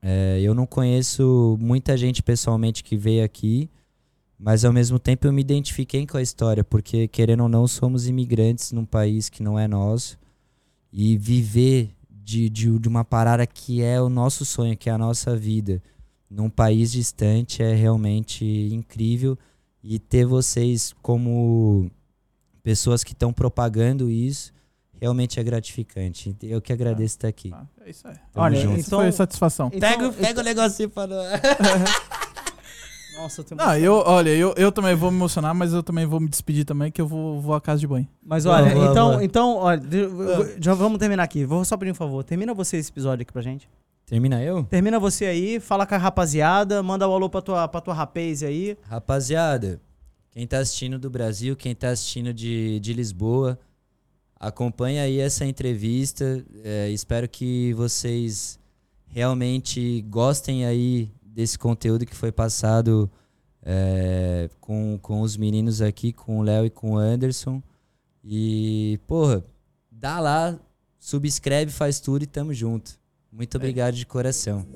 é, 0.00 0.40
eu 0.42 0.54
não 0.54 0.66
conheço 0.66 1.58
muita 1.60 1.96
gente 1.96 2.22
pessoalmente 2.22 2.82
que 2.82 2.96
veio 2.96 3.22
aqui. 3.24 3.68
Mas 4.38 4.64
ao 4.64 4.72
mesmo 4.72 4.98
tempo 4.98 5.26
eu 5.26 5.32
me 5.32 5.40
identifiquei 5.40 6.06
com 6.06 6.16
a 6.16 6.22
história, 6.22 6.62
porque 6.62 7.08
querendo 7.08 7.42
ou 7.42 7.48
não, 7.48 7.66
somos 7.66 8.06
imigrantes 8.06 8.72
num 8.72 8.84
país 8.84 9.28
que 9.28 9.42
não 9.42 9.58
é 9.58 9.66
nosso. 9.66 10.18
E 10.92 11.16
viver 11.16 11.90
de, 12.10 12.48
de, 12.50 12.78
de 12.78 12.88
uma 12.88 13.04
parada 13.04 13.46
que 13.46 13.82
é 13.82 14.00
o 14.00 14.08
nosso 14.08 14.44
sonho, 14.44 14.76
que 14.76 14.90
é 14.90 14.92
a 14.92 14.98
nossa 14.98 15.36
vida, 15.36 15.82
num 16.30 16.48
país 16.50 16.92
distante 16.92 17.62
é 17.62 17.74
realmente 17.74 18.44
incrível. 18.72 19.38
E 19.82 19.98
ter 19.98 20.24
vocês 20.26 20.94
como 21.00 21.90
pessoas 22.62 23.04
que 23.04 23.12
estão 23.12 23.32
propagando 23.32 24.10
isso 24.10 24.52
realmente 25.00 25.38
é 25.38 25.42
gratificante. 25.44 26.34
Eu 26.42 26.60
que 26.60 26.72
agradeço 26.72 27.14
estar 27.16 27.28
aqui. 27.28 27.50
Ah, 27.54 27.64
é 27.84 27.90
isso 27.90 28.08
aí. 28.08 28.14
Tamo 28.32 28.44
Olha, 28.46 28.60
junto. 28.60 28.80
então- 28.80 29.00
Foi 29.00 29.12
satisfação. 29.12 29.70
Então- 29.72 29.88
Pega, 29.90 30.12
pega 30.12 30.40
o 30.40 30.44
negocinho 30.44 30.90
pra 30.90 31.06
não... 31.06 31.16
Nossa, 33.16 33.40
eu 33.40 33.44
tenho 33.44 33.58
Não, 33.58 33.76
eu, 33.78 33.94
olha, 33.94 34.28
eu, 34.30 34.52
eu 34.58 34.70
também 34.70 34.94
vou 34.94 35.10
me 35.10 35.16
emocionar, 35.16 35.54
mas 35.54 35.72
eu 35.72 35.82
também 35.82 36.04
vou 36.04 36.20
me 36.20 36.28
despedir 36.28 36.64
também, 36.66 36.90
que 36.92 37.00
eu 37.00 37.06
vou, 37.06 37.40
vou 37.40 37.54
à 37.54 37.60
casa 37.60 37.80
de 37.80 37.86
banho. 37.86 38.06
Mas 38.22 38.44
olha, 38.44 38.74
boa, 38.74 38.90
então, 38.90 39.10
boa. 39.12 39.24
então, 39.24 39.56
olha, 39.56 39.80
vou- 40.08 40.46
já 40.60 40.74
vamos 40.74 40.98
terminar 40.98 41.22
aqui. 41.22 41.44
Vou 41.46 41.64
só 41.64 41.76
pedir 41.78 41.92
um 41.92 41.94
favor. 41.94 42.22
Termina 42.24 42.52
você 42.52 42.76
esse 42.76 42.90
episódio 42.90 43.22
aqui 43.22 43.32
pra 43.32 43.40
gente. 43.40 43.68
Termina 44.06 44.40
eu? 44.40 44.62
Termina 44.62 45.00
você 45.00 45.26
aí, 45.26 45.58
fala 45.58 45.84
com 45.84 45.96
a 45.96 45.98
rapaziada, 45.98 46.80
manda 46.80 47.08
o 47.08 47.12
alô 47.12 47.28
pra 47.28 47.42
tua, 47.42 47.66
pra 47.66 47.80
tua 47.80 47.92
rapaz 47.92 48.44
aí. 48.44 48.78
Rapaziada, 48.82 49.80
quem 50.30 50.46
tá 50.46 50.58
assistindo 50.58 50.96
do 50.96 51.10
Brasil, 51.10 51.56
quem 51.56 51.74
tá 51.74 51.88
assistindo 51.88 52.32
de, 52.32 52.78
de 52.78 52.92
Lisboa, 52.92 53.58
acompanha 54.38 55.02
aí 55.02 55.18
essa 55.18 55.44
entrevista. 55.44 56.44
É, 56.62 56.88
espero 56.90 57.28
que 57.28 57.72
vocês 57.74 58.60
realmente 59.08 60.02
gostem 60.02 60.64
aí 60.64 61.10
desse 61.20 61.58
conteúdo 61.58 62.06
que 62.06 62.14
foi 62.14 62.30
passado 62.30 63.10
é, 63.60 64.48
com, 64.60 64.96
com 65.02 65.20
os 65.20 65.36
meninos 65.36 65.82
aqui, 65.82 66.12
com 66.12 66.38
o 66.38 66.42
Léo 66.42 66.66
e 66.66 66.70
com 66.70 66.92
o 66.92 66.96
Anderson. 66.96 67.60
E, 68.22 69.00
porra, 69.04 69.44
dá 69.90 70.20
lá, 70.20 70.56
subscreve, 70.96 71.72
faz 71.72 71.98
tudo 71.98 72.22
e 72.22 72.26
tamo 72.26 72.54
junto. 72.54 72.96
Muito 73.36 73.54
obrigado 73.56 73.94
de 73.94 74.06
coração. 74.06 74.66